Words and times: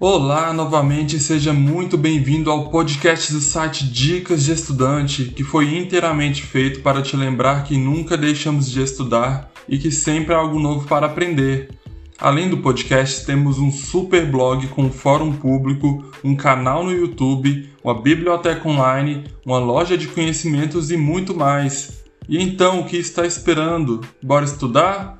Olá, 0.00 0.52
novamente 0.52 1.18
seja 1.18 1.52
muito 1.52 1.98
bem-vindo 1.98 2.52
ao 2.52 2.70
podcast 2.70 3.32
do 3.32 3.40
site 3.40 3.84
Dicas 3.84 4.44
de 4.44 4.52
Estudante, 4.52 5.24
que 5.24 5.42
foi 5.42 5.76
inteiramente 5.76 6.40
feito 6.40 6.82
para 6.82 7.02
te 7.02 7.16
lembrar 7.16 7.64
que 7.64 7.76
nunca 7.76 8.16
deixamos 8.16 8.70
de 8.70 8.80
estudar 8.80 9.50
e 9.68 9.76
que 9.76 9.90
sempre 9.90 10.32
há 10.32 10.38
algo 10.38 10.60
novo 10.60 10.86
para 10.86 11.06
aprender. 11.06 11.70
Além 12.16 12.48
do 12.48 12.58
podcast, 12.58 13.26
temos 13.26 13.58
um 13.58 13.72
super 13.72 14.24
blog 14.24 14.68
com 14.68 14.84
um 14.84 14.92
fórum 14.92 15.32
público, 15.32 16.04
um 16.22 16.36
canal 16.36 16.84
no 16.84 16.92
YouTube, 16.92 17.68
uma 17.82 18.00
biblioteca 18.00 18.68
online, 18.68 19.24
uma 19.44 19.58
loja 19.58 19.98
de 19.98 20.06
conhecimentos 20.06 20.92
e 20.92 20.96
muito 20.96 21.34
mais. 21.34 22.04
E 22.28 22.40
então, 22.40 22.78
o 22.78 22.84
que 22.84 22.96
está 22.96 23.26
esperando? 23.26 24.02
Bora 24.22 24.44
estudar? 24.44 25.17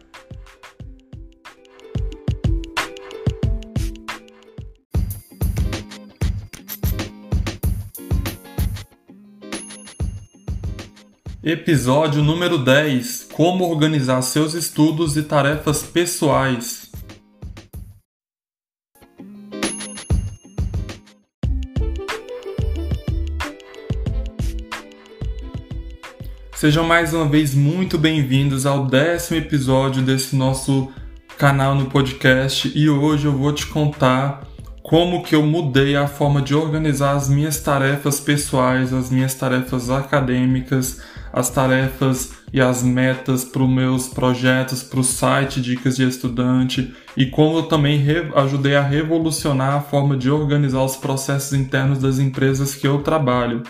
Episódio 11.50 12.22
número 12.22 12.58
10: 12.58 13.28
Como 13.32 13.64
organizar 13.70 14.20
seus 14.20 14.52
estudos 14.52 15.16
e 15.16 15.22
tarefas 15.22 15.82
pessoais. 15.82 16.90
Sejam 26.54 26.84
mais 26.84 27.14
uma 27.14 27.26
vez 27.26 27.54
muito 27.54 27.96
bem-vindos 27.96 28.66
ao 28.66 28.84
décimo 28.84 29.38
episódio 29.38 30.02
desse 30.02 30.36
nosso 30.36 30.92
canal 31.38 31.74
no 31.74 31.86
podcast 31.86 32.70
e 32.78 32.90
hoje 32.90 33.24
eu 33.24 33.32
vou 33.32 33.54
te 33.54 33.66
contar 33.68 34.46
como 34.82 35.22
que 35.22 35.34
eu 35.34 35.42
mudei 35.42 35.96
a 35.96 36.06
forma 36.06 36.42
de 36.42 36.54
organizar 36.54 37.16
as 37.16 37.26
minhas 37.26 37.58
tarefas 37.58 38.20
pessoais, 38.20 38.92
as 38.92 39.08
minhas 39.08 39.34
tarefas 39.34 39.88
acadêmicas, 39.88 41.00
as 41.38 41.50
tarefas 41.50 42.32
e 42.52 42.60
as 42.60 42.82
metas 42.82 43.44
para 43.44 43.62
os 43.62 43.68
meus 43.68 44.08
projetos, 44.08 44.82
para 44.82 44.98
o 44.98 45.04
site 45.04 45.60
Dicas 45.60 45.96
de 45.96 46.08
Estudante 46.08 46.92
e 47.16 47.26
como 47.26 47.58
eu 47.58 47.62
também 47.64 48.04
ajudei 48.34 48.74
a 48.74 48.82
revolucionar 48.82 49.74
a 49.74 49.80
forma 49.80 50.16
de 50.16 50.28
organizar 50.28 50.82
os 50.82 50.96
processos 50.96 51.52
internos 51.52 51.98
das 51.98 52.18
empresas 52.18 52.74
que 52.74 52.88
eu 52.88 53.02
trabalho. 53.02 53.62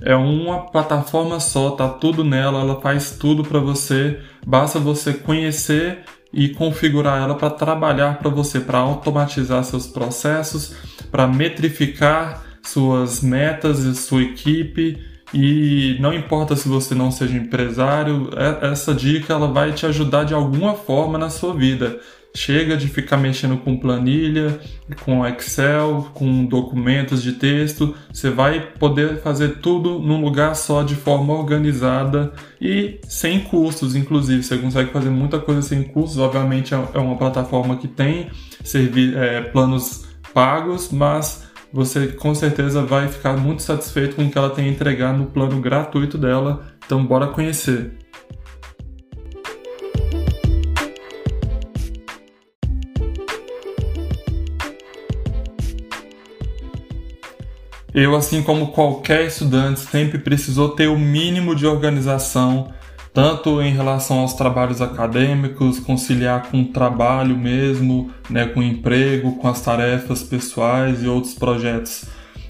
É 0.00 0.16
uma 0.16 0.66
plataforma 0.66 1.38
só, 1.38 1.70
tá 1.70 1.88
tudo 1.88 2.24
nela, 2.24 2.60
ela 2.60 2.80
faz 2.80 3.12
tudo 3.12 3.44
para 3.44 3.60
você, 3.60 4.18
basta 4.44 4.80
você 4.80 5.12
conhecer 5.12 6.00
e 6.32 6.48
configurar 6.48 7.22
ela 7.22 7.36
para 7.36 7.50
trabalhar 7.50 8.18
para 8.18 8.30
você, 8.30 8.58
para 8.58 8.78
automatizar 8.78 9.62
seus 9.62 9.86
processos, 9.86 10.74
para 11.08 11.28
metrificar 11.28 12.42
suas 12.62 13.20
metas 13.20 13.80
e 13.80 13.94
sua 13.94 14.22
equipe 14.22 15.11
e 15.32 15.96
não 15.98 16.12
importa 16.12 16.54
se 16.54 16.68
você 16.68 16.94
não 16.94 17.10
seja 17.10 17.36
empresário, 17.36 18.30
é, 18.36 18.70
essa 18.70 18.94
dica 18.94 19.32
ela 19.32 19.48
vai 19.48 19.72
te 19.72 19.86
ajudar 19.86 20.24
de 20.24 20.34
alguma 20.34 20.74
forma 20.74 21.16
na 21.16 21.30
sua 21.30 21.54
vida. 21.54 22.00
Chega 22.34 22.78
de 22.78 22.88
ficar 22.88 23.18
mexendo 23.18 23.58
com 23.58 23.76
planilha, 23.76 24.58
com 25.04 25.26
Excel, 25.26 26.10
com 26.14 26.46
documentos 26.46 27.22
de 27.22 27.32
texto. 27.32 27.94
Você 28.10 28.30
vai 28.30 28.72
poder 28.78 29.20
fazer 29.20 29.58
tudo 29.60 29.98
num 29.98 30.22
lugar 30.22 30.56
só 30.56 30.82
de 30.82 30.94
forma 30.94 31.34
organizada 31.34 32.32
e 32.58 32.98
sem 33.06 33.40
custos, 33.40 33.94
inclusive. 33.94 34.42
Você 34.42 34.56
consegue 34.56 34.90
fazer 34.90 35.10
muita 35.10 35.38
coisa 35.38 35.60
sem 35.60 35.82
custos. 35.82 36.18
Obviamente 36.18 36.74
é, 36.74 36.82
é 36.94 36.98
uma 36.98 37.16
plataforma 37.16 37.76
que 37.76 37.86
tem 37.86 38.30
é, 39.14 39.42
planos 39.42 40.06
pagos, 40.32 40.90
mas 40.90 41.51
você 41.72 42.08
com 42.08 42.34
certeza 42.34 42.82
vai 42.82 43.08
ficar 43.08 43.36
muito 43.36 43.62
satisfeito 43.62 44.16
com 44.16 44.26
o 44.26 44.30
que 44.30 44.36
ela 44.36 44.50
tem 44.50 44.66
a 44.66 44.68
entregar 44.68 45.16
no 45.16 45.26
plano 45.26 45.60
gratuito 45.60 46.18
dela. 46.18 46.66
Então, 46.84 47.04
bora 47.04 47.28
conhecer. 47.28 47.92
Eu, 57.94 58.16
assim 58.16 58.42
como 58.42 58.72
qualquer 58.72 59.26
estudante, 59.26 59.80
sempre 59.80 60.18
precisou 60.18 60.70
ter 60.70 60.88
o 60.88 60.98
mínimo 60.98 61.54
de 61.54 61.66
organização 61.66 62.72
tanto 63.12 63.60
em 63.60 63.72
relação 63.72 64.20
aos 64.20 64.34
trabalhos 64.34 64.80
acadêmicos, 64.80 65.78
conciliar 65.78 66.50
com 66.50 66.62
o 66.62 66.64
trabalho 66.66 67.36
mesmo, 67.36 68.10
né, 68.30 68.46
com 68.46 68.60
o 68.60 68.62
emprego, 68.62 69.36
com 69.36 69.48
as 69.48 69.60
tarefas 69.60 70.22
pessoais 70.22 71.02
e 71.02 71.06
outros 71.06 71.34
projetos. 71.34 72.06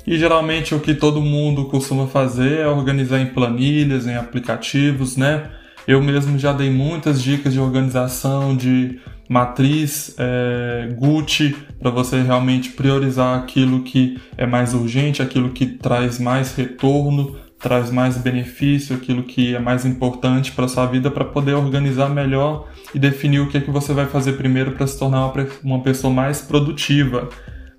E 0.06 0.16
geralmente 0.16 0.74
o 0.74 0.80
que 0.80 0.94
todo 0.94 1.20
mundo 1.20 1.66
costuma 1.66 2.06
fazer 2.06 2.60
é 2.60 2.68
organizar 2.68 3.20
em 3.20 3.26
planilhas, 3.26 4.06
em 4.06 4.14
aplicativos, 4.14 5.16
né? 5.16 5.50
Eu 5.86 6.00
mesmo 6.00 6.38
já 6.38 6.52
dei 6.52 6.70
muitas 6.70 7.22
dicas 7.22 7.52
de 7.52 7.60
organização, 7.60 8.56
de 8.56 9.00
matriz 9.28 10.14
é, 10.18 10.94
Gucci, 10.96 11.56
para 11.80 11.90
você 11.90 12.20
realmente 12.20 12.70
priorizar 12.70 13.38
aquilo 13.38 13.82
que 13.82 14.20
é 14.36 14.46
mais 14.46 14.74
urgente, 14.74 15.22
aquilo 15.22 15.50
que 15.50 15.66
traz 15.66 16.18
mais 16.18 16.54
retorno 16.54 17.36
traz 17.62 17.90
mais 17.90 18.18
benefício, 18.18 18.96
aquilo 18.96 19.22
que 19.22 19.54
é 19.54 19.58
mais 19.58 19.86
importante 19.86 20.52
para 20.52 20.66
sua 20.66 20.84
vida 20.86 21.10
para 21.10 21.24
poder 21.24 21.54
organizar 21.54 22.10
melhor 22.10 22.68
e 22.92 22.98
definir 22.98 23.40
o 23.40 23.48
que 23.48 23.56
é 23.56 23.60
que 23.60 23.70
você 23.70 23.92
vai 23.92 24.06
fazer 24.06 24.32
primeiro 24.32 24.72
para 24.72 24.86
se 24.86 24.98
tornar 24.98 25.26
uma, 25.26 25.48
uma 25.62 25.82
pessoa 25.82 26.12
mais 26.12 26.40
produtiva, 26.40 27.28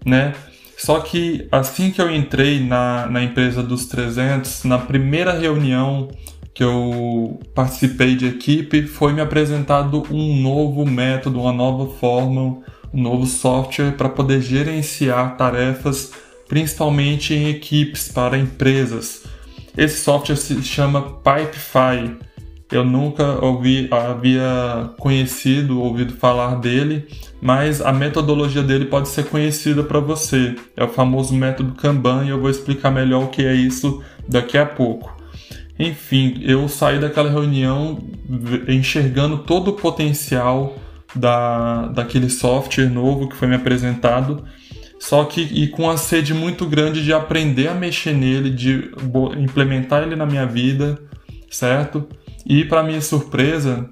né? 0.06 0.34
Só 0.78 1.00
que 1.00 1.48
assim 1.52 1.92
que 1.92 2.02
eu 2.02 2.14
entrei 2.14 2.60
na, 2.66 3.08
na 3.08 3.24
empresa 3.24 3.62
dos 3.62 3.86
300, 3.86 4.64
na 4.64 4.80
primeira 4.80 5.32
reunião 5.32 6.10
que 6.54 6.64
eu 6.64 7.40
participei 7.56 8.16
de 8.16 8.28
equipe, 8.28 8.84
foi 8.84 9.12
me 9.12 9.22
apresentado 9.22 10.04
um 10.12 10.42
novo 10.42 10.86
método, 10.86 11.42
uma 11.42 11.52
nova 11.52 11.92
forma, 11.96 12.60
um 12.94 13.02
novo 13.02 13.26
software 13.26 13.94
para 13.94 14.08
poder 14.08 14.42
gerenciar 14.42 15.36
tarefas, 15.36 16.12
principalmente 16.48 17.34
em 17.34 17.50
equipes 17.50 18.10
para 18.10 18.38
empresas. 18.38 19.23
Esse 19.78 20.04
software 20.04 20.36
se 20.36 20.62
chama 20.62 21.02
Pipefy. 21.02 22.18
Eu 22.72 22.84
nunca 22.84 23.44
ouvi, 23.44 23.88
havia 23.92 24.90
conhecido, 24.98 25.80
ouvido 25.80 26.14
falar 26.14 26.56
dele, 26.56 27.08
mas 27.40 27.82
a 27.82 27.92
metodologia 27.92 28.64
dele 28.64 28.86
pode 28.86 29.10
ser 29.10 29.26
conhecida 29.26 29.84
para 29.84 30.00
você. 30.00 30.56
É 30.76 30.84
o 30.84 30.88
famoso 30.88 31.36
método 31.36 31.74
Kanban 31.74 32.26
e 32.26 32.30
eu 32.30 32.40
vou 32.40 32.50
explicar 32.50 32.90
melhor 32.90 33.26
o 33.26 33.28
que 33.28 33.44
é 33.44 33.54
isso 33.54 34.02
daqui 34.28 34.58
a 34.58 34.66
pouco. 34.66 35.16
Enfim, 35.78 36.40
eu 36.44 36.68
saí 36.68 37.00
daquela 37.00 37.30
reunião 37.30 38.00
enxergando 38.68 39.40
todo 39.40 39.70
o 39.70 39.74
potencial 39.74 40.76
da, 41.16 41.88
daquele 41.88 42.30
software 42.30 42.90
novo 42.90 43.28
que 43.28 43.36
foi 43.36 43.48
me 43.48 43.56
apresentado 43.56 44.44
só 45.04 45.26
que 45.26 45.42
e 45.42 45.68
com 45.68 45.90
a 45.90 45.98
sede 45.98 46.34
muito 46.34 46.66
grande 46.66 47.04
de 47.04 47.12
aprender 47.12 47.68
a 47.68 47.74
mexer 47.74 48.14
nele, 48.14 48.50
de 48.50 48.90
implementar 49.38 50.02
ele 50.02 50.16
na 50.16 50.26
minha 50.26 50.46
vida, 50.46 50.98
certo? 51.52 52.08
E 52.46 52.64
para 52.64 52.82
minha 52.82 53.02
surpresa, 53.02 53.90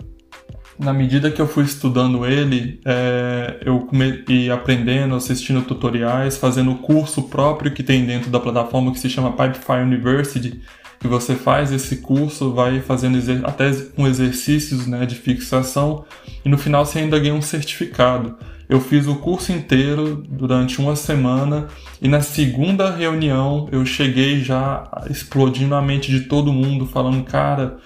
na 0.80 0.94
medida 0.94 1.30
que 1.30 1.42
eu 1.42 1.48
fui 1.48 1.66
estudando 1.66 2.26
ele, 2.26 2.80
é, 2.86 3.58
eu 3.66 3.90
e 4.30 4.50
aprendendo, 4.50 5.14
assistindo 5.14 5.62
tutoriais, 5.64 6.38
fazendo 6.38 6.72
o 6.72 6.78
curso 6.78 7.24
próprio 7.24 7.74
que 7.74 7.84
tem 7.84 8.06
dentro 8.06 8.32
da 8.32 8.40
plataforma 8.40 8.94
que 8.94 9.00
se 9.00 9.10
chama 9.10 9.34
Pipefy 9.34 9.82
University, 9.84 10.62
que 10.98 11.10
você 11.10 11.36
faz 11.36 11.74
esse 11.74 11.98
curso, 11.98 12.54
vai 12.54 12.80
fazendo 12.80 13.20
até 13.46 13.70
com 13.98 14.08
exercícios 14.08 14.88
né, 14.88 15.06
de 15.06 15.16
fixação 15.16 16.06
e 16.46 16.48
no 16.48 16.58
final 16.58 16.86
você 16.86 17.00
ainda 17.00 17.20
ganha 17.20 17.34
um 17.34 17.42
certificado. 17.42 18.38
Eu 18.72 18.80
fiz 18.80 19.06
o 19.06 19.16
curso 19.16 19.52
inteiro 19.52 20.24
durante 20.30 20.80
uma 20.80 20.96
semana 20.96 21.68
e 22.02 22.08
na 22.08 22.22
segunda 22.22 22.90
reunião 22.90 23.68
eu 23.70 23.86
cheguei 23.86 24.42
já 24.42 24.90
explodindo 25.10 25.76
a 25.76 25.82
mente 25.82 26.10
de 26.10 26.22
todo 26.22 26.54
mundo, 26.54 26.86
falando: 26.86 27.22
cara, 27.26 27.80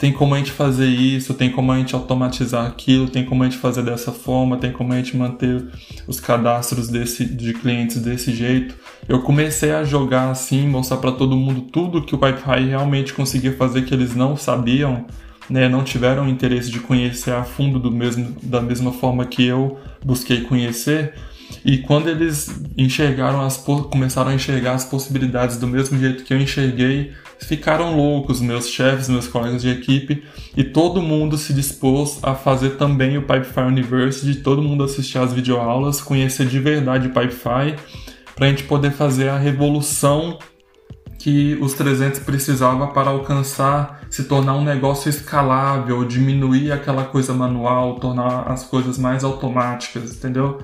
tem 0.00 0.12
como 0.12 0.34
a 0.34 0.38
gente 0.38 0.50
fazer 0.50 0.88
isso, 0.88 1.34
tem 1.34 1.48
como 1.48 1.70
a 1.70 1.78
gente 1.78 1.94
automatizar 1.94 2.66
aquilo, 2.66 3.08
tem 3.08 3.24
como 3.24 3.44
a 3.44 3.46
gente 3.48 3.58
fazer 3.58 3.84
dessa 3.84 4.10
forma, 4.10 4.56
tem 4.56 4.72
como 4.72 4.92
a 4.92 4.96
gente 4.96 5.16
manter 5.16 5.64
os 6.08 6.18
cadastros 6.18 6.88
desse, 6.88 7.24
de 7.24 7.54
clientes 7.54 7.98
desse 7.98 8.34
jeito. 8.34 8.74
Eu 9.08 9.22
comecei 9.22 9.70
a 9.70 9.84
jogar 9.84 10.28
assim, 10.28 10.66
mostrar 10.66 10.96
para 10.96 11.12
todo 11.12 11.36
mundo 11.36 11.60
tudo 11.70 12.02
que 12.02 12.16
o 12.16 12.18
Pipefy 12.18 12.66
realmente 12.68 13.14
conseguia 13.14 13.56
fazer 13.56 13.82
que 13.82 13.94
eles 13.94 14.16
não 14.16 14.36
sabiam 14.36 15.06
né, 15.48 15.68
não 15.68 15.82
tiveram 15.82 16.28
interesse 16.28 16.70
de 16.70 16.80
conhecer 16.80 17.32
a 17.32 17.44
fundo 17.44 17.78
do 17.78 17.90
mesmo, 17.90 18.36
da 18.42 18.60
mesma 18.60 18.92
forma 18.92 19.24
que 19.26 19.44
eu 19.46 19.78
busquei 20.04 20.42
conhecer. 20.42 21.14
E 21.64 21.78
quando 21.78 22.08
eles 22.08 22.62
enxergaram 22.78 23.42
as 23.42 23.56
começaram 23.56 24.30
a 24.30 24.34
enxergar 24.34 24.72
as 24.72 24.84
possibilidades 24.84 25.58
do 25.58 25.66
mesmo 25.66 25.98
jeito 25.98 26.24
que 26.24 26.32
eu 26.32 26.40
enxerguei, 26.40 27.12
ficaram 27.40 27.96
loucos, 27.96 28.40
meus 28.40 28.68
chefes, 28.68 29.08
meus 29.08 29.28
colegas 29.28 29.62
de 29.62 29.68
equipe, 29.68 30.24
e 30.56 30.64
todo 30.64 31.02
mundo 31.02 31.36
se 31.36 31.52
dispôs 31.52 32.18
a 32.22 32.34
fazer 32.34 32.70
também 32.70 33.18
o 33.18 33.22
Pipefy 33.22 33.60
University, 33.60 34.40
todo 34.40 34.62
mundo 34.62 34.84
assistir 34.84 35.18
às 35.18 35.32
videoaulas, 35.32 36.00
conhecer 36.00 36.46
de 36.46 36.58
verdade 36.58 37.08
o 37.08 37.10
Pipefy, 37.10 37.76
para 38.34 38.46
a 38.46 38.48
gente 38.48 38.64
poder 38.64 38.92
fazer 38.92 39.28
a 39.28 39.38
revolução 39.38 40.38
que 41.22 41.56
os 41.60 41.72
300 41.74 42.18
precisava 42.18 42.88
para 42.88 43.10
alcançar, 43.10 44.00
se 44.10 44.24
tornar 44.24 44.54
um 44.54 44.64
negócio 44.64 45.08
escalável, 45.08 46.04
diminuir 46.04 46.72
aquela 46.72 47.04
coisa 47.04 47.32
manual, 47.32 48.00
tornar 48.00 48.50
as 48.50 48.64
coisas 48.64 48.98
mais 48.98 49.22
automáticas, 49.22 50.16
entendeu? 50.16 50.60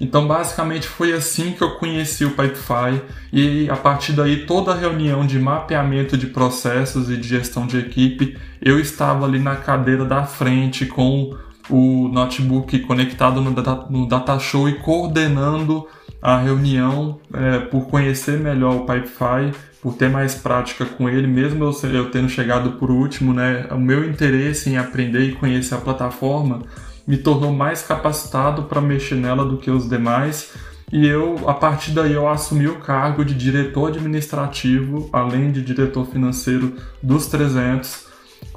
Então, 0.00 0.26
basicamente, 0.26 0.88
foi 0.88 1.12
assim 1.12 1.52
que 1.52 1.62
eu 1.62 1.76
conheci 1.76 2.24
o 2.24 2.30
Pipefy 2.30 3.00
e 3.32 3.70
a 3.70 3.76
partir 3.76 4.12
daí 4.14 4.46
toda 4.46 4.72
a 4.72 4.74
reunião 4.74 5.24
de 5.24 5.38
mapeamento 5.38 6.18
de 6.18 6.26
processos 6.26 7.08
e 7.08 7.16
de 7.16 7.28
gestão 7.28 7.64
de 7.64 7.78
equipe, 7.78 8.36
eu 8.60 8.80
estava 8.80 9.26
ali 9.26 9.38
na 9.38 9.54
cadeira 9.54 10.04
da 10.04 10.24
frente 10.24 10.86
com 10.86 11.36
o 11.68 12.08
notebook 12.08 12.80
conectado 12.80 13.40
no 13.40 14.08
Datashow 14.08 14.68
e 14.68 14.74
coordenando 14.74 15.86
a 16.22 16.38
reunião 16.38 17.18
é, 17.32 17.58
por 17.58 17.86
conhecer 17.86 18.38
melhor 18.38 18.76
o 18.76 18.86
Pipefy, 18.86 19.52
por 19.80 19.94
ter 19.94 20.10
mais 20.10 20.34
prática 20.34 20.84
com 20.84 21.08
ele, 21.08 21.26
mesmo 21.26 21.64
eu, 21.64 21.90
eu 21.90 22.10
tendo 22.10 22.28
chegado 22.28 22.72
por 22.72 22.90
último, 22.90 23.32
né, 23.32 23.66
o 23.70 23.78
meu 23.78 24.04
interesse 24.04 24.68
em 24.68 24.76
aprender 24.76 25.22
e 25.22 25.32
conhecer 25.32 25.74
a 25.74 25.78
plataforma 25.78 26.62
me 27.06 27.16
tornou 27.16 27.52
mais 27.52 27.82
capacitado 27.82 28.64
para 28.64 28.80
mexer 28.80 29.16
nela 29.16 29.44
do 29.44 29.56
que 29.56 29.68
os 29.68 29.88
demais. 29.88 30.52
E 30.92 31.06
eu, 31.06 31.48
a 31.48 31.54
partir 31.54 31.92
daí, 31.92 32.12
eu 32.12 32.28
assumi 32.28 32.68
o 32.68 32.78
cargo 32.78 33.24
de 33.24 33.34
diretor 33.34 33.88
administrativo, 33.88 35.08
além 35.12 35.50
de 35.50 35.62
diretor 35.62 36.06
financeiro 36.06 36.76
dos 37.02 37.26
300. 37.26 38.09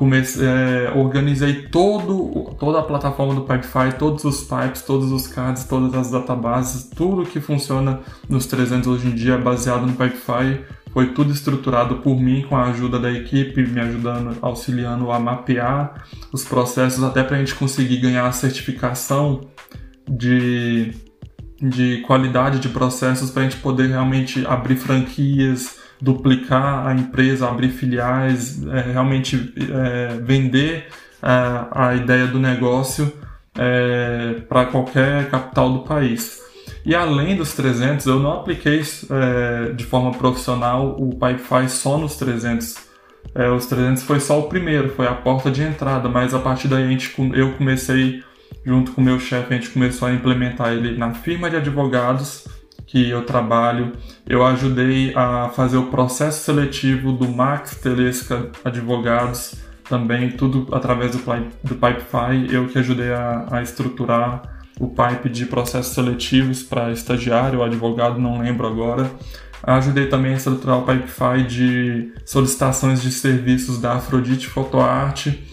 Comecei, 0.03 0.45
é, 0.45 0.91
organizei 0.93 1.61
todo, 1.69 2.53
toda 2.59 2.79
a 2.79 2.83
plataforma 2.83 3.33
do 3.33 3.43
Pipefy, 3.43 3.97
todos 3.97 4.25
os 4.25 4.43
pipes, 4.43 4.81
todos 4.81 5.13
os 5.13 5.27
cards, 5.27 5.63
todas 5.63 5.93
as 5.93 6.11
databases, 6.11 6.89
tudo 6.93 7.25
que 7.25 7.39
funciona 7.39 8.01
nos 8.27 8.45
300 8.45 8.85
hoje 8.85 9.07
em 9.07 9.15
dia 9.15 9.35
é 9.35 9.37
baseado 9.37 9.87
no 9.87 9.93
Pipefy. 9.93 10.59
Foi 10.91 11.13
tudo 11.13 11.31
estruturado 11.31 11.99
por 11.99 12.19
mim 12.19 12.45
com 12.49 12.57
a 12.57 12.65
ajuda 12.65 12.99
da 12.99 13.09
equipe, 13.13 13.65
me 13.65 13.79
ajudando, 13.79 14.37
auxiliando 14.41 15.09
a 15.09 15.17
mapear 15.17 16.03
os 16.33 16.43
processos 16.43 17.01
até 17.01 17.23
para 17.23 17.37
a 17.37 17.39
gente 17.39 17.55
conseguir 17.55 17.95
ganhar 18.01 18.27
a 18.27 18.31
certificação 18.33 19.39
de, 20.05 20.91
de 21.61 22.03
qualidade 22.05 22.59
de 22.59 22.67
processos 22.67 23.31
para 23.31 23.43
a 23.43 23.45
gente 23.45 23.61
poder 23.61 23.87
realmente 23.87 24.45
abrir 24.45 24.75
franquias, 24.75 25.77
duplicar 26.03 26.85
a 26.85 26.93
empresa, 26.93 27.47
abrir 27.47 27.69
filiais, 27.69 28.61
é, 28.67 28.91
realmente 28.91 29.53
é, 29.57 30.17
vender 30.21 30.87
é, 31.21 31.65
a 31.71 31.95
ideia 31.95 32.27
do 32.27 32.37
negócio 32.37 33.11
é, 33.57 34.41
para 34.49 34.65
qualquer 34.65 35.29
capital 35.29 35.71
do 35.71 35.79
país. 35.79 36.41
E 36.85 36.93
além 36.93 37.37
dos 37.37 37.53
300, 37.53 38.05
eu 38.05 38.19
não 38.19 38.33
apliquei 38.33 38.81
é, 38.81 39.71
de 39.71 39.85
forma 39.85 40.11
profissional 40.11 40.97
o 40.99 41.11
Pipefy 41.11 41.69
só 41.69 41.97
nos 41.97 42.17
300. 42.17 42.75
É, 43.33 43.49
os 43.49 43.65
300 43.67 44.03
foi 44.03 44.19
só 44.19 44.39
o 44.39 44.43
primeiro, 44.49 44.89
foi 44.89 45.07
a 45.07 45.13
porta 45.13 45.49
de 45.49 45.63
entrada, 45.63 46.09
mas 46.09 46.33
a 46.33 46.39
partir 46.39 46.67
daí 46.67 46.83
a 46.83 46.87
gente, 46.87 47.15
eu 47.33 47.53
comecei, 47.53 48.21
junto 48.65 48.91
com 48.91 48.99
o 48.99 49.03
meu 49.03 49.17
chefe, 49.17 49.53
a 49.53 49.55
gente 49.55 49.69
começou 49.69 50.09
a 50.09 50.13
implementar 50.13 50.73
ele 50.73 50.97
na 50.97 51.13
firma 51.13 51.49
de 51.49 51.55
advogados 51.55 52.45
que 52.93 53.09
eu 53.09 53.25
trabalho. 53.25 53.93
Eu 54.29 54.45
ajudei 54.45 55.11
a 55.15 55.49
fazer 55.49 55.77
o 55.77 55.87
processo 55.87 56.45
seletivo 56.45 57.11
do 57.11 57.27
Max 57.27 57.75
Telesca 57.77 58.51
Advogados, 58.63 59.55
também 59.89 60.29
tudo 60.29 60.67
através 60.71 61.11
do, 61.11 61.17
do 61.63 61.73
Pipefy, 61.73 62.53
eu 62.53 62.67
que 62.67 62.77
ajudei 62.77 63.11
a, 63.11 63.47
a 63.49 63.63
estruturar 63.63 64.43
o 64.79 64.89
pipe 64.89 65.27
de 65.27 65.47
processos 65.47 65.95
seletivos 65.95 66.61
para 66.61 66.91
estagiário 66.91 67.59
ou 67.59 67.65
advogado, 67.65 68.19
não 68.19 68.39
lembro 68.39 68.67
agora. 68.67 69.09
Ajudei 69.63 70.05
também 70.05 70.33
a 70.33 70.37
estruturar 70.37 70.77
o 70.77 70.85
Pipefy 70.85 71.43
de 71.47 72.13
solicitações 72.23 73.01
de 73.01 73.11
serviços 73.11 73.81
da 73.81 73.93
Afrodite 73.93 74.47
Photoarte. 74.47 75.43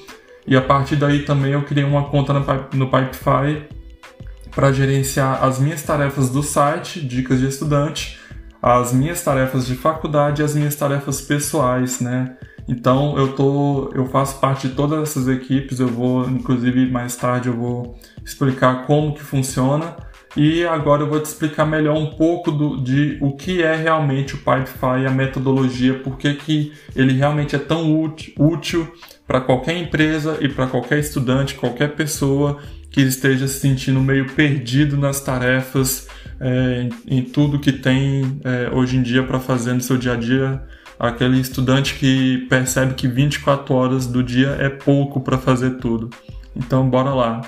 E 0.47 0.55
a 0.55 0.61
partir 0.61 0.97
daí 0.97 1.21
também 1.21 1.53
eu 1.53 1.63
criei 1.63 1.85
uma 1.85 2.05
conta 2.05 2.35
no 2.75 2.91
Pipefy 2.91 3.80
para 4.55 4.73
gerenciar 4.73 5.45
as 5.45 5.59
minhas 5.59 5.83
tarefas 5.83 6.31
do 6.31 6.43
site, 6.43 7.01
dicas 7.01 7.41
de 7.41 7.47
estudante, 7.47 8.19
as 8.63 8.93
minhas 8.93 9.23
tarefas 9.23 9.67
de 9.67 9.75
faculdade 9.75 10.43
e 10.43 10.45
as 10.45 10.55
minhas 10.55 10.75
tarefas 10.75 11.21
pessoais, 11.21 12.01
né? 12.01 12.37
Então 12.69 13.19
eu 13.19 13.35
tô, 13.35 13.91
eu 13.95 14.07
faço 14.07 14.39
parte 14.39 14.69
de 14.69 14.75
todas 14.75 15.03
essas 15.03 15.27
equipes. 15.29 15.81
Eu 15.81 15.89
vou, 15.89 16.29
inclusive 16.29 16.91
mais 16.91 17.17
tarde 17.17 17.49
eu 17.49 17.57
vou 17.57 17.99
explicar 18.25 18.87
como 18.87 19.15
que 19.15 19.23
funciona. 19.23 19.97
E 20.37 20.65
agora 20.65 21.03
eu 21.03 21.09
vou 21.09 21.19
te 21.21 21.25
explicar 21.27 21.67
melhor 21.67 21.97
um 21.97 22.07
pouco 22.07 22.53
do, 22.53 22.77
de 22.81 23.19
o 23.21 23.33
que 23.33 23.63
é 23.63 23.75
realmente 23.75 24.35
o 24.35 24.39
Pipefy, 24.39 25.07
a 25.07 25.11
metodologia, 25.11 25.95
porque 25.95 26.35
que 26.35 26.73
ele 26.95 27.13
realmente 27.13 27.57
é 27.57 27.59
tão 27.59 28.01
útil, 28.01 28.33
útil 28.39 28.93
para 29.27 29.41
qualquer 29.41 29.77
empresa 29.77 30.39
e 30.41 30.49
para 30.49 30.69
qualquer 30.69 30.99
estudante, 30.99 31.55
qualquer 31.55 31.95
pessoa 31.95 32.59
que 32.91 33.01
esteja 33.01 33.47
se 33.49 33.61
sentindo 33.61 34.01
meio 34.01 34.27
perdido 34.33 34.97
nas 34.97 35.21
tarefas, 35.21 36.09
é, 36.41 36.89
em, 37.07 37.19
em, 37.19 37.23
tudo 37.23 37.59
que 37.59 37.73
tem 37.73 38.41
é, 38.45 38.71
hoje 38.73 38.97
em 38.97 39.03
dia 39.03 39.23
para 39.23 39.39
fazer 39.39 39.75
no 39.75 39.81
seu 39.81 39.97
dia 39.99 40.15
a 40.15 40.17
dia 40.17 40.63
aquele 40.99 41.41
estudante 41.41 41.95
que 41.95 42.47
percebe 42.49 42.95
que 42.95 43.09
24 43.09 43.75
horas 43.75 44.07
do 44.07 44.23
dia 44.23 44.57
é 44.61 44.69
pouco 44.69 45.21
para 45.21 45.39
fazer 45.39 45.79
tudo. 45.79 46.11
Então, 46.55 46.89
bora 46.89 47.11
lá. 47.11 47.41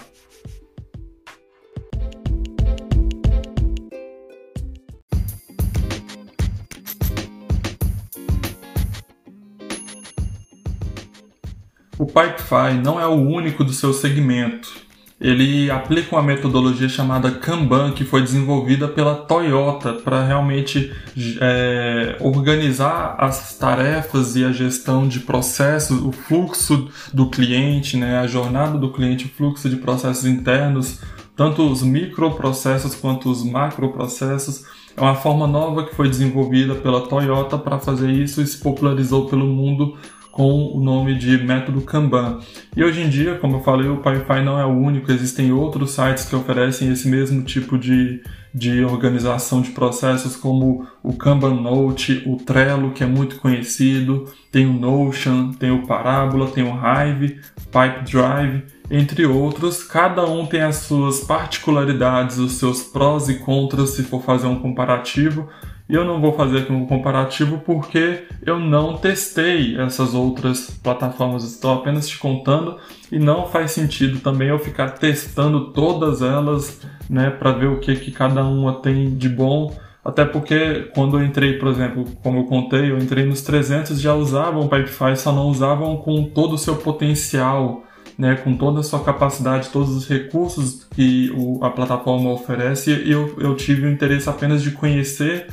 Pipefy 12.12 12.81
não 12.82 13.00
é 13.00 13.06
o 13.06 13.14
único 13.14 13.64
do 13.64 13.73
seu 13.73 13.93
segmento 13.93 14.82
ele 15.23 15.70
aplica 15.70 16.17
uma 16.17 16.23
metodologia 16.23 16.88
chamada 16.88 17.31
Kanban, 17.31 17.93
que 17.93 18.05
foi 18.05 18.23
desenvolvida 18.23 18.88
pela 18.88 19.14
Toyota 19.14 19.93
para 19.93 20.25
realmente 20.25 20.93
é, 21.41 22.17
organizar 22.19 23.14
as 23.19 23.56
tarefas 23.56 24.35
e 24.35 24.44
a 24.44 24.50
gestão 24.50 25.06
de 25.06 25.20
processos, 25.20 26.05
o 26.05 26.11
fluxo 26.11 26.88
do 27.14 27.31
cliente, 27.31 27.97
né, 27.97 28.19
a 28.19 28.26
jornada 28.26 28.76
do 28.76 28.93
cliente, 28.93 29.26
o 29.26 29.29
fluxo 29.29 29.70
de 29.70 29.76
processos 29.76 30.26
internos, 30.26 30.99
tanto 31.37 31.62
os 31.70 31.84
microprocessos 31.84 32.96
quanto 32.96 33.31
os 33.31 33.44
macroprocessos. 33.44 34.65
É 34.96 35.01
uma 35.01 35.15
forma 35.15 35.46
nova 35.46 35.86
que 35.86 35.94
foi 35.94 36.08
desenvolvida 36.08 36.75
pela 36.75 37.06
Toyota 37.06 37.56
para 37.56 37.79
fazer 37.79 38.10
isso 38.10 38.43
e 38.43 38.46
se 38.46 38.58
popularizou 38.58 39.29
pelo 39.29 39.46
mundo 39.46 39.96
com 40.32 40.72
o 40.74 40.81
nome 40.81 41.15
de 41.15 41.36
método 41.44 41.82
Kanban. 41.82 42.41
E 42.74 42.82
hoje 42.82 43.03
em 43.03 43.08
dia, 43.08 43.36
como 43.36 43.58
eu 43.58 43.60
falei, 43.60 43.89
o 43.89 43.98
PyFi 43.98 44.43
não 44.43 44.58
é 44.58 44.65
o 44.65 44.70
único, 44.70 45.12
existem 45.12 45.53
outros 45.53 45.91
sites 45.91 46.24
que 46.24 46.34
oferecem 46.34 46.91
esse 46.91 47.06
mesmo 47.06 47.43
tipo 47.43 47.79
de, 47.79 48.22
de 48.53 48.82
organização 48.82 49.60
de 49.60 49.70
processos, 49.70 50.34
como 50.34 50.86
o 51.03 51.12
Kanban 51.12 51.60
Note, 51.60 52.22
o 52.27 52.36
Trello, 52.36 52.93
que 52.93 53.05
é 53.05 53.06
muito 53.06 53.36
conhecido, 53.36 54.27
tem 54.51 54.67
o 54.67 54.72
Notion, 54.72 55.53
tem 55.53 55.70
o 55.70 55.86
Parabola, 55.86 56.51
tem 56.51 56.65
o 56.65 56.74
Hive, 56.74 57.39
Pipedrive, 57.70 58.65
entre 58.91 59.27
outros. 59.27 59.84
Cada 59.84 60.24
um 60.24 60.46
tem 60.46 60.62
as 60.62 60.77
suas 60.77 61.20
particularidades, 61.20 62.39
os 62.39 62.53
seus 62.53 62.82
prós 62.82 63.29
e 63.29 63.34
contras 63.34 63.91
se 63.91 64.03
for 64.03 64.22
fazer 64.22 64.46
um 64.46 64.58
comparativo. 64.58 65.46
E 65.89 65.94
eu 65.94 66.05
não 66.05 66.20
vou 66.20 66.32
fazer 66.34 66.58
aqui 66.58 66.72
um 66.72 66.86
comparativo 66.86 67.58
porque 67.58 68.24
eu 68.44 68.58
não 68.58 68.96
testei 68.96 69.79
essas 69.79 70.15
outras 70.15 70.70
plataformas, 70.82 71.44
estou 71.44 71.72
apenas 71.74 72.08
te 72.08 72.19
contando 72.19 72.79
e 73.10 73.19
não 73.19 73.46
faz 73.46 73.72
sentido 73.72 74.20
também 74.20 74.48
eu 74.48 74.58
ficar 74.58 74.91
testando 74.91 75.72
todas 75.72 76.22
elas, 76.22 76.81
né, 77.10 77.31
para 77.31 77.53
ver 77.53 77.67
o 77.67 77.79
que, 77.79 77.94
que 77.96 78.10
cada 78.10 78.44
uma 78.44 78.74
tem 78.81 79.15
de 79.17 79.29
bom. 79.29 79.77
Até 80.05 80.24
porque 80.24 80.91
quando 80.94 81.19
eu 81.19 81.24
entrei, 81.24 81.58
por 81.58 81.69
exemplo, 81.69 82.05
como 82.22 82.41
eu 82.41 82.44
contei, 82.44 82.91
eu 82.91 82.98
entrei 82.98 83.24
nos 83.24 83.43
300 83.43 84.01
já 84.01 84.15
usavam 84.15 84.69
Pipefy, 84.69 85.17
só 85.17 85.32
não 85.32 85.46
usavam 85.46 85.96
com 85.98 86.24
todo 86.24 86.55
o 86.55 86.58
seu 86.58 86.77
potencial, 86.77 87.84
né, 88.19 88.34
com 88.36 88.56
toda 88.56 88.81
a 88.81 88.82
sua 88.82 89.03
capacidade, 89.03 89.69
todos 89.69 89.91
os 89.91 90.08
recursos 90.08 90.86
que 90.94 91.31
o, 91.36 91.65
a 91.65 91.70
plataforma 91.70 92.31
oferece. 92.31 92.91
E 92.91 93.12
eu, 93.12 93.36
eu 93.39 93.55
tive 93.55 93.86
o 93.86 93.91
interesse 93.91 94.29
apenas 94.29 94.62
de 94.62 94.72
conhecer 94.72 95.46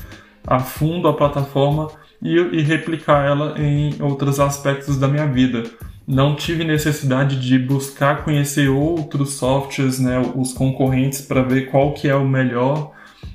a 0.49 0.57
fundo 0.59 1.07
a 1.07 1.13
plataforma 1.13 1.87
e, 2.19 2.35
e 2.35 2.61
replicar 2.63 3.23
ela 3.23 3.53
em 3.57 3.95
outros 4.01 4.39
aspectos 4.39 4.97
da 4.97 5.07
minha 5.07 5.27
vida. 5.27 5.63
Não 6.07 6.35
tive 6.35 6.63
necessidade 6.63 7.39
de 7.39 7.59
buscar 7.59 8.23
conhecer 8.23 8.67
outros 8.67 9.33
softwares, 9.33 9.99
né, 9.99 10.19
os 10.35 10.51
concorrentes, 10.51 11.21
para 11.21 11.43
ver 11.43 11.69
qual 11.69 11.93
que 11.93 12.09
é 12.09 12.15
o 12.15 12.27
melhor. 12.27 12.91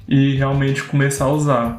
e 0.07 0.35
realmente 0.35 0.83
começar 0.83 1.25
a 1.25 1.33
usar. 1.33 1.79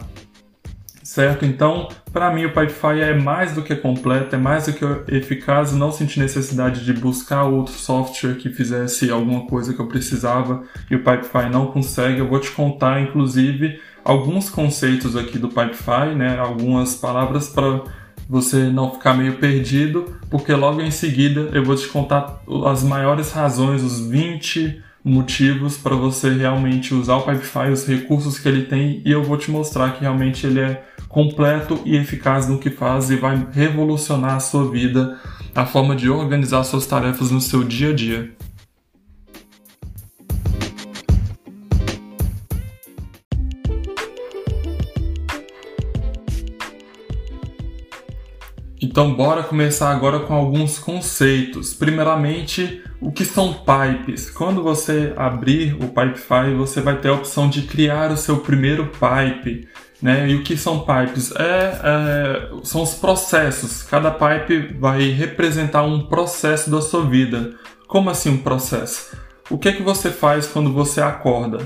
Certo? 1.04 1.46
Então, 1.46 1.88
para 2.12 2.34
mim 2.34 2.46
o 2.46 2.50
Pipefy 2.50 3.00
é 3.02 3.14
mais 3.14 3.54
do 3.54 3.62
que 3.62 3.76
completo, 3.76 4.36
é 4.36 4.40
mais 4.40 4.66
do 4.66 4.74
que 4.74 4.84
eficaz, 5.16 5.72
não 5.74 5.92
senti 5.92 6.20
necessidade 6.20 6.84
de 6.84 6.94
buscar 6.94 7.44
outro 7.44 7.74
software 7.74 8.36
que 8.36 8.50
fizesse 8.50 9.12
alguma 9.12 9.46
coisa 9.46 9.74
que 9.74 9.80
eu 9.80 9.88
precisava 9.88 10.64
e 10.90 10.96
o 10.96 11.04
Pipefy 11.04 11.50
não 11.52 11.68
consegue. 11.68 12.20
Eu 12.20 12.28
vou 12.28 12.40
te 12.40 12.50
contar, 12.52 13.00
inclusive, 13.00 13.80
alguns 14.06 14.52
conceitos 14.52 15.16
aqui 15.16 15.40
do 15.40 15.50
Pipefy, 15.50 16.16
né? 16.16 16.38
algumas 16.38 16.96
palavras 16.96 17.50
para 17.50 17.82
você 18.30 18.70
não 18.70 18.92
ficar 18.92 19.16
meio 19.16 19.38
perdido, 19.38 20.16
porque 20.30 20.54
logo 20.54 20.80
em 20.82 20.92
seguida 20.92 21.50
eu 21.52 21.64
vou 21.64 21.76
te 21.76 21.88
contar 21.88 22.42
as 22.68 22.84
maiores 22.84 23.32
razões, 23.32 23.84
os 23.84 24.00
20 24.00 24.84
motivos 25.04 25.78
para 25.78 25.96
você 25.96 26.30
realmente 26.30 26.94
usar 26.94 27.18
o 27.18 27.22
Pipefy, 27.24 27.72
os 27.72 27.86
recursos 27.86 28.40
que 28.40 28.48
ele 28.48 28.64
tem, 28.64 29.02
e 29.04 29.12
eu 29.12 29.24
vou 29.24 29.38
te 29.38 29.50
mostrar 29.52 29.92
que 29.94 30.02
realmente 30.02 30.46
ele 30.46 30.60
é 30.60 30.84
completo 31.10 31.80
e 31.86 31.96
eficaz 31.96 32.48
no 32.48 32.60
que 32.60 32.70
faz 32.70 33.10
e 33.10 33.16
vai 33.16 33.48
revolucionar 33.52 34.36
a 34.36 34.40
sua 34.40 34.70
vida, 34.70 35.18
a 35.54 35.66
forma 35.66 35.96
de 35.96 36.10
organizar 36.10 36.64
suas 36.64 36.86
tarefas 36.86 37.32
no 37.32 37.40
seu 37.40 37.64
dia 37.64 37.90
a 37.90 37.94
dia. 37.94 38.35
Então, 48.96 49.14
bora 49.14 49.44
começar 49.44 49.92
agora 49.92 50.22
com 50.22 50.34
alguns 50.34 50.80
conceitos. 50.80 51.74
Primeiramente, 51.74 52.82
o 53.02 53.12
que 53.12 53.26
são 53.26 53.52
pipes? 53.54 54.30
Quando 54.30 54.64
você 54.64 55.12
abrir 55.18 55.74
o 55.74 55.90
Pipefy, 55.90 56.56
você 56.56 56.80
vai 56.80 56.98
ter 57.02 57.10
a 57.10 57.14
opção 57.14 57.50
de 57.50 57.64
criar 57.64 58.10
o 58.10 58.16
seu 58.16 58.38
primeiro 58.38 58.86
pipe. 58.86 59.68
Né? 60.02 60.30
E 60.30 60.36
o 60.36 60.44
que 60.44 60.56
são 60.56 60.86
pipes? 60.86 61.34
É, 61.36 61.78
é, 61.84 62.50
são 62.64 62.84
os 62.84 62.94
processos. 62.94 63.84
Cada 63.84 64.10
pipe 64.12 64.74
vai 64.80 65.10
representar 65.10 65.84
um 65.84 66.08
processo 66.08 66.72
da 66.72 66.82
sua 66.82 67.04
vida. 67.04 67.54
Como 67.90 68.10
assim 68.10 68.30
um 68.30 68.38
processo? 68.38 69.14
O 69.50 69.58
que 69.58 69.68
é 69.68 69.74
que 69.74 69.84
você 69.84 70.10
faz 70.10 70.48
quando 70.48 70.72
você 70.72 71.02
acorda? 71.02 71.58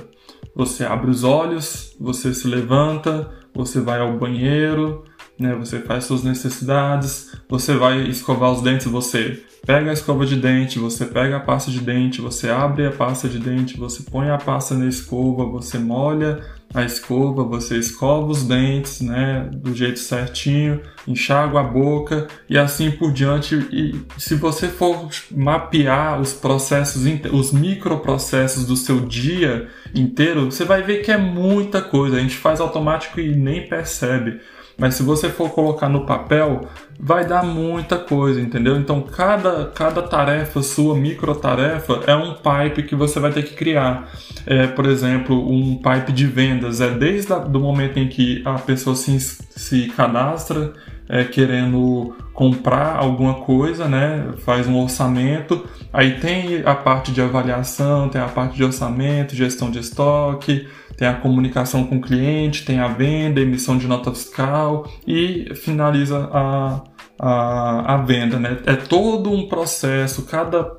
Você 0.56 0.84
abre 0.84 1.12
os 1.12 1.24
olhos, 1.24 1.96
você 2.00 2.34
se 2.34 2.48
levanta, 2.48 3.30
você 3.54 3.80
vai 3.80 4.00
ao 4.00 4.18
banheiro, 4.18 5.04
né? 5.40 5.56
Você 5.56 5.80
faz 5.80 6.04
suas 6.04 6.24
necessidades, 6.24 7.32
você 7.48 7.74
vai 7.76 8.02
escovar 8.04 8.52
os 8.52 8.62
dentes, 8.62 8.88
você 8.88 9.42
pega 9.66 9.90
a 9.90 9.94
escova 9.94 10.26
de 10.26 10.36
dente, 10.36 10.80
você 10.80 11.06
pega 11.06 11.38
a 11.38 11.40
pasta 11.40 11.72
de 11.72 11.80
dente, 11.80 12.22
você 12.22 12.50
abre 12.50 12.86
a 12.86 12.92
pasta 12.92 13.28
de 13.28 13.40
dente, 13.40 13.78
você 13.78 14.04
põe 14.04 14.30
a 14.30 14.38
pasta 14.38 14.76
na 14.76 14.88
escova, 14.88 15.46
você 15.46 15.78
molha 15.78 16.42
a 16.74 16.84
escova, 16.84 17.44
você 17.44 17.78
escova 17.78 18.28
os 18.28 18.44
dentes, 18.44 19.02
né, 19.02 19.50
do 19.52 19.74
jeito 19.74 20.00
certinho, 20.00 20.82
enxágua 21.08 21.62
a 21.62 21.64
boca 21.64 22.28
e 22.48 22.58
assim 22.58 22.92
por 22.92 23.12
diante. 23.12 23.56
E 23.72 24.00
se 24.18 24.36
você 24.36 24.68
for 24.68 25.10
mapear 25.32 26.22
os 26.22 26.34
processos, 26.34 27.04
os 27.32 27.52
microprocessos 27.52 28.66
do 28.66 28.76
seu 28.76 29.00
dia 29.00 29.68
inteiro, 29.96 30.52
você 30.52 30.64
vai 30.64 30.84
ver 30.84 31.02
que 31.02 31.12
é 31.12 31.18
muita 31.18 31.82
coisa. 31.82 32.18
A 32.18 32.20
gente 32.20 32.38
faz 32.38 32.60
automático 32.60 33.20
e 33.20 33.36
nem 33.36 33.68
percebe. 33.68 34.40
Mas 34.80 34.96
se 34.96 35.04
você 35.04 35.30
for 35.30 35.50
colocar 35.50 35.90
no 35.90 36.06
papel, 36.06 36.62
vai 37.00 37.26
dar 37.26 37.44
muita 37.44 37.98
coisa, 37.98 38.40
entendeu? 38.40 38.78
Então 38.78 39.02
cada, 39.02 39.66
cada 39.68 40.02
tarefa 40.02 40.62
sua, 40.64 40.96
micro 40.96 41.36
tarefa, 41.36 42.02
é 42.08 42.16
um 42.16 42.34
pipe 42.34 42.84
que 42.84 42.96
você 42.96 43.20
vai 43.20 43.32
ter 43.32 43.44
que 43.44 43.56
criar. 43.56 44.10
É, 44.46 44.68
por 44.68 44.86
exemplo, 44.86 45.36
um 45.36 45.76
pipe 45.76 46.12
de 46.12 46.26
vendas 46.26 46.82
é 46.82 46.90
desde 46.90 47.32
o 47.32 47.60
momento 47.60 48.00
em 48.00 48.08
que 48.08 48.42
a 48.46 48.54
pessoa 48.54 48.96
se, 48.96 49.20
se 49.20 49.88
cadastra 49.90 50.74
é, 51.10 51.24
querendo 51.24 52.16
comprar 52.34 52.96
alguma 52.96 53.34
coisa, 53.34 53.88
né? 53.88 54.30
Faz 54.46 54.68
um 54.68 54.80
orçamento. 54.80 55.68
Aí 55.92 56.20
tem 56.20 56.62
a 56.64 56.76
parte 56.76 57.12
de 57.12 57.22
avaliação, 57.22 58.08
tem 58.08 58.22
a 58.22 58.28
parte 58.28 58.56
de 58.56 58.64
orçamento, 58.64 59.36
gestão 59.36 59.72
de 59.72 59.80
estoque, 59.80 60.68
tem 61.00 61.08
a 61.08 61.14
comunicação 61.14 61.86
com 61.86 61.96
o 61.96 62.02
cliente, 62.02 62.66
tem 62.66 62.82
a 62.82 62.90
venda, 62.90 63.40
emissão 63.40 63.78
de 63.78 63.88
nota 63.88 64.12
fiscal 64.12 64.86
e 65.08 65.50
finaliza 65.56 66.30
a, 66.30 66.84
a, 67.18 67.94
a 67.94 67.98
venda, 68.00 68.38
né? 68.38 68.58
É 68.66 68.76
todo 68.76 69.32
um 69.32 69.48
processo, 69.48 70.26
cada, 70.26 70.78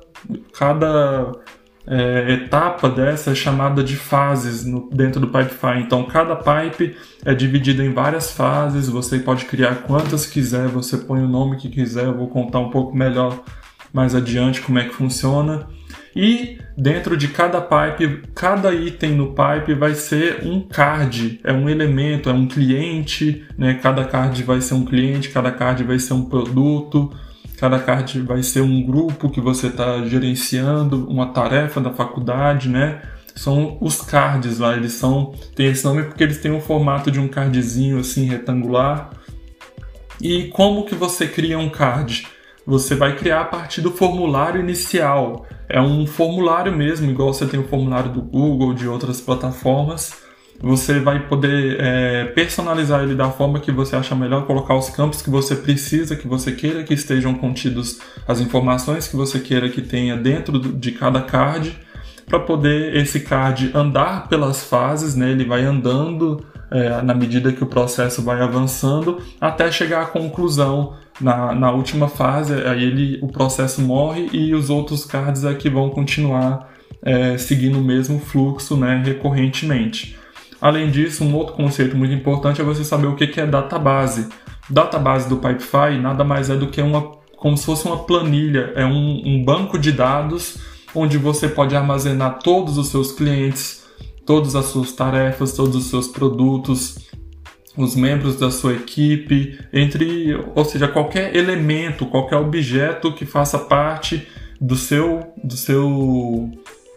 cada 0.53 1.31
é, 1.87 2.33
etapa 2.33 2.87
dessa 2.87 3.31
é 3.31 3.35
chamada 3.35 3.83
de 3.83 3.95
fases 3.95 4.63
no, 4.63 4.87
dentro 4.91 5.19
do 5.19 5.27
Pipefy. 5.27 5.79
Então, 5.79 6.03
cada 6.03 6.35
pipe 6.35 6.95
é 7.25 7.33
dividido 7.33 7.81
em 7.81 7.91
várias 7.91 8.31
fases, 8.31 8.87
você 8.87 9.17
pode 9.17 9.45
criar 9.45 9.77
quantas 9.87 10.27
quiser, 10.27 10.67
você 10.67 10.97
põe 10.97 11.23
o 11.23 11.27
nome 11.27 11.57
que 11.57 11.67
quiser, 11.67 12.05
eu 12.05 12.15
vou 12.15 12.27
contar 12.27 12.59
um 12.59 12.69
pouco 12.69 12.95
melhor 12.95 13.39
mais 13.91 14.13
adiante 14.13 14.61
como 14.61 14.77
é 14.77 14.83
que 14.83 14.93
funciona. 14.93 15.67
E 16.15 16.57
dentro 16.77 17.15
de 17.15 17.29
cada 17.29 17.61
pipe, 17.61 18.23
cada 18.35 18.73
item 18.73 19.11
no 19.11 19.33
pipe 19.33 19.73
vai 19.73 19.95
ser 19.95 20.45
um 20.45 20.61
card, 20.61 21.39
é 21.43 21.53
um 21.53 21.69
elemento, 21.69 22.29
é 22.29 22.33
um 22.33 22.47
cliente, 22.47 23.45
né? 23.57 23.75
Cada 23.75 24.03
card 24.03 24.43
vai 24.43 24.59
ser 24.59 24.73
um 24.73 24.83
cliente, 24.83 25.29
cada 25.29 25.51
card 25.51 25.83
vai 25.83 25.99
ser 25.99 26.13
um 26.13 26.25
produto. 26.25 27.11
Cada 27.57 27.77
card 27.77 28.19
vai 28.21 28.41
ser 28.41 28.61
um 28.61 28.83
grupo 28.83 29.29
que 29.29 29.39
você 29.39 29.67
está 29.67 30.03
gerenciando, 30.03 31.07
uma 31.07 31.27
tarefa 31.27 31.79
da 31.79 31.93
faculdade, 31.93 32.67
né? 32.67 33.01
São 33.35 33.77
os 33.79 34.01
cards 34.01 34.57
lá, 34.57 34.75
eles 34.75 34.93
são. 34.93 35.33
Tem 35.55 35.67
esse 35.67 35.85
nome 35.85 36.03
porque 36.03 36.23
eles 36.23 36.39
têm 36.39 36.51
o 36.51 36.59
formato 36.59 37.11
de 37.11 37.19
um 37.19 37.27
cardzinho 37.27 37.99
assim 37.99 38.25
retangular. 38.25 39.11
E 40.19 40.45
como 40.49 40.85
que 40.85 40.95
você 40.95 41.27
cria 41.27 41.57
um 41.57 41.69
card? 41.69 42.27
Você 42.65 42.95
vai 42.95 43.15
criar 43.15 43.41
a 43.41 43.45
partir 43.45 43.81
do 43.81 43.91
formulário 43.91 44.59
inicial. 44.59 45.45
É 45.67 45.81
um 45.81 46.05
formulário 46.05 46.75
mesmo, 46.75 47.09
igual 47.09 47.33
você 47.33 47.45
tem 47.45 47.59
o 47.59 47.67
formulário 47.67 48.11
do 48.11 48.21
Google, 48.21 48.73
de 48.73 48.87
outras 48.87 49.19
plataformas 49.19 50.29
você 50.61 50.99
vai 50.99 51.27
poder 51.27 51.77
é, 51.79 52.25
personalizar 52.25 53.01
ele 53.01 53.15
da 53.15 53.31
forma 53.31 53.59
que 53.59 53.71
você 53.71 53.95
acha 53.95 54.13
melhor, 54.13 54.45
colocar 54.45 54.75
os 54.75 54.89
campos 54.89 55.21
que 55.21 55.29
você 55.29 55.55
precisa, 55.55 56.15
que 56.15 56.27
você 56.27 56.51
queira 56.51 56.83
que 56.83 56.93
estejam 56.93 57.33
contidos 57.33 57.99
as 58.27 58.39
informações 58.39 59.07
que 59.07 59.15
você 59.15 59.39
queira 59.39 59.69
que 59.69 59.81
tenha 59.81 60.15
dentro 60.15 60.59
de 60.59 60.91
cada 60.91 61.21
card, 61.21 61.75
para 62.27 62.39
poder 62.39 62.95
esse 62.95 63.21
card 63.21 63.71
andar 63.73 64.29
pelas 64.29 64.63
fases, 64.63 65.15
né? 65.15 65.31
ele 65.31 65.43
vai 65.43 65.63
andando 65.63 66.45
é, 66.69 67.01
na 67.01 67.13
medida 67.13 67.51
que 67.51 67.63
o 67.63 67.67
processo 67.67 68.21
vai 68.21 68.39
avançando 68.41 69.19
até 69.41 69.69
chegar 69.71 70.03
à 70.03 70.05
conclusão 70.05 70.93
na, 71.21 71.53
na 71.53 71.71
última 71.71 72.07
fase, 72.07 72.53
aí 72.53 72.83
ele, 72.83 73.19
o 73.21 73.27
processo 73.27 73.81
morre 73.81 74.29
e 74.33 74.53
os 74.53 74.69
outros 74.69 75.05
cards 75.05 75.45
aqui 75.45 75.69
vão 75.69 75.89
continuar 75.89 76.71
é, 77.01 77.37
seguindo 77.37 77.79
o 77.79 77.83
mesmo 77.83 78.19
fluxo 78.19 78.75
né, 78.75 79.01
recorrentemente. 79.03 80.17
Além 80.59 80.91
disso, 80.91 81.23
um 81.23 81.35
outro 81.35 81.55
conceito 81.55 81.95
muito 81.97 82.13
importante 82.13 82.61
é 82.61 82.63
você 82.63 82.83
saber 82.83 83.07
o 83.07 83.15
que 83.15 83.39
é 83.39 83.45
database. 83.47 84.29
Database 84.69 85.27
do 85.27 85.37
Pipefy 85.37 85.97
nada 85.99 86.23
mais 86.23 86.49
é 86.49 86.55
do 86.55 86.67
que 86.67 86.81
uma, 86.81 87.01
como 87.35 87.57
se 87.57 87.65
fosse 87.65 87.85
uma 87.85 88.03
planilha, 88.03 88.71
é 88.75 88.85
um, 88.85 89.21
um 89.25 89.43
banco 89.43 89.79
de 89.79 89.91
dados 89.91 90.59
onde 90.93 91.17
você 91.17 91.47
pode 91.47 91.75
armazenar 91.75 92.39
todos 92.39 92.77
os 92.77 92.89
seus 92.89 93.11
clientes, 93.11 93.85
todas 94.25 94.55
as 94.55 94.65
suas 94.65 94.91
tarefas, 94.91 95.53
todos 95.53 95.75
os 95.75 95.85
seus 95.85 96.07
produtos, 96.07 97.10
os 97.77 97.95
membros 97.95 98.37
da 98.37 98.51
sua 98.51 98.73
equipe, 98.73 99.59
entre, 99.71 100.35
ou 100.55 100.65
seja, 100.65 100.87
qualquer 100.87 101.35
elemento, 101.35 102.05
qualquer 102.05 102.37
objeto 102.37 103.13
que 103.13 103.25
faça 103.25 103.57
parte 103.57 104.27
do 104.59 104.75
seu, 104.75 105.33
do 105.43 105.55
seu 105.55 106.51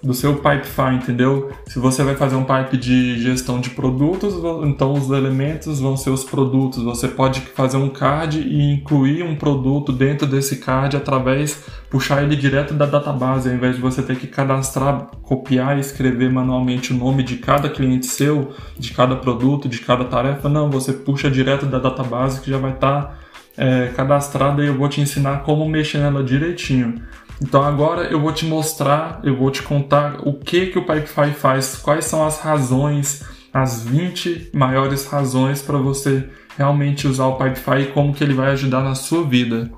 do 0.05 0.13
seu 0.13 0.35
Pipefy, 0.35 0.95
entendeu? 0.95 1.51
Se 1.67 1.79
você 1.79 2.03
vai 2.05 2.15
fazer 2.15 2.37
um 2.37 2.45
pipe 2.45 2.77
de 2.77 3.19
gestão 3.19 3.59
de 3.59 3.71
produtos, 3.71 4.35
então 4.63 4.93
os 4.93 5.11
elementos 5.11 5.81
vão 5.81 5.97
ser 5.97 6.11
os 6.11 6.23
produtos. 6.23 6.83
Você 6.83 7.09
pode 7.09 7.41
fazer 7.41 7.79
um 7.79 7.89
card 7.89 8.39
e 8.39 8.73
incluir 8.73 9.23
um 9.23 9.35
produto 9.35 9.91
dentro 9.91 10.27
desse 10.27 10.57
card 10.57 10.97
através 10.97 11.65
puxar 11.89 12.23
ele 12.23 12.37
direto 12.37 12.75
da 12.75 12.85
database, 12.85 13.49
ao 13.49 13.55
invés 13.55 13.77
de 13.77 13.81
você 13.81 14.03
ter 14.03 14.17
que 14.17 14.27
cadastrar, 14.27 15.11
copiar 15.23 15.79
e 15.79 15.81
escrever 15.81 16.31
manualmente 16.31 16.93
o 16.93 16.97
nome 16.97 17.23
de 17.23 17.37
cada 17.37 17.71
cliente 17.71 18.07
seu, 18.07 18.53
de 18.79 18.93
cada 18.93 19.17
produto, 19.17 19.69
de 19.69 19.79
cada 19.79 20.05
tarefa. 20.05 20.49
Não, 20.49 20.71
você 20.71 20.93
puxa 20.93 21.31
direto 21.31 21.65
da 21.65 21.79
database 21.79 22.41
que 22.41 22.51
já 22.51 22.59
vai 22.59 22.73
estar 22.73 23.03
tá, 23.03 23.19
é, 23.57 23.93
cadastrada 23.97 24.63
e 24.63 24.67
eu 24.67 24.77
vou 24.77 24.89
te 24.89 25.01
ensinar 25.01 25.45
como 25.45 25.67
mexer 25.67 25.99
nela 25.99 26.23
direitinho. 26.23 27.01
Então 27.41 27.63
agora 27.63 28.05
eu 28.05 28.21
vou 28.21 28.33
te 28.33 28.47
mostrar, 28.47 29.21
eu 29.23 29.37
vou 29.37 29.51
te 29.51 29.63
contar 29.63 30.21
o 30.27 30.35
que 30.35 30.67
que 30.67 30.79
o 30.79 30.87
Pipefy 30.87 31.33
faz, 31.33 31.77
quais 31.77 32.05
são 32.05 32.25
as 32.25 32.41
razões, 32.41 33.25
as 33.53 33.85
20 33.85 34.51
maiores 34.55 35.07
razões 35.07 35.63
para 35.63 35.79
você 35.79 36.29
realmente 36.57 37.07
usar 37.07 37.27
o 37.27 37.37
Pipefy 37.37 37.83
e 37.83 37.93
como 37.93 38.15
que 38.15 38.23
ele 38.23 38.35
vai 38.35 38.51
ajudar 38.53 38.83
na 38.83 38.95
sua 38.95 39.25
vida. 39.25 39.71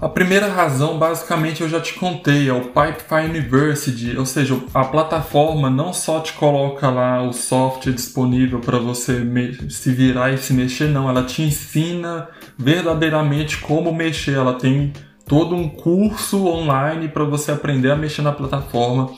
A 0.00 0.08
primeira 0.08 0.48
razão, 0.48 0.98
basicamente, 0.98 1.60
eu 1.60 1.68
já 1.68 1.78
te 1.78 1.92
contei, 1.92 2.48
é 2.48 2.52
o 2.54 2.68
Pipefy 2.68 3.28
University, 3.28 4.16
ou 4.16 4.24
seja, 4.24 4.58
a 4.72 4.82
plataforma 4.82 5.68
não 5.68 5.92
só 5.92 6.20
te 6.20 6.32
coloca 6.32 6.88
lá 6.88 7.22
o 7.22 7.34
software 7.34 7.92
disponível 7.92 8.60
para 8.60 8.78
você 8.78 9.22
se 9.68 9.92
virar 9.92 10.32
e 10.32 10.38
se 10.38 10.54
mexer, 10.54 10.88
não, 10.88 11.06
ela 11.06 11.24
te 11.24 11.42
ensina 11.42 12.28
verdadeiramente 12.56 13.58
como 13.58 13.94
mexer. 13.94 14.36
Ela 14.36 14.54
tem 14.54 14.90
todo 15.26 15.54
um 15.54 15.68
curso 15.68 16.46
online 16.46 17.08
para 17.08 17.24
você 17.24 17.52
aprender 17.52 17.90
a 17.90 17.96
mexer 17.96 18.22
na 18.22 18.32
plataforma. 18.32 19.10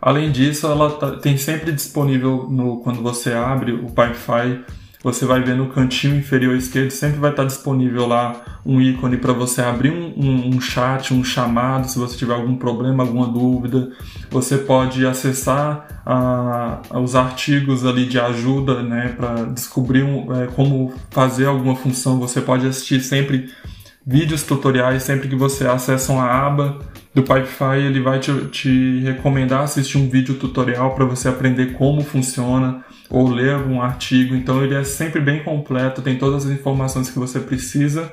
Além 0.00 0.32
disso, 0.32 0.66
ela 0.66 0.90
tá, 0.92 1.16
tem 1.16 1.36
sempre 1.36 1.70
disponível 1.70 2.48
no, 2.50 2.80
quando 2.80 3.02
você 3.02 3.34
abre 3.34 3.72
o 3.72 3.88
Pipefy 3.88 4.64
você 5.02 5.24
vai 5.24 5.42
ver 5.42 5.56
no 5.56 5.68
cantinho 5.68 6.16
inferior 6.16 6.54
esquerdo, 6.54 6.90
sempre 6.90 7.18
vai 7.18 7.30
estar 7.30 7.44
disponível 7.44 8.06
lá 8.06 8.36
um 8.66 8.80
ícone 8.80 9.16
para 9.16 9.32
você 9.32 9.62
abrir 9.62 9.90
um, 9.90 10.12
um, 10.16 10.48
um, 10.48 10.60
chat, 10.60 11.14
um 11.14 11.24
chamado, 11.24 11.88
se 11.88 11.98
você 11.98 12.16
tiver 12.16 12.34
algum 12.34 12.54
problema, 12.56 13.02
alguma 13.02 13.26
dúvida. 13.26 13.90
Você 14.30 14.58
pode 14.58 15.06
acessar 15.06 16.02
a, 16.04 16.82
os 17.00 17.16
artigos 17.16 17.86
ali 17.86 18.04
de 18.04 18.20
ajuda, 18.20 18.82
né, 18.82 19.14
para 19.16 19.44
descobrir 19.44 20.02
um, 20.02 20.42
é, 20.42 20.46
como 20.48 20.92
fazer 21.10 21.46
alguma 21.46 21.74
função. 21.74 22.18
Você 22.18 22.42
pode 22.42 22.66
assistir 22.66 23.00
sempre 23.00 23.48
vídeos 24.06 24.42
tutoriais, 24.42 25.02
sempre 25.02 25.28
que 25.28 25.36
você 25.36 25.66
acessa 25.66 26.12
uma 26.12 26.26
aba 26.26 26.78
do 27.14 27.22
Pipefy, 27.22 27.78
ele 27.86 28.00
vai 28.00 28.20
te, 28.20 28.32
te 28.46 29.00
recomendar 29.00 29.62
assistir 29.62 29.98
um 29.98 30.08
vídeo 30.08 30.34
tutorial 30.34 30.94
para 30.94 31.04
você 31.04 31.28
aprender 31.28 31.72
como 31.72 32.02
funciona 32.02 32.84
ou 33.10 33.28
ler 33.28 33.54
algum 33.54 33.82
artigo. 33.82 34.34
Então 34.34 34.62
ele 34.62 34.74
é 34.74 34.84
sempre 34.84 35.20
bem 35.20 35.42
completo, 35.42 36.00
tem 36.00 36.16
todas 36.16 36.46
as 36.46 36.52
informações 36.52 37.10
que 37.10 37.18
você 37.18 37.40
precisa. 37.40 38.12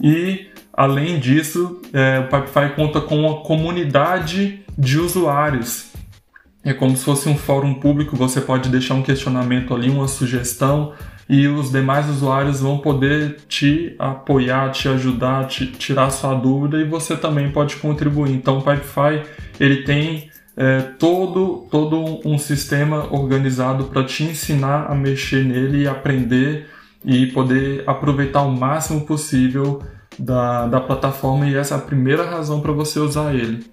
E 0.00 0.46
além 0.72 1.18
disso, 1.18 1.80
é, 1.92 2.20
o 2.20 2.24
Pipefy 2.24 2.74
conta 2.74 3.00
com 3.00 3.18
uma 3.18 3.42
comunidade 3.42 4.64
de 4.76 4.98
usuários. 4.98 5.92
É 6.64 6.72
como 6.72 6.96
se 6.96 7.04
fosse 7.04 7.28
um 7.28 7.36
fórum 7.36 7.74
público, 7.74 8.16
você 8.16 8.40
pode 8.40 8.68
deixar 8.68 8.94
um 8.94 9.02
questionamento 9.02 9.74
ali, 9.74 9.88
uma 9.88 10.08
sugestão, 10.08 10.92
e 11.28 11.46
os 11.46 11.70
demais 11.70 12.08
usuários 12.08 12.60
vão 12.60 12.78
poder 12.78 13.36
te 13.48 13.94
apoiar, 13.98 14.70
te 14.70 14.88
ajudar, 14.88 15.46
te 15.46 15.66
tirar 15.66 16.10
sua 16.10 16.34
dúvida 16.34 16.78
e 16.78 16.84
você 16.84 17.16
também 17.16 17.50
pode 17.50 17.76
contribuir. 17.76 18.32
Então 18.32 18.58
o 18.58 18.62
Pipefy 18.62 19.22
ele 19.60 19.82
tem 19.82 20.30
é, 20.60 20.80
todo, 20.98 21.68
todo 21.70 22.20
um 22.28 22.36
sistema 22.36 23.06
organizado 23.14 23.84
para 23.84 24.02
te 24.02 24.24
ensinar 24.24 24.90
a 24.90 24.94
mexer 24.94 25.44
nele 25.44 25.84
e 25.84 25.88
aprender 25.88 26.68
e 27.04 27.26
poder 27.28 27.84
aproveitar 27.86 28.42
o 28.42 28.50
máximo 28.50 29.06
possível 29.06 29.80
da, 30.18 30.66
da 30.66 30.80
plataforma 30.80 31.46
e 31.46 31.54
essa 31.54 31.76
é 31.76 31.78
a 31.78 31.80
primeira 31.80 32.28
razão 32.28 32.60
para 32.60 32.72
você 32.72 32.98
usar 32.98 33.32
ele. 33.36 33.64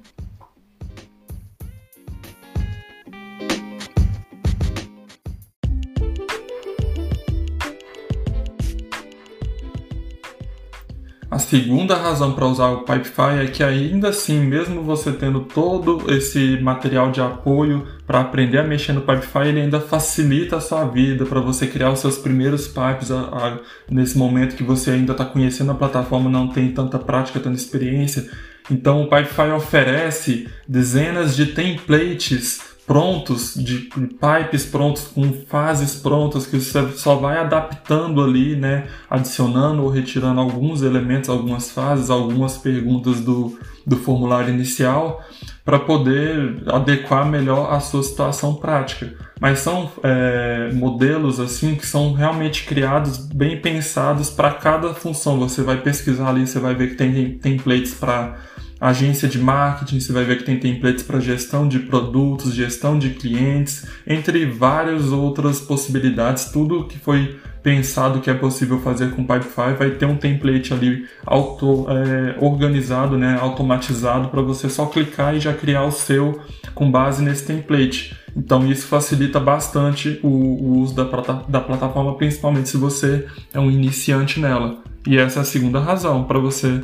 A 11.35 11.37
segunda 11.37 11.97
razão 11.97 12.31
para 12.31 12.47
usar 12.47 12.69
o 12.69 12.85
Pipefy 12.85 13.43
é 13.43 13.47
que 13.47 13.61
ainda 13.61 14.07
assim, 14.07 14.39
mesmo 14.39 14.81
você 14.83 15.11
tendo 15.11 15.41
todo 15.41 16.09
esse 16.09 16.57
material 16.61 17.11
de 17.11 17.19
apoio 17.19 17.85
para 18.07 18.21
aprender 18.21 18.57
a 18.59 18.63
mexer 18.63 18.93
no 18.93 19.01
Pipefy, 19.01 19.49
ele 19.49 19.59
ainda 19.59 19.81
facilita 19.81 20.55
a 20.55 20.61
sua 20.61 20.85
vida 20.85 21.25
para 21.25 21.41
você 21.41 21.67
criar 21.67 21.91
os 21.91 21.99
seus 21.99 22.17
primeiros 22.17 22.69
pipes 22.69 23.11
a, 23.11 23.19
a, 23.19 23.57
nesse 23.91 24.17
momento 24.17 24.55
que 24.55 24.63
você 24.63 24.91
ainda 24.91 25.11
está 25.11 25.25
conhecendo 25.25 25.73
a 25.73 25.75
plataforma, 25.75 26.29
não 26.29 26.47
tem 26.47 26.71
tanta 26.71 26.97
prática, 26.97 27.37
tanta 27.37 27.57
experiência. 27.57 28.31
Então 28.71 29.03
o 29.03 29.09
Pipefy 29.09 29.51
oferece 29.53 30.47
dezenas 30.65 31.35
de 31.35 31.47
templates 31.47 32.74
prontos, 32.85 33.55
de, 33.55 33.89
pipes 33.89 34.65
prontos, 34.65 35.07
com 35.07 35.33
fases 35.47 35.95
prontas, 35.95 36.45
que 36.45 36.59
você 36.59 36.91
só 36.91 37.15
vai 37.15 37.37
adaptando 37.37 38.23
ali, 38.23 38.55
né, 38.55 38.87
adicionando 39.09 39.83
ou 39.83 39.89
retirando 39.89 40.39
alguns 40.39 40.83
elementos, 40.83 41.29
algumas 41.29 41.71
fases, 41.71 42.09
algumas 42.09 42.57
perguntas 42.57 43.21
do, 43.21 43.57
do 43.85 43.97
formulário 43.97 44.53
inicial, 44.53 45.23
para 45.63 45.79
poder 45.79 46.63
adequar 46.67 47.25
melhor 47.25 47.73
a 47.73 47.79
sua 47.79 48.03
situação 48.03 48.53
prática. 48.53 49.13
Mas 49.39 49.59
são 49.59 49.91
é, 50.03 50.69
modelos 50.73 51.39
assim 51.39 51.75
que 51.75 51.85
são 51.87 52.13
realmente 52.13 52.65
criados, 52.65 53.17
bem 53.17 53.59
pensados 53.59 54.29
para 54.29 54.51
cada 54.51 54.93
função. 54.93 55.39
Você 55.39 55.63
vai 55.63 55.81
pesquisar 55.81 56.29
ali, 56.29 56.45
você 56.45 56.59
vai 56.59 56.75
ver 56.75 56.89
que 56.89 56.95
tem 56.95 57.37
templates 57.39 57.95
para 57.95 58.37
agência 58.87 59.27
de 59.27 59.39
marketing, 59.39 59.99
você 59.99 60.13
vai 60.13 60.23
ver 60.23 60.37
que 60.37 60.43
tem 60.43 60.59
templates 60.59 61.03
para 61.03 61.19
gestão 61.19 61.67
de 61.67 61.79
produtos, 61.79 62.53
gestão 62.53 62.97
de 62.97 63.11
clientes, 63.11 63.85
entre 64.05 64.45
várias 64.45 65.11
outras 65.11 65.59
possibilidades. 65.59 66.45
Tudo 66.45 66.85
que 66.85 66.97
foi 66.97 67.39
pensado 67.63 68.19
que 68.19 68.29
é 68.29 68.33
possível 68.35 68.79
fazer 68.79 69.09
com 69.09 69.25
Pipefy 69.25 69.73
vai 69.77 69.89
ter 69.91 70.05
um 70.05 70.15
template 70.15 70.71
ali 70.71 71.07
auto, 71.25 71.87
é, 71.89 72.35
organizado, 72.39 73.17
né, 73.17 73.39
automatizado 73.41 74.27
para 74.29 74.41
você 74.43 74.69
só 74.69 74.85
clicar 74.85 75.35
e 75.35 75.39
já 75.39 75.51
criar 75.51 75.83
o 75.83 75.91
seu 75.91 76.39
com 76.75 76.91
base 76.91 77.23
nesse 77.23 77.43
template. 77.43 78.15
Então 78.37 78.69
isso 78.69 78.85
facilita 78.85 79.39
bastante 79.39 80.19
o, 80.21 80.27
o 80.27 80.79
uso 80.79 80.93
da, 80.93 81.05
da 81.47 81.59
plataforma, 81.59 82.15
principalmente 82.15 82.69
se 82.69 82.77
você 82.77 83.25
é 83.51 83.59
um 83.59 83.71
iniciante 83.71 84.39
nela. 84.39 84.77
E 85.07 85.17
essa 85.17 85.39
é 85.39 85.41
a 85.41 85.45
segunda 85.45 85.79
razão 85.79 86.23
para 86.23 86.37
você 86.37 86.81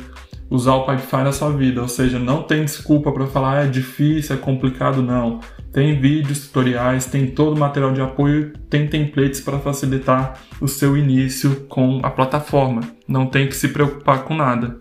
usar 0.52 0.74
o 0.74 0.84
Pipefy 0.84 1.16
na 1.16 1.32
sua 1.32 1.50
vida, 1.50 1.80
ou 1.80 1.88
seja, 1.88 2.18
não 2.18 2.42
tem 2.42 2.64
desculpa 2.64 3.10
para 3.10 3.26
falar 3.26 3.58
ah, 3.58 3.64
é 3.64 3.66
difícil, 3.66 4.36
é 4.36 4.38
complicado, 4.38 5.02
não. 5.02 5.40
Tem 5.72 5.98
vídeos, 5.98 6.46
tutoriais, 6.46 7.06
tem 7.06 7.26
todo 7.26 7.56
o 7.56 7.58
material 7.58 7.92
de 7.92 8.02
apoio, 8.02 8.52
tem 8.68 8.86
templates 8.86 9.40
para 9.40 9.58
facilitar 9.58 10.38
o 10.60 10.68
seu 10.68 10.96
início 10.96 11.64
com 11.68 12.00
a 12.02 12.10
plataforma. 12.10 12.82
Não 13.08 13.26
tem 13.26 13.48
que 13.48 13.56
se 13.56 13.68
preocupar 13.68 14.24
com 14.24 14.34
nada. 14.34 14.78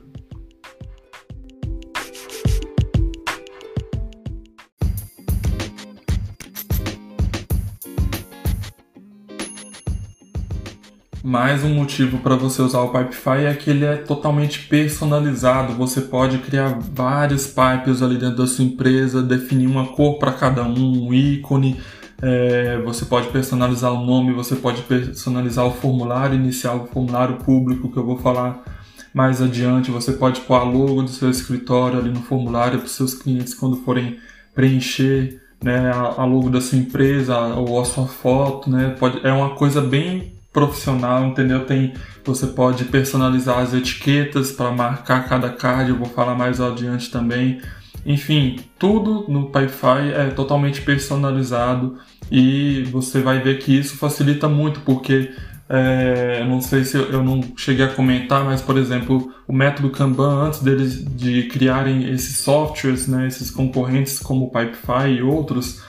Mais 11.32 11.63
um 11.63 11.74
motivo 11.74 12.17
para 12.17 12.36
você 12.36 12.62
usar 12.62 12.82
o 12.82 12.89
Pipefy 12.89 13.46
é 13.46 13.54
que 13.54 13.70
ele 13.70 13.86
é 13.86 13.96
totalmente 13.96 14.67
personalizado. 14.67 15.72
Você 15.76 16.02
pode 16.02 16.39
criar 16.39 16.78
vários 16.78 17.48
pipes 17.48 18.02
ali 18.02 18.17
dentro 18.17 18.36
da 18.36 18.48
sua 18.48 18.65
empresa, 18.65 19.24
definir 19.24 19.65
uma 19.65 19.88
cor 19.94 20.20
para 20.20 20.34
cada 20.34 20.62
um, 20.62 21.08
um 21.08 21.13
ícone. 21.13 21.80
É, 22.22 22.82
você 22.84 23.06
pode 23.06 23.30
personalizar 23.30 23.94
o 23.94 24.06
nome, 24.06 24.34
você 24.34 24.58
pode 24.58 24.82
personalizar 24.82 25.65
o 25.65 25.72
formulário 25.72 26.36
inicial, 26.36 26.84
o 26.84 26.88
formulário 26.88 27.38
público 27.38 27.89
que 27.89 27.98
eu 27.98 28.06
vou 28.06 28.17
falar 28.17 28.65
mais 29.13 29.41
adiante. 29.41 29.89
Você 29.89 30.12
pode 30.12 30.41
pôr 30.41 30.56
a 30.56 30.63
logo 30.63 31.02
do 31.02 31.10
seu 31.10 31.30
escritório 31.30 31.98
ali 31.98 32.10
no 32.10 32.24
formulário 32.24 32.78
para 32.78 32.88
os 32.88 32.91
seus 32.91 33.13
clientes 33.13 33.54
quando 33.54 33.78
forem 33.78 34.17
preencher 34.54 35.41
né, 35.63 35.91
a, 35.94 36.26
logo 36.26 36.50
da 36.50 36.60
sua 36.60 36.78
empresa 36.78 37.38
ou 37.56 37.80
a 37.80 37.86
sua 37.86 38.06
foto. 38.06 38.70
Né, 38.70 38.98
pode, 39.00 39.26
é 39.26 39.32
uma 39.32 39.52
coisa 39.52 39.80
bem 39.80 40.40
profissional, 40.52 41.26
entendeu? 41.26 41.66
Tem, 41.66 41.94
você 42.24 42.48
pode 42.48 42.86
personalizar 42.86 43.60
as 43.60 43.74
etiquetas 43.74 44.52
para 44.52 44.72
marcar 44.72 45.28
cada 45.28 45.50
card, 45.50 45.90
eu 45.90 45.98
vou 45.98 46.08
falar 46.08 46.36
mais 46.36 46.60
adiante 46.60 47.10
também. 47.10 47.62
Enfim, 48.06 48.60
tudo 48.80 49.26
no 49.28 49.48
Pipefy 49.48 50.12
é 50.16 50.26
totalmente 50.32 50.82
personalizado 50.82 51.98
e 52.32 52.84
você 52.92 53.22
vai 53.22 53.40
ver 53.40 53.60
que 53.60 53.78
isso 53.78 53.96
facilita 53.98 54.50
muito 54.50 54.80
porque 54.82 55.32
é, 55.70 56.44
não 56.44 56.60
sei 56.60 56.84
se 56.84 56.98
eu, 56.98 57.04
eu, 57.12 57.24
não 57.24 57.42
cheguei 57.56 57.86
a 57.86 57.94
comentar, 57.94 58.44
mas 58.44 58.62
por 58.62 58.78
exemplo, 58.78 59.32
o 59.48 59.54
método 59.54 59.90
Kanban 59.90 60.48
antes 60.48 60.62
deles 60.62 61.02
de 61.16 61.44
criarem 61.44 62.10
esses 62.12 62.40
softwares, 62.40 63.08
né, 63.08 63.28
esses 63.28 63.50
concorrentes 63.50 64.20
como 64.20 64.48
o 64.48 64.52
Pipefy 64.52 65.20
e 65.20 65.22
outros, 65.22 65.82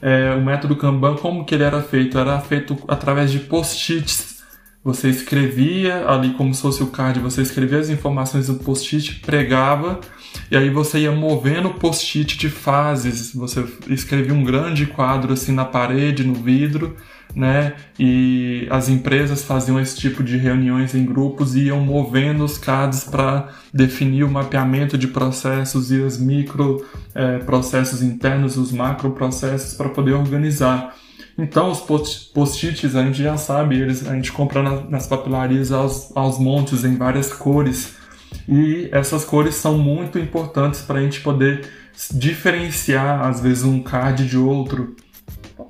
é, 0.00 0.34
o 0.34 0.44
método 0.44 0.76
Kanban, 0.76 1.16
como 1.16 1.44
que 1.44 1.54
ele 1.54 1.64
era 1.64 1.82
feito? 1.82 2.18
Era 2.18 2.40
feito 2.40 2.76
através 2.88 3.30
de 3.30 3.40
post-its. 3.40 4.36
Você 4.84 5.08
escrevia 5.08 6.08
ali 6.08 6.32
como 6.34 6.54
se 6.54 6.62
fosse 6.62 6.80
o 6.80 6.86
card, 6.86 7.18
você 7.18 7.42
escrevia 7.42 7.80
as 7.80 7.90
informações 7.90 8.48
no 8.48 8.54
post-it, 8.54 9.16
pregava, 9.16 9.98
e 10.48 10.56
aí 10.56 10.70
você 10.70 11.00
ia 11.00 11.10
movendo 11.10 11.70
o 11.70 11.74
post-it 11.74 12.38
de 12.38 12.48
fases. 12.48 13.34
Você 13.34 13.64
escrevia 13.88 14.32
um 14.32 14.44
grande 14.44 14.86
quadro 14.86 15.32
assim 15.32 15.50
na 15.50 15.64
parede, 15.64 16.22
no 16.22 16.34
vidro, 16.34 16.94
né? 17.34 17.74
E 17.98 18.66
as 18.70 18.88
empresas 18.88 19.42
faziam 19.44 19.78
esse 19.78 19.96
tipo 19.96 20.22
de 20.22 20.36
reuniões 20.36 20.94
em 20.94 21.04
grupos 21.04 21.54
e 21.54 21.64
iam 21.64 21.80
movendo 21.80 22.44
os 22.44 22.56
cards 22.56 23.04
para 23.04 23.48
definir 23.72 24.24
o 24.24 24.30
mapeamento 24.30 24.96
de 24.96 25.08
processos 25.08 25.90
e 25.90 25.96
os 25.96 26.18
micro 26.18 26.84
é, 27.14 27.38
processos 27.38 28.02
internos, 28.02 28.56
os 28.56 28.72
macro 28.72 29.10
processos 29.10 29.74
para 29.74 29.88
poder 29.88 30.12
organizar. 30.12 30.94
Então 31.38 31.70
os 31.70 31.80
post-its 31.80 32.96
a 32.96 33.04
gente 33.04 33.22
já 33.22 33.36
sabe, 33.36 33.78
eles, 33.78 34.06
a 34.06 34.14
gente 34.14 34.32
compra 34.32 34.62
nas 34.88 35.06
papelarias 35.06 35.70
aos, 35.70 36.10
aos 36.16 36.38
montes 36.38 36.82
em 36.84 36.96
várias 36.96 37.30
cores 37.30 37.94
E 38.48 38.88
essas 38.92 39.24
cores 39.24 39.54
são 39.54 39.78
muito 39.78 40.18
importantes 40.18 40.80
para 40.80 40.98
a 40.98 41.02
gente 41.02 41.20
poder 41.20 41.68
diferenciar, 42.12 43.26
às 43.26 43.40
vezes, 43.40 43.64
um 43.64 43.82
card 43.82 44.26
de 44.26 44.36
outro, 44.36 44.94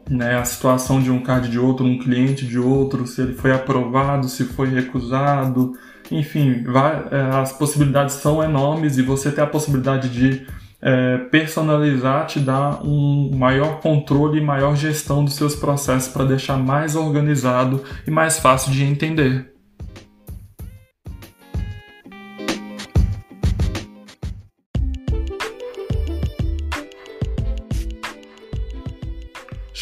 né, 0.08 0.36
a 0.36 0.44
situação 0.44 1.02
de 1.02 1.10
um 1.10 1.22
card 1.22 1.48
de 1.48 1.58
outro, 1.58 1.84
um 1.84 1.98
cliente 1.98 2.46
de 2.46 2.58
outro, 2.58 3.06
se 3.06 3.20
ele 3.20 3.34
foi 3.34 3.52
aprovado, 3.52 4.28
se 4.28 4.44
foi 4.44 4.68
recusado, 4.68 5.72
enfim, 6.10 6.62
vai, 6.62 7.06
é, 7.10 7.20
as 7.36 7.52
possibilidades 7.52 8.16
são 8.16 8.42
enormes 8.42 8.98
e 8.98 9.02
você 9.02 9.32
ter 9.32 9.40
a 9.40 9.46
possibilidade 9.46 10.08
de 10.08 10.46
é, 10.80 11.18
personalizar 11.18 12.26
te 12.26 12.38
dá 12.38 12.80
um 12.82 13.30
maior 13.34 13.80
controle 13.80 14.38
e 14.38 14.44
maior 14.44 14.76
gestão 14.76 15.24
dos 15.24 15.34
seus 15.34 15.56
processos 15.56 16.12
para 16.12 16.24
deixar 16.24 16.56
mais 16.56 16.94
organizado 16.94 17.82
e 18.06 18.10
mais 18.10 18.38
fácil 18.38 18.70
de 18.72 18.84
entender. 18.84 19.55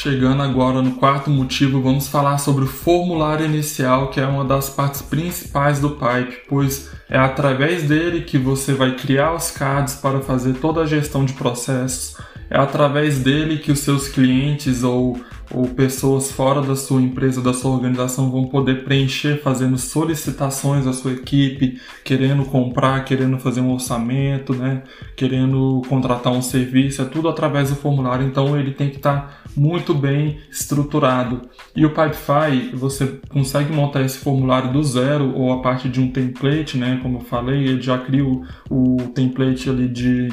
Chegando 0.04 0.42
agora 0.42 0.82
no 0.82 0.96
quarto 0.96 1.30
motivo, 1.30 1.80
vamos 1.80 2.08
falar 2.08 2.36
sobre 2.36 2.64
o 2.64 2.66
formulário 2.66 3.46
inicial, 3.46 4.10
que 4.10 4.20
é 4.20 4.26
uma 4.26 4.44
das 4.44 4.68
partes 4.68 5.00
principais 5.00 5.80
do 5.80 5.92
Pipe, 5.92 6.42
pois 6.46 6.90
é 7.08 7.16
através 7.16 7.84
dele 7.84 8.20
que 8.20 8.36
você 8.36 8.74
vai 8.74 8.96
criar 8.96 9.32
os 9.32 9.50
cards 9.50 9.94
para 9.94 10.20
fazer 10.20 10.56
toda 10.56 10.82
a 10.82 10.86
gestão 10.86 11.24
de 11.24 11.32
processos. 11.32 12.18
É 12.50 12.58
através 12.58 13.18
dele 13.18 13.56
que 13.56 13.72
os 13.72 13.78
seus 13.78 14.06
clientes 14.06 14.82
ou 14.82 15.18
ou 15.54 15.68
pessoas 15.68 16.32
fora 16.32 16.60
da 16.60 16.74
sua 16.74 17.00
empresa, 17.00 17.40
da 17.40 17.52
sua 17.52 17.70
organização 17.70 18.30
vão 18.30 18.46
poder 18.46 18.84
preencher 18.84 19.40
fazendo 19.40 19.78
solicitações 19.78 20.86
à 20.86 20.92
sua 20.92 21.12
equipe, 21.12 21.80
querendo 22.04 22.44
comprar, 22.44 23.04
querendo 23.04 23.38
fazer 23.38 23.60
um 23.60 23.72
orçamento, 23.72 24.52
né? 24.52 24.82
querendo 25.16 25.82
contratar 25.88 26.32
um 26.32 26.42
serviço, 26.42 27.02
é 27.02 27.04
tudo 27.04 27.28
através 27.28 27.70
do 27.70 27.76
formulário, 27.76 28.26
então 28.26 28.58
ele 28.58 28.72
tem 28.72 28.90
que 28.90 28.96
estar 28.96 29.44
muito 29.56 29.94
bem 29.94 30.40
estruturado. 30.50 31.42
E 31.76 31.86
o 31.86 31.90
Pipefy, 31.90 32.74
você 32.74 33.20
consegue 33.28 33.72
montar 33.72 34.02
esse 34.02 34.18
formulário 34.18 34.72
do 34.72 34.82
zero 34.82 35.32
ou 35.36 35.52
a 35.52 35.62
partir 35.62 35.88
de 35.88 36.00
um 36.00 36.10
template, 36.10 36.76
né? 36.76 36.98
como 37.00 37.18
eu 37.18 37.22
falei, 37.22 37.68
ele 37.68 37.80
já 37.80 37.96
cria 37.98 38.24
o, 38.24 38.44
o 38.68 38.96
template 39.14 39.70
ali 39.70 39.88
de 39.88 40.28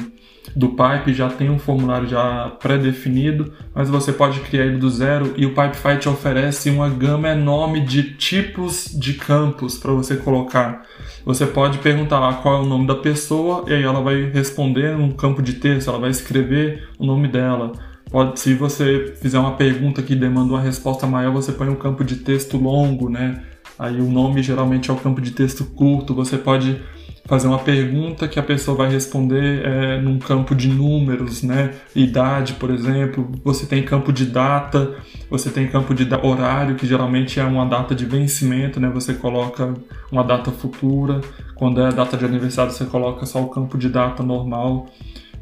do 0.54 0.70
Pipe 0.70 1.14
já 1.14 1.28
tem 1.28 1.50
um 1.50 1.58
formulário 1.58 2.06
já 2.06 2.50
pré-definido, 2.60 3.52
mas 3.74 3.88
você 3.88 4.12
pode 4.12 4.40
criar 4.40 4.66
ele 4.66 4.78
do 4.78 4.90
zero 4.90 5.32
e 5.36 5.46
o 5.46 5.50
Pipefy 5.50 5.98
te 5.98 6.08
oferece 6.08 6.70
uma 6.70 6.88
gama 6.88 7.28
enorme 7.28 7.80
de 7.80 8.14
tipos 8.14 8.86
de 8.86 9.14
campos 9.14 9.78
para 9.78 9.92
você 9.92 10.16
colocar. 10.16 10.82
Você 11.24 11.46
pode 11.46 11.78
perguntar 11.78 12.20
lá 12.20 12.34
qual 12.34 12.58
é 12.58 12.60
o 12.64 12.66
nome 12.66 12.86
da 12.86 12.96
pessoa 12.96 13.64
e 13.68 13.72
aí 13.72 13.82
ela 13.82 14.00
vai 14.00 14.30
responder 14.30 14.96
num 14.96 15.10
campo 15.10 15.40
de 15.40 15.54
texto, 15.54 15.88
ela 15.88 15.98
vai 15.98 16.10
escrever 16.10 16.88
o 16.98 17.06
nome 17.06 17.28
dela. 17.28 17.72
Pode, 18.10 18.38
se 18.38 18.52
você 18.54 19.14
fizer 19.20 19.38
uma 19.38 19.52
pergunta 19.52 20.02
que 20.02 20.14
demanda 20.14 20.52
uma 20.52 20.60
resposta 20.60 21.06
maior, 21.06 21.32
você 21.32 21.50
põe 21.50 21.68
um 21.68 21.76
campo 21.76 22.04
de 22.04 22.16
texto 22.16 22.58
longo, 22.58 23.08
né? 23.08 23.42
Aí 23.78 24.00
o 24.00 24.10
nome 24.10 24.42
geralmente 24.42 24.90
é 24.90 24.92
o 24.92 24.96
campo 24.96 25.20
de 25.20 25.30
texto 25.30 25.64
curto. 25.64 26.14
Você 26.14 26.36
pode 26.36 26.78
fazer 27.24 27.46
uma 27.46 27.58
pergunta 27.58 28.26
que 28.26 28.38
a 28.38 28.42
pessoa 28.42 28.76
vai 28.76 28.90
responder 28.90 29.64
é, 29.64 30.00
num 30.00 30.18
campo 30.18 30.54
de 30.54 30.68
números, 30.68 31.42
né? 31.42 31.72
Idade, 31.94 32.54
por 32.54 32.70
exemplo. 32.70 33.30
Você 33.44 33.66
tem 33.66 33.82
campo 33.82 34.12
de 34.12 34.26
data, 34.26 34.96
você 35.30 35.50
tem 35.50 35.68
campo 35.68 35.94
de 35.94 36.08
horário, 36.22 36.74
que 36.74 36.86
geralmente 36.86 37.38
é 37.38 37.44
uma 37.44 37.64
data 37.64 37.94
de 37.94 38.04
vencimento, 38.04 38.80
né? 38.80 38.90
Você 38.92 39.14
coloca 39.14 39.74
uma 40.10 40.24
data 40.24 40.50
futura. 40.50 41.20
Quando 41.54 41.80
é 41.80 41.92
data 41.92 42.16
de 42.16 42.24
aniversário, 42.24 42.72
você 42.72 42.84
coloca 42.84 43.24
só 43.24 43.40
o 43.42 43.48
campo 43.48 43.78
de 43.78 43.88
data 43.88 44.22
normal. 44.22 44.88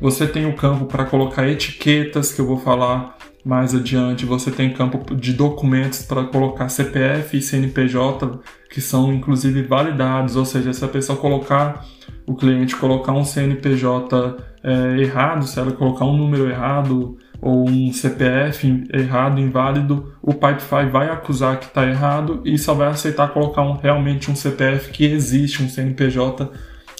Você 0.00 0.26
tem 0.26 0.46
o 0.46 0.54
campo 0.54 0.86
para 0.86 1.04
colocar 1.04 1.46
etiquetas, 1.46 2.32
que 2.32 2.40
eu 2.40 2.46
vou 2.46 2.58
falar 2.58 3.16
mais 3.44 3.74
adiante. 3.74 4.24
Você 4.26 4.50
tem 4.50 4.72
campo 4.72 5.14
de 5.14 5.32
documentos 5.32 6.02
para 6.02 6.24
colocar 6.24 6.68
CPF 6.68 7.36
e 7.36 7.42
CNPJ 7.42 8.40
que 8.70 8.80
são 8.80 9.12
inclusive 9.12 9.62
validados, 9.62 10.36
ou 10.36 10.44
seja, 10.44 10.72
se 10.72 10.84
a 10.84 10.88
pessoa 10.88 11.18
colocar, 11.18 11.84
o 12.24 12.36
cliente 12.36 12.76
colocar 12.76 13.12
um 13.12 13.24
CNPJ 13.24 14.36
é, 14.62 15.00
errado, 15.00 15.44
se 15.46 15.58
ela 15.58 15.72
colocar 15.72 16.04
um 16.04 16.16
número 16.16 16.48
errado 16.48 17.18
ou 17.42 17.68
um 17.68 17.92
CPF 17.92 18.84
errado, 18.92 19.40
inválido, 19.40 20.14
o 20.22 20.34
Pipefy 20.34 20.88
vai 20.90 21.10
acusar 21.10 21.58
que 21.58 21.66
está 21.66 21.86
errado 21.86 22.42
e 22.44 22.56
só 22.58 22.74
vai 22.74 22.88
aceitar 22.88 23.32
colocar 23.32 23.62
um, 23.62 23.72
realmente 23.72 24.30
um 24.30 24.36
CPF 24.36 24.90
que 24.90 25.04
existe, 25.04 25.62
um 25.62 25.68
CNPJ 25.68 26.48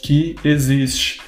que 0.02 0.34
existe. 0.42 1.20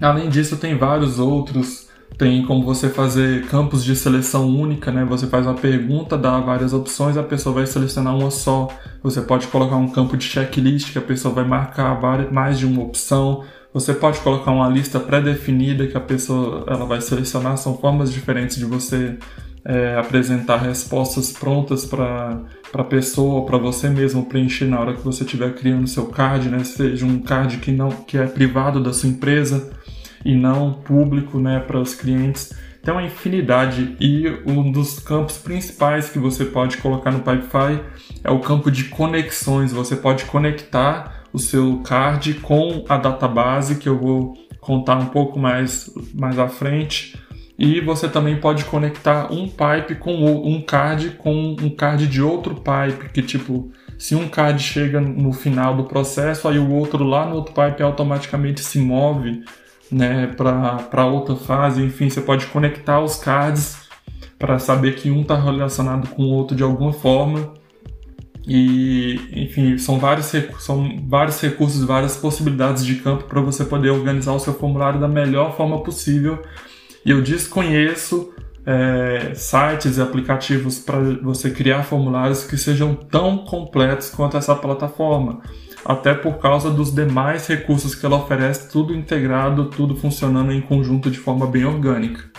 Além 0.00 0.28
disso, 0.28 0.56
tem 0.56 0.76
vários 0.76 1.18
outros 1.18 1.89
tem 2.20 2.44
como 2.44 2.62
você 2.62 2.90
fazer 2.90 3.46
campos 3.46 3.82
de 3.82 3.96
seleção 3.96 4.46
única, 4.46 4.92
né? 4.92 5.06
Você 5.06 5.26
faz 5.26 5.46
uma 5.46 5.54
pergunta, 5.54 6.18
dá 6.18 6.38
várias 6.38 6.74
opções, 6.74 7.16
a 7.16 7.22
pessoa 7.22 7.54
vai 7.54 7.66
selecionar 7.66 8.14
uma 8.14 8.30
só. 8.30 8.68
Você 9.02 9.22
pode 9.22 9.46
colocar 9.46 9.76
um 9.76 9.88
campo 9.88 10.18
de 10.18 10.24
checklist 10.26 10.92
que 10.92 10.98
a 10.98 11.00
pessoa 11.00 11.32
vai 11.32 11.46
marcar 11.46 11.94
várias, 11.94 12.30
mais 12.30 12.58
de 12.58 12.66
uma 12.66 12.82
opção. 12.82 13.42
Você 13.72 13.94
pode 13.94 14.20
colocar 14.20 14.50
uma 14.50 14.68
lista 14.68 15.00
pré-definida 15.00 15.86
que 15.86 15.96
a 15.96 16.00
pessoa 16.00 16.66
ela 16.68 16.84
vai 16.84 17.00
selecionar. 17.00 17.56
São 17.56 17.78
formas 17.78 18.12
diferentes 18.12 18.58
de 18.58 18.66
você 18.66 19.16
é, 19.64 19.96
apresentar 19.96 20.58
respostas 20.58 21.32
prontas 21.32 21.86
para 21.86 22.38
a 22.74 22.84
pessoa, 22.84 23.46
para 23.46 23.56
você 23.56 23.88
mesmo 23.88 24.26
preencher 24.26 24.66
na 24.66 24.78
hora 24.78 24.92
que 24.92 25.02
você 25.02 25.24
estiver 25.24 25.54
criando 25.54 25.86
seu 25.86 26.04
card, 26.04 26.50
né? 26.50 26.64
Seja 26.64 27.06
um 27.06 27.18
card 27.20 27.56
que 27.56 27.72
não 27.72 27.88
que 27.88 28.18
é 28.18 28.26
privado 28.26 28.78
da 28.78 28.92
sua 28.92 29.08
empresa 29.08 29.70
e 30.24 30.34
não 30.34 30.72
público 30.72 31.38
né, 31.38 31.60
para 31.60 31.78
os 31.78 31.94
clientes. 31.94 32.52
Tem 32.82 32.94
uma 32.94 33.02
infinidade 33.02 33.94
e 34.00 34.26
um 34.46 34.72
dos 34.72 34.98
campos 34.98 35.36
principais 35.36 36.08
que 36.08 36.18
você 36.18 36.46
pode 36.46 36.78
colocar 36.78 37.10
no 37.10 37.20
Pipefy 37.20 37.80
é 38.24 38.30
o 38.30 38.38
campo 38.38 38.70
de 38.70 38.84
conexões. 38.84 39.72
Você 39.72 39.96
pode 39.96 40.24
conectar 40.24 41.24
o 41.32 41.38
seu 41.38 41.78
card 41.84 42.34
com 42.34 42.84
a 42.88 42.96
database, 42.96 43.76
que 43.76 43.88
eu 43.88 43.98
vou 43.98 44.34
contar 44.60 44.96
um 44.96 45.06
pouco 45.06 45.38
mais, 45.38 45.90
mais 46.14 46.38
à 46.38 46.48
frente. 46.48 47.18
E 47.58 47.78
você 47.82 48.08
também 48.08 48.36
pode 48.36 48.64
conectar 48.64 49.30
um 49.30 49.46
pipe 49.46 49.96
com 49.96 50.14
um 50.14 50.62
card 50.62 51.10
com 51.18 51.54
um 51.60 51.68
card 51.68 52.06
de 52.06 52.22
outro 52.22 52.54
pipe, 52.54 53.10
que 53.12 53.20
tipo, 53.20 53.70
se 53.98 54.14
um 54.14 54.26
card 54.26 54.62
chega 54.62 54.98
no 54.98 55.30
final 55.34 55.76
do 55.76 55.84
processo, 55.84 56.48
aí 56.48 56.58
o 56.58 56.70
outro 56.72 57.04
lá 57.04 57.26
no 57.26 57.36
outro 57.36 57.52
pipe 57.52 57.82
automaticamente 57.82 58.62
se 58.62 58.78
move 58.78 59.44
né, 59.90 60.26
para 60.36 61.06
outra 61.06 61.36
fase. 61.36 61.82
Enfim, 61.82 62.08
você 62.08 62.20
pode 62.20 62.46
conectar 62.46 63.00
os 63.00 63.16
cards 63.16 63.88
para 64.38 64.58
saber 64.58 64.94
que 64.96 65.10
um 65.10 65.22
está 65.22 65.36
relacionado 65.36 66.08
com 66.08 66.22
o 66.22 66.30
outro 66.30 66.56
de 66.56 66.62
alguma 66.62 66.92
forma. 66.92 67.54
E, 68.46 69.20
enfim, 69.32 69.76
são 69.76 69.98
vários, 69.98 70.32
são 70.58 70.98
vários 71.06 71.40
recursos, 71.40 71.84
várias 71.84 72.16
possibilidades 72.16 72.84
de 72.84 72.96
campo 72.96 73.24
para 73.24 73.40
você 73.40 73.64
poder 73.64 73.90
organizar 73.90 74.32
o 74.32 74.40
seu 74.40 74.54
formulário 74.54 74.98
da 74.98 75.08
melhor 75.08 75.56
forma 75.56 75.82
possível. 75.82 76.42
E 77.04 77.10
eu 77.10 77.22
desconheço 77.22 78.32
é, 78.64 79.34
sites 79.34 79.98
e 79.98 80.02
aplicativos 80.02 80.78
para 80.78 80.98
você 81.22 81.50
criar 81.50 81.82
formulários 81.82 82.44
que 82.44 82.56
sejam 82.56 82.94
tão 82.94 83.38
completos 83.38 84.10
quanto 84.10 84.36
essa 84.36 84.54
plataforma 84.54 85.42
até 85.84 86.14
por 86.14 86.38
causa 86.38 86.70
dos 86.70 86.94
demais 86.94 87.46
recursos 87.46 87.94
que 87.94 88.04
ela 88.04 88.16
oferece, 88.16 88.70
tudo 88.70 88.94
integrado, 88.94 89.66
tudo 89.70 89.96
funcionando 89.96 90.52
em 90.52 90.60
conjunto 90.60 91.10
de 91.10 91.18
forma 91.18 91.46
bem 91.46 91.64
orgânica. 91.64 92.30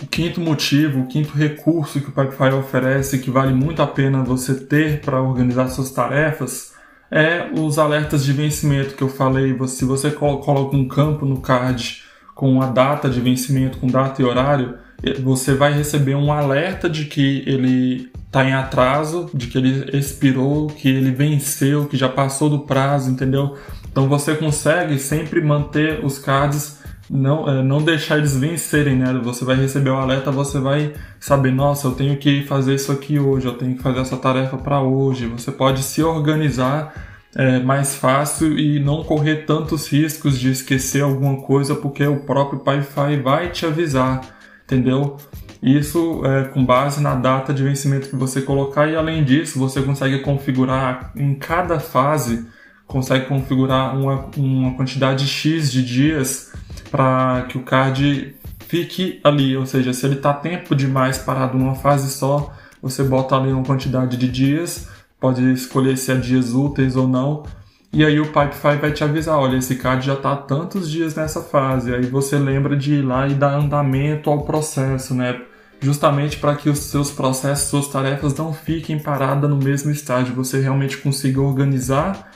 O 0.00 0.06
quinto 0.12 0.40
motivo, 0.40 1.00
o 1.00 1.06
quinto 1.06 1.32
recurso 1.36 1.98
que 2.00 2.08
o 2.08 2.12
Pipefy 2.12 2.54
oferece, 2.54 3.18
que 3.18 3.30
vale 3.30 3.54
muito 3.54 3.80
a 3.80 3.86
pena 3.86 4.22
você 4.22 4.54
ter 4.54 5.00
para 5.00 5.22
organizar 5.22 5.68
suas 5.68 5.90
tarefas, 5.90 6.71
é 7.12 7.50
os 7.52 7.78
alertas 7.78 8.24
de 8.24 8.32
vencimento 8.32 8.94
que 8.94 9.02
eu 9.02 9.08
falei. 9.08 9.54
Se 9.68 9.84
você 9.84 10.10
coloca 10.10 10.74
um 10.74 10.88
campo 10.88 11.26
no 11.26 11.42
card 11.42 12.02
com 12.34 12.62
a 12.62 12.66
data 12.66 13.10
de 13.10 13.20
vencimento, 13.20 13.76
com 13.76 13.86
data 13.86 14.22
e 14.22 14.24
horário, 14.24 14.78
você 15.22 15.54
vai 15.54 15.74
receber 15.74 16.14
um 16.14 16.32
alerta 16.32 16.88
de 16.88 17.04
que 17.04 17.44
ele 17.46 18.10
está 18.26 18.42
em 18.42 18.54
atraso, 18.54 19.28
de 19.34 19.48
que 19.48 19.58
ele 19.58 19.94
expirou, 19.96 20.68
que 20.68 20.88
ele 20.88 21.10
venceu, 21.10 21.86
que 21.86 21.98
já 21.98 22.08
passou 22.08 22.48
do 22.48 22.60
prazo, 22.60 23.10
entendeu? 23.10 23.58
Então 23.90 24.08
você 24.08 24.34
consegue 24.34 24.98
sempre 24.98 25.42
manter 25.42 26.02
os 26.02 26.18
cards 26.18 26.78
não, 27.12 27.46
é, 27.46 27.62
não 27.62 27.82
deixar 27.82 28.16
eles 28.16 28.34
vencerem, 28.34 28.96
né? 28.96 29.12
Você 29.22 29.44
vai 29.44 29.54
receber 29.54 29.90
o 29.90 29.96
alerta, 29.96 30.30
você 30.30 30.58
vai 30.58 30.94
saber, 31.20 31.52
nossa, 31.52 31.86
eu 31.86 31.92
tenho 31.92 32.16
que 32.16 32.42
fazer 32.44 32.74
isso 32.74 32.90
aqui 32.90 33.18
hoje, 33.18 33.46
eu 33.46 33.52
tenho 33.52 33.76
que 33.76 33.82
fazer 33.82 34.00
essa 34.00 34.16
tarefa 34.16 34.56
para 34.56 34.80
hoje. 34.80 35.26
Você 35.26 35.52
pode 35.52 35.82
se 35.82 36.02
organizar 36.02 36.94
é, 37.36 37.58
mais 37.60 37.94
fácil 37.94 38.58
e 38.58 38.80
não 38.80 39.04
correr 39.04 39.44
tantos 39.44 39.92
riscos 39.92 40.40
de 40.40 40.50
esquecer 40.50 41.02
alguma 41.02 41.42
coisa, 41.42 41.74
porque 41.74 42.06
o 42.06 42.20
próprio 42.20 42.60
Pipefy 42.60 43.20
vai 43.22 43.50
te 43.50 43.66
avisar, 43.66 44.22
entendeu? 44.64 45.18
Isso 45.62 46.22
é 46.24 46.44
com 46.44 46.64
base 46.64 47.02
na 47.02 47.14
data 47.14 47.52
de 47.52 47.62
vencimento 47.62 48.08
que 48.08 48.16
você 48.16 48.40
colocar 48.40 48.88
e 48.88 48.96
além 48.96 49.22
disso 49.22 49.58
você 49.58 49.82
consegue 49.82 50.20
configurar 50.20 51.12
em 51.14 51.34
cada 51.34 51.78
fase, 51.78 52.46
consegue 52.86 53.26
configurar 53.26 53.96
uma, 53.96 54.30
uma 54.36 54.74
quantidade 54.74 55.26
X 55.26 55.70
de 55.70 55.84
dias 55.84 56.51
para 56.92 57.46
que 57.48 57.56
o 57.56 57.62
card 57.62 58.36
fique 58.68 59.18
ali, 59.24 59.56
ou 59.56 59.64
seja, 59.64 59.94
se 59.94 60.04
ele 60.04 60.16
está 60.16 60.34
tempo 60.34 60.74
demais 60.74 61.16
parado 61.16 61.56
numa 61.56 61.74
fase 61.74 62.10
só, 62.12 62.52
você 62.82 63.02
bota 63.02 63.34
ali 63.34 63.50
uma 63.50 63.64
quantidade 63.64 64.18
de 64.18 64.28
dias, 64.28 64.88
pode 65.18 65.42
escolher 65.54 65.96
se 65.96 66.12
é 66.12 66.16
dias 66.16 66.52
úteis 66.52 66.94
ou 66.94 67.08
não, 67.08 67.44
e 67.90 68.04
aí 68.04 68.20
o 68.20 68.26
Pipefy 68.26 68.76
vai 68.78 68.92
te 68.92 69.02
avisar, 69.02 69.38
olha, 69.38 69.56
esse 69.56 69.76
card 69.76 70.04
já 70.04 70.12
está 70.12 70.36
tantos 70.36 70.90
dias 70.90 71.14
nessa 71.14 71.40
fase, 71.40 71.94
aí 71.94 72.02
você 72.02 72.38
lembra 72.38 72.76
de 72.76 72.96
ir 72.96 73.02
lá 73.02 73.26
e 73.26 73.34
dar 73.34 73.54
andamento 73.54 74.28
ao 74.28 74.42
processo, 74.42 75.14
né? 75.14 75.40
Justamente 75.80 76.36
para 76.36 76.54
que 76.56 76.68
os 76.68 76.78
seus 76.78 77.10
processos, 77.10 77.68
suas 77.68 77.88
tarefas 77.88 78.34
não 78.36 78.52
fiquem 78.52 78.98
paradas 78.98 79.48
no 79.48 79.56
mesmo 79.56 79.90
estágio, 79.90 80.34
você 80.34 80.60
realmente 80.60 80.98
consiga 80.98 81.40
organizar 81.40 82.30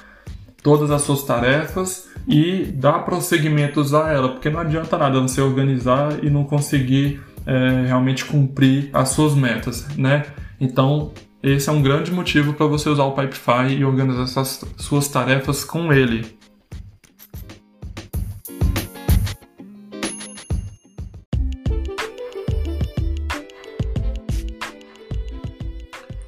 todas 0.66 0.90
as 0.90 1.02
suas 1.02 1.22
tarefas 1.22 2.09
e 2.26 2.64
dar 2.74 3.05
prosseguimentos 3.05 3.94
a 3.94 4.11
ela, 4.11 4.31
porque 4.31 4.50
não 4.50 4.59
adianta 4.59 4.98
nada 4.98 5.20
você 5.20 5.40
organizar 5.40 6.24
e 6.24 6.29
não 6.29 6.42
conseguir 6.42 7.20
é, 7.46 7.85
realmente 7.87 8.24
cumprir 8.24 8.90
as 8.92 9.11
suas 9.11 9.33
metas, 9.37 9.87
né? 9.96 10.26
Então, 10.61 11.12
esse 11.40 11.68
é 11.68 11.72
um 11.72 11.81
grande 11.81 12.11
motivo 12.11 12.52
para 12.52 12.66
você 12.66 12.88
usar 12.88 13.05
o 13.05 13.12
Pipefy 13.12 13.76
e 13.79 13.85
organizar 13.85 14.24
essas 14.24 14.64
suas 14.76 15.07
tarefas 15.07 15.62
com 15.62 15.92
ele. 15.92 16.37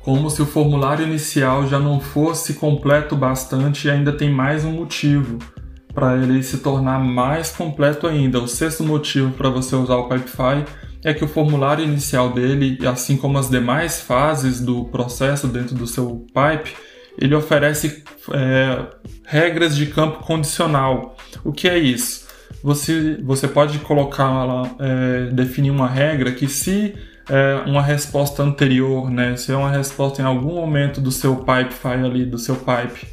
Como 0.08 0.30
se 0.30 0.40
o 0.40 0.46
formulário 0.46 1.06
inicial 1.06 1.66
já 1.66 1.78
não 1.78 2.00
fosse 2.00 2.54
completo 2.54 3.14
bastante 3.14 3.86
e 3.86 3.90
ainda 3.90 4.10
tem 4.10 4.30
mais 4.30 4.64
um 4.64 4.72
motivo 4.72 5.38
para 5.92 6.16
ele 6.16 6.42
se 6.42 6.60
tornar 6.60 6.98
mais 6.98 7.50
completo 7.50 8.06
ainda. 8.06 8.40
O 8.40 8.48
sexto 8.48 8.82
motivo 8.82 9.32
para 9.32 9.50
você 9.50 9.76
usar 9.76 9.96
o 9.96 10.08
Pipefy 10.08 10.64
é 11.04 11.12
que 11.12 11.22
o 11.22 11.28
formulário 11.28 11.84
inicial 11.84 12.32
dele, 12.32 12.78
assim 12.86 13.18
como 13.18 13.36
as 13.36 13.50
demais 13.50 14.00
fases 14.00 14.62
do 14.62 14.86
processo 14.86 15.46
dentro 15.46 15.74
do 15.74 15.86
seu 15.86 16.26
pipe, 16.28 16.74
ele 17.20 17.34
oferece 17.34 18.02
é, 18.32 18.86
regras 19.26 19.76
de 19.76 19.84
campo 19.88 20.24
condicional. 20.24 21.18
O 21.44 21.52
que 21.52 21.68
é 21.68 21.76
isso? 21.76 22.26
Você, 22.62 23.18
você 23.22 23.46
pode 23.46 23.78
colocar 23.80 24.74
é, 24.78 25.26
definir 25.32 25.70
uma 25.70 25.86
regra 25.86 26.32
que 26.32 26.48
se 26.48 26.94
é, 27.28 27.62
uma 27.66 27.82
resposta 27.82 28.42
anterior, 28.42 29.10
né? 29.10 29.36
Se 29.36 29.52
é 29.52 29.56
uma 29.56 29.70
resposta 29.70 30.22
em 30.22 30.24
algum 30.24 30.54
momento 30.54 31.00
do 31.00 31.12
seu 31.12 31.36
pipe 31.36 31.72
file 31.74 32.06
ali, 32.06 32.24
do 32.24 32.38
seu 32.38 32.56
pipe, 32.56 33.06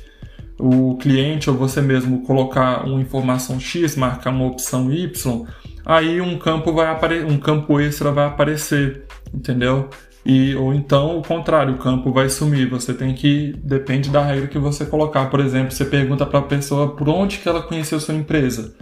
o 0.57 0.95
cliente 0.97 1.49
ou 1.49 1.55
você 1.55 1.81
mesmo 1.81 2.23
colocar 2.23 2.85
uma 2.85 3.01
informação 3.01 3.59
X, 3.59 3.95
marcar 3.95 4.29
uma 4.29 4.45
opção 4.45 4.91
Y, 4.91 5.45
aí 5.85 6.21
um 6.21 6.37
campo 6.37 6.71
vai 6.71 6.87
aparecer, 6.87 7.25
um 7.25 7.37
campo 7.37 7.79
extra 7.79 8.11
vai 8.11 8.25
aparecer, 8.25 9.03
entendeu? 9.33 9.89
E, 10.25 10.55
ou 10.55 10.73
então 10.73 11.19
o 11.19 11.21
contrário, 11.21 11.75
o 11.75 11.77
campo 11.77 12.11
vai 12.11 12.29
sumir. 12.29 12.67
Você 12.69 12.93
tem 12.93 13.13
que 13.13 13.53
depende 13.63 14.09
da 14.09 14.23
regra 14.23 14.47
que 14.47 14.57
você 14.57 14.83
colocar. 14.85 15.29
Por 15.29 15.39
exemplo, 15.39 15.71
você 15.71 15.85
pergunta 15.85 16.25
para 16.25 16.39
a 16.39 16.43
pessoa 16.43 16.95
por 16.95 17.07
onde 17.07 17.37
que 17.37 17.47
ela 17.47 17.61
conheceu 17.61 17.99
sua 17.99 18.15
empresa. 18.15 18.73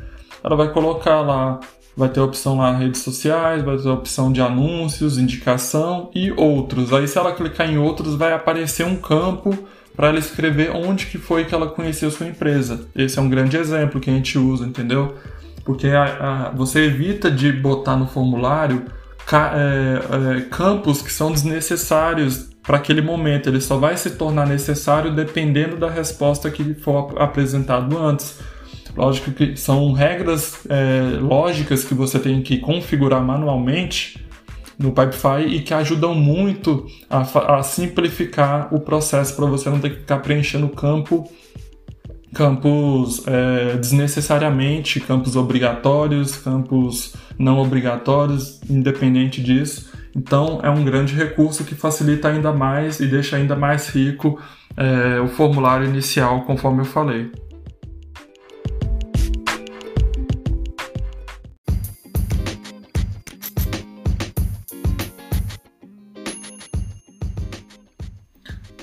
Ela 0.42 0.56
vai 0.56 0.72
colocar 0.72 1.20
lá 1.20 1.60
vai 1.96 2.10
ter 2.10 2.20
a 2.20 2.24
opção 2.24 2.58
lá 2.58 2.76
redes 2.76 3.02
sociais, 3.02 3.64
vai 3.64 3.78
ter 3.78 3.88
a 3.88 3.94
opção 3.94 4.32
de 4.32 4.42
anúncios, 4.42 5.18
indicação 5.18 6.10
e 6.14 6.32
outros. 6.32 6.92
Aí 6.92 7.08
se 7.08 7.18
ela 7.18 7.34
clicar 7.34 7.70
em 7.70 7.78
outros, 7.78 8.16
vai 8.16 8.34
aparecer 8.34 8.86
um 8.86 8.96
campo 8.96 9.58
para 9.96 10.08
ela 10.08 10.20
escrever 10.20 10.72
onde 10.72 11.06
que 11.06 11.18
foi 11.18 11.46
que 11.46 11.54
ela 11.54 11.68
conheceu 11.68 12.10
sua 12.10 12.28
empresa. 12.28 12.88
Esse 12.96 13.20
é 13.20 13.22
um 13.22 13.30
grande 13.30 13.58
exemplo 13.58 14.00
que 14.00 14.10
a 14.10 14.14
gente 14.14 14.38
usa, 14.38 14.66
entendeu? 14.66 15.16
Porque 15.64 15.88
a, 15.88 16.04
a, 16.48 16.52
você 16.52 16.86
evita 16.86 17.30
de 17.30 17.52
botar 17.52 17.96
no 17.96 18.08
formulário 18.08 18.86
ca, 19.26 19.54
é, 19.56 20.38
é, 20.38 20.42
campos 20.42 21.02
que 21.02 21.12
são 21.12 21.32
desnecessários 21.32 22.50
para 22.64 22.78
aquele 22.78 23.02
momento. 23.02 23.50
Ele 23.50 23.62
só 23.62 23.78
vai 23.78 23.96
se 23.96 24.12
tornar 24.12 24.48
necessário 24.48 25.14
dependendo 25.14 25.78
da 25.78 25.90
resposta 25.90 26.50
que 26.50 26.74
for 26.74 27.14
apresentado 27.22 27.98
antes. 27.98 28.40
Lógico 28.96 29.32
que 29.32 29.58
são 29.58 29.92
regras 29.92 30.66
é, 30.70 31.18
lógicas 31.20 31.84
que 31.84 31.94
você 31.94 32.20
tem 32.20 32.42
que 32.42 32.60
configurar 32.60 33.24
manualmente 33.24 34.24
no 34.78 34.92
Pipefy 34.92 35.48
e 35.48 35.62
que 35.62 35.74
ajudam 35.74 36.14
muito 36.14 36.86
a, 37.10 37.58
a 37.58 37.64
simplificar 37.64 38.74
o 38.74 38.80
processo 38.80 39.36
para 39.36 39.46
você 39.46 39.70
não 39.70 39.80
ter 39.80 39.92
que 39.92 40.00
ficar 40.02 40.20
preenchendo 40.20 40.68
campo 40.70 41.30
campos 42.34 43.24
é, 43.28 43.78
desnecessariamente, 43.78 45.00
campos 45.00 45.36
obrigatórios, 45.36 46.36
campos 46.36 47.14
não 47.38 47.60
obrigatórios, 47.60 48.60
independente 48.70 49.42
disso. 49.42 49.92
Então 50.16 50.60
é 50.64 50.70
um 50.70 50.84
grande 50.84 51.16
recurso 51.16 51.64
que 51.64 51.76
facilita 51.76 52.30
ainda 52.30 52.52
mais 52.52 53.00
e 53.00 53.08
deixa 53.08 53.38
ainda 53.38 53.56
mais 53.56 53.88
rico 53.90 54.40
é, 54.76 55.20
o 55.22 55.28
formulário 55.28 55.88
inicial, 55.88 56.42
conforme 56.42 56.82
eu 56.82 56.86
falei. 56.86 57.32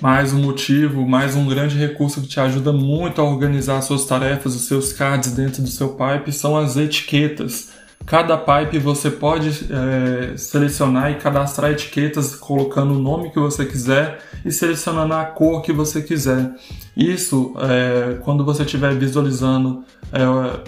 Mais 0.00 0.32
um 0.32 0.40
motivo, 0.40 1.06
mais 1.06 1.36
um 1.36 1.46
grande 1.46 1.76
recurso 1.76 2.22
que 2.22 2.26
te 2.26 2.40
ajuda 2.40 2.72
muito 2.72 3.20
a 3.20 3.24
organizar 3.24 3.82
suas 3.82 4.06
tarefas, 4.06 4.54
os 4.54 4.66
seus 4.66 4.92
cards 4.92 5.32
dentro 5.32 5.62
do 5.62 5.68
seu 5.68 5.90
pipe 5.90 6.32
são 6.32 6.56
as 6.56 6.76
etiquetas. 6.76 7.68
Cada 8.06 8.36
pipe 8.38 8.78
você 8.78 9.10
pode 9.10 9.66
é, 9.70 10.36
selecionar 10.38 11.12
e 11.12 11.16
cadastrar 11.16 11.70
etiquetas 11.70 12.34
colocando 12.34 12.94
o 12.94 12.98
nome 12.98 13.30
que 13.30 13.38
você 13.38 13.66
quiser 13.66 14.20
e 14.42 14.50
selecionando 14.50 15.12
a 15.12 15.24
cor 15.26 15.60
que 15.60 15.70
você 15.70 16.00
quiser. 16.00 16.50
Isso, 16.96 17.54
é, 17.58 18.16
quando 18.22 18.42
você 18.42 18.62
estiver 18.62 18.94
visualizando 18.94 19.84
é, 20.10 20.24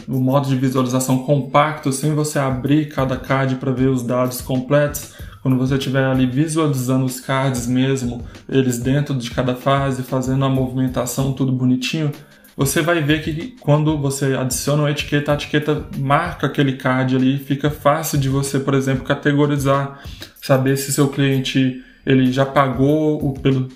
o 0.06 0.20
modo 0.20 0.46
de 0.46 0.56
visualização 0.56 1.20
compacto, 1.20 1.90
sem 1.90 2.14
você 2.14 2.38
abrir 2.38 2.90
cada 2.90 3.16
card 3.16 3.56
para 3.56 3.72
ver 3.72 3.88
os 3.88 4.02
dados 4.02 4.42
completos, 4.42 5.14
quando 5.42 5.58
você 5.58 5.74
estiver 5.74 6.04
ali 6.04 6.24
visualizando 6.24 7.04
os 7.04 7.18
cards 7.18 7.66
mesmo, 7.66 8.24
eles 8.48 8.78
dentro 8.78 9.12
de 9.14 9.28
cada 9.30 9.56
fase, 9.56 10.02
fazendo 10.04 10.44
a 10.44 10.48
movimentação 10.48 11.32
tudo 11.32 11.50
bonitinho, 11.50 12.12
você 12.56 12.80
vai 12.80 13.02
ver 13.02 13.22
que 13.22 13.56
quando 13.60 13.98
você 13.98 14.34
adiciona 14.34 14.82
uma 14.82 14.90
etiqueta, 14.90 15.32
a 15.32 15.34
etiqueta 15.34 15.84
marca 15.98 16.46
aquele 16.46 16.74
card 16.74 17.16
ali, 17.16 17.38
fica 17.38 17.70
fácil 17.70 18.18
de 18.18 18.28
você, 18.28 18.60
por 18.60 18.74
exemplo, 18.74 19.04
categorizar, 19.04 20.00
saber 20.40 20.76
se 20.76 20.92
seu 20.92 21.08
cliente 21.08 21.82
ele 22.06 22.30
já 22.30 22.46
pagou 22.46 23.26
o, 23.26 23.32
pelo, 23.32 23.68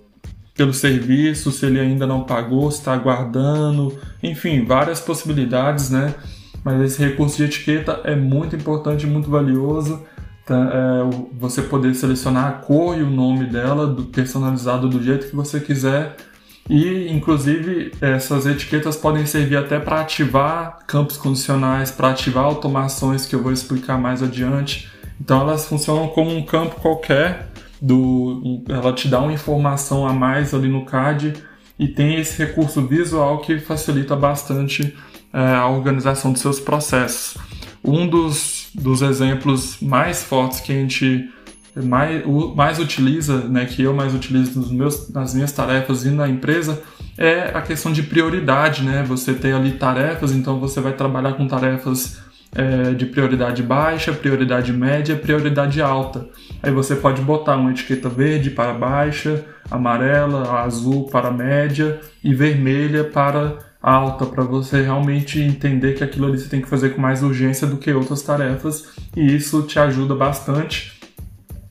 pelo 0.54 0.72
serviço, 0.72 1.50
se 1.50 1.66
ele 1.66 1.80
ainda 1.80 2.06
não 2.06 2.22
pagou, 2.22 2.70
se 2.70 2.78
está 2.78 2.92
aguardando, 2.92 3.98
enfim, 4.22 4.64
várias 4.64 5.00
possibilidades, 5.00 5.90
né? 5.90 6.14
Mas 6.62 6.80
esse 6.80 7.02
recurso 7.02 7.36
de 7.38 7.44
etiqueta 7.44 8.00
é 8.04 8.14
muito 8.14 8.54
importante, 8.54 9.06
muito 9.06 9.30
valioso 9.30 10.04
é, 10.48 11.28
você 11.32 11.62
poder 11.62 11.94
selecionar 11.94 12.48
a 12.48 12.52
cor 12.52 12.96
e 12.98 13.02
o 13.02 13.10
nome 13.10 13.46
dela, 13.46 13.96
personalizado 14.12 14.88
do 14.88 15.02
jeito 15.02 15.28
que 15.28 15.36
você 15.36 15.60
quiser. 15.60 16.16
E, 16.68 17.08
inclusive, 17.12 17.92
essas 18.00 18.44
etiquetas 18.46 18.96
podem 18.96 19.24
servir 19.24 19.56
até 19.56 19.78
para 19.78 20.00
ativar 20.00 20.78
campos 20.86 21.16
condicionais, 21.16 21.90
para 21.90 22.10
ativar 22.10 22.44
automações 22.44 23.24
que 23.24 23.34
eu 23.34 23.42
vou 23.42 23.52
explicar 23.52 23.98
mais 23.98 24.22
adiante. 24.22 24.90
Então, 25.20 25.40
elas 25.40 25.66
funcionam 25.66 26.08
como 26.08 26.34
um 26.34 26.44
campo 26.44 26.80
qualquer, 26.80 27.48
do, 27.80 28.62
ela 28.68 28.92
te 28.92 29.06
dá 29.06 29.20
uma 29.20 29.32
informação 29.32 30.06
a 30.06 30.12
mais 30.12 30.54
ali 30.54 30.68
no 30.68 30.84
CAD 30.84 31.34
e 31.78 31.88
tem 31.88 32.18
esse 32.18 32.38
recurso 32.38 32.86
visual 32.86 33.38
que 33.40 33.58
facilita 33.58 34.16
bastante 34.16 34.96
é, 35.32 35.54
a 35.54 35.68
organização 35.68 36.32
dos 36.32 36.40
seus 36.40 36.58
processos. 36.58 37.36
Um 37.84 38.06
dos 38.06 38.65
dos 38.80 39.02
exemplos 39.02 39.78
mais 39.80 40.22
fortes 40.22 40.60
que 40.60 40.72
a 40.72 40.76
gente 40.76 41.30
mais, 41.84 42.22
mais 42.54 42.78
utiliza, 42.78 43.48
né, 43.48 43.64
que 43.66 43.82
eu 43.82 43.94
mais 43.94 44.14
utilizo 44.14 44.58
nos 44.58 44.70
meus, 44.70 45.10
nas 45.10 45.34
minhas 45.34 45.52
tarefas 45.52 46.04
e 46.04 46.10
na 46.10 46.28
empresa, 46.28 46.82
é 47.18 47.50
a 47.54 47.60
questão 47.60 47.92
de 47.92 48.02
prioridade, 48.02 48.82
né? 48.82 49.02
Você 49.08 49.32
tem 49.32 49.52
ali 49.52 49.72
tarefas, 49.72 50.32
então 50.32 50.60
você 50.60 50.80
vai 50.80 50.92
trabalhar 50.92 51.32
com 51.32 51.46
tarefas 51.46 52.18
é, 52.54 52.92
de 52.92 53.06
prioridade 53.06 53.62
baixa, 53.62 54.12
prioridade 54.12 54.72
média, 54.72 55.16
prioridade 55.16 55.80
alta. 55.80 56.26
Aí 56.62 56.70
você 56.70 56.94
pode 56.94 57.22
botar 57.22 57.56
uma 57.56 57.70
etiqueta 57.70 58.08
verde 58.08 58.50
para 58.50 58.72
baixa, 58.72 59.44
amarela, 59.70 60.60
azul 60.60 61.06
para 61.06 61.30
média 61.30 62.00
e 62.22 62.34
vermelha 62.34 63.04
para 63.04 63.58
alta, 63.86 64.26
para 64.26 64.42
você 64.42 64.82
realmente 64.82 65.40
entender 65.40 65.94
que 65.94 66.02
aquilo 66.02 66.26
ali 66.26 66.38
você 66.38 66.48
tem 66.48 66.60
que 66.60 66.68
fazer 66.68 66.90
com 66.90 67.00
mais 67.00 67.22
urgência 67.22 67.68
do 67.68 67.76
que 67.76 67.92
outras 67.92 68.20
tarefas 68.20 68.88
e 69.16 69.36
isso 69.36 69.62
te 69.62 69.78
ajuda 69.78 70.12
bastante. 70.12 70.98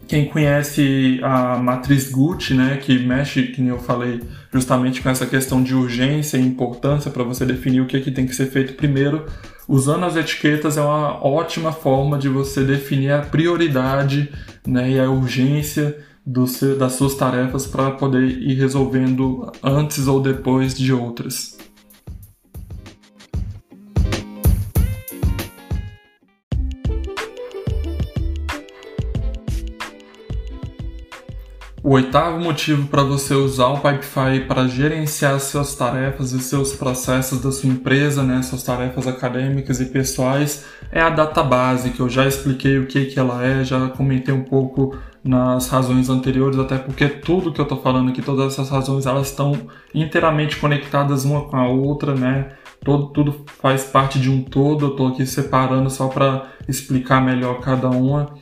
Quem 0.07 0.25
conhece 0.25 1.19
a 1.21 1.57
matriz 1.57 2.09
Gucci, 2.09 2.53
né, 2.53 2.77
que 2.77 2.97
mexe, 2.99 3.43
que 3.47 3.67
eu 3.67 3.79
falei, 3.79 4.21
justamente 4.53 5.01
com 5.01 5.09
essa 5.09 5.25
questão 5.25 5.61
de 5.61 5.75
urgência 5.75 6.37
e 6.37 6.41
importância 6.41 7.11
para 7.11 7.23
você 7.23 7.45
definir 7.45 7.81
o 7.81 7.85
que, 7.85 7.97
é 7.97 7.99
que 7.99 8.11
tem 8.11 8.25
que 8.25 8.35
ser 8.35 8.45
feito 8.45 8.75
primeiro, 8.75 9.25
usando 9.67 10.05
as 10.05 10.15
etiquetas 10.15 10.77
é 10.77 10.81
uma 10.81 11.21
ótima 11.25 11.73
forma 11.73 12.17
de 12.17 12.29
você 12.29 12.63
definir 12.63 13.11
a 13.11 13.23
prioridade 13.23 14.31
né, 14.65 14.91
e 14.91 14.99
a 14.99 15.09
urgência 15.09 15.97
do 16.25 16.47
seu, 16.47 16.77
das 16.77 16.93
suas 16.93 17.15
tarefas 17.15 17.67
para 17.67 17.91
poder 17.91 18.23
ir 18.23 18.53
resolvendo 18.53 19.51
antes 19.61 20.07
ou 20.07 20.21
depois 20.21 20.77
de 20.77 20.93
outras. 20.93 21.57
O 31.85 31.91
oitavo 31.91 32.39
motivo 32.39 32.87
para 32.87 33.03
você 33.03 33.35
usar 33.35 33.67
o 33.67 33.79
Pipefy 33.79 34.47
para 34.47 34.67
gerenciar 34.67 35.39
suas 35.39 35.75
tarefas 35.75 36.31
e 36.31 36.39
seus 36.39 36.73
processos 36.73 37.39
da 37.39 37.51
sua 37.51 37.69
empresa, 37.69 38.23
né, 38.23 38.41
suas 38.41 38.63
tarefas 38.63 39.05
acadêmicas 39.05 39.79
e 39.79 39.85
pessoais, 39.85 40.65
é 40.91 40.99
a 40.99 41.11
database, 41.11 41.91
que 41.91 41.99
eu 41.99 42.09
já 42.09 42.25
expliquei 42.25 42.79
o 42.79 42.87
que, 42.87 43.05
que 43.05 43.19
ela 43.19 43.45
é, 43.45 43.63
já 43.63 43.87
comentei 43.89 44.33
um 44.33 44.41
pouco 44.41 44.97
nas 45.23 45.69
razões 45.69 46.09
anteriores, 46.09 46.57
até 46.57 46.75
porque 46.79 47.07
tudo 47.07 47.53
que 47.53 47.61
eu 47.61 47.65
estou 47.65 47.79
falando 47.79 48.09
aqui, 48.09 48.23
todas 48.23 48.53
essas 48.53 48.67
razões, 48.67 49.05
elas 49.05 49.29
estão 49.29 49.55
inteiramente 49.93 50.57
conectadas 50.57 51.23
uma 51.23 51.41
com 51.41 51.55
a 51.55 51.67
outra, 51.67 52.15
né? 52.15 52.53
Todo, 52.83 53.09
tudo 53.09 53.45
faz 53.61 53.83
parte 53.83 54.19
de 54.19 54.31
um 54.31 54.41
todo, 54.41 54.85
eu 54.85 54.89
estou 54.89 55.09
aqui 55.09 55.23
separando 55.23 55.91
só 55.91 56.07
para 56.07 56.47
explicar 56.67 57.23
melhor 57.23 57.59
cada 57.59 57.89
uma 57.91 58.33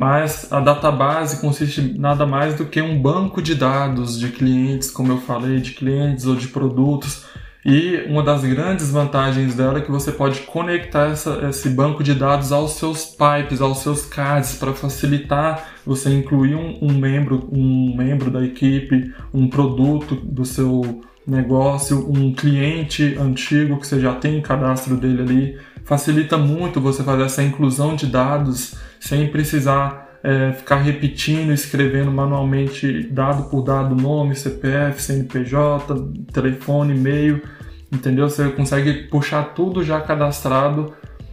mas 0.00 0.50
a 0.50 0.60
database 0.60 1.42
consiste 1.42 1.82
nada 1.98 2.24
mais 2.24 2.54
do 2.54 2.64
que 2.64 2.80
um 2.80 2.98
banco 2.98 3.42
de 3.42 3.54
dados 3.54 4.18
de 4.18 4.30
clientes, 4.30 4.90
como 4.90 5.12
eu 5.12 5.18
falei, 5.18 5.60
de 5.60 5.72
clientes 5.72 6.24
ou 6.24 6.34
de 6.34 6.48
produtos. 6.48 7.26
E 7.62 8.06
uma 8.08 8.22
das 8.22 8.42
grandes 8.42 8.90
vantagens 8.90 9.54
dela 9.54 9.76
é 9.76 9.82
que 9.82 9.90
você 9.90 10.10
pode 10.10 10.40
conectar 10.40 11.10
essa, 11.10 11.46
esse 11.50 11.68
banco 11.68 12.02
de 12.02 12.14
dados 12.14 12.50
aos 12.50 12.76
seus 12.76 13.04
pipes, 13.04 13.60
aos 13.60 13.80
seus 13.80 14.06
cards, 14.06 14.54
para 14.54 14.72
facilitar 14.72 15.68
você 15.84 16.08
incluir 16.08 16.54
um, 16.54 16.78
um, 16.80 16.94
membro, 16.94 17.46
um 17.52 17.94
membro 17.94 18.30
da 18.30 18.42
equipe, 18.42 19.12
um 19.34 19.50
produto 19.50 20.14
do 20.14 20.46
seu 20.46 21.02
negócio, 21.26 22.10
um 22.10 22.32
cliente 22.32 23.18
antigo 23.20 23.78
que 23.78 23.86
você 23.86 24.00
já 24.00 24.14
tem 24.14 24.38
o 24.38 24.42
cadastro 24.42 24.96
dele 24.96 25.20
ali. 25.20 25.58
Facilita 25.84 26.38
muito 26.38 26.80
você 26.80 27.02
fazer 27.02 27.24
essa 27.24 27.42
inclusão 27.42 27.94
de 27.94 28.06
dados 28.06 28.78
sem 29.00 29.26
precisar 29.28 30.10
é, 30.22 30.52
ficar 30.52 30.76
repetindo, 30.76 31.52
escrevendo 31.52 32.12
manualmente 32.12 33.08
dado 33.10 33.44
por 33.44 33.62
dado, 33.62 33.94
nome, 33.94 34.36
CPF, 34.36 35.02
CNPJ, 35.02 35.94
telefone, 36.32 36.94
e-mail, 36.94 37.42
entendeu? 37.90 38.28
Você 38.28 38.48
consegue 38.50 39.08
puxar 39.08 39.54
tudo 39.54 39.82
já 39.82 40.00
cadastrado 40.00 40.92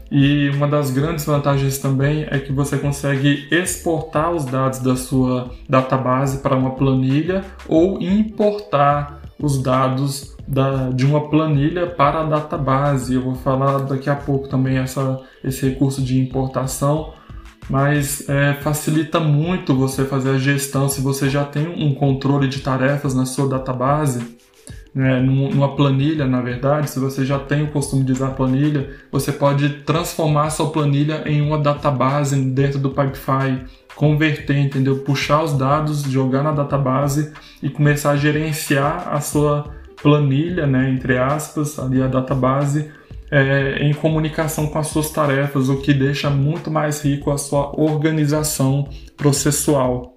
e 0.09 0.49
uma 0.51 0.67
das 0.67 0.89
grandes 0.89 1.25
vantagens 1.25 1.77
também 1.79 2.25
é 2.31 2.39
que 2.39 2.53
você 2.53 2.77
consegue 2.77 3.45
exportar 3.51 4.31
os 4.31 4.45
dados 4.45 4.79
da 4.79 4.95
sua 4.95 5.51
database 5.67 6.37
para 6.37 6.55
uma 6.55 6.71
planilha 6.71 7.43
ou 7.67 8.01
importar 8.01 9.21
os 9.37 9.61
dados 9.61 10.35
da, 10.47 10.89
de 10.89 11.05
uma 11.05 11.29
planilha 11.29 11.87
para 11.87 12.21
a 12.21 12.23
database. 12.23 13.13
Eu 13.13 13.21
vou 13.21 13.35
falar 13.35 13.79
daqui 13.79 14.09
a 14.09 14.15
pouco 14.15 14.47
também 14.47 14.77
essa, 14.77 15.19
esse 15.43 15.69
recurso 15.69 16.01
de 16.01 16.19
importação 16.19 17.13
mas 17.69 18.27
é, 18.29 18.53
facilita 18.55 19.19
muito 19.19 19.75
você 19.75 20.05
fazer 20.05 20.31
a 20.31 20.37
gestão 20.37 20.87
se 20.87 21.01
você 21.01 21.29
já 21.29 21.43
tem 21.43 21.67
um 21.67 21.93
controle 21.93 22.47
de 22.47 22.59
tarefas 22.59 23.13
na 23.13 23.25
sua 23.25 23.47
database, 23.47 24.37
né, 24.95 25.19
numa 25.19 25.75
planilha, 25.75 26.25
na 26.25 26.41
verdade, 26.41 26.89
se 26.89 26.99
você 26.99 27.23
já 27.23 27.37
tem 27.37 27.61
o 27.61 27.67
costume 27.67 28.03
de 28.03 28.13
usar 28.13 28.31
planilha, 28.31 28.89
você 29.11 29.31
pode 29.31 29.69
transformar 29.83 30.49
sua 30.49 30.71
planilha 30.71 31.21
em 31.27 31.39
uma 31.39 31.59
database 31.59 32.35
dentro 32.35 32.79
do 32.79 32.89
Pipefy, 32.89 33.63
converter, 33.95 34.57
entendeu? 34.57 34.99
Puxar 34.99 35.43
os 35.43 35.53
dados, 35.53 36.01
jogar 36.03 36.41
na 36.41 36.51
database 36.51 37.31
e 37.61 37.69
começar 37.69 38.11
a 38.11 38.17
gerenciar 38.17 39.07
a 39.11 39.21
sua 39.21 39.71
planilha, 40.01 40.65
né, 40.65 40.89
entre 40.89 41.17
aspas, 41.17 41.77
ali 41.77 42.01
a 42.01 42.07
database 42.07 42.89
é, 43.31 43.79
em 43.83 43.93
comunicação 43.93 44.67
com 44.67 44.79
as 44.79 44.87
suas 44.87 45.09
tarefas, 45.09 45.69
o 45.69 45.81
que 45.81 45.93
deixa 45.93 46.29
muito 46.29 46.71
mais 46.71 47.01
rico 47.01 47.31
a 47.31 47.37
sua 47.37 47.79
organização 47.79 48.87
processual. 49.15 50.15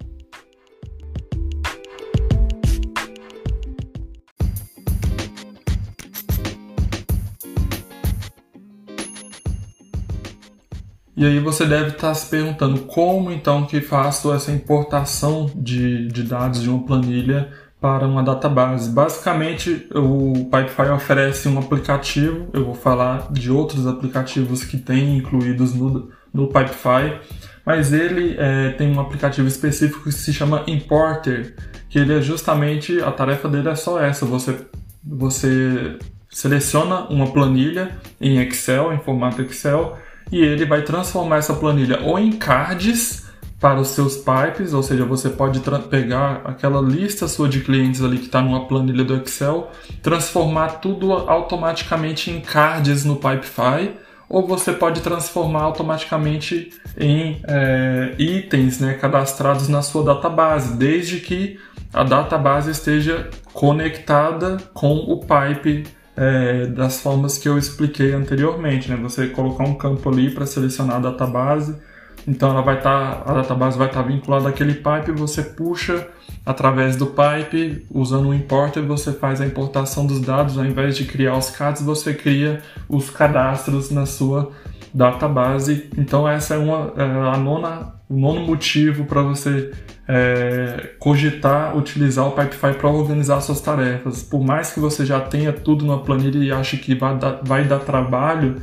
E 11.20 11.26
aí 11.26 11.38
você 11.38 11.66
deve 11.66 11.90
estar 11.90 12.14
se 12.14 12.30
perguntando 12.30 12.80
como 12.86 13.30
então 13.30 13.66
que 13.66 13.82
faço 13.82 14.32
essa 14.32 14.50
importação 14.50 15.50
de, 15.54 16.08
de 16.08 16.22
dados 16.22 16.62
de 16.62 16.70
uma 16.70 16.82
planilha 16.82 17.52
para 17.80 18.06
uma 18.06 18.22
database. 18.22 18.90
Basicamente, 18.90 19.88
o 19.94 20.44
Pipefy 20.50 20.90
oferece 20.94 21.48
um 21.48 21.58
aplicativo, 21.58 22.48
eu 22.52 22.64
vou 22.66 22.74
falar 22.74 23.32
de 23.32 23.50
outros 23.50 23.86
aplicativos 23.86 24.62
que 24.64 24.76
tem 24.76 25.16
incluídos 25.16 25.74
no, 25.74 26.10
no 26.32 26.46
Pipefy, 26.48 27.18
mas 27.64 27.92
ele 27.92 28.36
é, 28.38 28.70
tem 28.70 28.94
um 28.94 29.00
aplicativo 29.00 29.48
específico 29.48 30.04
que 30.04 30.12
se 30.12 30.32
chama 30.32 30.62
Importer, 30.66 31.54
que 31.88 31.98
ele 31.98 32.18
é 32.18 32.20
justamente, 32.20 33.00
a 33.00 33.10
tarefa 33.10 33.48
dele 33.48 33.68
é 33.68 33.74
só 33.74 34.00
essa, 34.00 34.26
você, 34.26 34.56
você 35.02 35.98
seleciona 36.28 37.06
uma 37.08 37.32
planilha 37.32 37.96
em 38.20 38.38
Excel, 38.40 38.92
em 38.92 38.98
formato 38.98 39.40
Excel, 39.40 39.96
e 40.30 40.38
ele 40.38 40.66
vai 40.66 40.82
transformar 40.82 41.38
essa 41.38 41.54
planilha 41.54 42.00
ou 42.02 42.18
em 42.18 42.32
cards, 42.32 43.29
para 43.60 43.78
os 43.78 43.88
seus 43.88 44.16
pipes, 44.16 44.72
ou 44.72 44.82
seja, 44.82 45.04
você 45.04 45.28
pode 45.28 45.60
pegar 45.90 46.40
aquela 46.44 46.80
lista 46.80 47.28
sua 47.28 47.46
de 47.46 47.60
clientes 47.60 48.02
ali 48.02 48.16
que 48.16 48.24
está 48.24 48.40
numa 48.40 48.66
planilha 48.66 49.04
do 49.04 49.14
Excel, 49.14 49.70
transformar 50.02 50.80
tudo 50.80 51.12
automaticamente 51.12 52.30
em 52.30 52.40
cards 52.40 53.04
no 53.04 53.16
Pipefy, 53.16 53.92
ou 54.30 54.46
você 54.46 54.72
pode 54.72 55.02
transformar 55.02 55.62
automaticamente 55.62 56.72
em 56.96 57.42
é, 57.46 58.14
itens 58.18 58.80
né, 58.80 58.94
cadastrados 58.94 59.68
na 59.68 59.82
sua 59.82 60.04
database, 60.04 60.78
desde 60.78 61.20
que 61.20 61.58
a 61.92 62.02
database 62.02 62.70
esteja 62.70 63.28
conectada 63.52 64.56
com 64.72 64.94
o 64.94 65.20
pipe 65.20 65.84
é, 66.16 66.66
das 66.66 67.00
formas 67.00 67.36
que 67.36 67.48
eu 67.48 67.58
expliquei 67.58 68.14
anteriormente. 68.14 68.88
Né? 68.88 68.96
Você 69.02 69.26
colocar 69.26 69.64
um 69.64 69.74
campo 69.74 70.08
ali 70.08 70.30
para 70.30 70.46
selecionar 70.46 70.96
a 70.96 71.00
database 71.00 71.89
então 72.26 72.50
ela 72.50 72.62
vai 72.62 72.78
estar, 72.78 73.16
tá, 73.16 73.30
a 73.30 73.34
database 73.34 73.78
vai 73.78 73.86
estar 73.86 74.02
tá 74.02 74.08
vinculada 74.08 74.48
àquele 74.48 74.74
pipe, 74.74 75.12
você 75.12 75.42
puxa 75.42 76.06
através 76.44 76.96
do 76.96 77.06
pipe, 77.06 77.86
usando 77.90 78.28
o 78.28 78.34
importer, 78.34 78.82
você 78.82 79.12
faz 79.12 79.40
a 79.40 79.46
importação 79.46 80.06
dos 80.06 80.20
dados, 80.20 80.58
ao 80.58 80.64
invés 80.64 80.96
de 80.96 81.04
criar 81.04 81.36
os 81.36 81.50
CADs, 81.50 81.82
você 81.82 82.14
cria 82.14 82.62
os 82.88 83.10
cadastros 83.10 83.90
na 83.90 84.06
sua 84.06 84.50
database. 84.92 85.88
Então 85.96 86.28
essa 86.28 86.54
é 86.54 86.58
uma 86.58 86.92
é 86.96 87.02
a 87.02 87.36
nona, 87.36 87.94
o 88.08 88.16
nono 88.16 88.40
motivo 88.40 89.04
para 89.04 89.22
você 89.22 89.70
é, 90.08 90.94
cogitar 90.98 91.76
utilizar 91.76 92.26
o 92.26 92.32
Pipefy 92.32 92.74
para 92.74 92.88
organizar 92.88 93.40
suas 93.40 93.60
tarefas. 93.60 94.22
Por 94.22 94.42
mais 94.42 94.72
que 94.72 94.80
você 94.80 95.06
já 95.06 95.20
tenha 95.20 95.52
tudo 95.52 95.86
na 95.86 95.98
planilha 95.98 96.38
e 96.42 96.50
ache 96.50 96.76
que 96.78 96.94
vai 96.94 97.16
dar, 97.16 97.40
vai 97.44 97.64
dar 97.64 97.78
trabalho 97.78 98.56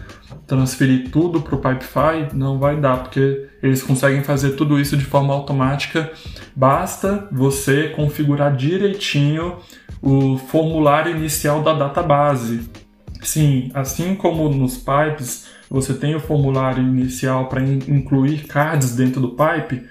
transferir 0.45 1.09
tudo 1.09 1.41
para 1.41 1.55
o 1.55 1.57
Pipefy, 1.57 2.33
não 2.33 2.57
vai 2.57 2.77
dar, 2.77 3.03
porque 3.03 3.46
eles 3.61 3.81
conseguem 3.83 4.23
fazer 4.23 4.51
tudo 4.51 4.79
isso 4.79 4.95
de 4.95 5.05
forma 5.05 5.33
automática. 5.33 6.11
Basta 6.55 7.27
você 7.31 7.89
configurar 7.89 8.55
direitinho 8.55 9.57
o 10.01 10.37
formulário 10.37 11.15
inicial 11.15 11.63
da 11.63 11.73
database. 11.73 12.69
Sim, 13.21 13.71
assim 13.73 14.15
como 14.15 14.49
nos 14.49 14.77
pipes 14.77 15.47
você 15.69 15.93
tem 15.93 16.15
o 16.15 16.19
formulário 16.19 16.81
inicial 16.81 17.49
para 17.49 17.61
incluir 17.61 18.45
cards 18.47 18.95
dentro 18.95 19.19
do 19.19 19.29
pipe, 19.29 19.85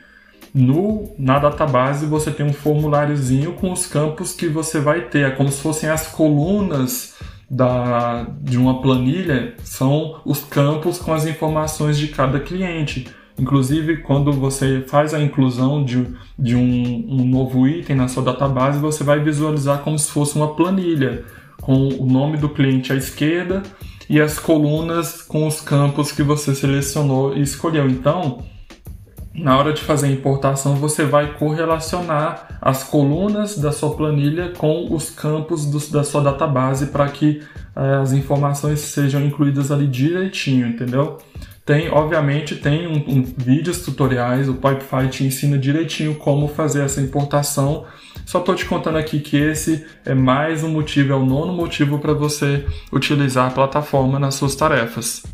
no, 0.54 1.14
na 1.18 1.38
database 1.38 2.06
você 2.06 2.30
tem 2.30 2.46
um 2.46 2.52
formuláriozinho 2.52 3.52
com 3.52 3.70
os 3.70 3.86
campos 3.86 4.32
que 4.32 4.48
você 4.48 4.80
vai 4.80 5.02
ter, 5.02 5.26
é 5.26 5.30
como 5.30 5.52
se 5.52 5.60
fossem 5.60 5.90
as 5.90 6.06
colunas 6.06 7.14
da, 7.50 8.26
de 8.40 8.56
uma 8.56 8.80
planilha 8.80 9.54
são 9.62 10.20
os 10.24 10.42
campos 10.42 10.98
com 10.98 11.12
as 11.12 11.26
informações 11.26 11.98
de 11.98 12.08
cada 12.08 12.40
cliente. 12.40 13.06
Inclusive, 13.38 13.98
quando 13.98 14.32
você 14.32 14.82
faz 14.86 15.12
a 15.12 15.20
inclusão 15.20 15.84
de, 15.84 16.06
de 16.38 16.56
um, 16.56 17.06
um 17.08 17.26
novo 17.26 17.68
item 17.68 17.96
na 17.96 18.08
sua 18.08 18.22
database, 18.22 18.78
você 18.78 19.04
vai 19.04 19.20
visualizar 19.20 19.80
como 19.80 19.98
se 19.98 20.10
fosse 20.10 20.36
uma 20.36 20.54
planilha, 20.54 21.24
com 21.60 21.88
o 21.88 22.06
nome 22.06 22.36
do 22.38 22.48
cliente 22.48 22.92
à 22.92 22.96
esquerda 22.96 23.62
e 24.08 24.20
as 24.20 24.38
colunas 24.38 25.20
com 25.22 25.46
os 25.46 25.60
campos 25.60 26.12
que 26.12 26.22
você 26.22 26.54
selecionou 26.54 27.36
e 27.36 27.42
escolheu. 27.42 27.88
Então, 27.88 28.42
na 29.34 29.58
hora 29.58 29.72
de 29.72 29.82
fazer 29.82 30.06
a 30.06 30.10
importação, 30.10 30.76
você 30.76 31.04
vai 31.04 31.34
correlacionar 31.34 32.58
as 32.60 32.84
colunas 32.84 33.58
da 33.58 33.70
sua 33.70 33.94
planilha 33.94 34.52
com 34.56 34.92
os 34.94 35.10
campos 35.10 35.66
do, 35.66 35.78
da 35.90 36.02
sua 36.02 36.22
database 36.22 36.86
para 36.86 37.08
que 37.08 37.42
eh, 37.74 37.98
as 38.00 38.12
informações 38.12 38.80
sejam 38.80 39.22
incluídas 39.22 39.70
ali 39.70 39.86
direitinho, 39.86 40.66
entendeu? 40.66 41.18
Tem, 41.66 41.90
obviamente, 41.90 42.54
tem 42.54 42.86
um, 42.86 42.94
um, 43.08 43.24
vídeos 43.24 43.80
tutoriais, 43.80 44.48
o 44.48 44.54
Pipefy 44.54 45.08
te 45.10 45.24
ensina 45.24 45.58
direitinho 45.58 46.14
como 46.14 46.46
fazer 46.46 46.84
essa 46.84 47.00
importação. 47.00 47.84
Só 48.24 48.38
estou 48.38 48.54
te 48.54 48.64
contando 48.64 48.98
aqui 48.98 49.18
que 49.18 49.36
esse 49.36 49.84
é 50.04 50.14
mais 50.14 50.62
um 50.62 50.68
motivo, 50.68 51.12
é 51.12 51.16
o 51.16 51.26
nono 51.26 51.52
motivo 51.52 51.98
para 51.98 52.12
você 52.12 52.64
utilizar 52.92 53.48
a 53.48 53.50
plataforma 53.50 54.16
nas 54.16 54.36
suas 54.36 54.54
tarefas. 54.54 55.24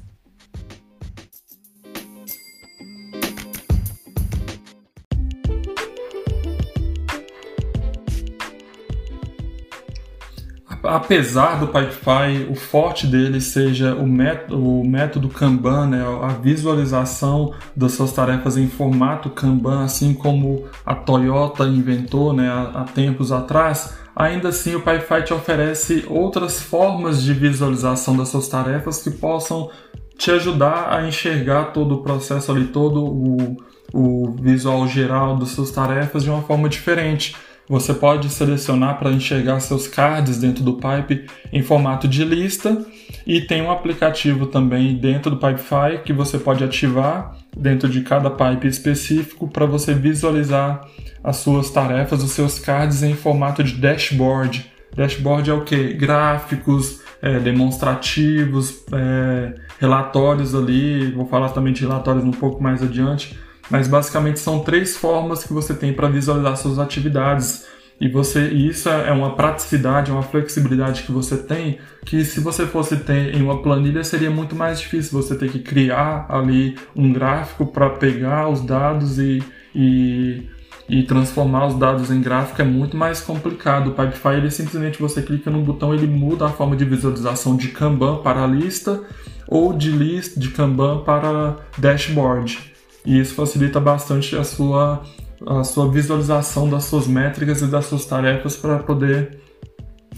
Apesar 10.82 11.58
do 11.60 11.68
Pipefy, 11.68 12.50
o 12.50 12.54
forte 12.54 13.06
dele 13.06 13.40
seja 13.40 13.94
o 13.94 14.06
método, 14.06 14.62
o 14.62 14.86
método 14.86 15.28
Kanban, 15.28 15.86
né, 15.86 16.04
a 16.22 16.28
visualização 16.28 17.54
das 17.74 17.92
suas 17.92 18.12
tarefas 18.12 18.56
em 18.56 18.68
formato 18.68 19.30
Kanban, 19.30 19.84
assim 19.84 20.14
como 20.14 20.66
a 20.84 20.94
Toyota 20.94 21.64
inventou 21.64 22.32
né, 22.32 22.48
há, 22.48 22.80
há 22.80 22.84
tempos 22.84 23.32
atrás, 23.32 23.96
ainda 24.14 24.48
assim 24.48 24.74
o 24.74 24.80
Pipefy 24.80 25.24
te 25.24 25.32
oferece 25.32 26.04
outras 26.08 26.60
formas 26.60 27.22
de 27.22 27.32
visualização 27.32 28.16
das 28.16 28.28
suas 28.28 28.48
tarefas 28.48 29.02
que 29.02 29.10
possam 29.10 29.70
te 30.16 30.30
ajudar 30.30 30.92
a 30.92 31.06
enxergar 31.06 31.72
todo 31.72 31.96
o 31.96 32.02
processo 32.02 32.52
ali, 32.52 32.66
todo 32.66 33.04
o, 33.04 33.56
o 33.92 34.32
visual 34.40 34.86
geral 34.86 35.36
das 35.36 35.50
suas 35.50 35.70
tarefas 35.70 36.22
de 36.22 36.30
uma 36.30 36.42
forma 36.42 36.68
diferente. 36.68 37.34
Você 37.72 37.94
pode 37.94 38.28
selecionar 38.28 38.98
para 38.98 39.10
enxergar 39.10 39.58
seus 39.60 39.88
cards 39.88 40.36
dentro 40.36 40.62
do 40.62 40.74
Pipe 40.74 41.24
em 41.50 41.62
formato 41.62 42.06
de 42.06 42.22
lista 42.22 42.84
e 43.26 43.40
tem 43.40 43.62
um 43.62 43.70
aplicativo 43.70 44.44
também 44.44 44.94
dentro 44.98 45.30
do 45.30 45.38
Pipefy 45.38 46.02
que 46.04 46.12
você 46.12 46.36
pode 46.36 46.62
ativar 46.62 47.34
dentro 47.56 47.88
de 47.88 48.02
cada 48.02 48.28
pipe 48.28 48.68
específico 48.68 49.48
para 49.48 49.64
você 49.64 49.94
visualizar 49.94 50.86
as 51.24 51.36
suas 51.36 51.70
tarefas, 51.70 52.22
os 52.22 52.32
seus 52.32 52.58
cards 52.58 53.02
em 53.02 53.14
formato 53.14 53.64
de 53.64 53.72
dashboard. 53.72 54.70
Dashboard 54.94 55.48
é 55.48 55.54
o 55.54 55.64
que? 55.64 55.94
Gráficos, 55.94 57.00
é, 57.22 57.38
demonstrativos, 57.38 58.84
é, 58.92 59.54
relatórios 59.80 60.54
ali. 60.54 61.10
Vou 61.12 61.24
falar 61.24 61.48
também 61.48 61.72
de 61.72 61.80
relatórios 61.80 62.22
um 62.22 62.32
pouco 62.32 62.62
mais 62.62 62.82
adiante 62.82 63.34
mas 63.70 63.88
basicamente 63.88 64.40
são 64.40 64.60
três 64.60 64.96
formas 64.96 65.44
que 65.44 65.52
você 65.52 65.74
tem 65.74 65.92
para 65.92 66.08
visualizar 66.08 66.56
suas 66.56 66.78
atividades. 66.78 67.66
E 68.00 68.08
você 68.08 68.48
e 68.48 68.68
isso 68.68 68.88
é 68.88 69.12
uma 69.12 69.36
praticidade, 69.36 70.10
uma 70.10 70.22
flexibilidade 70.22 71.04
que 71.04 71.12
você 71.12 71.36
tem, 71.36 71.78
que 72.04 72.24
se 72.24 72.40
você 72.40 72.66
fosse 72.66 72.96
ter 72.96 73.34
em 73.34 73.42
uma 73.42 73.62
planilha 73.62 74.02
seria 74.02 74.30
muito 74.30 74.56
mais 74.56 74.80
difícil 74.80 75.22
você 75.22 75.36
ter 75.36 75.50
que 75.50 75.60
criar 75.60 76.26
ali 76.28 76.76
um 76.96 77.12
gráfico 77.12 77.64
para 77.64 77.90
pegar 77.90 78.48
os 78.48 78.60
dados 78.60 79.20
e, 79.20 79.40
e, 79.72 80.48
e, 80.88 81.04
transformar 81.04 81.68
os 81.68 81.76
dados 81.76 82.10
em 82.10 82.20
gráfico 82.20 82.60
é 82.60 82.64
muito 82.64 82.96
mais 82.96 83.20
complicado. 83.20 83.90
O 83.90 83.94
Pipefy 83.94 84.36
ele 84.36 84.50
simplesmente 84.50 85.00
você 85.00 85.22
clica 85.22 85.48
no 85.48 85.62
botão, 85.62 85.94
ele 85.94 86.08
muda 86.08 86.46
a 86.46 86.50
forma 86.50 86.74
de 86.74 86.84
visualização 86.84 87.56
de 87.56 87.68
Kanban 87.68 88.16
para 88.16 88.44
lista 88.48 89.00
ou 89.46 89.72
de 89.72 89.92
lista 89.92 90.40
de 90.40 90.48
Kanban 90.48 91.04
para 91.04 91.56
dashboard 91.78 92.71
e 93.04 93.18
isso 93.18 93.34
facilita 93.34 93.80
bastante 93.80 94.36
a 94.36 94.44
sua, 94.44 95.02
a 95.46 95.64
sua 95.64 95.90
visualização 95.90 96.68
das 96.68 96.84
suas 96.84 97.06
métricas 97.06 97.60
e 97.62 97.66
das 97.66 97.86
suas 97.86 98.04
tarefas 98.04 98.56
para 98.56 98.78
poder 98.78 99.40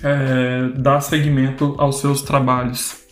é, 0.03 0.68
dar 0.76 1.01
seguimento 1.01 1.74
aos 1.78 2.01
seus 2.01 2.22
trabalhos. 2.22 3.05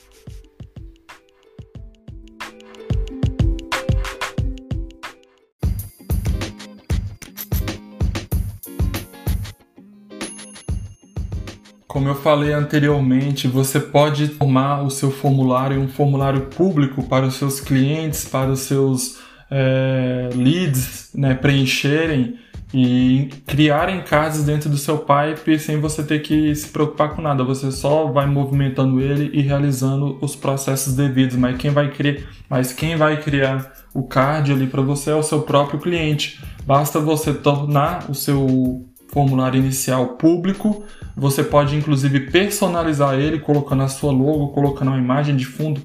Como 11.86 12.08
eu 12.08 12.14
falei 12.14 12.52
anteriormente, 12.54 13.46
você 13.46 13.78
pode 13.78 14.26
formar 14.26 14.82
o 14.82 14.90
seu 14.90 15.10
formulário 15.10 15.78
um 15.78 15.88
formulário 15.88 16.46
público 16.46 17.02
para 17.02 17.26
os 17.26 17.34
seus 17.34 17.60
clientes, 17.60 18.24
para 18.24 18.50
os 18.50 18.60
seus 18.60 19.21
é, 19.54 20.30
leads 20.34 21.10
né, 21.14 21.34
preencherem 21.34 22.38
e 22.72 23.28
criarem 23.46 24.00
cards 24.00 24.44
dentro 24.44 24.70
do 24.70 24.78
seu 24.78 24.96
pipe 24.96 25.58
sem 25.58 25.78
você 25.78 26.02
ter 26.02 26.20
que 26.20 26.54
se 26.54 26.68
preocupar 26.68 27.10
com 27.10 27.20
nada. 27.20 27.44
Você 27.44 27.70
só 27.70 28.06
vai 28.06 28.24
movimentando 28.24 28.98
ele 28.98 29.30
e 29.34 29.42
realizando 29.42 30.16
os 30.22 30.34
processos 30.34 30.96
devidos. 30.96 31.36
Mas 31.36 31.58
quem 31.58 31.70
vai 31.70 31.90
criar, 31.90 32.22
mas 32.48 32.72
quem 32.72 32.96
vai 32.96 33.20
criar 33.20 33.70
o 33.92 34.02
card 34.02 34.52
ali 34.52 34.66
para 34.66 34.80
você 34.80 35.10
é 35.10 35.14
o 35.14 35.22
seu 35.22 35.42
próprio 35.42 35.78
cliente. 35.78 36.40
Basta 36.64 36.98
você 36.98 37.34
tornar 37.34 38.10
o 38.10 38.14
seu 38.14 38.86
formulário 39.08 39.60
inicial 39.60 40.16
público. 40.16 40.82
Você 41.14 41.44
pode 41.44 41.76
inclusive 41.76 42.20
personalizar 42.30 43.14
ele 43.14 43.38
colocando 43.38 43.82
a 43.82 43.88
sua 43.88 44.10
logo, 44.10 44.48
colocando 44.48 44.88
uma 44.88 44.98
imagem 44.98 45.36
de 45.36 45.44
fundo, 45.44 45.82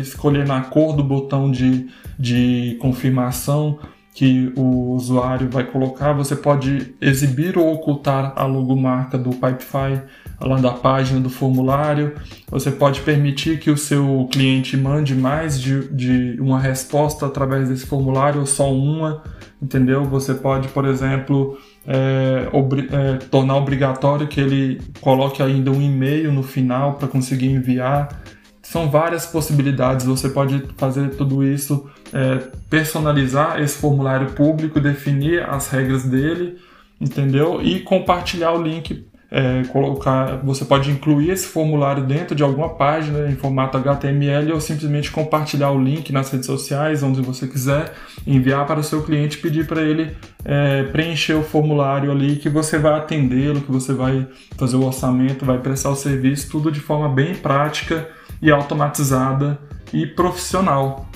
escolher 0.00 0.46
na 0.46 0.62
cor 0.62 0.96
do 0.96 1.04
botão 1.04 1.50
de, 1.50 1.88
de 2.22 2.76
confirmação 2.80 3.80
que 4.14 4.52
o 4.56 4.92
usuário 4.92 5.48
vai 5.50 5.64
colocar, 5.64 6.12
você 6.12 6.36
pode 6.36 6.94
exibir 7.00 7.56
ou 7.56 7.72
ocultar 7.72 8.34
a 8.36 8.44
logomarca 8.44 9.16
do 9.16 9.30
Pipefy 9.30 10.02
lá 10.38 10.60
da 10.60 10.72
página 10.72 11.18
do 11.18 11.30
formulário. 11.30 12.14
Você 12.50 12.70
pode 12.70 13.00
permitir 13.00 13.58
que 13.58 13.70
o 13.70 13.76
seu 13.76 14.28
cliente 14.30 14.76
mande 14.76 15.14
mais 15.14 15.58
de, 15.58 15.88
de 15.88 16.38
uma 16.40 16.60
resposta 16.60 17.26
através 17.26 17.70
desse 17.70 17.86
formulário 17.86 18.40
ou 18.40 18.46
só 18.46 18.72
uma, 18.72 19.22
entendeu? 19.62 20.04
Você 20.04 20.34
pode, 20.34 20.68
por 20.68 20.84
exemplo, 20.84 21.58
é, 21.86 22.48
obri 22.52 22.88
é, 22.92 23.16
tornar 23.16 23.56
obrigatório 23.56 24.28
que 24.28 24.40
ele 24.40 24.78
coloque 25.00 25.42
ainda 25.42 25.70
um 25.70 25.80
e-mail 25.80 26.30
no 26.30 26.42
final 26.42 26.94
para 26.94 27.08
conseguir 27.08 27.46
enviar. 27.46 28.22
São 28.62 28.90
várias 28.90 29.24
possibilidades. 29.24 30.04
Você 30.04 30.28
pode 30.28 30.62
fazer 30.76 31.16
tudo 31.16 31.42
isso, 31.42 31.90
é, 32.12 32.38
personalizar 32.68 33.60
esse 33.60 33.78
formulário 33.78 34.32
público, 34.32 34.80
definir 34.80 35.42
as 35.48 35.68
regras 35.68 36.04
dele, 36.04 36.58
entendeu? 37.00 37.60
E 37.62 37.80
compartilhar 37.80 38.52
o 38.52 38.62
link 38.62 39.06
é, 39.34 39.64
colocar, 39.68 40.36
você 40.44 40.62
pode 40.62 40.90
incluir 40.90 41.30
esse 41.30 41.46
formulário 41.46 42.04
dentro 42.04 42.34
de 42.34 42.42
alguma 42.42 42.68
página 42.68 43.30
em 43.30 43.34
formato 43.34 43.78
HTML 43.78 44.52
ou 44.52 44.60
simplesmente 44.60 45.10
compartilhar 45.10 45.70
o 45.70 45.82
link 45.82 46.12
nas 46.12 46.30
redes 46.30 46.44
sociais, 46.44 47.02
onde 47.02 47.22
você 47.22 47.46
quiser, 47.46 47.94
enviar 48.26 48.66
para 48.66 48.80
o 48.80 48.84
seu 48.84 49.02
cliente, 49.02 49.38
pedir 49.38 49.66
para 49.66 49.80
ele 49.80 50.14
é, 50.44 50.82
preencher 50.82 51.32
o 51.32 51.42
formulário 51.42 52.12
ali, 52.12 52.36
que 52.36 52.50
você 52.50 52.78
vai 52.78 52.92
atendê-lo, 52.92 53.62
que 53.62 53.72
você 53.72 53.94
vai 53.94 54.28
fazer 54.58 54.76
o 54.76 54.84
orçamento, 54.84 55.46
vai 55.46 55.56
prestar 55.56 55.88
o 55.88 55.96
serviço, 55.96 56.50
tudo 56.50 56.70
de 56.70 56.80
forma 56.80 57.08
bem 57.08 57.34
prática 57.34 58.06
e 58.42 58.50
automatizada 58.50 59.58
e 59.94 60.06
profissional. 60.06 61.08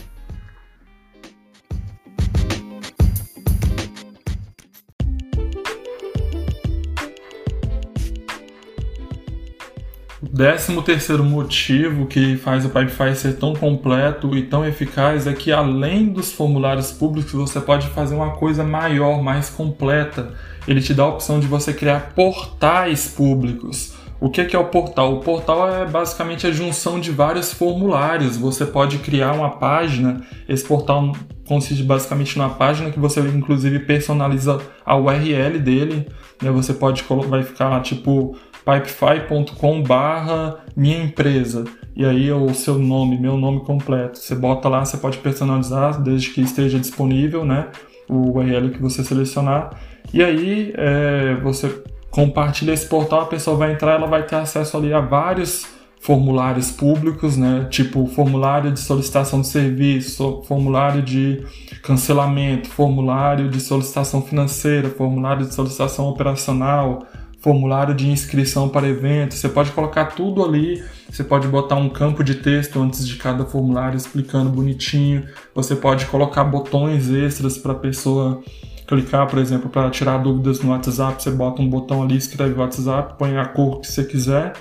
Décimo 10.36 10.82
terceiro 10.82 11.24
motivo 11.24 12.04
que 12.04 12.36
faz 12.36 12.62
o 12.66 12.68
Pipefy 12.68 13.16
ser 13.16 13.38
tão 13.38 13.54
completo 13.54 14.36
e 14.36 14.42
tão 14.42 14.66
eficaz 14.66 15.26
é 15.26 15.32
que 15.32 15.50
além 15.50 16.10
dos 16.12 16.30
formulários 16.30 16.92
públicos 16.92 17.32
você 17.32 17.58
pode 17.58 17.86
fazer 17.88 18.14
uma 18.14 18.32
coisa 18.32 18.62
maior, 18.62 19.22
mais 19.22 19.48
completa. 19.48 20.34
Ele 20.68 20.82
te 20.82 20.92
dá 20.92 21.04
a 21.04 21.08
opção 21.08 21.40
de 21.40 21.46
você 21.46 21.72
criar 21.72 22.12
portais 22.14 23.08
públicos. 23.08 23.94
O 24.20 24.28
que 24.28 24.54
é 24.54 24.58
o 24.58 24.66
portal? 24.66 25.14
O 25.14 25.20
portal 25.20 25.70
é 25.74 25.86
basicamente 25.86 26.46
a 26.46 26.52
junção 26.52 27.00
de 27.00 27.10
vários 27.10 27.54
formulários. 27.54 28.36
Você 28.36 28.66
pode 28.66 28.98
criar 28.98 29.32
uma 29.32 29.52
página. 29.52 30.20
Esse 30.46 30.66
portal 30.66 31.12
consiste 31.48 31.82
basicamente 31.82 32.36
numa 32.36 32.50
página 32.50 32.90
que 32.90 33.00
você 33.00 33.20
inclusive 33.20 33.78
personaliza 33.78 34.60
a 34.84 34.96
URL 34.98 35.58
dele. 35.58 36.06
Né? 36.42 36.50
Você 36.50 36.74
pode 36.74 37.02
vai 37.26 37.42
ficar 37.42 37.70
lá 37.70 37.80
tipo 37.80 38.36
pipefy.com 38.66 39.82
barra 39.84 40.58
minha 40.76 41.04
empresa. 41.04 41.64
E 41.94 42.04
aí 42.04 42.30
o 42.32 42.52
seu 42.52 42.76
nome, 42.76 43.18
meu 43.18 43.36
nome 43.36 43.60
completo. 43.60 44.18
Você 44.18 44.34
bota 44.34 44.68
lá, 44.68 44.84
você 44.84 44.96
pode 44.96 45.18
personalizar 45.18 46.02
desde 46.02 46.30
que 46.30 46.40
esteja 46.40 46.78
disponível, 46.78 47.44
né? 47.44 47.68
O 48.08 48.36
URL 48.36 48.70
que 48.70 48.82
você 48.82 49.04
selecionar. 49.04 49.70
E 50.12 50.22
aí 50.22 50.74
é, 50.76 51.36
você 51.42 51.82
compartilha 52.10 52.72
esse 52.72 52.86
portal, 52.86 53.22
a 53.22 53.26
pessoa 53.26 53.56
vai 53.56 53.72
entrar, 53.72 53.94
ela 53.94 54.06
vai 54.06 54.24
ter 54.24 54.36
acesso 54.36 54.76
ali 54.76 54.92
a 54.92 55.00
vários 55.00 55.66
formulários 56.00 56.70
públicos, 56.70 57.36
né? 57.36 57.66
Tipo 57.70 58.06
formulário 58.06 58.72
de 58.72 58.80
solicitação 58.80 59.40
de 59.40 59.46
serviço, 59.46 60.42
formulário 60.46 61.02
de 61.02 61.44
cancelamento, 61.82 62.68
formulário 62.68 63.48
de 63.48 63.60
solicitação 63.60 64.22
financeira, 64.22 64.88
formulário 64.90 65.46
de 65.46 65.54
solicitação 65.54 66.08
operacional, 66.08 67.06
formulário 67.46 67.94
de 67.94 68.08
inscrição 68.08 68.68
para 68.68 68.88
evento. 68.88 69.34
Você 69.34 69.48
pode 69.48 69.70
colocar 69.70 70.06
tudo 70.06 70.44
ali. 70.44 70.82
Você 71.08 71.22
pode 71.22 71.46
botar 71.46 71.76
um 71.76 71.88
campo 71.88 72.24
de 72.24 72.34
texto 72.34 72.82
antes 72.82 73.06
de 73.06 73.14
cada 73.14 73.44
formulário 73.44 73.96
explicando 73.96 74.50
bonitinho. 74.50 75.24
Você 75.54 75.76
pode 75.76 76.06
colocar 76.06 76.42
botões 76.42 77.08
extras 77.08 77.56
para 77.56 77.70
a 77.70 77.76
pessoa 77.76 78.42
clicar, 78.84 79.28
por 79.28 79.38
exemplo, 79.38 79.70
para 79.70 79.88
tirar 79.90 80.18
dúvidas 80.18 80.58
no 80.58 80.72
WhatsApp. 80.72 81.22
Você 81.22 81.30
bota 81.30 81.62
um 81.62 81.70
botão 81.70 82.02
ali, 82.02 82.16
escreve 82.16 82.58
WhatsApp, 82.58 83.14
põe 83.16 83.36
a 83.36 83.44
cor 83.44 83.80
que 83.80 83.86
você 83.86 84.02
quiser 84.02 84.54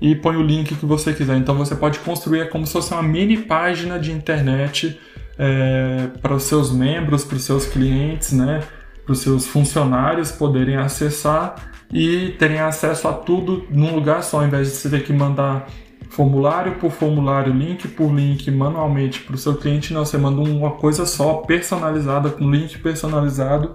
e 0.00 0.14
põe 0.14 0.36
o 0.36 0.42
link 0.42 0.74
que 0.74 0.86
você 0.86 1.12
quiser. 1.12 1.36
Então 1.36 1.54
você 1.54 1.74
pode 1.74 1.98
construir 1.98 2.40
é 2.40 2.44
como 2.46 2.66
se 2.66 2.72
fosse 2.72 2.94
uma 2.94 3.02
mini 3.02 3.36
página 3.36 3.98
de 3.98 4.10
internet 4.10 4.98
é, 5.38 6.08
para 6.22 6.34
os 6.34 6.44
seus 6.44 6.72
membros, 6.72 7.24
para 7.24 7.36
os 7.36 7.44
seus 7.44 7.66
clientes, 7.66 8.32
né? 8.32 8.62
para 9.04 9.12
os 9.12 9.18
seus 9.18 9.46
funcionários 9.46 10.30
poderem 10.30 10.76
acessar 10.76 11.71
e 11.92 12.30
terem 12.38 12.58
acesso 12.58 13.06
a 13.06 13.12
tudo 13.12 13.66
num 13.70 13.94
lugar 13.94 14.22
só, 14.22 14.38
ao 14.38 14.46
invés 14.46 14.68
de 14.68 14.74
você 14.74 14.88
ter 14.88 15.04
que 15.04 15.12
mandar 15.12 15.68
formulário 16.08 16.76
por 16.76 16.90
formulário, 16.90 17.52
link 17.52 17.88
por 17.88 18.12
link, 18.12 18.50
manualmente 18.50 19.20
para 19.20 19.34
o 19.34 19.38
seu 19.38 19.56
cliente, 19.56 19.92
não, 19.92 20.04
você 20.04 20.18
manda 20.18 20.40
uma 20.40 20.72
coisa 20.72 21.06
só, 21.06 21.34
personalizada, 21.34 22.30
com 22.30 22.50
link 22.50 22.78
personalizado, 22.78 23.72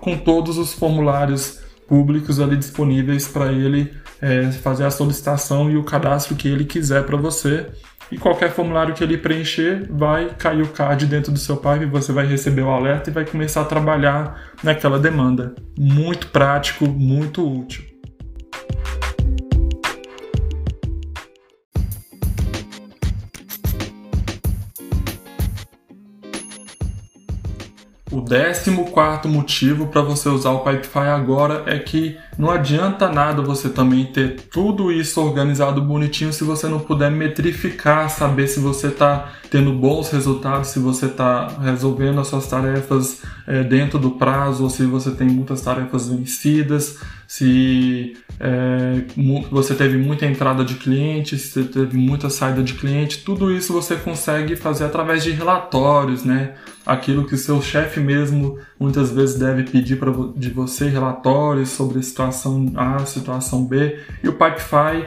com 0.00 0.16
todos 0.16 0.58
os 0.58 0.72
formulários 0.72 1.60
públicos 1.86 2.40
ali 2.40 2.56
disponíveis 2.56 3.28
para 3.28 3.52
ele 3.52 3.92
é, 4.20 4.50
fazer 4.50 4.84
a 4.84 4.90
solicitação 4.90 5.70
e 5.70 5.76
o 5.76 5.84
cadastro 5.84 6.34
que 6.34 6.48
ele 6.48 6.64
quiser 6.64 7.04
para 7.04 7.16
você 7.16 7.66
e 8.10 8.18
qualquer 8.18 8.50
formulário 8.50 8.94
que 8.94 9.02
ele 9.02 9.18
preencher 9.18 9.86
vai 9.90 10.30
cair 10.38 10.62
o 10.62 10.68
card 10.68 11.06
dentro 11.06 11.32
do 11.32 11.38
seu 11.38 11.56
pipe, 11.56 11.86
você 11.86 12.12
vai 12.12 12.26
receber 12.26 12.62
o 12.62 12.70
alerta 12.70 13.10
e 13.10 13.12
vai 13.12 13.24
começar 13.24 13.62
a 13.62 13.64
trabalhar 13.64 14.52
naquela 14.62 14.98
demanda. 14.98 15.54
Muito 15.78 16.28
prático, 16.28 16.86
muito 16.86 17.46
útil. 17.46 17.94
O 28.14 28.20
décimo 28.20 28.92
quarto 28.92 29.28
motivo 29.28 29.88
para 29.88 30.00
você 30.00 30.28
usar 30.28 30.50
o 30.50 30.60
Pipefy 30.60 30.98
agora 31.00 31.64
é 31.66 31.80
que 31.80 32.16
não 32.38 32.50
adianta 32.50 33.08
nada 33.08 33.42
você 33.42 33.68
também 33.68 34.06
ter 34.06 34.40
tudo 34.50 34.90
isso 34.90 35.20
organizado 35.20 35.80
bonitinho 35.80 36.32
se 36.32 36.44
você 36.44 36.66
não 36.68 36.80
puder 36.80 37.10
metrificar, 37.10 38.10
saber 38.10 38.48
se 38.48 38.60
você 38.60 38.88
está 38.88 39.32
tendo 39.50 39.72
bons 39.72 40.10
resultados, 40.10 40.70
se 40.70 40.80
você 40.80 41.06
está 41.06 41.46
resolvendo 41.62 42.20
as 42.20 42.26
suas 42.26 42.46
tarefas 42.48 43.22
é, 43.46 43.62
dentro 43.62 43.98
do 43.98 44.12
prazo, 44.12 44.64
ou 44.64 44.70
se 44.70 44.84
você 44.84 45.12
tem 45.12 45.28
muitas 45.28 45.60
tarefas 45.60 46.08
vencidas, 46.08 46.98
se 47.28 48.16
é, 48.40 49.04
você 49.50 49.74
teve 49.74 49.96
muita 49.96 50.26
entrada 50.26 50.64
de 50.64 50.74
cliente, 50.74 51.38
se 51.38 51.64
teve 51.64 51.96
muita 51.96 52.28
saída 52.30 52.62
de 52.62 52.74
cliente, 52.74 53.24
tudo 53.24 53.52
isso 53.52 53.72
você 53.72 53.96
consegue 53.96 54.56
fazer 54.56 54.84
através 54.84 55.22
de 55.22 55.30
relatórios, 55.30 56.24
né? 56.24 56.54
Aquilo 56.84 57.24
que 57.24 57.34
o 57.34 57.38
seu 57.38 57.62
chefe 57.62 57.98
mesmo 58.00 58.58
muitas 58.78 59.10
vezes 59.10 59.38
deve 59.38 59.62
pedir 59.62 59.98
pra, 59.98 60.12
de 60.36 60.50
você, 60.50 60.88
relatórios 60.88 61.70
sobre 61.70 61.98
a 61.98 62.00
situação 62.32 62.72
A, 62.76 63.04
situação 63.04 63.64
B, 63.64 63.98
e 64.22 64.28
o 64.28 64.32
Pipefy 64.32 65.06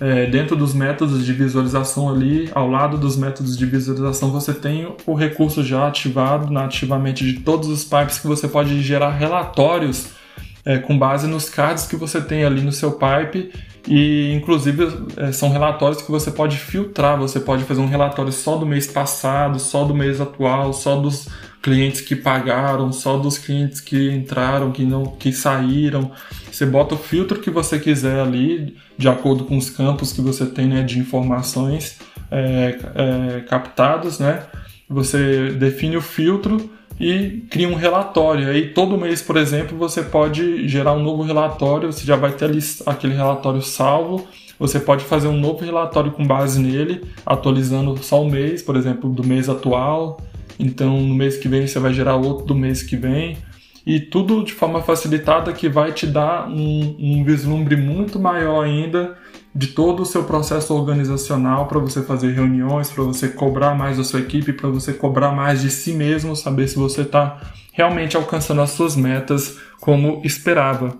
é, 0.00 0.26
dentro 0.26 0.56
dos 0.56 0.74
métodos 0.74 1.24
de 1.24 1.32
visualização 1.32 2.08
ali, 2.08 2.50
ao 2.54 2.68
lado 2.68 2.98
dos 2.98 3.16
métodos 3.16 3.56
de 3.56 3.64
visualização, 3.64 4.30
você 4.30 4.52
tem 4.52 4.86
o 5.06 5.14
recurso 5.14 5.62
já 5.64 5.88
ativado 5.88 6.52
nativamente 6.52 7.24
de 7.24 7.40
todos 7.40 7.68
os 7.68 7.84
pipes 7.84 8.18
que 8.18 8.26
você 8.26 8.46
pode 8.46 8.82
gerar 8.82 9.10
relatórios 9.10 10.08
é, 10.64 10.78
com 10.78 10.98
base 10.98 11.26
nos 11.26 11.48
cards 11.48 11.86
que 11.86 11.96
você 11.96 12.20
tem 12.20 12.44
ali 12.44 12.60
no 12.60 12.72
seu 12.72 12.92
pipe 12.92 13.52
e 13.88 14.32
inclusive 14.34 14.86
é, 15.16 15.32
são 15.32 15.48
relatórios 15.48 16.02
que 16.02 16.10
você 16.10 16.30
pode 16.30 16.58
filtrar, 16.58 17.16
você 17.16 17.38
pode 17.38 17.64
fazer 17.64 17.80
um 17.80 17.86
relatório 17.86 18.32
só 18.32 18.56
do 18.56 18.66
mês 18.66 18.86
passado, 18.86 19.58
só 19.58 19.84
do 19.84 19.94
mês 19.94 20.20
atual, 20.20 20.72
só 20.72 20.96
dos 20.96 21.28
clientes 21.62 22.00
que 22.00 22.14
pagaram, 22.14 22.92
só 22.92 23.16
dos 23.16 23.38
clientes 23.38 23.80
que 23.80 24.10
entraram, 24.10 24.70
que 24.72 24.84
não 24.84 25.06
que 25.06 25.32
saíram. 25.32 26.10
Você 26.56 26.64
bota 26.64 26.94
o 26.94 26.98
filtro 26.98 27.38
que 27.38 27.50
você 27.50 27.78
quiser 27.78 28.18
ali, 28.18 28.74
de 28.96 29.10
acordo 29.10 29.44
com 29.44 29.58
os 29.58 29.68
campos 29.68 30.10
que 30.10 30.22
você 30.22 30.46
tem 30.46 30.66
né, 30.66 30.82
de 30.82 30.98
informações 30.98 31.98
é, 32.30 32.78
é, 32.94 33.40
captados, 33.42 34.18
né? 34.18 34.42
Você 34.88 35.50
define 35.50 35.98
o 35.98 36.00
filtro 36.00 36.70
e 36.98 37.44
cria 37.50 37.68
um 37.68 37.74
relatório. 37.74 38.48
Aí 38.48 38.72
todo 38.72 38.96
mês, 38.96 39.20
por 39.20 39.36
exemplo, 39.36 39.76
você 39.76 40.02
pode 40.02 40.66
gerar 40.66 40.94
um 40.94 41.02
novo 41.02 41.22
relatório, 41.22 41.92
você 41.92 42.06
já 42.06 42.16
vai 42.16 42.32
ter 42.32 42.46
ali 42.46 42.60
aquele 42.86 43.12
relatório 43.12 43.60
salvo. 43.60 44.26
Você 44.58 44.80
pode 44.80 45.04
fazer 45.04 45.28
um 45.28 45.38
novo 45.38 45.62
relatório 45.62 46.10
com 46.10 46.26
base 46.26 46.58
nele, 46.58 47.02
atualizando 47.26 48.02
só 48.02 48.22
o 48.22 48.30
mês, 48.30 48.62
por 48.62 48.76
exemplo, 48.76 49.10
do 49.10 49.22
mês 49.22 49.50
atual, 49.50 50.16
então, 50.58 51.00
no 51.00 51.14
mês 51.14 51.36
que 51.36 51.48
vem 51.48 51.66
você 51.66 51.78
vai 51.78 51.92
gerar 51.92 52.16
outro 52.16 52.46
do 52.46 52.54
mês 52.54 52.82
que 52.82 52.96
vem. 52.96 53.36
E 53.86 54.00
tudo 54.00 54.42
de 54.42 54.52
forma 54.52 54.82
facilitada 54.82 55.52
que 55.52 55.68
vai 55.68 55.92
te 55.92 56.08
dar 56.08 56.48
um, 56.48 56.96
um 56.98 57.24
vislumbre 57.24 57.76
muito 57.76 58.18
maior 58.18 58.64
ainda 58.64 59.16
de 59.54 59.68
todo 59.68 60.02
o 60.02 60.06
seu 60.06 60.24
processo 60.24 60.74
organizacional 60.74 61.66
para 61.66 61.78
você 61.78 62.02
fazer 62.02 62.32
reuniões, 62.32 62.90
para 62.90 63.04
você 63.04 63.28
cobrar 63.28 63.76
mais 63.76 63.96
da 63.96 64.02
sua 64.02 64.20
equipe, 64.20 64.52
para 64.52 64.68
você 64.68 64.92
cobrar 64.92 65.30
mais 65.30 65.62
de 65.62 65.70
si 65.70 65.92
mesmo, 65.92 66.34
saber 66.34 66.66
se 66.66 66.76
você 66.76 67.02
está 67.02 67.40
realmente 67.72 68.16
alcançando 68.16 68.60
as 68.60 68.70
suas 68.70 68.96
metas 68.96 69.56
como 69.80 70.20
esperava. 70.24 70.98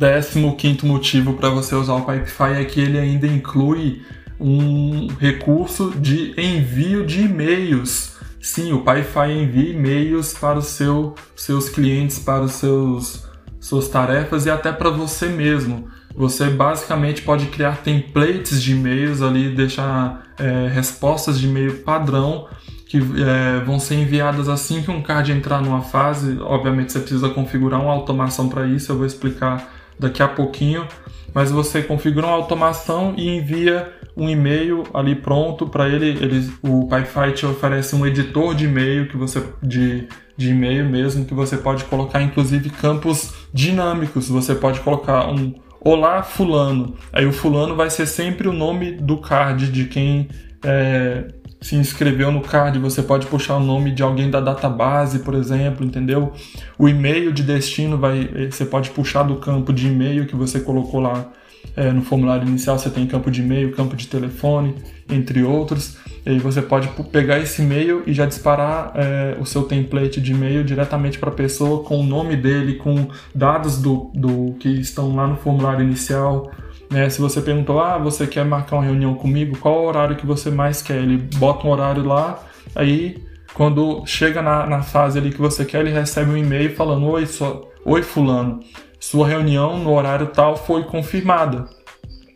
Décimo 0.00 0.56
quinto 0.56 0.86
motivo 0.86 1.34
para 1.34 1.50
você 1.50 1.74
usar 1.74 1.92
o 1.92 2.06
Pipefy 2.06 2.54
é 2.58 2.64
que 2.64 2.80
ele 2.80 2.98
ainda 2.98 3.26
inclui 3.26 4.00
um 4.40 5.08
recurso 5.18 5.90
de 5.90 6.32
envio 6.40 7.04
de 7.04 7.24
e-mails. 7.24 8.16
Sim, 8.40 8.72
o 8.72 8.78
Pipefy 8.78 9.30
envia 9.30 9.74
e-mails 9.74 10.32
para 10.32 10.58
os 10.58 10.68
seu, 10.68 11.14
seus 11.36 11.68
clientes, 11.68 12.18
para 12.18 12.42
os 12.42 12.52
seus 12.52 13.28
suas 13.60 13.88
tarefas 13.88 14.46
e 14.46 14.50
até 14.50 14.72
para 14.72 14.88
você 14.88 15.26
mesmo. 15.26 15.86
Você 16.16 16.46
basicamente 16.46 17.20
pode 17.20 17.46
criar 17.46 17.82
templates 17.82 18.62
de 18.62 18.72
e-mails 18.72 19.20
ali, 19.20 19.54
deixar 19.54 20.22
é, 20.38 20.66
respostas 20.68 21.38
de 21.38 21.46
e-mail 21.46 21.82
padrão 21.82 22.48
que 22.86 22.96
é, 22.96 23.62
vão 23.64 23.78
ser 23.78 23.96
enviadas 23.96 24.48
assim 24.48 24.82
que 24.82 24.90
um 24.90 25.02
card 25.02 25.30
entrar 25.30 25.60
numa 25.60 25.82
fase. 25.82 26.38
Obviamente 26.40 26.90
você 26.90 27.00
precisa 27.00 27.28
configurar 27.28 27.82
uma 27.82 27.92
automação 27.92 28.48
para 28.48 28.66
isso, 28.66 28.90
eu 28.90 28.96
vou 28.96 29.06
explicar 29.06 29.79
daqui 30.00 30.22
a 30.22 30.28
pouquinho, 30.28 30.86
mas 31.32 31.50
você 31.50 31.82
configura 31.82 32.26
uma 32.26 32.34
automação 32.34 33.14
e 33.16 33.28
envia 33.28 33.92
um 34.16 34.28
e-mail 34.28 34.82
ali 34.92 35.14
pronto 35.14 35.68
para 35.68 35.88
ele, 35.88 36.08
ele. 36.08 36.50
O 36.62 36.88
PyFi 36.88 37.32
te 37.34 37.46
oferece 37.46 37.94
um 37.94 38.04
editor 38.04 38.54
de 38.54 38.64
e-mail 38.64 39.08
que 39.08 39.16
você 39.16 39.42
de, 39.62 40.08
de 40.36 40.50
e-mail 40.50 40.88
mesmo 40.88 41.24
que 41.24 41.34
você 41.34 41.56
pode 41.56 41.84
colocar 41.84 42.20
inclusive 42.20 42.68
campos 42.70 43.32
dinâmicos. 43.52 44.28
Você 44.28 44.54
pode 44.54 44.80
colocar 44.80 45.30
um 45.30 45.54
Olá 45.82 46.22
fulano. 46.22 46.94
Aí 47.10 47.24
o 47.24 47.32
fulano 47.32 47.74
vai 47.74 47.88
ser 47.88 48.04
sempre 48.04 48.46
o 48.46 48.52
nome 48.52 48.92
do 48.92 49.16
card 49.16 49.72
de 49.72 49.86
quem 49.86 50.28
é, 50.62 51.28
se 51.60 51.76
inscreveu 51.76 52.32
no 52.32 52.40
card, 52.40 52.78
você 52.78 53.02
pode 53.02 53.26
puxar 53.26 53.56
o 53.56 53.60
nome 53.60 53.90
de 53.90 54.02
alguém 54.02 54.30
da 54.30 54.40
database, 54.40 55.18
por 55.18 55.34
exemplo, 55.34 55.84
entendeu? 55.84 56.32
O 56.78 56.88
e-mail 56.88 57.32
de 57.32 57.42
destino 57.42 57.98
vai, 57.98 58.28
eh, 58.34 58.50
você 58.50 58.64
pode 58.64 58.90
puxar 58.90 59.24
do 59.24 59.36
campo 59.36 59.72
de 59.72 59.86
e-mail 59.88 60.26
que 60.26 60.34
você 60.34 60.60
colocou 60.60 61.00
lá 61.00 61.30
é, 61.76 61.92
no 61.92 62.02
formulário 62.02 62.46
inicial. 62.48 62.78
Você 62.78 62.90
tem 62.90 63.06
campo 63.06 63.30
de 63.30 63.42
e-mail, 63.42 63.72
campo 63.72 63.94
de 63.94 64.06
telefone, 64.06 64.74
entre 65.08 65.42
outros. 65.42 65.98
E 66.24 66.30
aí 66.30 66.38
você 66.38 66.60
pode 66.60 66.88
pegar 67.10 67.38
esse 67.38 67.62
e-mail 67.62 68.02
e 68.06 68.12
já 68.12 68.26
disparar 68.26 68.92
é, 68.94 69.36
o 69.40 69.46
seu 69.46 69.62
template 69.62 70.20
de 70.20 70.32
e-mail 70.32 70.64
diretamente 70.64 71.18
para 71.18 71.30
a 71.30 71.34
pessoa 71.34 71.82
com 71.84 72.00
o 72.00 72.02
nome 72.02 72.36
dele, 72.36 72.74
com 72.74 73.08
dados 73.34 73.80
do, 73.80 74.10
do 74.14 74.54
que 74.58 74.68
estão 74.68 75.14
lá 75.14 75.26
no 75.26 75.36
formulário 75.36 75.84
inicial 75.84 76.50
Né? 76.90 77.08
Se 77.08 77.20
você 77.20 77.40
perguntou, 77.40 77.80
ah, 77.80 77.96
você 77.96 78.26
quer 78.26 78.44
marcar 78.44 78.76
uma 78.76 78.84
reunião 78.84 79.14
comigo, 79.14 79.56
qual 79.58 79.84
horário 79.84 80.16
que 80.16 80.26
você 80.26 80.50
mais 80.50 80.82
quer? 80.82 80.96
Ele 80.96 81.16
bota 81.36 81.66
um 81.66 81.70
horário 81.70 82.04
lá, 82.04 82.42
aí 82.74 83.22
quando 83.54 84.04
chega 84.06 84.42
na, 84.42 84.66
na 84.66 84.82
fase 84.82 85.18
ali 85.18 85.30
que 85.30 85.40
você 85.40 85.64
quer, 85.64 85.80
ele 85.80 85.90
recebe 85.90 86.30
um 86.30 86.36
e-mail 86.36 86.74
falando, 86.74 87.06
oi, 87.06 87.26
sua, 87.26 87.68
oi 87.84 88.02
fulano, 88.02 88.60
sua 88.98 89.28
reunião 89.28 89.78
no 89.78 89.92
horário 89.92 90.26
tal 90.28 90.56
foi 90.56 90.82
confirmada. 90.84 91.68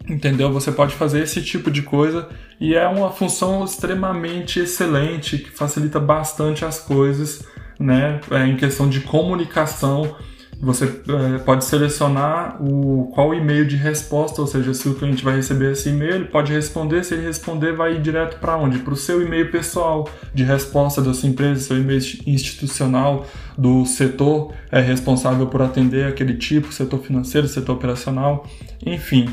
Entendeu? 0.09 0.52
Você 0.52 0.70
pode 0.70 0.94
fazer 0.94 1.22
esse 1.22 1.42
tipo 1.42 1.70
de 1.70 1.80
coisa 1.82 2.28
e 2.61 2.74
é 2.74 2.86
uma 2.86 3.11
função 3.11 3.64
extremamente 3.64 4.61
excelente 4.61 5.38
que 5.38 5.50
facilita 5.50 5.98
bastante 5.98 6.64
as 6.64 6.78
coisas, 6.78 7.42
né? 7.80 8.20
É, 8.30 8.46
em 8.46 8.57
questão 8.57 8.86
de 8.86 9.00
comunicação 9.00 10.14
você 10.61 10.84
é, 10.84 11.38
pode 11.38 11.64
selecionar 11.64 12.62
o, 12.62 13.11
qual 13.14 13.34
e-mail 13.34 13.66
de 13.66 13.76
resposta, 13.76 14.40
ou 14.40 14.46
seja, 14.46 14.72
se 14.72 14.88
o 14.88 14.94
cliente 14.94 15.24
vai 15.24 15.36
receber 15.36 15.72
esse 15.72 15.88
e-mail, 15.88 16.14
ele 16.14 16.24
pode 16.26 16.52
responder. 16.52 17.05
Se 17.05 17.14
ele 17.14 17.26
responder, 17.26 17.72
vai 17.72 17.94
ir 17.96 18.02
direto 18.02 18.38
para 18.38 18.57
onde? 18.57 18.78
Para 18.78 18.94
o 18.94 18.96
seu 18.96 19.22
e-mail 19.22 19.50
pessoal 19.50 20.09
de 20.32 20.44
resposta 20.44 21.02
da 21.02 21.12
sua 21.12 21.28
empresa, 21.28 21.61
seu 21.61 21.78
e-mail 21.78 22.00
institucional 22.26 23.26
do 23.57 23.84
setor 23.86 24.52
é 24.70 24.80
responsável 24.80 25.46
por 25.46 25.62
atender 25.62 26.07
aquele 26.07 26.34
tipo, 26.34 26.72
setor 26.72 27.00
financeiro, 27.00 27.46
setor 27.46 27.72
operacional, 27.74 28.46
enfim. 28.84 29.28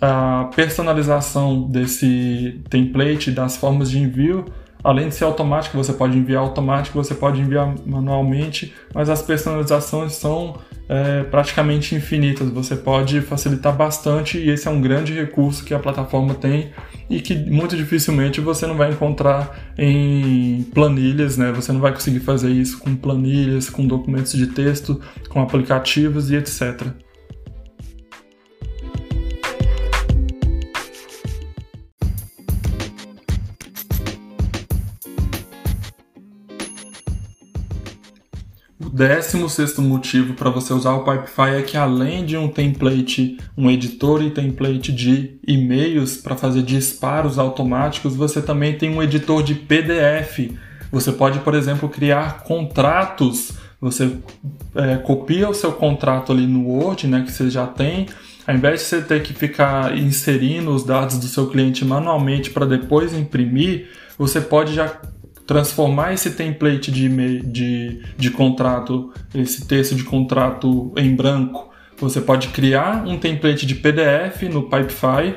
A 0.00 0.50
personalização 0.54 1.68
desse 1.68 2.60
template, 2.70 3.32
das 3.32 3.56
formas 3.56 3.90
de 3.90 3.98
envio, 3.98 4.44
Além 4.88 5.10
de 5.10 5.14
ser 5.14 5.24
automático, 5.24 5.76
você 5.76 5.92
pode 5.92 6.16
enviar 6.16 6.40
automático, 6.40 6.96
você 6.96 7.14
pode 7.14 7.42
enviar 7.42 7.74
manualmente, 7.84 8.72
mas 8.94 9.10
as 9.10 9.20
personalizações 9.20 10.14
são 10.14 10.56
é, 10.88 11.24
praticamente 11.24 11.94
infinitas. 11.94 12.48
Você 12.48 12.74
pode 12.74 13.20
facilitar 13.20 13.76
bastante 13.76 14.38
e 14.38 14.48
esse 14.48 14.66
é 14.66 14.70
um 14.70 14.80
grande 14.80 15.12
recurso 15.12 15.62
que 15.62 15.74
a 15.74 15.78
plataforma 15.78 16.32
tem 16.32 16.70
e 17.10 17.20
que 17.20 17.36
muito 17.36 17.76
dificilmente 17.76 18.40
você 18.40 18.66
não 18.66 18.78
vai 18.78 18.90
encontrar 18.90 19.74
em 19.76 20.62
planilhas, 20.72 21.36
né? 21.36 21.52
Você 21.52 21.70
não 21.70 21.80
vai 21.80 21.92
conseguir 21.92 22.20
fazer 22.20 22.50
isso 22.50 22.78
com 22.78 22.96
planilhas, 22.96 23.68
com 23.68 23.86
documentos 23.86 24.32
de 24.32 24.46
texto, 24.46 24.98
com 25.28 25.42
aplicativos 25.42 26.30
e 26.30 26.36
etc. 26.36 26.86
décimo 38.98 39.48
sexto 39.48 39.80
motivo 39.80 40.34
para 40.34 40.50
você 40.50 40.72
usar 40.72 40.92
o 40.94 41.04
Pipefy 41.04 41.56
é 41.56 41.62
que 41.62 41.76
além 41.76 42.26
de 42.26 42.36
um 42.36 42.48
template, 42.48 43.38
um 43.56 43.70
editor 43.70 44.20
e 44.24 44.30
template 44.30 44.90
de 44.90 45.38
e-mails 45.46 46.16
para 46.16 46.34
fazer 46.34 46.62
disparos 46.62 47.38
automáticos, 47.38 48.16
você 48.16 48.42
também 48.42 48.76
tem 48.76 48.90
um 48.90 49.00
editor 49.00 49.44
de 49.44 49.54
PDF. 49.54 50.50
Você 50.90 51.12
pode, 51.12 51.38
por 51.40 51.54
exemplo, 51.54 51.88
criar 51.88 52.42
contratos. 52.42 53.52
Você 53.80 54.16
é, 54.74 54.96
copia 54.96 55.48
o 55.48 55.54
seu 55.54 55.70
contrato 55.70 56.32
ali 56.32 56.44
no 56.44 56.66
Word, 56.66 57.06
né, 57.06 57.22
que 57.22 57.30
você 57.30 57.48
já 57.48 57.68
tem. 57.68 58.06
Ao 58.44 58.52
invés 58.52 58.80
de 58.80 58.86
você 58.86 59.00
ter 59.00 59.22
que 59.22 59.32
ficar 59.32 59.96
inserindo 59.96 60.72
os 60.72 60.82
dados 60.82 61.18
do 61.18 61.26
seu 61.26 61.48
cliente 61.48 61.84
manualmente 61.84 62.50
para 62.50 62.66
depois 62.66 63.14
imprimir, 63.14 63.90
você 64.18 64.40
pode 64.40 64.74
já 64.74 65.00
transformar 65.48 66.12
esse 66.12 66.32
template 66.32 66.92
de, 66.92 67.08
de, 67.40 68.02
de 68.18 68.30
contrato, 68.30 69.10
esse 69.34 69.66
texto 69.66 69.94
de 69.94 70.04
contrato 70.04 70.92
em 70.94 71.16
branco. 71.16 71.70
Você 71.96 72.20
pode 72.20 72.48
criar 72.48 73.02
um 73.08 73.18
template 73.18 73.64
de 73.64 73.74
PDF 73.74 74.42
no 74.42 74.64
Pipefy 74.64 75.36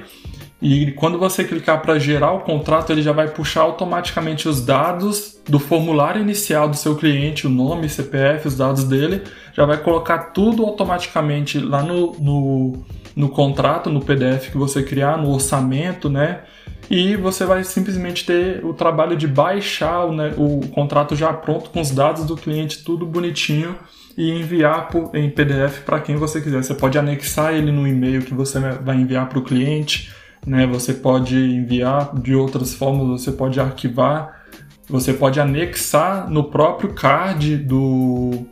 e 0.61 0.91
quando 0.91 1.17
você 1.17 1.45
clicar 1.45 1.81
para 1.81 1.97
gerar 1.97 2.33
o 2.33 2.41
contrato, 2.41 2.91
ele 2.91 3.01
já 3.01 3.13
vai 3.13 3.29
puxar 3.29 3.61
automaticamente 3.61 4.49
os 4.49 4.63
dados 4.63 5.39
do 5.47 5.57
formulário 5.57 6.21
inicial 6.21 6.67
do 6.67 6.75
seu 6.75 6.95
cliente, 6.95 7.47
o 7.47 7.49
nome, 7.49 7.87
CPF, 7.87 8.49
os 8.49 8.57
dados 8.57 8.83
dele, 8.83 9.23
já 9.53 9.65
vai 9.65 9.77
colocar 9.77 10.33
tudo 10.33 10.65
automaticamente 10.65 11.57
lá 11.57 11.81
no, 11.81 12.11
no, 12.19 12.85
no 13.15 13.29
contrato, 13.29 13.89
no 13.89 14.01
PDF 14.01 14.51
que 14.51 14.57
você 14.57 14.83
criar, 14.83 15.17
no 15.17 15.31
orçamento, 15.31 16.09
né? 16.09 16.41
E 16.89 17.15
você 17.15 17.45
vai 17.45 17.63
simplesmente 17.63 18.25
ter 18.25 18.65
o 18.65 18.73
trabalho 18.73 19.15
de 19.15 19.27
baixar 19.27 20.05
o, 20.05 20.11
né, 20.11 20.33
o 20.37 20.67
contrato 20.69 21.15
já 21.15 21.31
pronto 21.31 21.69
com 21.69 21.81
os 21.81 21.91
dados 21.91 22.25
do 22.25 22.35
cliente 22.35 22.83
tudo 22.83 23.05
bonitinho 23.05 23.77
e 24.17 24.29
enviar 24.31 24.89
por, 24.89 25.15
em 25.15 25.29
PDF 25.29 25.79
para 25.85 25.99
quem 25.99 26.15
você 26.15 26.41
quiser. 26.41 26.63
Você 26.63 26.73
pode 26.73 26.97
anexar 26.97 27.53
ele 27.53 27.71
no 27.71 27.87
e-mail 27.87 28.21
que 28.21 28.33
você 28.33 28.59
vai 28.59 28.97
enviar 28.97 29.29
para 29.29 29.39
o 29.39 29.43
cliente, 29.43 30.11
né? 30.45 30.67
Você 30.67 30.93
pode 30.93 31.37
enviar 31.37 32.13
de 32.19 32.35
outras 32.35 32.73
formas, 32.73 33.21
você 33.21 33.31
pode 33.31 33.59
arquivar, 33.59 34.41
você 34.87 35.13
pode 35.13 35.39
anexar 35.39 36.29
no 36.29 36.45
próprio 36.45 36.93
card 36.93 37.57
do 37.57 38.45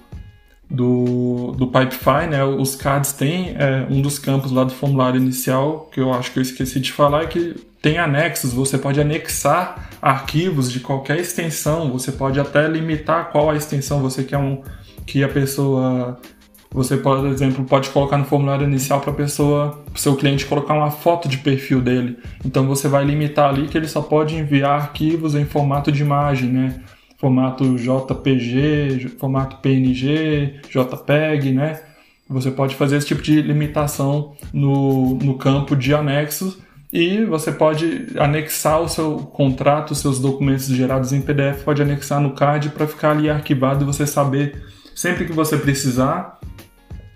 do, 0.70 1.52
do 1.58 1.68
Pipefy, 1.68 2.28
né? 2.30 2.44
Os 2.46 2.76
cards 2.76 3.12
têm 3.12 3.56
é, 3.58 3.88
um 3.90 4.02
dos 4.02 4.20
campos 4.20 4.52
lá 4.52 4.64
do 4.64 4.72
formulário 4.72 5.20
inicial, 5.20 5.90
que 5.92 6.00
eu 6.00 6.14
acho 6.14 6.32
que 6.32 6.40
eu 6.40 6.44
esqueci 6.44 6.80
de 6.80 6.92
falar, 6.92 7.24
é 7.24 7.28
que 7.28 7.56
tem 7.82 7.98
anexos, 7.98 8.54
você 8.54 8.78
pode 8.78 9.00
anexar 9.00 9.90
arquivos 10.02 10.72
de 10.72 10.80
qualquer 10.80 11.18
extensão, 11.18 11.92
você 11.92 12.12
pode 12.12 12.40
até 12.40 12.68
limitar 12.68 13.32
qual 13.32 13.50
a 13.50 13.56
extensão 13.56 14.02
você 14.02 14.24
quer 14.24 14.38
um, 14.38 14.62
que 15.06 15.24
a 15.24 15.30
pessoa. 15.30 16.20
Você, 16.72 16.98
por 16.98 17.26
exemplo, 17.26 17.66
pode 17.66 17.90
colocar 17.90 18.16
no 18.16 18.26
formulário 18.26 18.68
inicial 18.68 19.02
para 19.02 19.12
pessoa, 19.12 19.84
o 19.92 19.98
seu 19.98 20.16
cliente 20.16 20.46
colocar 20.46 20.76
uma 20.76 20.92
foto 20.92 21.28
de 21.28 21.40
perfil 21.40 21.82
dele. 21.82 22.20
Então 22.46 22.68
você 22.68 22.88
vai 22.88 23.04
limitar 23.04 23.50
ali 23.50 23.68
que 23.68 23.76
ele 23.76 23.88
só 23.88 24.04
pode 24.04 24.36
enviar 24.36 24.80
arquivos 24.80 25.34
em 25.34 25.46
formato 25.46 25.92
de 25.92 26.04
imagem, 26.04 26.50
né? 26.50 26.80
Formato 27.18 27.76
JPG, 27.76 29.16
formato 29.18 29.58
PNG, 29.58 30.60
JPEG, 30.70 31.54
né? 31.54 31.82
Você 32.30 32.52
pode 32.52 32.76
fazer 32.76 32.98
esse 32.98 33.08
tipo 33.08 33.24
de 33.24 33.42
limitação 33.42 34.36
no, 34.54 35.16
no 35.16 35.40
campo 35.40 35.76
de 35.76 35.92
anexos 35.92 36.60
e 36.92 37.24
você 37.24 37.52
pode 37.52 38.08
anexar 38.18 38.82
o 38.82 38.90
seu 38.90 39.18
contrato, 39.20 39.92
os 39.92 40.00
seus 40.00 40.20
documentos 40.20 40.66
gerados 40.66 41.14
em 41.14 41.22
PDF, 41.22 41.64
pode 41.64 41.82
anexar 41.82 42.20
no 42.20 42.32
card 42.32 42.70
para 42.70 42.88
ficar 42.88 43.12
ali 43.12 43.30
arquivado 43.30 43.84
e 43.84 43.86
você 43.86 44.08
saber 44.08 44.64
sempre 44.96 45.26
que 45.26 45.32
você 45.32 45.58
precisar. 45.58 46.40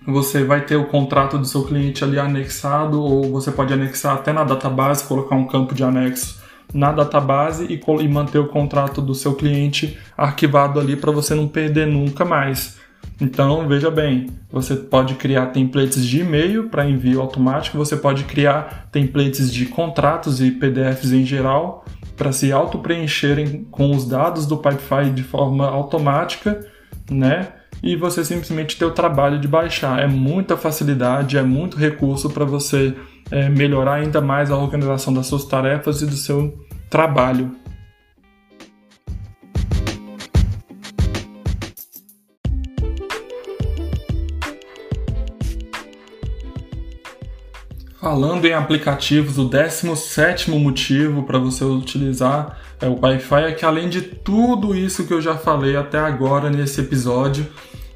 Você 0.05 0.43
vai 0.43 0.65
ter 0.65 0.76
o 0.76 0.86
contrato 0.86 1.38
do 1.38 1.45
seu 1.45 1.63
cliente 1.63 2.03
ali 2.03 2.19
anexado, 2.19 3.01
ou 3.01 3.32
você 3.32 3.51
pode 3.51 3.74
anexar 3.74 4.15
até 4.15 4.32
na 4.34 4.43
database, 4.43 5.05
colocar 5.05 5.36
um 5.36 5.47
campo 5.47 5.74
de 5.74 5.84
anexo 5.84 6.43
na 6.74 6.91
database 6.91 7.65
e, 7.65 7.82
e 8.01 8.07
manter 8.07 8.39
o 8.39 8.47
contrato 8.47 9.01
do 9.01 9.15
seu 9.15 9.34
cliente 9.36 9.97
arquivado 10.17 10.80
ali 10.80 10.95
para 10.95 11.11
você 11.11 11.34
não 11.34 11.47
perder 11.47 11.88
nunca 11.88 12.26
mais. 12.26 12.78
Então, 13.22 13.68
veja 13.68 13.91
bem, 13.91 14.28
você 14.51 14.76
pode 14.76 15.16
criar 15.16 15.47
templates 15.47 16.05
de 16.05 16.22
e-mail 16.22 16.70
para 16.70 16.88
envio 16.88 17.22
automático, 17.22 17.78
você 17.78 17.95
pode 17.95 18.24
criar 18.24 18.88
templates 18.91 19.51
de 19.51 19.66
contratos 19.66 20.41
e 20.41 20.51
PDFs 20.51 21.11
em 21.11 21.26
geral 21.26 21.86
para 22.16 22.32
se 22.32 22.51
auto-preencherem 22.51 23.66
com 23.72 23.91
os 23.91 24.07
dados 24.07 24.45
do 24.45 24.57
Pipefy 24.57 25.09
de 25.14 25.24
forma 25.24 25.68
automática, 25.68 26.66
né? 27.09 27.49
E 27.82 27.95
você 27.95 28.24
simplesmente 28.24 28.78
ter 28.78 28.86
o 28.86 28.91
trabalho 28.91 29.39
de 29.39 29.47
baixar. 29.47 29.99
É 29.99 30.07
muita 30.07 30.55
facilidade, 30.55 31.38
é 31.38 31.43
muito 31.43 31.78
recurso 31.78 32.30
para 32.30 32.45
você 32.45 32.93
é, 33.30 33.49
melhorar 33.49 33.95
ainda 33.95 34.22
mais 34.22 34.51
a 34.51 34.57
organização 34.57 35.14
das 35.14 35.28
suas 35.28 35.43
tarefas 35.43 36.01
e 36.01 36.05
do 36.05 36.16
seu 36.16 36.66
trabalho. 36.89 37.51
Falando 48.03 48.43
em 48.43 48.51
aplicativos, 48.51 49.37
o 49.37 49.45
17 49.45 50.51
motivo 50.51 51.23
para 51.23 51.39
você 51.39 51.63
utilizar 51.63 52.59
é, 52.81 52.85
o 52.85 52.99
Wi-Fi 53.01 53.43
é 53.45 53.51
que 53.53 53.63
além 53.63 53.87
de 53.87 54.01
tudo 54.01 54.75
isso 54.75 55.07
que 55.07 55.13
eu 55.13 55.21
já 55.21 55.37
falei 55.37 55.77
até 55.77 55.97
agora 55.97 56.49
nesse 56.49 56.81
episódio, 56.81 57.47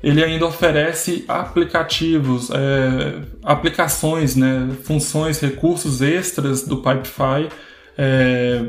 ele 0.01 0.23
ainda 0.23 0.45
oferece 0.45 1.25
aplicativos, 1.27 2.49
é, 2.51 3.19
aplicações, 3.43 4.33
né, 4.37 4.69
funções, 4.85 5.41
recursos 5.41 6.01
extras 6.01 6.63
do 6.63 6.77
Pipefy, 6.77 7.49
é, 7.97 8.63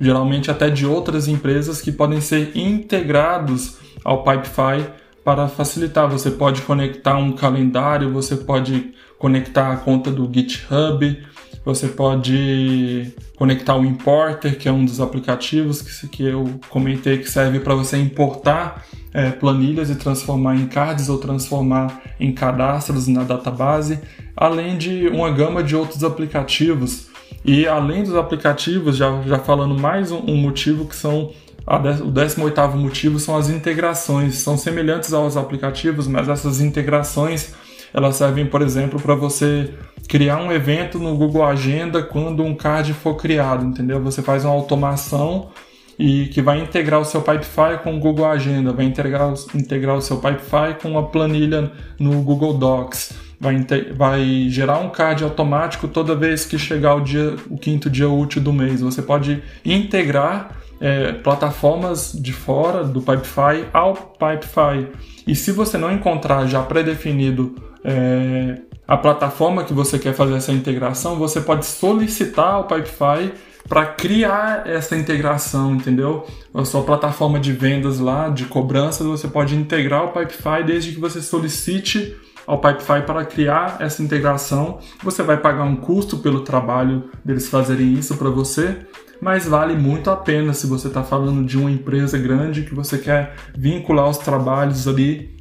geralmente 0.00 0.48
até 0.48 0.70
de 0.70 0.86
outras 0.86 1.26
empresas 1.26 1.82
que 1.82 1.90
podem 1.90 2.20
ser 2.20 2.56
integrados 2.56 3.78
ao 4.04 4.22
Pipefy 4.22 4.86
para 5.24 5.48
facilitar. 5.48 6.08
Você 6.08 6.30
pode 6.30 6.62
conectar 6.62 7.16
um 7.16 7.32
calendário, 7.32 8.12
você 8.12 8.36
pode 8.36 8.94
conectar 9.18 9.72
a 9.72 9.76
conta 9.76 10.10
do 10.10 10.30
GitHub, 10.32 11.22
você 11.64 11.88
pode 11.88 13.12
conectar 13.36 13.76
o 13.76 13.84
Importer, 13.84 14.56
que 14.56 14.68
é 14.68 14.72
um 14.72 14.84
dos 14.84 15.00
aplicativos 15.00 15.82
que, 15.82 16.08
que 16.08 16.22
eu 16.22 16.58
comentei 16.70 17.18
que 17.18 17.30
serve 17.30 17.60
para 17.60 17.74
você 17.74 17.98
importar 17.98 18.86
é, 19.12 19.30
planilhas 19.30 19.90
e 19.90 19.94
transformar 19.94 20.56
em 20.56 20.66
cards 20.66 21.08
ou 21.08 21.18
transformar 21.18 22.00
em 22.18 22.32
cadastros 22.32 23.06
na 23.06 23.22
database, 23.22 23.98
além 24.36 24.78
de 24.78 25.08
uma 25.08 25.30
gama 25.30 25.62
de 25.62 25.76
outros 25.76 26.02
aplicativos. 26.02 27.08
E 27.44 27.66
além 27.66 28.02
dos 28.02 28.14
aplicativos, 28.14 28.96
já, 28.96 29.20
já 29.22 29.38
falando 29.38 29.78
mais 29.78 30.10
um, 30.10 30.18
um 30.18 30.36
motivo 30.36 30.86
que 30.86 30.96
são 30.96 31.32
o 31.66 32.10
18º 32.10 32.76
motivo 32.76 33.18
são 33.18 33.36
as 33.36 33.50
integrações. 33.50 34.36
São 34.36 34.56
semelhantes 34.56 35.12
aos 35.12 35.36
aplicativos, 35.36 36.08
mas 36.08 36.26
essas 36.26 36.62
integrações 36.62 37.52
elas 37.92 38.16
servem, 38.16 38.46
por 38.46 38.62
exemplo, 38.62 39.00
para 39.00 39.14
você 39.14 39.74
criar 40.08 40.38
um 40.38 40.52
evento 40.52 40.98
no 40.98 41.16
Google 41.16 41.44
Agenda 41.44 42.02
quando 42.02 42.42
um 42.42 42.54
card 42.54 42.92
for 42.94 43.14
criado, 43.14 43.64
entendeu? 43.64 44.02
Você 44.02 44.22
faz 44.22 44.44
uma 44.44 44.54
automação 44.54 45.50
e 45.98 46.26
que 46.26 46.40
vai 46.40 46.60
integrar 46.60 47.00
o 47.00 47.04
seu 47.04 47.20
Pipefy 47.20 47.82
com 47.82 47.96
o 47.96 47.98
Google 47.98 48.26
Agenda, 48.26 48.72
vai 48.72 48.84
integrar, 48.84 49.34
integrar 49.54 49.96
o 49.96 50.00
seu 50.00 50.18
Pipefy 50.18 50.80
com 50.80 50.92
uma 50.92 51.08
planilha 51.08 51.72
no 51.98 52.22
Google 52.22 52.54
Docs, 52.54 53.14
vai, 53.40 53.66
vai 53.96 54.46
gerar 54.48 54.78
um 54.78 54.90
card 54.90 55.24
automático 55.24 55.88
toda 55.88 56.14
vez 56.14 56.44
que 56.44 56.56
chegar 56.56 56.94
o, 56.94 57.00
dia, 57.00 57.34
o 57.50 57.58
quinto 57.58 57.90
dia 57.90 58.08
útil 58.08 58.40
do 58.40 58.52
mês. 58.52 58.80
Você 58.80 59.02
pode 59.02 59.42
integrar 59.64 60.56
é, 60.80 61.12
plataformas 61.12 62.12
de 62.12 62.32
fora 62.32 62.84
do 62.84 63.00
Pipefy 63.00 63.66
ao 63.72 63.94
Pipefy. 63.94 64.88
E 65.26 65.34
se 65.34 65.52
você 65.52 65.76
não 65.76 65.92
encontrar 65.92 66.46
já 66.46 66.62
pré-definido 66.62 67.54
é, 67.84 68.60
a 68.86 68.96
plataforma 68.96 69.64
que 69.64 69.74
você 69.74 69.98
quer 69.98 70.14
fazer 70.14 70.34
essa 70.34 70.52
integração, 70.52 71.16
você 71.16 71.40
pode 71.40 71.66
solicitar 71.66 72.54
ao 72.54 72.64
Pipefy 72.64 73.32
para 73.68 73.84
criar 73.84 74.66
essa 74.66 74.96
integração, 74.96 75.74
entendeu? 75.74 76.26
A 76.54 76.64
sua 76.64 76.82
plataforma 76.82 77.38
de 77.38 77.52
vendas 77.52 77.98
lá, 77.98 78.30
de 78.30 78.46
cobranças, 78.46 79.06
você 79.06 79.28
pode 79.28 79.54
integrar 79.54 80.04
o 80.04 80.08
Pipefy 80.08 80.64
desde 80.64 80.92
que 80.92 81.00
você 81.00 81.20
solicite 81.20 82.16
ao 82.46 82.58
Pipefy 82.58 83.02
para 83.04 83.26
criar 83.26 83.76
essa 83.78 84.02
integração. 84.02 84.78
Você 85.02 85.22
vai 85.22 85.36
pagar 85.36 85.64
um 85.64 85.76
custo 85.76 86.16
pelo 86.16 86.40
trabalho 86.40 87.10
deles 87.22 87.46
fazerem 87.46 87.92
isso 87.92 88.16
para 88.16 88.30
você, 88.30 88.86
mas 89.20 89.46
vale 89.46 89.74
muito 89.74 90.10
a 90.10 90.16
pena 90.16 90.52
se 90.52 90.66
você 90.66 90.88
está 90.88 91.02
falando 91.02 91.44
de 91.44 91.58
uma 91.58 91.70
empresa 91.70 92.16
grande 92.18 92.62
que 92.62 92.74
você 92.74 92.98
quer 92.98 93.34
vincular 93.56 94.08
os 94.08 94.18
trabalhos 94.18 94.86
ali 94.86 95.36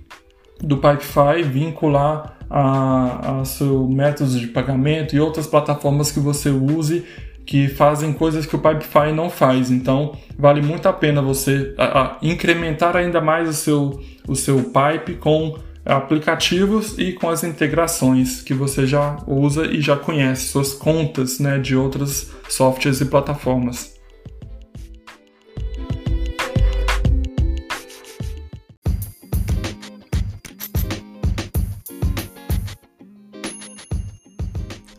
do 0.60 0.78
Pipefy, 0.78 1.44
vincular 1.44 2.38
a, 2.50 3.42
a 3.42 3.46
seu 3.46 3.88
método 3.88 4.40
de 4.40 4.48
pagamento 4.48 5.16
e 5.16 5.20
outras 5.20 5.48
plataformas 5.48 6.12
que 6.12 6.20
você 6.20 6.50
use 6.50 7.06
que 7.46 7.70
fazem 7.70 8.12
coisas 8.12 8.46
que 8.46 8.56
o 8.58 8.60
Pipefy 8.60 9.14
não 9.16 9.30
faz. 9.30 9.72
Então, 9.72 10.18
vale 10.38 10.62
muito 10.62 10.88
a 10.88 10.94
pena 10.94 11.22
você 11.22 11.74
a, 11.78 12.02
a 12.02 12.18
incrementar 12.22 12.96
ainda 12.98 13.22
mais 13.22 13.48
o 13.48 13.54
seu, 13.54 14.02
o 14.28 14.36
seu 14.36 14.64
pipe 14.64 15.14
com 15.14 15.58
aplicativos 15.88 16.98
e 16.98 17.14
com 17.14 17.30
as 17.30 17.44
integrações 17.44 18.42
que 18.42 18.54
você 18.54 18.86
já 18.86 19.18
usa 19.26 19.66
e 19.66 19.80
já 19.80 19.96
conhece, 19.96 20.50
suas 20.50 20.74
contas 20.74 21.40
né, 21.40 21.58
de 21.58 21.76
outros 21.76 22.32
softwares 22.50 23.00
e 23.00 23.06
plataformas. 23.06 23.96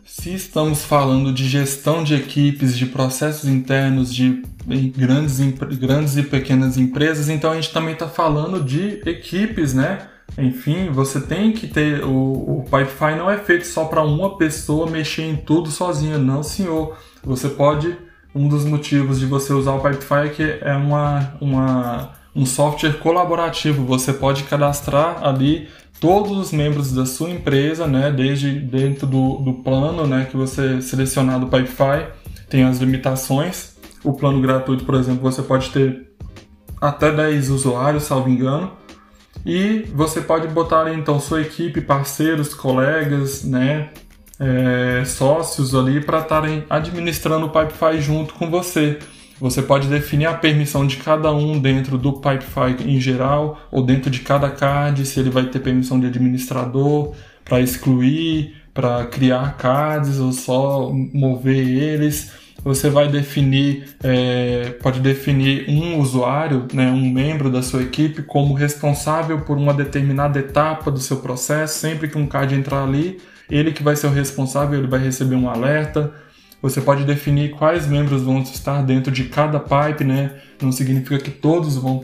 Se 0.06 0.34
estamos 0.34 0.84
falando 0.84 1.32
de 1.32 1.46
gestão 1.46 2.02
de 2.02 2.14
equipes, 2.14 2.76
de 2.76 2.86
processos 2.86 3.48
internos, 3.48 4.12
de 4.12 4.42
grandes, 4.94 5.38
grandes 5.78 6.16
e 6.16 6.22
pequenas 6.22 6.76
empresas, 6.76 7.28
então 7.28 7.52
a 7.52 7.54
gente 7.54 7.72
também 7.72 7.94
está 7.94 8.08
falando 8.08 8.62
de 8.62 9.00
equipes, 9.06 9.72
né? 9.72 10.06
Enfim, 10.38 10.90
você 10.90 11.20
tem 11.20 11.52
que 11.52 11.66
ter. 11.66 12.04
O, 12.04 12.60
o 12.60 12.64
Pipefy 12.64 13.16
não 13.16 13.28
é 13.28 13.36
feito 13.36 13.66
só 13.66 13.84
para 13.84 14.02
uma 14.02 14.38
pessoa 14.38 14.88
mexer 14.88 15.24
em 15.24 15.36
tudo 15.36 15.70
sozinha, 15.70 16.16
não, 16.16 16.42
senhor. 16.42 16.96
Você 17.24 17.48
pode. 17.48 17.96
Um 18.34 18.46
dos 18.46 18.64
motivos 18.64 19.18
de 19.18 19.26
você 19.26 19.52
usar 19.52 19.72
o 19.72 19.80
Pipefy 19.80 20.14
é 20.14 20.28
que 20.28 20.42
é 20.60 20.74
uma, 20.74 21.32
uma, 21.40 22.12
um 22.36 22.46
software 22.46 22.92
colaborativo. 22.98 23.84
Você 23.86 24.12
pode 24.12 24.44
cadastrar 24.44 25.26
ali 25.26 25.68
todos 25.98 26.36
os 26.38 26.52
membros 26.52 26.92
da 26.92 27.04
sua 27.04 27.30
empresa, 27.30 27.86
né, 27.86 28.12
desde 28.12 28.60
dentro 28.60 29.06
do, 29.06 29.38
do 29.38 29.54
plano 29.54 30.06
né, 30.06 30.26
que 30.30 30.36
você 30.36 30.80
selecionar 30.80 31.40
do 31.40 31.46
Pipefy, 31.46 32.06
tem 32.48 32.64
as 32.64 32.78
limitações. 32.78 33.76
O 34.04 34.12
plano 34.12 34.40
gratuito, 34.40 34.84
por 34.84 34.94
exemplo, 34.94 35.22
você 35.22 35.42
pode 35.42 35.70
ter 35.70 36.12
até 36.80 37.10
10 37.10 37.50
usuários, 37.50 38.04
salvo 38.04 38.28
engano. 38.28 38.70
E 39.44 39.84
você 39.94 40.20
pode 40.20 40.48
botar 40.48 40.92
então 40.92 41.18
sua 41.20 41.42
equipe, 41.42 41.80
parceiros, 41.80 42.54
colegas, 42.54 43.44
né, 43.44 43.90
é, 44.38 45.04
sócios 45.04 45.74
ali 45.74 46.00
para 46.00 46.20
estarem 46.20 46.64
administrando 46.68 47.46
o 47.46 47.50
Pipefy 47.50 48.00
junto 48.00 48.34
com 48.34 48.50
você. 48.50 48.98
Você 49.40 49.62
pode 49.62 49.86
definir 49.88 50.26
a 50.26 50.34
permissão 50.34 50.86
de 50.86 50.96
cada 50.96 51.32
um 51.32 51.58
dentro 51.58 51.96
do 51.96 52.14
Pipefy 52.14 52.84
em 52.84 53.00
geral, 53.00 53.58
ou 53.70 53.84
dentro 53.84 54.10
de 54.10 54.20
cada 54.20 54.50
card, 54.50 55.06
se 55.06 55.20
ele 55.20 55.30
vai 55.30 55.44
ter 55.44 55.60
permissão 55.60 56.00
de 56.00 56.06
administrador, 56.06 57.14
para 57.44 57.60
excluir, 57.60 58.56
para 58.74 59.06
criar 59.06 59.56
cards 59.56 60.18
ou 60.18 60.32
só 60.32 60.90
mover 60.92 61.66
eles. 61.66 62.32
Você 62.64 62.90
vai 62.90 63.08
definir, 63.08 63.88
é, 64.02 64.70
pode 64.82 65.00
definir 65.00 65.68
um 65.68 65.98
usuário, 65.98 66.66
né, 66.72 66.90
um 66.90 67.08
membro 67.08 67.50
da 67.50 67.62
sua 67.62 67.82
equipe, 67.82 68.22
como 68.22 68.52
responsável 68.52 69.40
por 69.42 69.56
uma 69.56 69.72
determinada 69.72 70.38
etapa 70.38 70.90
do 70.90 70.98
seu 70.98 71.18
processo. 71.18 71.78
Sempre 71.78 72.08
que 72.08 72.18
um 72.18 72.26
card 72.26 72.54
entrar 72.54 72.82
ali, 72.82 73.20
ele 73.48 73.72
que 73.72 73.82
vai 73.82 73.96
ser 73.96 74.08
o 74.08 74.10
responsável, 74.10 74.78
ele 74.78 74.88
vai 74.88 75.00
receber 75.00 75.36
um 75.36 75.48
alerta 75.48 76.12
você 76.60 76.80
pode 76.80 77.04
definir 77.04 77.52
quais 77.52 77.86
membros 77.86 78.22
vão 78.22 78.40
estar 78.42 78.82
dentro 78.82 79.12
de 79.12 79.24
cada 79.24 79.60
pipe, 79.60 80.02
né? 80.02 80.40
Não 80.60 80.72
significa 80.72 81.18
que 81.18 81.30
todos 81.30 81.76
vão 81.76 82.00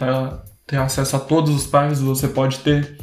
ter 0.66 0.76
acesso 0.76 1.16
a 1.16 1.18
todos 1.18 1.54
os 1.54 1.66
pipes, 1.66 2.00
você 2.00 2.28
pode 2.28 2.58
ter 2.60 2.96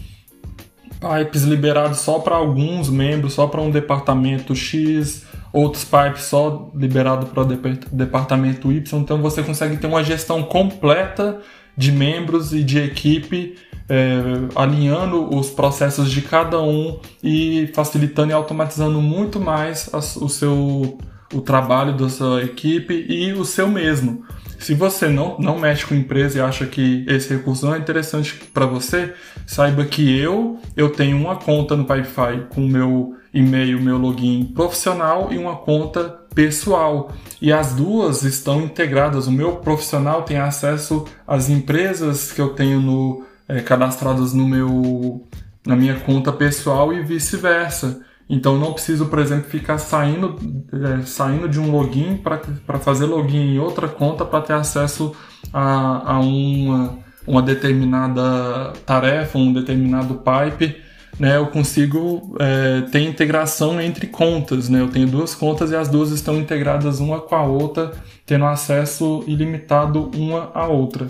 pipes 0.99 1.43
liberados 1.43 1.99
só 1.99 2.19
para 2.19 2.35
alguns 2.35 2.89
membros, 2.89 3.33
só 3.33 3.47
para 3.47 3.59
um 3.59 3.69
departamento 3.69 4.55
X, 4.55 5.25
outros 5.53 5.83
pipes 5.83 6.23
só 6.23 6.71
liberados 6.75 7.29
para 7.29 7.43
o 7.43 7.45
departamento 7.91 8.71
Y. 8.71 8.99
Então 8.99 9.21
você 9.21 9.43
consegue 9.43 9.77
ter 9.77 9.87
uma 9.87 10.03
gestão 10.03 10.43
completa 10.43 11.39
de 11.75 11.91
membros 11.91 12.53
e 12.53 12.63
de 12.63 12.79
equipe, 12.79 13.55
é, 13.89 14.21
alinhando 14.55 15.35
os 15.35 15.49
processos 15.49 16.09
de 16.09 16.21
cada 16.21 16.61
um 16.61 16.99
e 17.23 17.69
facilitando 17.73 18.31
e 18.31 18.33
automatizando 18.33 19.01
muito 19.01 19.39
mais 19.39 19.89
o 19.93 20.29
seu 20.29 20.97
o 21.33 21.39
trabalho 21.39 21.95
da 21.95 22.09
sua 22.09 22.43
equipe 22.43 23.05
e 23.07 23.31
o 23.31 23.45
seu 23.45 23.67
mesmo. 23.67 24.25
Se 24.59 24.73
você 24.73 25.07
não, 25.07 25.37
não 25.39 25.57
mexe 25.57 25.85
com 25.85 25.95
empresa 25.95 26.37
e 26.37 26.41
acha 26.41 26.65
que 26.65 27.05
esse 27.07 27.33
recurso 27.33 27.65
não 27.65 27.73
é 27.73 27.77
interessante 27.79 28.35
para 28.53 28.65
você, 28.65 29.13
saiba 29.47 29.85
que 29.85 30.15
eu 30.17 30.59
eu 30.75 30.89
tenho 30.89 31.17
uma 31.17 31.35
conta 31.35 31.75
no 31.75 31.85
Pipefy 31.85 32.47
com 32.49 32.67
meu 32.67 33.15
e-mail, 33.33 33.81
meu 33.81 33.97
login 33.97 34.45
profissional 34.45 35.29
e 35.31 35.37
uma 35.37 35.55
conta 35.55 36.21
pessoal. 36.33 37.11
E 37.41 37.51
as 37.51 37.73
duas 37.73 38.23
estão 38.23 38.61
integradas. 38.61 39.27
O 39.27 39.31
meu 39.31 39.57
profissional 39.57 40.23
tem 40.23 40.37
acesso 40.37 41.05
às 41.27 41.49
empresas 41.49 42.31
que 42.31 42.41
eu 42.41 42.49
tenho 42.49 42.79
no, 42.79 43.25
é, 43.47 43.61
cadastradas 43.61 44.33
no 44.33 44.47
meu, 44.47 45.27
na 45.65 45.75
minha 45.75 45.99
conta 45.99 46.31
pessoal 46.31 46.93
e 46.93 47.01
vice-versa. 47.01 48.01
Então 48.29 48.57
não 48.57 48.71
preciso, 48.71 49.07
por 49.07 49.19
exemplo, 49.19 49.49
ficar 49.49 49.77
saindo, 49.77 50.37
é, 50.71 51.01
saindo 51.05 51.49
de 51.49 51.59
um 51.59 51.69
login 51.69 52.15
para 52.15 52.79
fazer 52.79 53.05
login 53.05 53.55
em 53.55 53.59
outra 53.59 53.89
conta 53.89 54.23
para 54.23 54.41
ter 54.41 54.53
acesso 54.53 55.13
a, 55.51 56.13
a 56.13 56.19
uma, 56.19 56.99
uma 57.27 57.41
determinada 57.41 58.71
tarefa, 58.85 59.37
um 59.37 59.51
determinado 59.51 60.15
pipe. 60.15 60.81
Né, 61.21 61.37
eu 61.37 61.45
consigo 61.45 62.35
é, 62.39 62.81
ter 62.89 63.01
integração 63.01 63.79
entre 63.79 64.07
contas. 64.07 64.67
Né? 64.67 64.81
Eu 64.81 64.87
tenho 64.87 65.05
duas 65.05 65.35
contas 65.35 65.69
e 65.69 65.75
as 65.75 65.87
duas 65.87 66.09
estão 66.09 66.35
integradas 66.35 66.99
uma 66.99 67.21
com 67.21 67.35
a 67.35 67.43
outra, 67.43 67.91
tendo 68.25 68.43
acesso 68.45 69.23
ilimitado 69.27 70.09
uma 70.15 70.49
à 70.51 70.65
outra. 70.65 71.07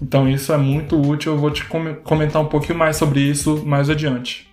Então 0.00 0.26
isso 0.26 0.50
é 0.50 0.56
muito 0.56 0.98
útil. 0.98 1.32
Eu 1.32 1.38
vou 1.38 1.50
te 1.50 1.66
comentar 2.02 2.40
um 2.40 2.46
pouquinho 2.46 2.78
mais 2.78 2.96
sobre 2.96 3.20
isso 3.20 3.62
mais 3.66 3.90
adiante. 3.90 4.49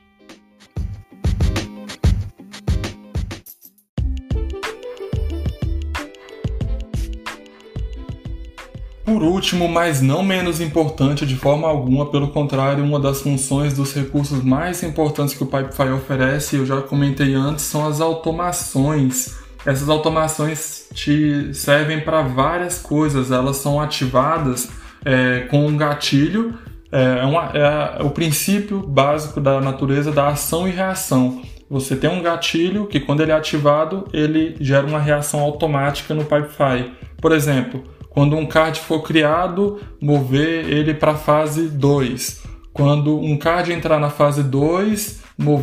Por 9.17 9.23
último, 9.23 9.67
mas 9.67 9.99
não 9.99 10.21
menos 10.21 10.61
importante 10.61 11.25
de 11.25 11.35
forma 11.35 11.67
alguma, 11.67 12.05
pelo 12.05 12.27
contrário, 12.27 12.83
uma 12.83 12.99
das 12.99 13.19
funções 13.19 13.73
dos 13.73 13.91
recursos 13.91 14.43
mais 14.43 14.83
importantes 14.83 15.33
que 15.33 15.41
o 15.41 15.47
Pipefy 15.47 15.89
oferece, 15.89 16.57
eu 16.57 16.67
já 16.67 16.83
comentei 16.83 17.33
antes, 17.33 17.65
são 17.65 17.87
as 17.87 17.99
automações. 17.99 19.35
Essas 19.65 19.89
automações 19.89 20.87
te 20.93 21.51
servem 21.51 21.99
para 21.99 22.21
várias 22.21 22.77
coisas, 22.77 23.31
elas 23.31 23.57
são 23.57 23.81
ativadas 23.81 24.69
é, 25.03 25.47
com 25.49 25.65
um 25.65 25.75
gatilho 25.75 26.53
é, 26.91 27.25
uma, 27.25 27.51
é 27.55 28.03
o 28.03 28.11
princípio 28.11 28.85
básico 28.85 29.41
da 29.41 29.59
natureza 29.59 30.11
da 30.11 30.27
ação 30.27 30.67
e 30.67 30.71
reação. 30.71 31.41
Você 31.67 31.95
tem 31.95 32.07
um 32.07 32.21
gatilho 32.21 32.85
que, 32.85 32.99
quando 32.99 33.21
ele 33.21 33.31
é 33.31 33.35
ativado, 33.35 34.07
ele 34.13 34.55
gera 34.61 34.85
uma 34.85 34.99
reação 34.99 35.39
automática 35.39 36.13
no 36.13 36.23
Pipefy. 36.23 36.91
Por 37.19 37.31
exemplo, 37.31 37.96
quando 38.17 38.35
um 38.35 38.47
card 38.47 38.79
for 38.79 39.03
criado, 39.03 39.79
mover 40.01 40.67
ele 40.67 40.95
para 40.95 41.11
a 41.11 41.15
fase 41.15 41.67
2. 41.67 42.45
Quando 42.73 43.15
um 43.15 43.37
card 43.37 43.71
entrar 43.71 43.99
na 43.99 44.09
fase 44.09 44.41
2, 44.41 45.21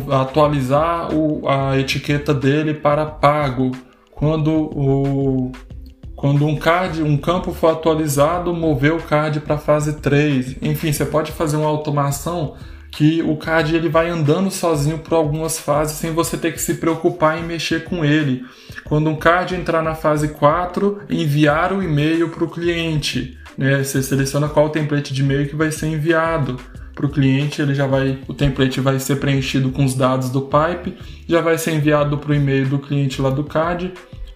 atualizar 0.09 1.13
o, 1.13 1.45
a 1.49 1.77
etiqueta 1.77 2.33
dele 2.33 2.73
para 2.73 3.05
pago. 3.05 3.71
Quando, 4.09 4.53
o, 4.53 5.51
quando 6.15 6.47
um 6.47 6.55
card, 6.55 7.03
um 7.03 7.17
campo 7.17 7.51
for 7.51 7.73
atualizado, 7.73 8.53
mover 8.53 8.93
o 8.93 9.01
card 9.01 9.41
para 9.41 9.55
a 9.55 9.57
fase 9.57 9.97
3. 9.97 10.55
Enfim, 10.61 10.93
você 10.93 11.05
pode 11.05 11.33
fazer 11.33 11.57
uma 11.57 11.67
automação 11.67 12.55
que 12.89 13.21
o 13.21 13.35
card 13.35 13.75
ele 13.75 13.89
vai 13.89 14.09
andando 14.09 14.49
sozinho 14.49 14.99
por 14.99 15.13
algumas 15.13 15.59
fases 15.59 15.97
sem 15.97 16.13
você 16.13 16.37
ter 16.37 16.53
que 16.53 16.61
se 16.61 16.75
preocupar 16.75 17.37
em 17.37 17.43
mexer 17.43 17.83
com 17.83 18.05
ele. 18.05 18.45
Quando 18.87 19.09
um 19.09 19.15
card 19.15 19.55
entrar 19.55 19.81
na 19.81 19.95
fase 19.95 20.29
4, 20.29 21.01
enviar 21.09 21.73
o 21.73 21.81
e-mail 21.81 22.29
para 22.29 22.43
o 22.43 22.49
cliente. 22.49 23.37
Né? 23.57 23.83
Você 23.83 24.01
seleciona 24.03 24.47
qual 24.47 24.69
template 24.69 25.13
de 25.13 25.21
e-mail 25.21 25.47
que 25.47 25.55
vai 25.55 25.71
ser 25.71 25.87
enviado 25.87 26.57
para 26.93 27.05
o 27.05 27.09
cliente, 27.09 27.61
ele 27.61 27.75
já 27.75 27.85
vai, 27.85 28.19
o 28.25 28.33
template 28.33 28.79
vai 28.79 28.99
ser 28.99 29.17
preenchido 29.17 29.69
com 29.69 29.83
os 29.83 29.95
dados 29.95 30.29
do 30.29 30.43
pipe, 30.43 30.97
já 31.27 31.41
vai 31.41 31.57
ser 31.57 31.73
enviado 31.73 32.17
para 32.17 32.31
o 32.31 32.35
e-mail 32.35 32.67
do 32.67 32.79
cliente 32.79 33.21
lá 33.21 33.29
do 33.29 33.43
card, 33.43 33.93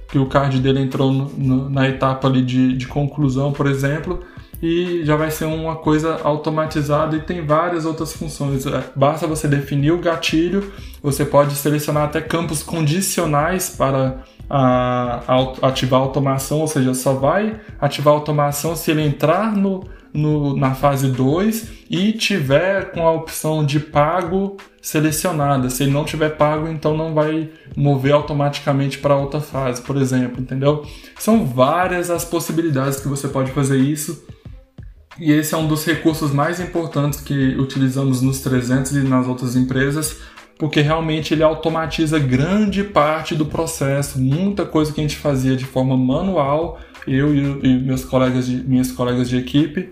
que 0.10 0.20
o 0.20 0.26
card 0.26 0.60
dele 0.60 0.82
entrou 0.82 1.14
no, 1.14 1.30
no, 1.30 1.70
na 1.70 1.88
etapa 1.88 2.28
ali 2.28 2.42
de, 2.42 2.76
de 2.76 2.86
conclusão, 2.86 3.54
por 3.54 3.66
exemplo, 3.66 4.20
e 4.62 5.06
já 5.06 5.16
vai 5.16 5.32
ser 5.32 5.46
uma 5.46 5.78
coisa 5.78 6.20
automatizada 6.22 7.16
e 7.16 7.22
tem 7.22 7.46
várias 7.46 7.86
outras 7.86 8.12
funções. 8.12 8.66
É, 8.66 8.84
basta 8.94 9.26
você 9.26 9.48
definir 9.48 9.92
o 9.92 10.00
gatilho, 10.00 10.74
você 11.02 11.24
pode 11.24 11.56
selecionar 11.56 12.04
até 12.04 12.20
campos 12.20 12.62
condicionais 12.62 13.70
para 13.70 14.24
a, 14.50 15.22
a, 15.28 15.68
ativar 15.68 16.00
a 16.00 16.04
automação, 16.04 16.60
ou 16.60 16.68
seja, 16.68 16.94
só 16.94 17.14
vai 17.14 17.60
ativar 17.80 18.14
a 18.14 18.18
automação 18.18 18.76
se 18.76 18.90
ele 18.90 19.04
entrar 19.04 19.56
no, 19.56 19.84
no, 20.14 20.56
na 20.56 20.74
fase 20.74 21.10
2 21.10 21.86
e 21.90 22.14
tiver 22.14 22.92
com 22.92 23.08
a 23.08 23.12
opção 23.12 23.64
de 23.66 23.80
pago 23.80 24.58
selecionada. 24.82 25.70
Se 25.70 25.84
ele 25.84 25.92
não 25.92 26.04
tiver 26.04 26.30
pago, 26.30 26.68
então 26.68 26.98
não 26.98 27.14
vai 27.14 27.50
mover 27.76 28.14
automaticamente 28.14 28.98
para 28.98 29.16
outra 29.16 29.40
fase, 29.40 29.82
por 29.82 29.98
exemplo, 29.98 30.42
entendeu? 30.42 30.86
São 31.18 31.46
várias 31.46 32.10
as 32.10 32.26
possibilidades 32.26 33.00
que 33.00 33.08
você 33.08 33.28
pode 33.28 33.52
fazer 33.52 33.78
isso. 33.78 34.26
E 35.20 35.34
esse 35.34 35.54
é 35.54 35.58
um 35.58 35.68
dos 35.68 35.86
recursos 35.86 36.32
mais 36.32 36.62
importantes 36.62 37.20
que 37.20 37.56
utilizamos 37.58 38.22
nos 38.22 38.40
300 38.40 38.94
e 38.94 39.00
nas 39.02 39.28
outras 39.28 39.56
empresas, 39.56 40.16
porque 40.60 40.82
realmente 40.82 41.34
ele 41.34 41.42
automatiza 41.42 42.20
grande 42.20 42.84
parte 42.84 43.34
do 43.34 43.46
processo, 43.46 44.20
muita 44.20 44.66
coisa 44.66 44.92
que 44.92 45.00
a 45.00 45.04
gente 45.04 45.16
fazia 45.16 45.56
de 45.56 45.64
forma 45.64 45.96
manual, 45.96 46.78
eu 47.08 47.34
e, 47.34 47.80
meus 47.80 48.04
colegas 48.04 48.46
de, 48.46 48.58
minhas 48.58 48.92
colegas 48.92 49.30
de 49.30 49.38
equipe, 49.38 49.90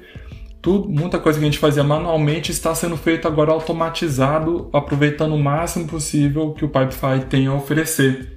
tudo, 0.62 0.90
muita 0.90 1.20
coisa 1.20 1.40
que 1.40 1.46
a 1.46 1.48
gente 1.48 1.58
fazia 1.58 1.86
manualmente 1.86 2.52
está 2.52 2.76
sendo 2.76 2.98
feito 2.98 3.30
agora 3.30 3.54
automatizado, 3.54 4.70
aproveitando 4.74 5.34
o 5.36 5.40
máximo 5.40 5.88
possível 5.88 6.52
que 6.52 6.66
o 6.66 6.68
Pipefy 6.68 7.26
tem 7.30 7.48
a 7.48 7.54
oferecer. 7.54 8.37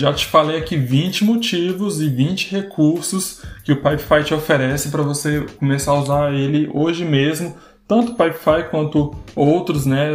Já 0.00 0.14
te 0.14 0.26
falei 0.26 0.56
aqui 0.56 0.76
20 0.76 1.24
motivos 1.24 2.00
e 2.00 2.08
20 2.08 2.50
recursos 2.50 3.42
que 3.62 3.72
o 3.72 3.76
Pipefy 3.76 4.24
te 4.24 4.34
oferece 4.34 4.88
para 4.88 5.02
você 5.02 5.44
começar 5.58 5.92
a 5.92 6.00
usar 6.00 6.32
ele 6.32 6.70
hoje 6.72 7.04
mesmo, 7.04 7.54
tanto 7.86 8.12
o 8.12 8.14
Pipefy 8.14 8.70
quanto 8.70 9.14
outros, 9.36 9.84
né? 9.84 10.08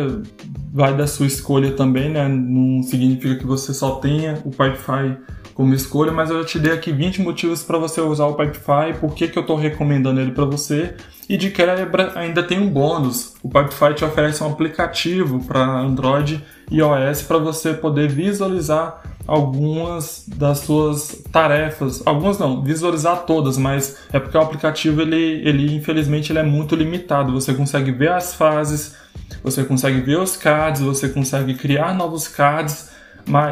Vai 0.74 0.98
da 0.98 1.06
sua 1.06 1.28
escolha 1.28 1.72
também, 1.72 2.10
né? 2.10 2.28
Não 2.28 2.82
significa 2.82 3.36
que 3.36 3.46
você 3.46 3.74
só 3.74 3.98
tenha 3.98 4.42
o 4.44 4.50
Pipefy 4.50 5.18
como 5.54 5.74
escolha, 5.74 6.12
mas 6.12 6.30
eu 6.30 6.42
já 6.42 6.46
te 6.46 6.60
dei 6.60 6.74
aqui 6.74 6.92
20 6.92 7.22
motivos 7.22 7.64
para 7.64 7.78
você 7.78 8.02
usar 8.02 8.26
o 8.26 8.34
Pipefy, 8.34 9.00
por 9.00 9.14
que, 9.14 9.28
que 9.28 9.38
eu 9.38 9.42
estou 9.42 9.56
recomendando 9.56 10.20
ele 10.20 10.32
para 10.32 10.46
você. 10.46 10.96
E 11.30 11.38
de 11.38 11.50
quebra 11.50 12.12
ainda 12.16 12.44
tem 12.44 12.60
um 12.60 12.70
bônus. 12.70 13.36
O 13.42 13.50
Pipefy 13.50 13.94
te 13.96 14.04
oferece 14.04 14.44
um 14.44 14.48
aplicativo 14.48 15.44
para 15.44 15.64
Android 15.64 16.44
e 16.70 16.78
iOS 16.78 17.22
para 17.22 17.38
você 17.38 17.74
poder 17.74 18.10
visualizar 18.10 19.15
algumas 19.28 20.26
das 20.28 20.60
suas 20.60 21.24
tarefas, 21.32 22.02
algumas 22.06 22.38
não, 22.38 22.62
visualizar 22.62 23.24
todas, 23.26 23.58
mas 23.58 23.98
é 24.14 24.20
porque 24.20 24.38
o 24.38 24.42
aplicativo 24.42 25.02
ele, 25.02 25.42
ele 25.48 25.76
infelizmente 25.76 26.32
ele 26.32 26.40
é 26.40 26.44
muito 26.44 26.76
limitado. 26.76 27.34
Você 27.34 27.54
consegue 27.54 27.92
ver 27.92 28.12
as 28.12 28.34
fases, 28.34 28.96
você 29.44 29.64
consegue 29.64 30.00
ver 30.02 30.20
os 30.20 30.38
cards, 30.38 30.82
você 30.82 31.10
consegue 31.10 31.56
criar 31.56 31.94
novos 31.94 32.28
cards, 32.28 32.90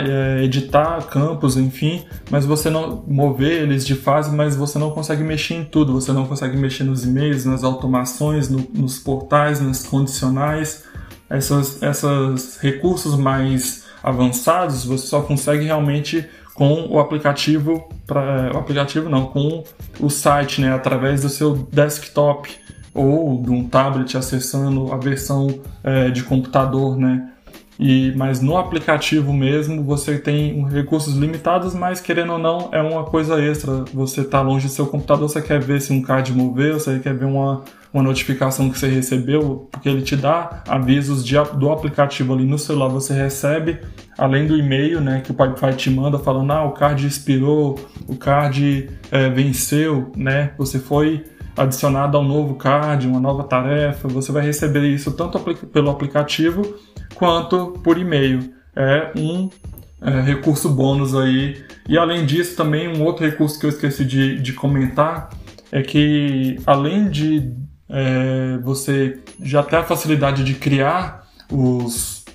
é, 0.07 0.43
editar 0.43 1.01
campos, 1.07 1.57
enfim, 1.57 2.05
mas 2.29 2.45
você 2.45 2.69
não 2.69 3.03
mover 3.07 3.63
eles 3.63 3.85
de 3.85 3.95
fase, 3.95 4.35
mas 4.35 4.55
você 4.55 4.77
não 4.77 4.91
consegue 4.91 5.23
mexer 5.23 5.55
em 5.55 5.65
tudo. 5.65 5.93
Você 5.93 6.11
não 6.11 6.27
consegue 6.27 6.55
mexer 6.55 6.83
nos 6.83 7.03
e-mails, 7.03 7.45
nas 7.45 7.63
automações, 7.63 8.49
no, 8.49 8.59
nos 8.73 8.99
portais, 8.99 9.59
nas 9.59 9.83
condicionais. 9.83 10.83
Essas, 11.27 11.81
essas 11.81 12.59
recursos 12.59 13.17
mais 13.17 13.82
avançados, 14.03 14.85
você 14.85 15.07
só 15.07 15.21
consegue 15.21 15.65
realmente 15.65 16.27
com 16.53 16.87
o 16.89 16.99
aplicativo, 16.99 17.87
pra, 18.05 18.51
o 18.53 18.57
aplicativo 18.57 19.09
não, 19.09 19.25
com 19.25 19.63
o 19.99 20.09
site, 20.09 20.61
né, 20.61 20.73
através 20.73 21.21
do 21.21 21.29
seu 21.29 21.55
desktop 21.71 22.49
ou 22.93 23.41
de 23.41 23.49
um 23.49 23.67
tablet 23.67 24.15
acessando 24.15 24.93
a 24.93 24.97
versão 24.97 25.47
é, 25.83 26.11
de 26.11 26.23
computador, 26.23 26.95
né? 26.95 27.29
E, 27.79 28.13
mas 28.15 28.39
no 28.39 28.55
aplicativo 28.55 29.33
mesmo 29.33 29.83
você 29.83 30.19
tem 30.19 30.63
recursos 30.67 31.15
limitados, 31.15 31.73
mas 31.73 31.99
querendo 31.99 32.33
ou 32.33 32.39
não 32.39 32.69
é 32.71 32.79
uma 32.81 33.03
coisa 33.03 33.41
extra. 33.41 33.83
Você 33.93 34.21
está 34.21 34.41
longe 34.41 34.67
do 34.67 34.71
seu 34.71 34.85
computador, 34.85 35.27
você 35.27 35.41
quer 35.41 35.59
ver 35.59 35.81
se 35.81 35.91
um 35.91 36.01
card 36.01 36.31
moveu, 36.33 36.79
você 36.79 36.99
quer 36.99 37.15
ver 37.15 37.25
uma, 37.25 37.63
uma 37.93 38.01
notificação 38.01 38.71
que 38.71 38.79
você 38.79 38.87
recebeu, 38.87 39.69
porque 39.71 39.87
ele 39.87 40.01
te 40.01 40.15
dá 40.15 40.63
avisos 40.67 41.23
de, 41.23 41.35
do 41.57 41.71
aplicativo 41.71 42.33
ali 42.33 42.43
no 42.43 42.57
celular, 42.57 42.87
você 42.87 43.13
recebe, 43.13 43.79
além 44.17 44.47
do 44.47 44.57
e-mail 44.57 44.99
né, 44.99 45.21
que 45.23 45.31
o 45.31 45.33
Pipefy 45.35 45.75
te 45.75 45.89
manda 45.91 46.17
falando, 46.17 46.51
ah, 46.51 46.63
o 46.65 46.71
card 46.71 47.05
expirou, 47.05 47.79
o 48.07 48.15
card 48.15 48.89
é, 49.11 49.29
venceu, 49.29 50.11
né? 50.17 50.53
Você 50.57 50.79
foi 50.79 51.23
adicionado 51.55 52.17
ao 52.17 52.23
novo 52.23 52.55
card, 52.55 53.07
uma 53.07 53.19
nova 53.19 53.43
tarefa, 53.43 54.07
você 54.07 54.31
vai 54.31 54.43
receber 54.43 54.87
isso 54.87 55.11
tanto 55.11 55.39
pelo 55.67 55.91
aplicativo 55.91 56.75
quanto 57.13 57.73
por 57.83 57.99
e-mail. 57.99 58.51
É 58.75 59.11
um 59.15 59.51
é, 60.01 60.19
recurso 60.21 60.67
bônus 60.69 61.15
aí. 61.15 61.63
E 61.87 61.95
além 61.95 62.25
disso, 62.25 62.57
também 62.57 62.87
um 62.87 63.03
outro 63.03 63.23
recurso 63.23 63.59
que 63.59 63.67
eu 63.67 63.69
esqueci 63.69 64.03
de, 64.03 64.41
de 64.41 64.53
comentar 64.53 65.29
é 65.71 65.81
que 65.81 66.57
além 66.65 67.09
de 67.09 67.53
é, 67.93 68.57
você 68.63 69.19
já 69.39 69.61
ter 69.61 69.75
a 69.75 69.83
facilidade 69.83 70.43
de 70.43 70.55
criar 70.55 71.27
os, 71.51 72.25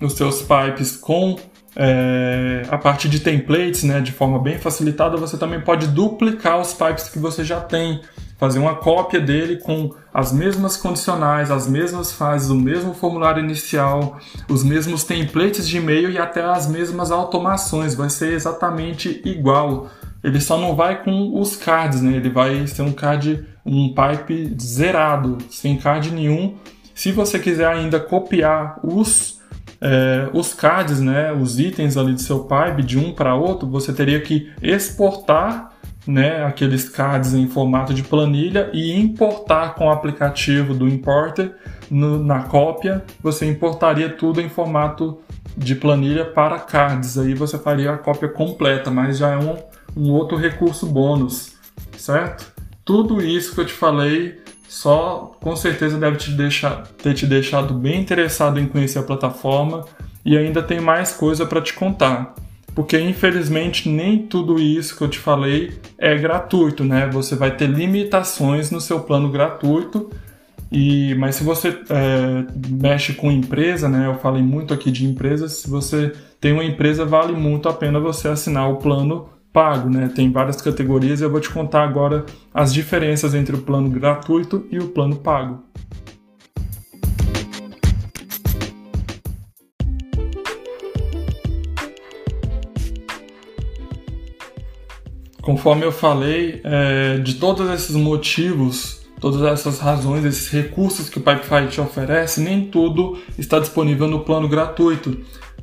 os 0.00 0.12
seus 0.14 0.42
pipes 0.42 0.96
com 0.96 1.38
é, 1.76 2.62
a 2.68 2.76
parte 2.76 3.08
de 3.08 3.20
templates, 3.20 3.84
né, 3.84 4.00
de 4.00 4.10
forma 4.10 4.40
bem 4.40 4.58
facilitada, 4.58 5.16
você 5.16 5.38
também 5.38 5.60
pode 5.60 5.86
duplicar 5.86 6.60
os 6.60 6.74
pipes 6.74 7.08
que 7.08 7.20
você 7.20 7.44
já 7.44 7.60
tem 7.60 8.00
fazer 8.38 8.60
uma 8.60 8.76
cópia 8.76 9.20
dele 9.20 9.56
com 9.56 9.92
as 10.14 10.32
mesmas 10.32 10.76
condicionais, 10.76 11.50
as 11.50 11.68
mesmas 11.68 12.12
fases, 12.12 12.50
o 12.50 12.54
mesmo 12.54 12.94
formulário 12.94 13.42
inicial, 13.42 14.18
os 14.48 14.62
mesmos 14.62 15.02
templates 15.02 15.68
de 15.68 15.76
e-mail 15.76 16.08
e 16.08 16.18
até 16.18 16.42
as 16.42 16.68
mesmas 16.68 17.10
automações. 17.10 17.94
Vai 17.94 18.08
ser 18.08 18.32
exatamente 18.32 19.20
igual. 19.24 19.90
Ele 20.22 20.40
só 20.40 20.58
não 20.58 20.74
vai 20.74 21.02
com 21.02 21.38
os 21.38 21.56
cards, 21.56 22.02
né? 22.02 22.16
Ele 22.16 22.30
vai 22.30 22.66
ser 22.66 22.82
um 22.82 22.92
card, 22.92 23.44
um 23.64 23.94
pipe 23.94 24.54
zerado, 24.60 25.38
sem 25.50 25.76
card 25.76 26.10
nenhum. 26.10 26.56
Se 26.94 27.12
você 27.12 27.38
quiser 27.38 27.66
ainda 27.66 28.00
copiar 28.00 28.80
os 28.82 29.38
é, 29.80 30.28
os 30.32 30.52
cards, 30.52 31.00
né, 31.00 31.32
os 31.32 31.60
itens 31.60 31.96
ali 31.96 32.12
do 32.12 32.20
seu 32.20 32.40
pipe 32.40 32.82
de 32.82 32.98
um 32.98 33.12
para 33.12 33.34
outro, 33.34 33.68
você 33.68 33.92
teria 33.92 34.20
que 34.20 34.50
exportar 34.60 35.70
né, 36.06 36.42
aqueles 36.44 36.88
cards 36.88 37.34
em 37.34 37.46
formato 37.46 37.92
de 37.92 38.02
planilha 38.02 38.70
e 38.72 38.98
importar 38.98 39.74
com 39.74 39.86
o 39.86 39.90
aplicativo 39.90 40.72
do 40.72 40.88
Importer 40.88 41.54
no, 41.90 42.22
na 42.22 42.44
cópia, 42.44 43.04
você 43.22 43.46
importaria 43.46 44.08
tudo 44.08 44.40
em 44.40 44.48
formato 44.48 45.20
de 45.56 45.74
planilha 45.74 46.24
para 46.24 46.58
cards. 46.58 47.18
Aí 47.18 47.34
você 47.34 47.58
faria 47.58 47.92
a 47.92 47.98
cópia 47.98 48.28
completa, 48.28 48.90
mas 48.90 49.18
já 49.18 49.32
é 49.32 49.36
um, 49.36 49.56
um 49.98 50.12
outro 50.12 50.36
recurso 50.36 50.86
bônus, 50.86 51.56
certo? 51.96 52.52
Tudo 52.84 53.20
isso 53.20 53.54
que 53.54 53.60
eu 53.60 53.66
te 53.66 53.72
falei 53.72 54.40
só 54.68 55.32
com 55.40 55.56
certeza 55.56 55.98
deve 55.98 56.16
te 56.18 56.30
deixar, 56.30 56.86
ter 57.02 57.14
te 57.14 57.26
deixado 57.26 57.74
bem 57.74 58.00
interessado 58.00 58.60
em 58.60 58.66
conhecer 58.66 58.98
a 58.98 59.02
plataforma 59.02 59.84
e 60.24 60.36
ainda 60.36 60.62
tem 60.62 60.80
mais 60.80 61.12
coisa 61.12 61.44
para 61.44 61.60
te 61.60 61.72
contar. 61.72 62.34
Porque 62.74 62.98
infelizmente 63.00 63.88
nem 63.88 64.18
tudo 64.18 64.60
isso 64.60 64.96
que 64.96 65.02
eu 65.02 65.08
te 65.08 65.18
falei 65.18 65.72
é 65.98 66.16
gratuito, 66.16 66.84
né? 66.84 67.08
Você 67.12 67.34
vai 67.34 67.56
ter 67.56 67.68
limitações 67.68 68.70
no 68.70 68.80
seu 68.80 69.00
plano 69.00 69.28
gratuito. 69.30 70.10
E, 70.70 71.14
mas 71.16 71.36
se 71.36 71.42
você 71.42 71.70
é, 71.70 72.44
mexe 72.70 73.14
com 73.14 73.32
empresa, 73.32 73.88
né? 73.88 74.06
Eu 74.06 74.14
falei 74.18 74.42
muito 74.42 74.72
aqui 74.72 74.92
de 74.92 75.04
empresas. 75.06 75.54
Se 75.54 75.68
você 75.68 76.12
tem 76.40 76.52
uma 76.52 76.64
empresa, 76.64 77.04
vale 77.04 77.32
muito 77.32 77.68
a 77.68 77.72
pena 77.72 77.98
você 77.98 78.28
assinar 78.28 78.70
o 78.70 78.76
plano 78.76 79.28
pago, 79.58 79.90
né? 79.90 80.08
Tem 80.14 80.30
várias 80.30 80.62
categorias 80.62 81.20
e 81.20 81.24
eu 81.24 81.30
vou 81.30 81.40
te 81.40 81.50
contar 81.50 81.82
agora 81.82 82.24
as 82.54 82.72
diferenças 82.72 83.34
entre 83.34 83.56
o 83.56 83.58
plano 83.58 83.90
gratuito 83.90 84.64
e 84.70 84.78
o 84.78 84.86
plano 84.86 85.16
pago. 85.16 85.64
Conforme 95.42 95.84
eu 95.84 95.90
falei, 95.90 96.60
é, 96.62 97.18
de 97.18 97.34
todos 97.34 97.68
esses 97.70 97.96
motivos, 97.96 99.08
todas 99.20 99.42
essas 99.42 99.80
razões, 99.80 100.24
esses 100.24 100.48
recursos 100.50 101.08
que 101.08 101.18
o 101.18 101.20
Pipefy 101.20 101.66
te 101.68 101.80
oferece, 101.80 102.40
nem 102.40 102.66
tudo 102.66 103.18
está 103.36 103.58
disponível 103.58 104.06
no 104.06 104.20
plano 104.20 104.48
gratuito. 104.48 105.18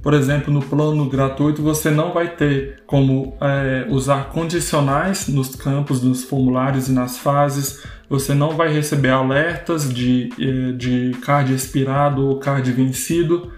Por 0.05 0.13
exemplo, 0.13 0.53
no 0.53 0.61
plano 0.61 1.09
gratuito 1.09 1.63
você 1.63 1.89
não 1.89 2.13
vai 2.13 2.27
ter 2.27 2.83
como 2.85 3.35
é, 3.41 3.87
usar 3.89 4.25
condicionais 4.29 5.27
nos 5.27 5.55
campos, 5.55 6.03
nos 6.03 6.23
formulários 6.23 6.87
e 6.87 6.91
nas 6.91 7.17
fases. 7.17 7.83
Você 8.07 8.35
não 8.35 8.51
vai 8.51 8.71
receber 8.71 9.09
alertas 9.09 9.91
de, 9.91 10.29
é, 10.39 10.73
de 10.73 11.17
card 11.23 11.51
expirado 11.55 12.23
ou 12.23 12.37
card 12.37 12.71
vencido. 12.71 13.51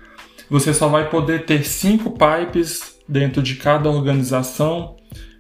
Você 0.50 0.74
só 0.74 0.88
vai 0.88 1.10
poder 1.10 1.44
ter 1.44 1.66
cinco 1.66 2.12
pipes 2.12 2.96
dentro 3.10 3.44
de 3.44 3.56
cada 3.56 3.90
organização 3.90 4.96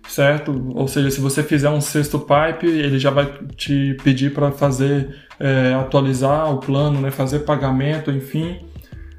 certo? 0.10 0.72
Ou 0.74 0.88
seja, 0.88 1.12
se 1.12 1.20
você 1.20 1.43
fizer 1.43 1.70
um 1.70 1.82
sexto 1.82 2.20
pipe, 2.20 2.66
ele 2.66 2.97
já 2.97 3.12
vai 3.12 3.32
te 3.55 3.95
pedir 4.03 4.34
para 4.34 4.51
fazer 4.51 5.16
é, 5.39 5.74
atualizar 5.74 6.51
o 6.51 6.58
plano, 6.58 6.99
né? 7.01 7.12
fazer 7.12 7.39
pagamento, 7.39 8.10
enfim. 8.12 8.60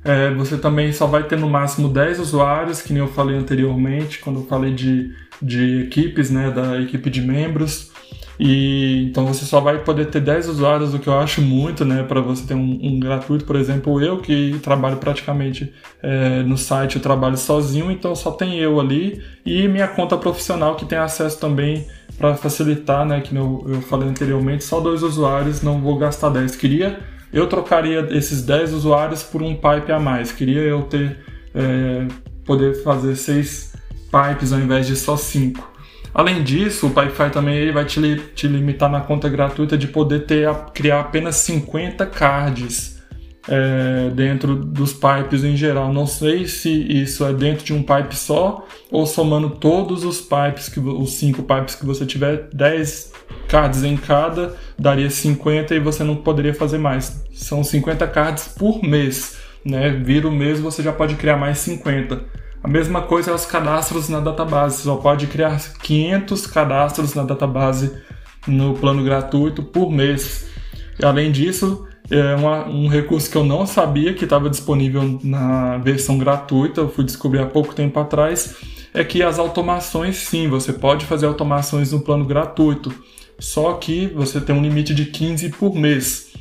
É, 0.08 0.32
você 0.32 0.56
também 0.56 0.90
só 0.90 1.06
vai 1.06 1.24
ter 1.24 1.38
no 1.38 1.50
máximo 1.50 1.86
10 1.86 2.18
usuários, 2.18 2.80
que 2.80 2.94
nem 2.94 3.02
eu 3.02 3.08
falei 3.08 3.36
anteriormente, 3.36 4.20
quando 4.20 4.40
eu 4.40 4.46
falei 4.46 4.72
de, 4.72 5.12
de 5.42 5.82
equipes, 5.82 6.30
né? 6.30 6.50
da 6.50 6.80
equipe 6.80 7.10
de 7.10 7.20
membros. 7.20 7.92
E 8.40 9.08
então 9.10 9.26
você 9.26 9.44
só 9.44 9.60
vai 9.60 9.78
poder 9.84 10.06
ter 10.06 10.20
10 10.20 10.48
usuários, 10.48 10.94
o 10.94 10.98
que 10.98 11.08
eu 11.08 11.18
acho 11.18 11.42
muito, 11.42 11.84
né? 11.84 12.04
Para 12.04 12.22
você 12.22 12.46
ter 12.46 12.54
um, 12.54 12.78
um, 12.82 12.98
gratuito, 12.98 13.44
por 13.44 13.56
exemplo, 13.56 14.00
eu 14.00 14.18
que 14.18 14.58
trabalho 14.62 14.96
praticamente 14.96 15.74
é, 16.02 16.42
no 16.44 16.56
site, 16.56 16.96
eu 16.96 17.02
trabalho 17.02 17.36
sozinho, 17.36 17.90
então 17.90 18.14
só 18.14 18.30
tem 18.30 18.58
eu 18.58 18.80
ali 18.80 19.20
e 19.44 19.66
minha 19.68 19.88
conta 19.88 20.16
profissional 20.16 20.76
que 20.76 20.86
tem 20.86 20.96
acesso 20.96 21.38
também 21.40 21.86
para 22.16 22.34
facilitar, 22.36 23.04
né? 23.04 23.20
Que 23.20 23.34
eu, 23.34 23.66
eu 23.68 23.82
falei 23.82 24.08
anteriormente, 24.08 24.64
só 24.64 24.80
dois 24.80 25.02
usuários, 25.02 25.60
não 25.60 25.80
vou 25.80 25.98
gastar 25.98 26.30
10. 26.30 26.56
Queria, 26.56 26.98
eu 27.32 27.46
trocaria 27.46 28.06
esses 28.10 28.42
10 28.42 28.72
usuários 28.72 29.22
por 29.22 29.42
um 29.42 29.54
pipe 29.54 29.92
a 29.92 29.98
mais. 29.98 30.32
Queria 30.32 30.62
eu 30.62 30.82
ter, 30.82 31.18
é, 31.54 32.06
poder 32.44 32.82
fazer 32.82 33.16
seis 33.16 33.72
pipes 34.10 34.52
ao 34.52 34.60
invés 34.60 34.86
de 34.86 34.96
só 34.96 35.16
cinco. 35.16 35.70
Além 36.14 36.42
disso, 36.42 36.86
o 36.86 36.90
PyFi 36.90 37.30
também 37.30 37.70
vai 37.70 37.84
te, 37.84 38.16
te, 38.34 38.48
limitar 38.48 38.90
na 38.90 39.00
conta 39.00 39.28
gratuita 39.28 39.76
de 39.76 39.86
poder 39.86 40.20
ter, 40.20 40.48
criar 40.74 41.00
apenas 41.00 41.36
50 41.36 42.06
cards 42.06 42.97
é, 43.48 44.10
dentro 44.10 44.54
dos 44.54 44.92
pipes 44.92 45.42
em 45.42 45.56
geral. 45.56 45.92
Não 45.92 46.06
sei 46.06 46.46
se 46.46 46.70
isso 46.70 47.24
é 47.24 47.32
dentro 47.32 47.64
de 47.64 47.72
um 47.72 47.82
pipe 47.82 48.14
só 48.14 48.66
ou 48.90 49.06
somando 49.06 49.50
todos 49.50 50.04
os 50.04 50.20
pipes, 50.20 50.68
que, 50.68 50.78
os 50.78 51.12
5 51.12 51.42
pipes 51.42 51.74
que 51.74 51.86
você 51.86 52.04
tiver, 52.04 52.48
10 52.52 53.12
cards 53.48 53.82
em 53.82 53.96
cada, 53.96 54.54
daria 54.78 55.08
50 55.08 55.74
e 55.74 55.80
você 55.80 56.04
não 56.04 56.16
poderia 56.16 56.54
fazer 56.54 56.78
mais. 56.78 57.24
São 57.32 57.64
50 57.64 58.06
cards 58.08 58.48
por 58.48 58.82
mês. 58.82 59.38
Né? 59.64 59.90
Vira 59.90 60.28
o 60.28 60.32
mês, 60.32 60.60
você 60.60 60.82
já 60.82 60.92
pode 60.92 61.14
criar 61.16 61.36
mais 61.36 61.58
50. 61.58 62.22
A 62.62 62.68
mesma 62.68 63.02
coisa 63.02 63.30
é 63.30 63.34
os 63.34 63.46
cadastros 63.46 64.08
na 64.08 64.20
database. 64.20 64.78
Você 64.78 64.82
só 64.84 64.96
pode 64.96 65.26
criar 65.26 65.58
500 65.80 66.46
cadastros 66.46 67.14
na 67.14 67.22
database 67.22 67.92
no 68.46 68.74
plano 68.74 69.02
gratuito 69.02 69.62
por 69.62 69.90
mês. 69.90 70.48
E, 70.98 71.04
além 71.04 71.30
disso, 71.30 71.87
é 72.10 72.34
uma, 72.34 72.66
um 72.66 72.88
recurso 72.88 73.30
que 73.30 73.36
eu 73.36 73.44
não 73.44 73.66
sabia 73.66 74.14
que 74.14 74.24
estava 74.24 74.48
disponível 74.48 75.20
na 75.22 75.78
versão 75.78 76.16
gratuita, 76.16 76.80
eu 76.80 76.88
fui 76.88 77.04
descobrir 77.04 77.40
há 77.40 77.46
pouco 77.46 77.74
tempo 77.74 77.98
atrás, 78.00 78.56
é 78.94 79.04
que 79.04 79.22
as 79.22 79.38
automações, 79.38 80.16
sim, 80.16 80.48
você 80.48 80.72
pode 80.72 81.04
fazer 81.04 81.26
automações 81.26 81.92
no 81.92 82.00
plano 82.00 82.24
gratuito, 82.24 82.92
só 83.38 83.74
que 83.74 84.06
você 84.06 84.40
tem 84.40 84.54
um 84.54 84.62
limite 84.62 84.94
de 84.94 85.06
15 85.06 85.50
por 85.50 85.74
mês. 85.74 86.32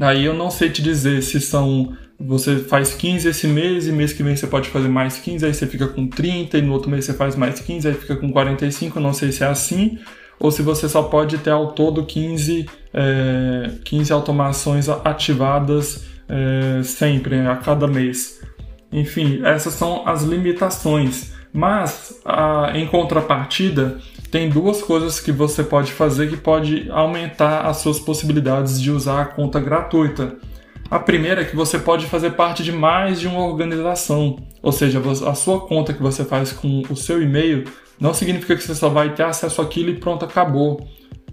Aí 0.00 0.24
eu 0.24 0.32
não 0.32 0.50
sei 0.50 0.70
te 0.70 0.80
dizer 0.80 1.22
se 1.22 1.40
são 1.40 1.96
você 2.20 2.56
faz 2.56 2.94
15 2.94 3.28
esse 3.28 3.46
mês 3.46 3.86
e 3.86 3.92
mês 3.92 4.12
que 4.12 4.24
vem 4.24 4.34
você 4.34 4.46
pode 4.46 4.68
fazer 4.70 4.88
mais 4.88 5.18
15, 5.18 5.46
aí 5.46 5.54
você 5.54 5.66
fica 5.66 5.86
com 5.86 6.08
30 6.08 6.58
e 6.58 6.62
no 6.62 6.72
outro 6.72 6.90
mês 6.90 7.04
você 7.04 7.14
faz 7.14 7.36
mais 7.36 7.60
15, 7.60 7.86
aí 7.86 7.94
fica 7.94 8.16
com 8.16 8.32
45, 8.32 8.98
não 8.98 9.12
sei 9.12 9.30
se 9.30 9.44
é 9.44 9.46
assim, 9.46 9.98
ou 10.40 10.50
se 10.50 10.62
você 10.62 10.88
só 10.88 11.02
pode 11.02 11.38
ter 11.38 11.50
ao 11.50 11.72
todo 11.72 12.04
15, 12.04 12.68
é, 12.94 13.70
15 13.84 14.12
automações 14.12 14.88
ativadas 14.88 16.04
é, 16.28 16.82
sempre, 16.82 17.40
a 17.46 17.56
cada 17.56 17.86
mês. 17.86 18.40
Enfim, 18.92 19.40
essas 19.44 19.74
são 19.74 20.06
as 20.06 20.22
limitações. 20.22 21.32
Mas, 21.52 22.20
a, 22.24 22.72
em 22.74 22.86
contrapartida, 22.86 23.98
tem 24.30 24.48
duas 24.48 24.82
coisas 24.82 25.18
que 25.18 25.32
você 25.32 25.64
pode 25.64 25.92
fazer 25.92 26.28
que 26.28 26.36
pode 26.36 26.90
aumentar 26.90 27.62
as 27.66 27.78
suas 27.78 27.98
possibilidades 27.98 28.80
de 28.80 28.90
usar 28.90 29.22
a 29.22 29.24
conta 29.24 29.58
gratuita. 29.58 30.36
A 30.90 30.98
primeira 30.98 31.42
é 31.42 31.44
que 31.44 31.56
você 31.56 31.78
pode 31.78 32.06
fazer 32.06 32.32
parte 32.32 32.62
de 32.62 32.72
mais 32.72 33.20
de 33.20 33.26
uma 33.26 33.44
organização, 33.44 34.36
ou 34.62 34.72
seja, 34.72 35.00
a 35.26 35.34
sua 35.34 35.60
conta 35.60 35.92
que 35.92 36.02
você 36.02 36.24
faz 36.24 36.52
com 36.52 36.82
o 36.88 36.96
seu 36.96 37.22
e-mail 37.22 37.64
não 38.00 38.14
significa 38.14 38.56
que 38.56 38.62
você 38.62 38.74
só 38.74 38.88
vai 38.88 39.14
ter 39.14 39.24
acesso 39.24 39.60
àquilo 39.60 39.90
e 39.90 39.96
pronto, 39.96 40.24
acabou. 40.24 40.86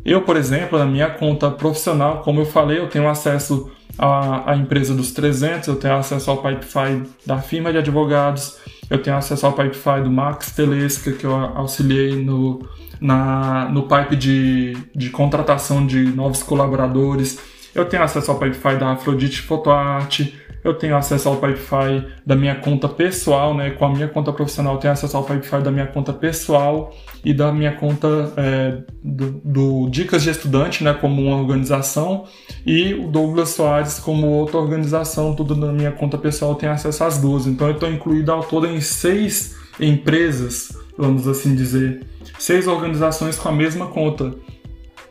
Eu, 0.03 0.22
por 0.22 0.38
exemplo, 0.38 0.78
na 0.78 0.86
minha 0.86 1.09
conta 1.09 1.49
profissional, 1.49 2.22
como 2.22 2.41
eu 2.41 2.45
falei, 2.45 2.80
eu 2.80 2.88
tenho 2.88 3.07
acesso 3.07 3.72
à, 3.97 4.51
à 4.51 4.55
empresa 4.55 4.93
dos 4.93 5.11
300, 5.11 5.68
eu 5.68 5.76
tenho 5.78 5.95
acesso 5.95 6.30
ao 6.30 6.38
Pipefy 6.38 7.03
da 7.26 7.39
firma 7.39 7.72
de 7.72 7.80
advogados, 7.80 8.57
eu 8.89 9.01
tenho 9.01 9.18
acesso 9.18 9.45
ao 9.45 9.53
Pipefy 9.53 10.01
do 10.03 10.11
Max 10.11 10.51
Telesca, 10.51 11.11
que 11.11 11.26
eu 11.26 11.34
auxiliei 11.34 12.24
no, 12.24 12.68
na, 13.01 13.68
no 13.70 13.84
pipe 13.84 14.16
de, 14.16 14.78
de 14.95 15.09
contratação 15.09 15.86
de 15.86 16.03
novos 16.03 16.43
colaboradores 16.43 17.39
eu 17.76 17.84
tenho 17.84 18.01
acesso 18.01 18.32
ao 18.32 18.39
Pipefy 18.39 18.78
da 18.78 18.93
Afrodite 18.93 19.41
PhotoArt, 19.41 20.22
eu 20.66 20.74
tenho 20.74 20.97
acesso 20.97 21.30
ao 21.30 21.38
Pipefy 21.38 22.07
da 22.26 22.36
minha 22.36 22.55
conta 22.55 22.89
pessoal, 22.89 23.53
né? 23.55 23.70
Com 23.70 23.86
a 23.86 23.89
minha 23.89 24.07
conta 24.07 24.34
profissional, 24.34 24.74
eu 24.74 24.80
tenho 24.80 24.93
acesso 24.93 25.16
ao 25.16 25.24
Pipefy 25.24 25.61
da 25.61 25.70
minha 25.70 25.86
conta 25.86 26.11
pessoal 26.11 26.91
e 27.24 27.36
da 27.36 27.51
minha 27.51 27.72
conta 27.72 28.34
é, 28.36 28.80
do, 29.03 29.41
do, 29.45 29.89
Dicas 29.89 30.24
de 30.24 30.32
Estudante, 30.32 30.84
né? 30.84 30.91
Como 30.91 31.22
uma 31.22 31.38
organização, 31.38 32.26
e 32.66 32.95
o 32.95 33.07
Douglas 33.07 33.49
Soares 33.49 33.99
como 33.99 34.26
outra 34.26 34.57
organização, 34.57 35.36
tudo 35.36 35.55
na 35.55 35.72
minha 35.72 35.91
conta 35.91 36.18
pessoal, 36.18 36.51
eu 36.53 36.55
tenho 36.55 36.72
acesso 36.72 37.03
às 37.03 37.20
duas. 37.20 37.45
Então 37.45 37.68
eu 37.68 37.76
estou 37.76 37.91
incluído 37.91 38.32
ao 38.32 38.43
todo 38.43 38.66
em 38.66 38.82
seis 38.82 39.55
empresas, 39.80 40.76
vamos 40.97 41.28
assim 41.28 41.55
dizer, 41.55 42.01
seis 42.39 42.66
organizações 42.66 43.38
com 43.38 43.49
a 43.49 43.51
mesma 43.51 43.86
conta. 43.86 44.34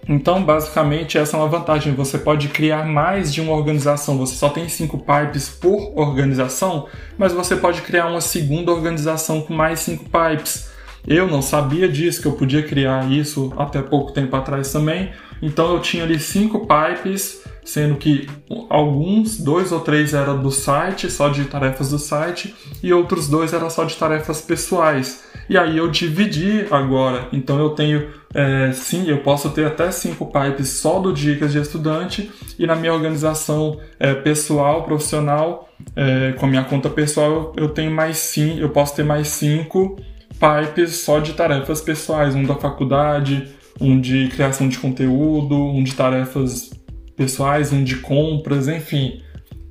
Então, 0.09 0.45
basicamente, 0.45 1.17
essa 1.17 1.37
é 1.37 1.41
uma 1.41 1.49
vantagem. 1.49 1.95
Você 1.95 2.19
pode 2.19 2.49
criar 2.49 2.85
mais 2.85 3.33
de 3.33 3.41
uma 3.41 3.53
organização. 3.53 4.19
Você 4.19 4.35
só 4.35 4.49
tem 4.49 4.69
cinco 4.69 4.99
pipes 4.99 5.49
por 5.49 5.93
organização, 5.99 6.87
mas 7.17 7.33
você 7.33 7.57
pode 7.57 7.83
criar 7.83 8.07
uma 8.07 8.21
segunda 8.21 8.71
organização 8.71 9.41
com 9.41 9.55
mais 9.55 9.81
cinco 9.81 10.05
pipes. 10.05 10.69
Eu 11.07 11.27
não 11.27 11.43
sabia 11.43 11.89
disso, 11.89 12.23
que 12.23 12.29
eu 12.29 12.33
podia 12.33 12.63
criar 12.63 13.11
isso 13.11 13.53
até 13.59 13.83
pouco 13.83 14.13
tempo 14.13 14.35
atrás 14.37 14.73
também. 14.73 15.11
Então, 15.43 15.73
eu 15.73 15.81
tinha 15.81 16.05
ali 16.05 16.19
cinco 16.19 16.67
pipes, 16.67 17.43
sendo 17.65 17.97
que 17.97 18.27
alguns, 18.71 19.39
dois 19.39 19.73
ou 19.73 19.81
três 19.81 20.15
eram 20.15 20.41
do 20.41 20.51
site, 20.51 21.11
só 21.11 21.29
de 21.29 21.45
tarefas 21.45 21.91
do 21.91 21.99
site, 21.99 22.55
e 22.83 22.93
outros 22.93 23.29
dois 23.29 23.53
eram 23.53 23.69
só 23.69 23.85
de 23.85 23.97
tarefas 23.97 24.41
pessoais. 24.41 25.25
E 25.49 25.59
aí 25.59 25.77
eu 25.77 25.91
dividi 25.91 26.67
agora. 26.71 27.29
Então, 27.33 27.59
eu 27.59 27.71
tenho 27.71 28.09
é, 28.35 28.73
sim, 28.73 29.09
eu 29.09 29.19
posso 29.19 29.49
ter 29.51 29.65
até 29.65 29.93
cinco 29.93 30.27
pipes 30.27 30.69
só 30.69 30.99
do 30.99 31.13
Dicas 31.13 31.53
de 31.53 31.61
Estudante 31.61 32.31
e 32.59 32.67
na 32.67 32.75
minha 32.75 32.93
organização 32.93 33.79
é, 33.99 34.13
pessoal, 34.13 34.83
profissional, 34.83 35.69
é, 35.95 36.33
com 36.33 36.47
a 36.47 36.49
minha 36.49 36.65
conta 36.65 36.91
pessoal, 36.91 37.53
eu 37.57 37.69
tenho 37.69 37.93
mais 37.93 38.19
sim, 38.19 38.59
eu 38.59 38.71
posso 38.71 38.97
ter 38.97 39.05
mais 39.05 39.29
cinco 39.29 39.97
pipes 40.31 40.97
só 40.97 41.21
de 41.21 41.35
tarefas 41.35 41.81
pessoais, 41.81 42.35
um 42.35 42.43
da 42.43 42.57
faculdade, 42.57 43.55
um 43.81 44.01
de 44.01 44.27
criação 44.29 44.69
de 44.69 44.79
conteúdo, 44.79 45.57
um 45.57 45.85
de 45.85 45.95
tarefas 45.95 46.71
pessoais, 47.17 47.73
um 47.73 47.85
de 47.85 47.99
compras, 47.99 48.67
enfim, 48.67 49.23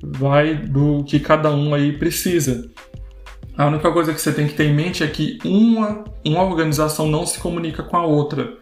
vai 0.02 0.54
do 0.54 1.04
que 1.04 1.20
cada 1.20 1.54
um 1.54 1.74
aí 1.74 1.92
precisa. 1.92 2.70
A 3.56 3.66
única 3.66 3.90
coisa 3.92 4.12
que 4.12 4.20
você 4.20 4.32
tem 4.32 4.46
que 4.48 4.54
ter 4.54 4.64
em 4.64 4.74
mente 4.74 5.04
é 5.04 5.06
que 5.06 5.38
uma, 5.44 6.04
uma 6.26 6.42
organização 6.42 7.06
não 7.08 7.24
se 7.24 7.38
comunica 7.38 7.82
com 7.82 7.96
a 7.96 8.04
outra. 8.04 8.52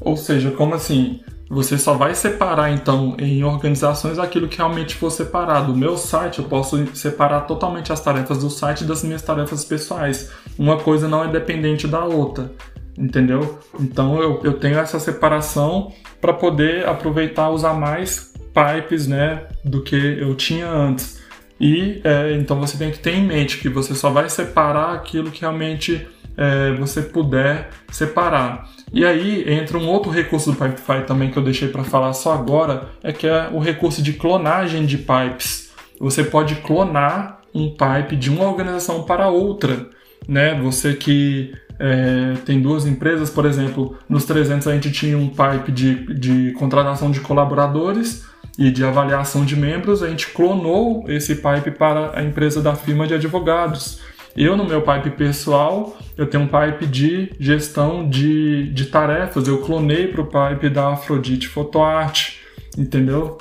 Ou 0.00 0.16
seja, 0.16 0.50
como 0.50 0.74
assim? 0.74 1.20
Você 1.50 1.78
só 1.78 1.94
vai 1.94 2.14
separar 2.14 2.70
então 2.72 3.16
em 3.18 3.42
organizações 3.42 4.18
aquilo 4.18 4.48
que 4.48 4.58
realmente 4.58 4.94
for 4.94 5.10
separado. 5.10 5.72
O 5.72 5.76
meu 5.76 5.96
site 5.96 6.40
eu 6.40 6.44
posso 6.44 6.86
separar 6.94 7.42
totalmente 7.42 7.92
as 7.92 8.00
tarefas 8.00 8.38
do 8.38 8.50
site 8.50 8.84
das 8.84 9.02
minhas 9.02 9.22
tarefas 9.22 9.64
pessoais. 9.64 10.30
Uma 10.58 10.78
coisa 10.78 11.08
não 11.08 11.24
é 11.24 11.28
dependente 11.28 11.86
da 11.86 12.04
outra, 12.04 12.52
entendeu? 12.98 13.58
Então 13.80 14.20
eu, 14.22 14.40
eu 14.44 14.54
tenho 14.54 14.78
essa 14.78 15.00
separação 15.00 15.90
para 16.20 16.34
poder 16.34 16.86
aproveitar 16.86 17.48
usar 17.48 17.72
mais 17.72 18.32
pipes, 18.52 19.06
né, 19.06 19.46
do 19.64 19.82
que 19.82 19.96
eu 19.96 20.34
tinha 20.34 20.68
antes. 20.68 21.17
E 21.60 22.00
é, 22.04 22.34
então 22.34 22.58
você 22.58 22.76
tem 22.78 22.90
que 22.90 22.98
ter 22.98 23.14
em 23.14 23.26
mente 23.26 23.58
que 23.58 23.68
você 23.68 23.94
só 23.94 24.10
vai 24.10 24.28
separar 24.28 24.94
aquilo 24.94 25.30
que 25.30 25.40
realmente 25.40 26.06
é, 26.36 26.72
você 26.72 27.02
puder 27.02 27.70
separar. 27.90 28.70
E 28.92 29.04
aí 29.04 29.44
entra 29.52 29.76
um 29.76 29.88
outro 29.88 30.10
recurso 30.10 30.52
do 30.52 30.56
Pipefy 30.56 31.04
também 31.06 31.30
que 31.30 31.36
eu 31.36 31.42
deixei 31.42 31.68
para 31.68 31.82
falar 31.82 32.12
só 32.12 32.32
agora, 32.32 32.88
é 33.02 33.12
que 33.12 33.26
é 33.26 33.50
o 33.52 33.58
recurso 33.58 34.00
de 34.00 34.12
clonagem 34.12 34.86
de 34.86 34.98
pipes. 34.98 35.72
Você 35.98 36.22
pode 36.22 36.54
clonar 36.56 37.40
um 37.52 37.70
pipe 37.70 38.14
de 38.14 38.30
uma 38.30 38.44
organização 38.44 39.02
para 39.02 39.28
outra, 39.28 39.88
né? 40.28 40.54
Você 40.62 40.94
que 40.94 41.52
é, 41.78 42.34
tem 42.44 42.60
duas 42.60 42.86
empresas, 42.86 43.30
por 43.30 43.44
exemplo, 43.44 43.96
nos 44.08 44.24
300 44.24 44.68
a 44.68 44.74
gente 44.74 44.92
tinha 44.92 45.18
um 45.18 45.28
pipe 45.28 45.72
de, 45.72 46.14
de 46.14 46.52
contratação 46.52 47.10
de 47.10 47.20
colaboradores 47.20 48.24
e 48.58 48.72
de 48.72 48.84
avaliação 48.84 49.44
de 49.44 49.54
membros, 49.54 50.02
a 50.02 50.08
gente 50.08 50.30
clonou 50.30 51.04
esse 51.06 51.36
pipe 51.36 51.70
para 51.70 52.18
a 52.18 52.22
empresa 52.24 52.60
da 52.60 52.74
firma 52.74 53.06
de 53.06 53.14
advogados. 53.14 54.00
Eu, 54.36 54.56
no 54.56 54.64
meu 54.64 54.82
pipe 54.82 55.10
pessoal, 55.10 55.96
eu 56.16 56.26
tenho 56.26 56.44
um 56.44 56.48
pipe 56.48 56.84
de 56.86 57.32
gestão 57.38 58.08
de, 58.08 58.68
de 58.72 58.86
tarefas. 58.86 59.46
Eu 59.46 59.58
clonei 59.58 60.08
para 60.08 60.20
o 60.20 60.26
pipe 60.26 60.68
da 60.68 60.92
Afrodite 60.92 61.46
Photoart, 61.48 62.40
entendeu? 62.76 63.38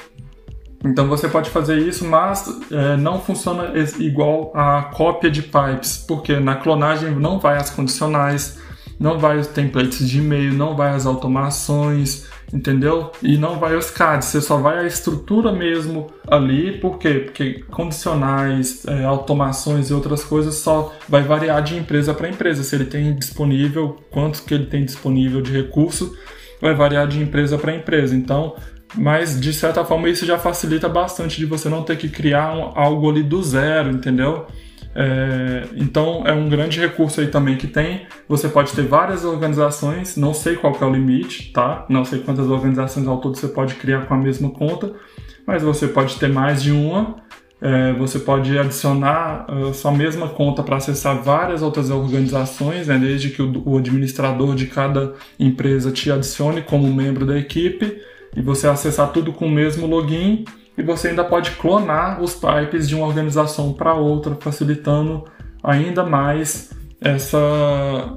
Então 0.85 1.07
você 1.07 1.27
pode 1.27 1.49
fazer 1.49 1.79
isso, 1.79 2.05
mas 2.05 2.47
é, 2.71 2.95
não 2.97 3.19
funciona 3.19 3.73
igual 3.99 4.51
a 4.55 4.83
cópia 4.83 5.31
de 5.31 5.41
pipes, 5.41 5.97
porque 5.97 6.39
na 6.39 6.55
clonagem 6.55 7.11
não 7.11 7.39
vai 7.39 7.57
as 7.57 7.71
condicionais, 7.71 8.59
não 8.99 9.19
vai 9.19 9.37
os 9.37 9.47
templates 9.47 10.07
de 10.09 10.19
e-mail, 10.19 10.53
não 10.53 10.75
vai 10.75 10.93
as 10.93 11.05
automações, 11.05 12.27
entendeu? 12.51 13.11
E 13.21 13.37
não 13.37 13.59
vai 13.59 13.75
os 13.75 13.91
CADs, 13.91 14.27
você 14.27 14.41
só 14.41 14.57
vai 14.57 14.79
a 14.79 14.87
estrutura 14.87 15.51
mesmo 15.51 16.07
ali, 16.27 16.79
por 16.79 16.97
quê? 16.97 17.21
Porque 17.25 17.63
condicionais, 17.69 18.85
é, 18.85 19.03
automações 19.03 19.89
e 19.89 19.93
outras 19.93 20.23
coisas 20.23 20.55
só 20.55 20.93
vai 21.07 21.23
variar 21.23 21.61
de 21.61 21.77
empresa 21.77 22.13
para 22.13 22.29
empresa. 22.29 22.63
Se 22.63 22.75
ele 22.75 22.85
tem 22.85 23.13
disponível, 23.15 23.97
quanto 24.09 24.43
que 24.43 24.53
ele 24.53 24.65
tem 24.65 24.83
disponível 24.83 25.41
de 25.41 25.51
recurso, 25.51 26.15
vai 26.61 26.73
variar 26.73 27.07
de 27.07 27.21
empresa 27.21 27.57
para 27.57 27.75
empresa. 27.75 28.15
Então, 28.15 28.55
mas 28.95 29.39
de 29.39 29.53
certa 29.53 29.83
forma 29.83 30.09
isso 30.09 30.25
já 30.25 30.39
facilita 30.39 30.87
bastante 30.87 31.37
de 31.37 31.45
você 31.45 31.69
não 31.69 31.83
ter 31.83 31.97
que 31.97 32.09
criar 32.09 32.55
um, 32.55 32.71
algo 32.75 33.09
ali 33.09 33.23
do 33.23 33.43
zero, 33.43 33.91
entendeu? 33.91 34.47
É, 34.99 35.67
então 35.75 36.23
é 36.25 36.33
um 36.33 36.49
grande 36.49 36.79
recurso 36.79 37.21
aí 37.21 37.27
também 37.27 37.55
que 37.55 37.67
tem. 37.67 38.07
Você 38.27 38.49
pode 38.49 38.73
ter 38.73 38.81
várias 38.81 39.23
organizações, 39.23 40.17
não 40.17 40.33
sei 40.33 40.55
qual 40.55 40.75
é 40.81 40.85
o 40.85 40.91
limite, 40.91 41.51
tá? 41.51 41.85
Não 41.87 42.03
sei 42.03 42.19
quantas 42.19 42.49
organizações 42.49 43.07
ao 43.07 43.21
todo 43.21 43.37
você 43.37 43.47
pode 43.47 43.75
criar 43.75 44.07
com 44.07 44.15
a 44.15 44.17
mesma 44.17 44.49
conta, 44.49 44.91
mas 45.45 45.61
você 45.61 45.87
pode 45.87 46.15
ter 46.17 46.29
mais 46.29 46.63
de 46.63 46.71
uma. 46.71 47.17
É, 47.61 47.93
você 47.93 48.19
pode 48.19 48.57
adicionar 48.57 49.45
a 49.49 49.73
sua 49.73 49.91
mesma 49.91 50.29
conta 50.29 50.63
para 50.63 50.77
acessar 50.77 51.21
várias 51.21 51.61
outras 51.61 51.89
organizações, 51.89 52.87
né, 52.87 52.99
desde 52.99 53.29
que 53.29 53.41
o, 53.41 53.63
o 53.65 53.77
administrador 53.77 54.55
de 54.55 54.67
cada 54.67 55.13
empresa 55.39 55.91
te 55.91 56.11
adicione 56.11 56.61
como 56.61 56.91
membro 56.93 57.25
da 57.25 57.37
equipe 57.37 57.99
e 58.35 58.41
você 58.41 58.67
acessar 58.67 59.11
tudo 59.11 59.33
com 59.33 59.47
o 59.47 59.51
mesmo 59.51 59.87
login 59.87 60.45
e 60.77 60.83
você 60.83 61.09
ainda 61.09 61.23
pode 61.23 61.51
clonar 61.51 62.21
os 62.21 62.35
pipes 62.35 62.87
de 62.87 62.95
uma 62.95 63.07
organização 63.07 63.73
para 63.73 63.93
outra, 63.93 64.35
facilitando 64.35 65.25
ainda 65.63 66.03
mais 66.03 66.71
essa 67.01 67.37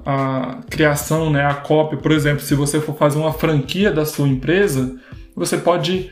a 0.05 0.61
criação, 0.69 1.31
né, 1.31 1.45
a 1.45 1.55
cópia. 1.55 1.99
Por 1.99 2.13
exemplo, 2.13 2.41
se 2.41 2.55
você 2.55 2.81
for 2.81 2.97
fazer 2.97 3.19
uma 3.19 3.33
franquia 3.33 3.91
da 3.91 4.05
sua 4.05 4.29
empresa, 4.29 4.97
você 5.35 5.57
pode 5.57 6.11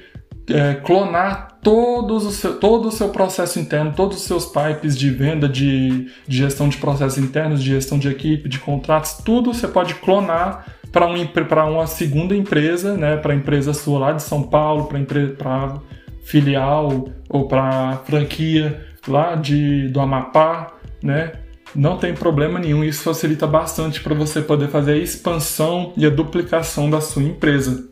é, 0.49 0.75
clonar 0.75 1.59
todos 1.63 2.25
o 2.25 2.31
seu, 2.31 2.59
todo 2.59 2.89
o 2.89 2.93
seu 2.93 3.11
processo 3.11 3.59
interno, 3.59 3.93
todos 3.95 4.19
os 4.19 4.23
seus 4.23 4.47
pipes 4.47 4.97
de 4.97 5.11
venda, 5.11 5.49
de, 5.49 6.11
de 6.27 6.39
gestão 6.39 6.69
de 6.69 6.79
processos 6.79 7.19
internos, 7.19 7.63
de 7.63 7.71
gestão 7.71 7.99
de 7.99 8.09
equipe, 8.09 8.49
de 8.49 8.59
contratos, 8.59 9.19
tudo 9.25 9.53
você 9.53 9.69
pode 9.69 9.95
clonar 9.97 10.67
para 10.91 11.07
um, 11.07 11.71
uma 11.71 11.87
segunda 11.87 12.35
empresa, 12.35 12.97
né, 12.97 13.17
para 13.17 13.33
a 13.33 13.37
empresa 13.37 13.75
sua 13.75 13.99
lá 13.99 14.13
de 14.13 14.23
São 14.23 14.43
Paulo, 14.43 14.87
para 14.87 14.99
filial 16.29 17.09
ou 17.29 17.49
para 17.49 17.97
franquia 18.05 18.87
lá 19.09 19.35
de, 19.35 19.89
do 19.89 19.99
Amapá, 19.99 20.75
né? 21.03 21.33
Não 21.75 21.97
tem 21.97 22.15
problema 22.15 22.59
nenhum, 22.59 22.85
isso 22.85 23.03
facilita 23.03 23.47
bastante 23.47 24.01
para 24.01 24.15
você 24.15 24.43
poder 24.43 24.69
fazer 24.69 24.93
a 24.93 24.97
expansão 24.97 25.93
e 25.97 26.07
a 26.07 26.11
duplicação 26.11 26.91
da 26.91 27.01
sua 27.01 27.23
empresa. 27.23 27.89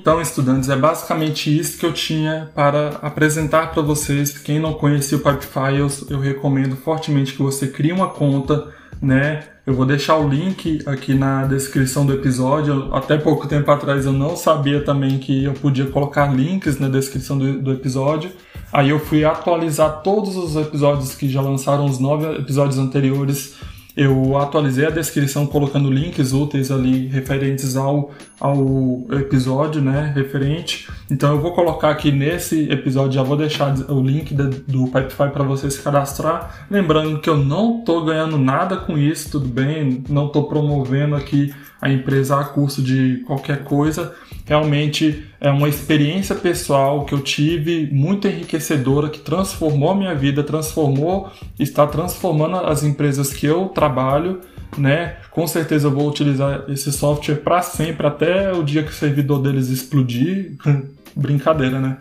Então, 0.00 0.18
estudantes, 0.18 0.70
é 0.70 0.76
basicamente 0.76 1.54
isso 1.56 1.78
que 1.78 1.84
eu 1.84 1.92
tinha 1.92 2.50
para 2.54 2.98
apresentar 3.02 3.70
para 3.70 3.82
vocês. 3.82 4.38
Quem 4.38 4.58
não 4.58 4.72
conhecia 4.72 5.18
o 5.18 5.20
Pipefiles, 5.20 6.06
eu 6.08 6.18
recomendo 6.18 6.74
fortemente 6.74 7.34
que 7.34 7.42
você 7.42 7.68
crie 7.68 7.92
uma 7.92 8.08
conta, 8.08 8.68
né? 9.00 9.44
Eu 9.66 9.74
vou 9.74 9.84
deixar 9.84 10.16
o 10.16 10.26
link 10.26 10.80
aqui 10.86 11.12
na 11.12 11.44
descrição 11.44 12.06
do 12.06 12.14
episódio. 12.14 12.88
Até 12.94 13.18
pouco 13.18 13.46
tempo 13.46 13.70
atrás 13.70 14.06
eu 14.06 14.12
não 14.12 14.34
sabia 14.36 14.82
também 14.82 15.18
que 15.18 15.44
eu 15.44 15.52
podia 15.52 15.84
colocar 15.84 16.34
links 16.34 16.78
na 16.78 16.88
descrição 16.88 17.36
do, 17.36 17.60
do 17.60 17.70
episódio. 17.70 18.32
Aí 18.72 18.88
eu 18.88 18.98
fui 18.98 19.22
atualizar 19.22 20.00
todos 20.02 20.34
os 20.34 20.56
episódios 20.56 21.14
que 21.14 21.28
já 21.28 21.42
lançaram, 21.42 21.84
os 21.84 21.98
nove 21.98 22.24
episódios 22.38 22.78
anteriores 22.78 23.54
eu 24.00 24.38
atualizei 24.38 24.86
a 24.86 24.90
descrição 24.90 25.46
colocando 25.46 25.90
links 25.90 26.32
úteis 26.32 26.70
ali 26.70 27.06
referentes 27.08 27.76
ao, 27.76 28.10
ao 28.40 29.04
episódio, 29.12 29.82
né, 29.82 30.10
referente. 30.14 30.88
Então 31.10 31.32
eu 31.32 31.38
vou 31.38 31.52
colocar 31.52 31.90
aqui 31.90 32.10
nesse 32.10 32.70
episódio, 32.70 33.12
já 33.12 33.22
vou 33.22 33.36
deixar 33.36 33.74
o 33.90 34.00
link 34.00 34.32
do 34.34 34.86
Pipefy 34.86 35.28
para 35.30 35.44
você 35.44 35.70
se 35.70 35.82
cadastrar. 35.82 36.66
Lembrando 36.70 37.20
que 37.20 37.28
eu 37.28 37.36
não 37.36 37.80
estou 37.80 38.02
ganhando 38.02 38.38
nada 38.38 38.78
com 38.78 38.96
isso, 38.96 39.32
tudo 39.32 39.46
bem? 39.46 40.02
Não 40.08 40.28
estou 40.28 40.44
promovendo 40.44 41.14
aqui 41.14 41.52
a 41.78 41.90
empresa 41.90 42.40
a 42.40 42.44
custo 42.44 42.80
de 42.80 43.22
qualquer 43.26 43.64
coisa. 43.64 44.14
Realmente 44.50 45.26
é 45.40 45.48
uma 45.48 45.68
experiência 45.68 46.34
pessoal 46.34 47.04
que 47.04 47.14
eu 47.14 47.20
tive 47.20 47.88
muito 47.92 48.26
enriquecedora, 48.26 49.08
que 49.08 49.20
transformou 49.20 49.92
a 49.92 49.94
minha 49.94 50.12
vida, 50.12 50.42
transformou, 50.42 51.30
está 51.56 51.86
transformando 51.86 52.56
as 52.56 52.82
empresas 52.82 53.32
que 53.32 53.46
eu 53.46 53.66
trabalho, 53.66 54.40
né? 54.76 55.18
Com 55.30 55.46
certeza 55.46 55.86
eu 55.86 55.92
vou 55.92 56.08
utilizar 56.08 56.64
esse 56.66 56.90
software 56.90 57.36
para 57.36 57.62
sempre, 57.62 58.04
até 58.04 58.52
o 58.52 58.64
dia 58.64 58.82
que 58.82 58.90
o 58.90 58.92
servidor 58.92 59.40
deles 59.40 59.68
explodir. 59.68 60.56
Brincadeira, 61.14 61.78
né? 61.78 61.96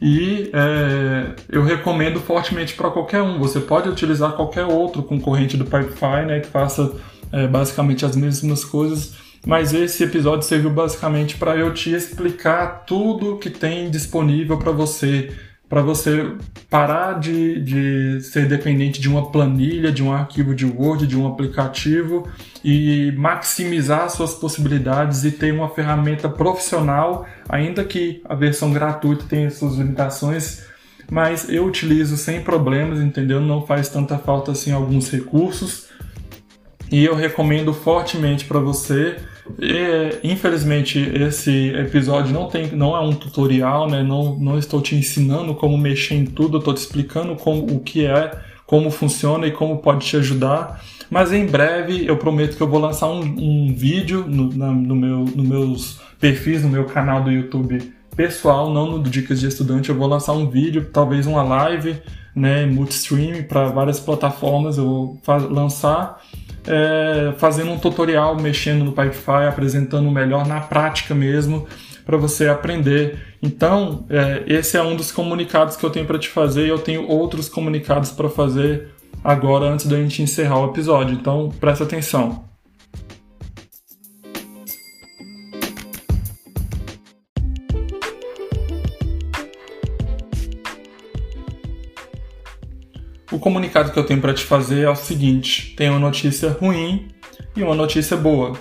E 0.00 0.52
é, 0.52 1.34
eu 1.48 1.64
recomendo 1.64 2.20
fortemente 2.20 2.74
para 2.74 2.92
qualquer 2.92 3.22
um. 3.22 3.40
Você 3.40 3.58
pode 3.58 3.88
utilizar 3.88 4.34
qualquer 4.34 4.66
outro 4.66 5.02
concorrente 5.02 5.56
do 5.56 5.64
Pipefy, 5.64 6.26
né, 6.28 6.38
que 6.38 6.46
faça 6.46 6.92
é, 7.32 7.48
basicamente 7.48 8.04
as 8.04 8.14
mesmas 8.14 8.64
coisas, 8.64 9.14
mas 9.44 9.74
esse 9.74 10.04
episódio 10.04 10.46
serviu 10.46 10.70
basicamente 10.70 11.36
para 11.36 11.56
eu 11.56 11.74
te 11.74 11.92
explicar 11.92 12.84
tudo 12.86 13.38
que 13.38 13.50
tem 13.50 13.90
disponível 13.90 14.56
para 14.56 14.70
você, 14.70 15.32
para 15.68 15.82
você 15.82 16.32
parar 16.70 17.18
de, 17.18 17.60
de 17.60 18.20
ser 18.20 18.46
dependente 18.46 19.00
de 19.00 19.08
uma 19.08 19.32
planilha, 19.32 19.90
de 19.90 20.02
um 20.02 20.12
arquivo 20.12 20.54
de 20.54 20.64
Word, 20.64 21.06
de 21.06 21.18
um 21.18 21.26
aplicativo 21.26 22.28
e 22.62 23.12
maximizar 23.16 24.08
suas 24.10 24.32
possibilidades 24.34 25.24
e 25.24 25.32
ter 25.32 25.52
uma 25.52 25.68
ferramenta 25.68 26.28
profissional, 26.28 27.26
ainda 27.48 27.82
que 27.82 28.22
a 28.24 28.36
versão 28.36 28.72
gratuita 28.72 29.24
tenha 29.28 29.50
suas 29.50 29.74
limitações, 29.74 30.64
mas 31.10 31.48
eu 31.48 31.64
utilizo 31.64 32.16
sem 32.16 32.42
problemas, 32.42 33.00
entendeu? 33.00 33.40
Não 33.40 33.66
faz 33.66 33.88
tanta 33.88 34.16
falta 34.18 34.52
assim 34.52 34.70
alguns 34.70 35.10
recursos 35.10 35.88
e 36.92 37.04
eu 37.04 37.14
recomendo 37.14 37.72
fortemente 37.72 38.44
para 38.44 38.60
você. 38.60 39.16
E, 39.58 40.20
infelizmente 40.22 40.98
esse 40.98 41.68
episódio 41.70 42.32
não 42.32 42.48
tem, 42.48 42.68
não 42.72 42.96
é 42.96 43.00
um 43.00 43.12
tutorial, 43.12 43.88
né? 43.88 44.02
Não, 44.02 44.38
não 44.38 44.58
estou 44.58 44.80
te 44.80 44.94
ensinando 44.94 45.54
como 45.54 45.76
mexer 45.76 46.14
em 46.14 46.24
tudo, 46.24 46.58
estou 46.58 46.72
te 46.74 46.78
explicando 46.78 47.34
como, 47.36 47.64
o 47.74 47.80
que 47.80 48.06
é 48.06 48.30
como 48.66 48.90
funciona 48.90 49.46
e 49.46 49.50
como 49.50 49.78
pode 49.78 50.06
te 50.06 50.16
ajudar. 50.16 50.82
Mas 51.10 51.32
em 51.32 51.44
breve 51.44 52.06
eu 52.06 52.16
prometo 52.16 52.56
que 52.56 52.62
eu 52.62 52.68
vou 52.68 52.80
lançar 52.80 53.08
um, 53.08 53.20
um 53.20 53.74
vídeo 53.74 54.24
no, 54.26 54.52
na, 54.52 54.72
no 54.72 54.96
meu, 54.96 55.18
nos 55.18 55.46
meus 55.46 56.00
perfis, 56.18 56.62
no 56.62 56.70
meu 56.70 56.84
canal 56.84 57.22
do 57.22 57.30
YouTube 57.30 57.92
pessoal, 58.16 58.72
não 58.72 58.92
no 58.92 59.02
Dicas 59.02 59.40
de 59.40 59.48
Estudante. 59.48 59.90
Eu 59.90 59.96
vou 59.96 60.06
lançar 60.06 60.32
um 60.32 60.48
vídeo, 60.48 60.88
talvez 60.92 61.26
uma 61.26 61.42
live, 61.42 62.00
né, 62.34 62.64
multistream 62.66 63.42
para 63.42 63.66
várias 63.66 64.00
plataformas. 64.00 64.78
Eu 64.78 64.84
vou 64.84 65.20
lançar 65.50 66.22
é, 66.66 67.32
fazendo 67.38 67.70
um 67.70 67.78
tutorial, 67.78 68.36
mexendo 68.36 68.84
no 68.84 68.92
Pipefy, 68.92 69.46
apresentando 69.48 70.10
melhor 70.10 70.46
na 70.46 70.60
prática 70.60 71.14
mesmo 71.14 71.66
para 72.04 72.16
você 72.16 72.48
aprender. 72.48 73.18
Então, 73.42 74.04
é, 74.10 74.42
esse 74.46 74.76
é 74.76 74.82
um 74.82 74.96
dos 74.96 75.12
comunicados 75.12 75.76
que 75.76 75.84
eu 75.84 75.90
tenho 75.90 76.06
para 76.06 76.18
te 76.18 76.28
fazer 76.28 76.66
e 76.66 76.68
eu 76.68 76.78
tenho 76.78 77.08
outros 77.08 77.48
comunicados 77.48 78.10
para 78.10 78.28
fazer 78.28 78.88
agora 79.22 79.66
antes 79.66 79.86
da 79.86 79.96
gente 79.96 80.22
encerrar 80.22 80.60
o 80.60 80.70
episódio. 80.70 81.14
Então, 81.14 81.50
presta 81.60 81.84
atenção. 81.84 82.51
Comunicado 93.42 93.90
que 93.90 93.98
eu 93.98 94.04
tenho 94.06 94.20
para 94.20 94.32
te 94.32 94.44
fazer 94.44 94.84
é 94.84 94.88
o 94.88 94.94
seguinte: 94.94 95.74
tem 95.76 95.90
uma 95.90 95.98
notícia 95.98 96.48
ruim 96.50 97.08
e 97.54 97.62
uma 97.62 97.74
notícia 97.74 98.16
boa. 98.16 98.52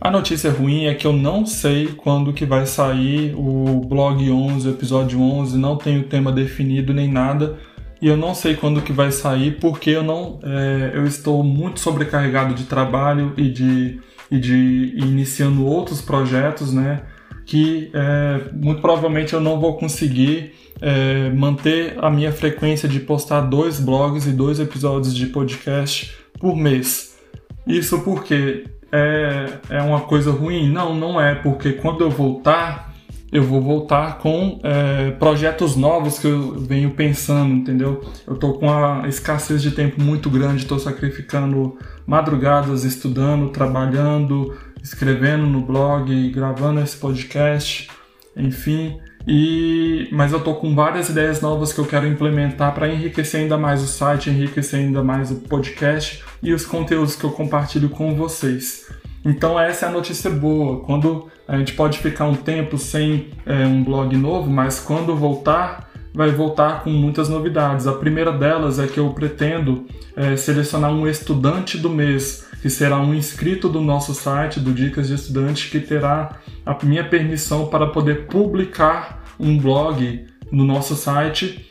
A 0.00 0.10
notícia 0.10 0.50
ruim 0.50 0.86
é 0.86 0.94
que 0.94 1.06
eu 1.06 1.12
não 1.12 1.46
sei 1.46 1.88
quando 1.88 2.32
que 2.32 2.44
vai 2.44 2.66
sair 2.66 3.34
o 3.36 3.80
blog 3.86 4.30
11, 4.30 4.66
o 4.66 4.70
episódio 4.70 5.20
11, 5.20 5.58
não 5.58 5.76
tenho 5.76 6.04
tema 6.04 6.32
definido 6.32 6.92
nem 6.92 7.06
nada 7.06 7.58
e 8.00 8.08
eu 8.08 8.16
não 8.16 8.34
sei 8.34 8.56
quando 8.56 8.80
que 8.80 8.92
vai 8.92 9.12
sair 9.12 9.58
porque 9.60 9.90
eu 9.90 10.02
não 10.02 10.38
é, 10.42 10.92
eu 10.94 11.06
estou 11.06 11.44
muito 11.44 11.80
sobrecarregado 11.80 12.54
de 12.54 12.64
trabalho 12.64 13.34
e 13.36 13.50
de, 13.50 14.00
e 14.30 14.38
de 14.38 14.94
iniciando 14.96 15.66
outros 15.66 16.00
projetos, 16.00 16.72
né? 16.72 17.02
Que 17.46 17.90
é, 17.92 18.40
muito 18.52 18.80
provavelmente 18.80 19.32
eu 19.32 19.40
não 19.40 19.60
vou 19.60 19.76
conseguir 19.76 20.52
é, 20.80 21.30
manter 21.30 21.96
a 22.02 22.10
minha 22.10 22.32
frequência 22.32 22.88
de 22.88 23.00
postar 23.00 23.42
dois 23.42 23.78
blogs 23.78 24.26
e 24.26 24.32
dois 24.32 24.58
episódios 24.60 25.14
de 25.14 25.26
podcast 25.26 26.16
por 26.38 26.56
mês. 26.56 27.18
Isso 27.66 28.00
porque 28.00 28.64
é, 28.90 29.58
é 29.68 29.82
uma 29.82 30.00
coisa 30.00 30.30
ruim? 30.30 30.70
Não, 30.70 30.94
não 30.94 31.20
é, 31.20 31.34
porque 31.34 31.72
quando 31.74 32.02
eu 32.02 32.10
voltar, 32.10 32.92
eu 33.30 33.42
vou 33.44 33.60
voltar 33.60 34.18
com 34.18 34.58
é, 34.64 35.12
projetos 35.12 35.76
novos 35.76 36.18
que 36.18 36.26
eu 36.26 36.58
venho 36.58 36.90
pensando, 36.90 37.54
entendeu? 37.54 38.02
Eu 38.26 38.36
tô 38.36 38.54
com 38.54 38.70
a 38.72 39.06
escassez 39.06 39.62
de 39.62 39.70
tempo 39.70 40.02
muito 40.02 40.28
grande, 40.28 40.62
estou 40.62 40.78
sacrificando 40.78 41.76
madrugadas 42.06 42.84
estudando, 42.84 43.50
trabalhando, 43.50 44.56
escrevendo 44.82 45.46
no 45.46 45.60
blog, 45.60 46.30
gravando 46.30 46.80
esse 46.80 46.96
podcast, 46.96 47.88
enfim. 48.36 48.98
E, 49.26 50.08
mas 50.12 50.32
eu 50.32 50.40
tô 50.40 50.54
com 50.54 50.74
várias 50.74 51.08
ideias 51.08 51.40
novas 51.40 51.72
que 51.72 51.78
eu 51.78 51.86
quero 51.86 52.06
implementar 52.06 52.74
para 52.74 52.88
enriquecer 52.88 53.42
ainda 53.42 53.58
mais 53.58 53.82
o 53.82 53.86
site, 53.86 54.30
enriquecer 54.30 54.80
ainda 54.80 55.02
mais 55.02 55.30
o 55.30 55.36
podcast 55.36 56.24
e 56.42 56.52
os 56.52 56.64
conteúdos 56.64 57.16
que 57.16 57.24
eu 57.24 57.30
compartilho 57.30 57.90
com 57.90 58.14
vocês. 58.14 58.88
Então 59.24 59.60
essa 59.60 59.86
é 59.86 59.88
a 59.88 59.92
notícia 59.92 60.30
boa. 60.30 60.80
Quando 60.80 61.30
a 61.46 61.58
gente 61.58 61.74
pode 61.74 61.98
ficar 61.98 62.26
um 62.26 62.34
tempo 62.34 62.78
sem 62.78 63.28
é, 63.44 63.66
um 63.66 63.84
blog 63.84 64.16
novo, 64.16 64.48
mas 64.50 64.80
quando 64.80 65.14
voltar, 65.14 65.90
vai 66.14 66.30
voltar 66.30 66.82
com 66.82 66.90
muitas 66.90 67.28
novidades. 67.28 67.86
A 67.86 67.92
primeira 67.92 68.32
delas 68.32 68.78
é 68.78 68.86
que 68.86 68.98
eu 68.98 69.10
pretendo 69.10 69.86
é, 70.16 70.36
selecionar 70.36 70.90
um 70.90 71.06
estudante 71.06 71.76
do 71.76 71.90
mês, 71.90 72.46
que 72.60 72.68
será 72.68 72.98
um 72.98 73.14
inscrito 73.14 73.68
do 73.68 73.80
nosso 73.80 74.14
site, 74.14 74.60
do 74.60 74.72
Dicas 74.72 75.08
de 75.08 75.14
Estudante, 75.14 75.70
que 75.70 75.80
terá 75.80 76.40
a 76.64 76.76
minha 76.84 77.04
permissão 77.04 77.66
para 77.66 77.86
poder 77.86 78.26
publicar 78.26 79.24
um 79.38 79.58
blog 79.58 80.26
no 80.52 80.64
nosso 80.64 80.94
site, 80.94 81.70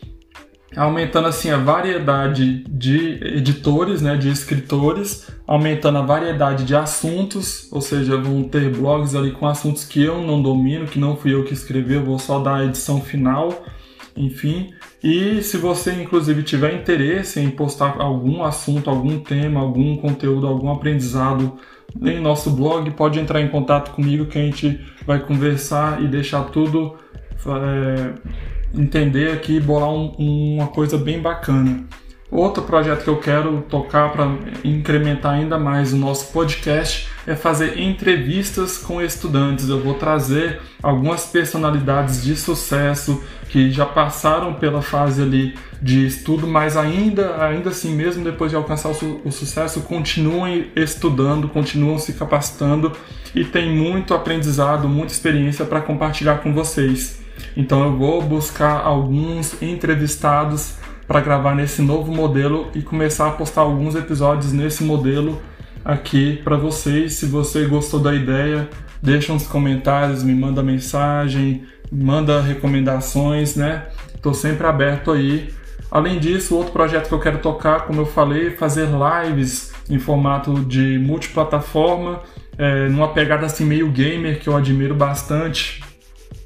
aumentando 0.76 1.28
assim 1.28 1.50
a 1.50 1.58
variedade 1.58 2.64
de 2.68 3.20
editores, 3.36 4.02
né, 4.02 4.16
de 4.16 4.30
escritores, 4.30 5.28
aumentando 5.46 5.98
a 6.00 6.02
variedade 6.02 6.64
de 6.64 6.76
assuntos, 6.76 7.68
ou 7.72 7.82
seja, 7.82 8.18
vão 8.18 8.44
ter 8.44 8.70
blogs 8.70 9.16
ali 9.16 9.32
com 9.32 9.48
assuntos 9.48 9.84
que 9.84 10.02
eu 10.02 10.22
não 10.22 10.42
domino, 10.42 10.86
que 10.86 11.00
não 11.00 11.16
fui 11.16 11.34
eu 11.34 11.44
que 11.44 11.54
escrevi, 11.54 11.96
eu 11.96 12.04
vou 12.04 12.18
só 12.18 12.40
dar 12.40 12.56
a 12.56 12.66
edição 12.66 13.02
final, 13.02 13.66
enfim. 14.16 14.74
E 15.02 15.42
se 15.42 15.58
você 15.58 15.94
inclusive 15.94 16.44
tiver 16.44 16.74
interesse 16.74 17.40
em 17.40 17.50
postar 17.50 18.00
algum 18.02 18.44
assunto, 18.44 18.90
algum 18.90 19.20
tema, 19.20 19.62
algum 19.62 19.96
conteúdo, 19.98 20.46
algum 20.46 20.70
aprendizado 20.70 21.58
em 22.02 22.20
nosso 22.20 22.52
blog, 22.52 22.90
pode 22.92 23.20
entrar 23.20 23.42
em 23.42 23.48
contato 23.48 23.92
comigo 23.92 24.26
que 24.26 24.38
a 24.38 24.42
gente 24.42 24.80
vai 25.06 25.20
conversar 25.20 26.04
e 26.04 26.08
deixar 26.08 26.44
tudo 26.46 26.96
é, 27.48 28.14
entender 28.74 29.32
aqui 29.32 29.60
bolar 29.60 29.90
um, 29.90 30.56
uma 30.56 30.68
coisa 30.68 30.98
bem 30.98 31.22
bacana. 31.22 31.86
Outro 32.32 32.62
projeto 32.62 33.04
que 33.04 33.10
eu 33.10 33.18
quero 33.18 33.62
tocar 33.68 34.12
para 34.12 34.32
incrementar 34.64 35.34
ainda 35.34 35.58
mais 35.58 35.94
o 35.94 35.98
nosso 35.98 36.32
podcast 36.32 37.08
é 37.26 37.36
fazer 37.36 37.80
entrevistas 37.80 38.78
com 38.78 39.02
estudantes. 39.02 39.68
Eu 39.68 39.82
vou 39.82 39.96
trazer 39.96 40.62
algumas 40.82 41.26
personalidades 41.26 42.24
de 42.24 42.36
sucesso 42.36 43.24
que 43.50 43.72
já 43.72 43.84
passaram 43.84 44.54
pela 44.54 44.80
fase 44.80 45.24
ali 45.24 45.56
de 45.82 46.06
estudo, 46.06 46.46
mas 46.46 46.78
ainda, 46.78 47.44
ainda 47.44 47.70
assim, 47.70 47.96
mesmo 47.96 48.24
depois 48.24 48.52
de 48.52 48.56
alcançar 48.56 48.90
o, 48.90 48.94
su 48.94 49.22
o 49.26 49.32
sucesso, 49.32 49.82
continuam 49.82 50.66
estudando, 50.76 51.50
continuam 51.50 51.98
se 51.98 52.14
capacitando 52.14 52.92
e 53.34 53.44
tem 53.44 53.76
muito 53.76 54.14
aprendizado, 54.14 54.88
muita 54.88 55.14
experiência 55.14 55.66
para 55.66 55.82
compartilhar 55.82 56.44
com 56.44 56.54
vocês. 56.54 57.20
Então 57.58 57.84
eu 57.84 57.98
vou 57.98 58.22
buscar 58.22 58.82
alguns 58.82 59.60
entrevistados 59.62 60.78
para 61.10 61.22
gravar 61.22 61.56
nesse 61.56 61.82
novo 61.82 62.14
modelo 62.14 62.70
e 62.76 62.84
começar 62.84 63.30
a 63.30 63.32
postar 63.32 63.62
alguns 63.62 63.96
episódios 63.96 64.54
nesse 64.54 64.84
modelo 64.84 65.42
aqui 65.84 66.40
para 66.44 66.56
vocês. 66.56 67.14
Se 67.14 67.26
você 67.26 67.66
gostou 67.66 68.00
da 68.00 68.14
ideia, 68.14 68.70
deixa 69.02 69.34
uns 69.34 69.48
comentários, 69.48 70.22
me 70.22 70.36
manda 70.36 70.62
mensagem, 70.62 71.64
manda 71.92 72.40
recomendações, 72.40 73.56
né? 73.56 73.88
Estou 74.14 74.36
sempre 74.36 74.68
aberto 74.68 75.10
aí. 75.10 75.50
Além 75.90 76.20
disso, 76.20 76.56
outro 76.56 76.72
projeto 76.72 77.08
que 77.08 77.14
eu 77.16 77.20
quero 77.20 77.40
tocar, 77.40 77.88
como 77.88 78.02
eu 78.02 78.06
falei, 78.06 78.52
fazer 78.52 78.88
lives 78.88 79.74
em 79.90 79.98
formato 79.98 80.60
de 80.64 81.00
multiplataforma, 81.00 82.22
é, 82.56 82.88
numa 82.88 83.08
pegada 83.08 83.48
assim 83.48 83.66
meio 83.66 83.90
gamer 83.90 84.40
que 84.40 84.48
eu 84.48 84.56
admiro 84.56 84.94
bastante 84.94 85.82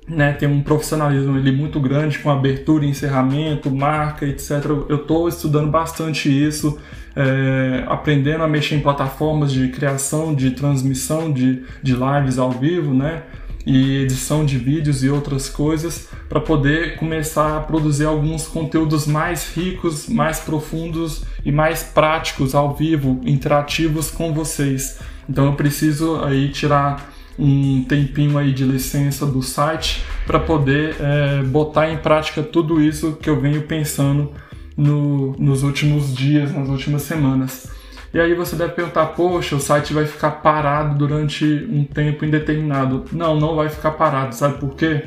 né, 0.07 0.33
tem 0.33 0.49
um 0.49 0.61
profissionalismo 0.61 1.35
ali 1.35 1.51
muito 1.51 1.79
grande 1.79 2.19
com 2.19 2.29
abertura, 2.29 2.85
encerramento, 2.85 3.71
marca, 3.71 4.25
etc. 4.25 4.65
Eu 4.89 4.97
estou 4.97 5.27
estudando 5.27 5.69
bastante 5.69 6.29
isso, 6.29 6.77
é, 7.15 7.83
aprendendo 7.87 8.43
a 8.43 8.47
mexer 8.47 8.75
em 8.75 8.81
plataformas 8.81 9.51
de 9.51 9.69
criação, 9.69 10.35
de 10.35 10.51
transmissão 10.51 11.31
de, 11.31 11.63
de 11.81 11.95
lives 11.95 12.37
ao 12.37 12.51
vivo, 12.51 12.93
né? 12.93 13.23
E 13.65 13.99
edição 13.99 14.45
de 14.45 14.57
vídeos 14.57 15.05
e 15.05 15.09
outras 15.09 15.47
coisas 15.47 16.09
para 16.27 16.41
poder 16.41 16.97
começar 16.97 17.57
a 17.57 17.61
produzir 17.61 18.03
alguns 18.03 18.45
conteúdos 18.45 19.07
mais 19.07 19.55
ricos, 19.55 20.09
mais 20.09 20.37
profundos 20.41 21.23
e 21.45 21.51
mais 21.51 21.81
práticos 21.81 22.53
ao 22.53 22.75
vivo, 22.75 23.21
interativos 23.23 24.11
com 24.11 24.33
vocês. 24.33 24.99
Então 25.29 25.45
eu 25.45 25.53
preciso 25.53 26.21
aí 26.25 26.49
tirar 26.49 27.12
um 27.37 27.83
tempinho 27.83 28.37
aí 28.37 28.51
de 28.51 28.63
licença 28.63 29.25
do 29.25 29.41
site 29.41 30.03
para 30.25 30.39
poder 30.39 30.95
é, 30.99 31.43
botar 31.43 31.89
em 31.89 31.97
prática 31.97 32.43
tudo 32.43 32.81
isso 32.81 33.13
que 33.13 33.29
eu 33.29 33.39
venho 33.39 33.63
pensando 33.63 34.31
no, 34.77 35.33
nos 35.37 35.63
últimos 35.63 36.15
dias, 36.15 36.53
nas 36.53 36.69
últimas 36.69 37.01
semanas. 37.03 37.71
E 38.13 38.19
aí 38.19 38.35
você 38.35 38.55
deve 38.55 38.73
perguntar, 38.73 39.07
poxa, 39.07 39.55
o 39.55 39.59
site 39.59 39.91
vai 39.91 40.05
ficar 40.05 40.31
parado 40.31 40.97
durante 40.97 41.43
um 41.45 41.83
tempo 41.83 42.23
indeterminado. 42.23 43.05
Não, 43.11 43.39
não 43.39 43.55
vai 43.55 43.69
ficar 43.69 43.91
parado, 43.91 44.35
sabe 44.35 44.59
por 44.59 44.75
quê? 44.75 45.05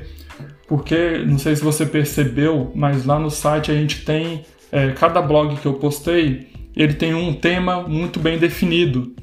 Porque, 0.67 1.19
não 1.25 1.39
sei 1.39 1.55
se 1.55 1.63
você 1.63 1.87
percebeu, 1.87 2.73
mas 2.75 3.07
lá 3.07 3.19
no 3.19 3.31
site 3.31 3.71
a 3.71 3.75
gente 3.75 4.05
tem, 4.05 4.45
é, 4.73 4.91
cada 4.91 5.23
blog 5.23 5.55
que 5.57 5.67
eu 5.67 5.75
postei, 5.75 6.49
ele 6.75 6.95
tem 6.95 7.15
um 7.15 7.33
tema 7.33 7.83
muito 7.83 8.19
bem 8.19 8.39
definido. 8.39 9.15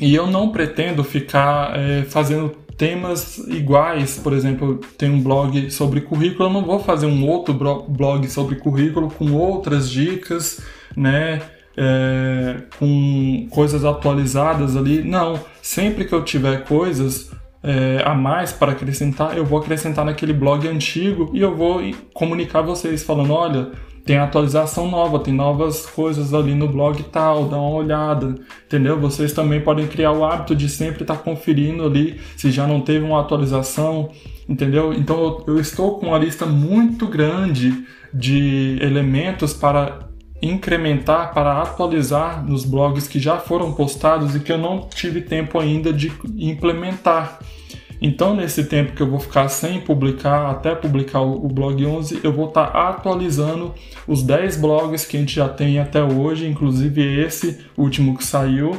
E 0.00 0.14
eu 0.14 0.26
não 0.26 0.50
pretendo 0.50 1.04
ficar 1.04 1.78
é, 1.78 2.02
fazendo 2.02 2.50
temas 2.76 3.38
iguais, 3.46 4.18
por 4.18 4.32
exemplo, 4.32 4.80
tem 4.98 5.10
um 5.10 5.20
blog 5.20 5.70
sobre 5.70 6.00
currículo, 6.00 6.48
eu 6.48 6.52
não 6.52 6.64
vou 6.64 6.80
fazer 6.80 7.06
um 7.06 7.26
outro 7.28 7.54
blog 7.88 8.28
sobre 8.28 8.56
currículo 8.56 9.10
com 9.10 9.32
outras 9.32 9.90
dicas, 9.90 10.60
né? 10.96 11.40
É, 11.76 12.56
com 12.78 13.46
coisas 13.50 13.84
atualizadas 13.84 14.76
ali. 14.76 15.02
Não, 15.02 15.38
sempre 15.62 16.04
que 16.04 16.12
eu 16.12 16.22
tiver 16.22 16.64
coisas 16.64 17.30
é, 17.62 18.02
a 18.04 18.14
mais 18.14 18.52
para 18.52 18.72
acrescentar, 18.72 19.36
eu 19.36 19.44
vou 19.44 19.58
acrescentar 19.58 20.04
naquele 20.04 20.32
blog 20.32 20.66
antigo 20.66 21.30
e 21.32 21.40
eu 21.40 21.56
vou 21.56 21.80
comunicar 22.12 22.60
vocês 22.62 23.02
falando, 23.02 23.32
olha, 23.32 23.70
tem 24.04 24.18
atualização 24.18 24.90
nova, 24.90 25.20
tem 25.20 25.32
novas 25.32 25.86
coisas 25.86 26.34
ali 26.34 26.54
no 26.54 26.66
blog 26.68 26.98
e 26.98 27.04
tal, 27.04 27.44
dá 27.44 27.56
uma 27.56 27.76
olhada, 27.76 28.34
entendeu? 28.66 28.98
Vocês 28.98 29.32
também 29.32 29.60
podem 29.60 29.86
criar 29.86 30.12
o 30.12 30.24
hábito 30.24 30.56
de 30.56 30.68
sempre 30.68 31.02
estar 31.02 31.16
tá 31.16 31.22
conferindo 31.22 31.84
ali 31.84 32.20
se 32.36 32.50
já 32.50 32.66
não 32.66 32.80
teve 32.80 33.04
uma 33.04 33.20
atualização, 33.20 34.10
entendeu? 34.48 34.92
Então 34.92 35.44
eu, 35.46 35.54
eu 35.54 35.60
estou 35.60 35.98
com 35.98 36.08
uma 36.08 36.18
lista 36.18 36.44
muito 36.44 37.06
grande 37.06 37.84
de 38.12 38.76
elementos 38.80 39.54
para 39.54 40.10
incrementar, 40.42 41.32
para 41.32 41.62
atualizar 41.62 42.44
nos 42.44 42.64
blogs 42.64 43.06
que 43.06 43.20
já 43.20 43.38
foram 43.38 43.72
postados 43.72 44.34
e 44.34 44.40
que 44.40 44.50
eu 44.50 44.58
não 44.58 44.88
tive 44.88 45.20
tempo 45.20 45.58
ainda 45.60 45.92
de 45.92 46.12
implementar. 46.36 47.38
Então, 48.04 48.34
nesse 48.34 48.64
tempo 48.64 48.94
que 48.94 49.00
eu 49.00 49.08
vou 49.08 49.20
ficar 49.20 49.48
sem 49.48 49.80
publicar, 49.80 50.50
até 50.50 50.74
publicar 50.74 51.20
o, 51.20 51.46
blog 51.46 51.86
11, 51.86 52.18
eu 52.24 52.32
vou 52.32 52.48
estar 52.48 52.66
tá 52.66 52.88
atualizando 52.88 53.72
os 54.08 54.24
10 54.24 54.56
blogs 54.56 55.06
que 55.06 55.16
a 55.16 55.20
gente 55.20 55.36
já 55.36 55.48
tem 55.48 55.78
até 55.78 56.02
hoje, 56.02 56.48
inclusive 56.48 57.00
esse 57.00 57.60
último 57.78 58.18
que 58.18 58.24
saiu, 58.24 58.72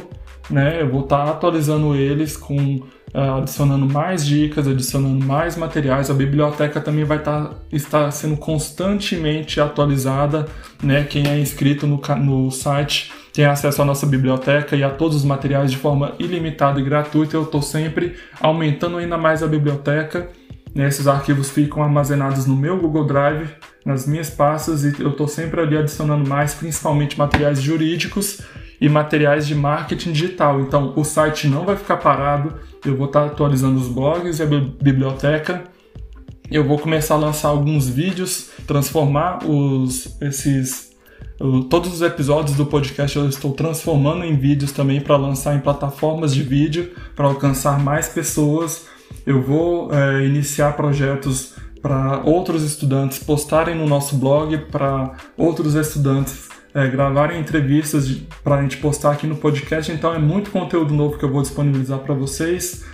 né? 0.50 0.82
Eu 0.82 0.90
vou 0.90 1.04
estar 1.04 1.24
tá 1.24 1.30
atualizando 1.30 1.96
eles 1.96 2.36
com 2.36 2.82
uh, 3.14 3.38
adicionando 3.38 3.86
mais 3.86 4.26
dicas, 4.26 4.68
adicionando 4.68 5.24
mais 5.24 5.56
materiais. 5.56 6.10
A 6.10 6.14
biblioteca 6.14 6.78
também 6.78 7.04
vai 7.04 7.16
estar, 7.16 7.44
tá, 7.46 7.56
estar 7.72 8.10
sendo 8.10 8.36
constantemente 8.36 9.58
atualizada, 9.58 10.44
né? 10.82 11.02
Quem 11.02 11.26
é 11.26 11.38
inscrito 11.38 11.86
no, 11.86 11.98
no 12.18 12.50
site 12.50 13.10
tem 13.34 13.46
acesso 13.46 13.82
à 13.82 13.84
nossa 13.84 14.06
biblioteca 14.06 14.76
e 14.76 14.84
a 14.84 14.90
todos 14.90 15.16
os 15.16 15.24
materiais 15.24 15.72
de 15.72 15.76
forma 15.76 16.14
ilimitada 16.20 16.78
e 16.78 16.84
gratuita. 16.84 17.36
Eu 17.36 17.42
estou 17.42 17.60
sempre 17.60 18.14
aumentando 18.40 18.96
ainda 18.96 19.18
mais 19.18 19.42
a 19.42 19.48
biblioteca. 19.48 20.28
Esses 20.72 21.08
arquivos 21.08 21.50
ficam 21.50 21.82
armazenados 21.82 22.46
no 22.46 22.54
meu 22.54 22.78
Google 22.78 23.04
Drive, 23.04 23.50
nas 23.84 24.06
minhas 24.06 24.30
pastas, 24.30 24.84
e 24.84 24.94
eu 25.02 25.10
estou 25.10 25.26
sempre 25.26 25.60
ali 25.60 25.76
adicionando 25.76 26.28
mais, 26.28 26.54
principalmente 26.54 27.18
materiais 27.18 27.60
jurídicos 27.60 28.40
e 28.80 28.88
materiais 28.88 29.48
de 29.48 29.54
marketing 29.56 30.12
digital. 30.12 30.60
Então, 30.60 30.92
o 30.94 31.02
site 31.02 31.48
não 31.48 31.64
vai 31.64 31.76
ficar 31.76 31.96
parado, 31.96 32.54
eu 32.86 32.96
vou 32.96 33.06
estar 33.06 33.24
atualizando 33.26 33.80
os 33.80 33.88
blogs 33.88 34.38
e 34.38 34.44
a 34.44 34.46
biblioteca. 34.46 35.64
Eu 36.48 36.62
vou 36.62 36.78
começar 36.78 37.14
a 37.14 37.18
lançar 37.18 37.48
alguns 37.48 37.88
vídeos, 37.88 38.50
transformar 38.64 39.44
os, 39.44 40.16
esses 40.20 40.93
Todos 41.68 41.92
os 41.92 42.00
episódios 42.00 42.56
do 42.56 42.64
podcast 42.64 43.18
eu 43.18 43.28
estou 43.28 43.52
transformando 43.52 44.24
em 44.24 44.36
vídeos 44.36 44.70
também 44.70 45.00
para 45.00 45.16
lançar 45.16 45.56
em 45.56 45.60
plataformas 45.60 46.32
de 46.32 46.42
vídeo 46.42 46.92
para 47.16 47.26
alcançar 47.26 47.78
mais 47.78 48.08
pessoas. 48.08 48.86
Eu 49.26 49.42
vou 49.42 49.92
é, 49.92 50.24
iniciar 50.24 50.76
projetos 50.76 51.54
para 51.82 52.22
outros 52.24 52.62
estudantes 52.62 53.18
postarem 53.18 53.74
no 53.74 53.86
nosso 53.86 54.16
blog, 54.16 54.56
para 54.70 55.12
outros 55.36 55.74
estudantes 55.74 56.48
é, 56.72 56.88
gravarem 56.88 57.40
entrevistas 57.40 58.08
para 58.42 58.56
a 58.56 58.62
gente 58.62 58.76
postar 58.76 59.12
aqui 59.12 59.26
no 59.26 59.36
podcast. 59.36 59.90
Então 59.90 60.14
é 60.14 60.18
muito 60.18 60.50
conteúdo 60.50 60.94
novo 60.94 61.18
que 61.18 61.24
eu 61.24 61.30
vou 61.30 61.42
disponibilizar 61.42 61.98
para 61.98 62.14
vocês 62.14 62.84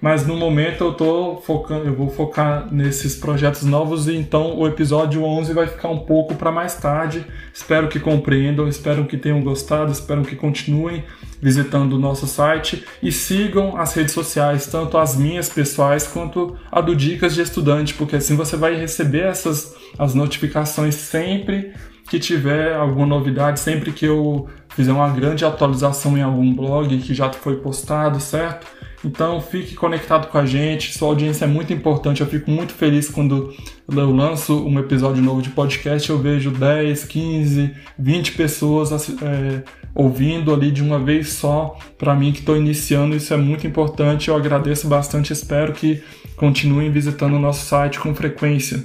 mas 0.00 0.26
no 0.26 0.36
momento 0.36 0.84
eu 0.84 0.94
tô 0.94 1.36
focando, 1.44 1.86
eu 1.86 1.94
vou 1.94 2.08
focar 2.08 2.72
nesses 2.72 3.14
projetos 3.14 3.62
novos 3.62 4.08
e 4.08 4.16
então 4.16 4.58
o 4.58 4.66
episódio 4.66 5.22
11 5.22 5.52
vai 5.52 5.66
ficar 5.66 5.88
um 5.88 5.98
pouco 5.98 6.34
para 6.34 6.50
mais 6.50 6.74
tarde. 6.74 7.26
Espero 7.52 7.88
que 7.88 8.00
compreendam, 8.00 8.66
espero 8.66 9.04
que 9.04 9.18
tenham 9.18 9.42
gostado, 9.42 9.92
espero 9.92 10.22
que 10.22 10.34
continuem 10.34 11.04
visitando 11.40 11.94
o 11.94 11.98
nosso 11.98 12.26
site 12.26 12.84
e 13.02 13.12
sigam 13.12 13.76
as 13.76 13.92
redes 13.94 14.14
sociais, 14.14 14.66
tanto 14.66 14.96
as 14.96 15.16
minhas 15.16 15.50
pessoais 15.50 16.06
quanto 16.06 16.56
a 16.72 16.80
do 16.80 16.96
Dicas 16.96 17.34
de 17.34 17.42
Estudante, 17.42 17.94
porque 17.94 18.16
assim 18.16 18.36
você 18.36 18.56
vai 18.56 18.74
receber 18.74 19.24
essas 19.24 19.74
as 19.98 20.14
notificações 20.14 20.94
sempre 20.94 21.72
que 22.08 22.18
tiver 22.18 22.74
alguma 22.74 23.06
novidade, 23.06 23.60
sempre 23.60 23.92
que 23.92 24.06
eu 24.06 24.48
fizer 24.70 24.92
uma 24.92 25.08
grande 25.10 25.44
atualização 25.44 26.16
em 26.16 26.22
algum 26.22 26.54
blog 26.54 26.96
que 26.98 27.14
já 27.14 27.30
foi 27.32 27.56
postado, 27.56 28.18
certo? 28.18 28.66
Então 29.04 29.40
fique 29.40 29.74
conectado 29.74 30.28
com 30.28 30.36
a 30.36 30.44
gente, 30.44 30.96
sua 30.96 31.08
audiência 31.08 31.44
é 31.44 31.48
muito 31.48 31.72
importante. 31.72 32.20
Eu 32.20 32.26
fico 32.26 32.50
muito 32.50 32.72
feliz 32.72 33.08
quando 33.08 33.54
eu 33.88 34.14
lanço 34.14 34.62
um 34.66 34.78
episódio 34.78 35.22
novo 35.22 35.40
de 35.40 35.50
podcast, 35.50 36.08
eu 36.10 36.18
vejo 36.18 36.50
10, 36.50 37.04
15, 37.04 37.74
20 37.98 38.32
pessoas 38.32 38.92
é, 38.92 39.62
ouvindo 39.94 40.52
ali 40.52 40.70
de 40.70 40.82
uma 40.82 40.98
vez 40.98 41.30
só. 41.30 41.76
Para 41.96 42.14
mim 42.14 42.32
que 42.32 42.40
estou 42.40 42.56
iniciando, 42.56 43.16
isso 43.16 43.32
é 43.32 43.36
muito 43.36 43.66
importante. 43.66 44.28
Eu 44.28 44.36
agradeço 44.36 44.86
bastante, 44.86 45.32
espero 45.32 45.72
que 45.72 46.02
continuem 46.36 46.90
visitando 46.90 47.36
o 47.36 47.40
nosso 47.40 47.66
site 47.66 47.98
com 47.98 48.14
frequência. 48.14 48.84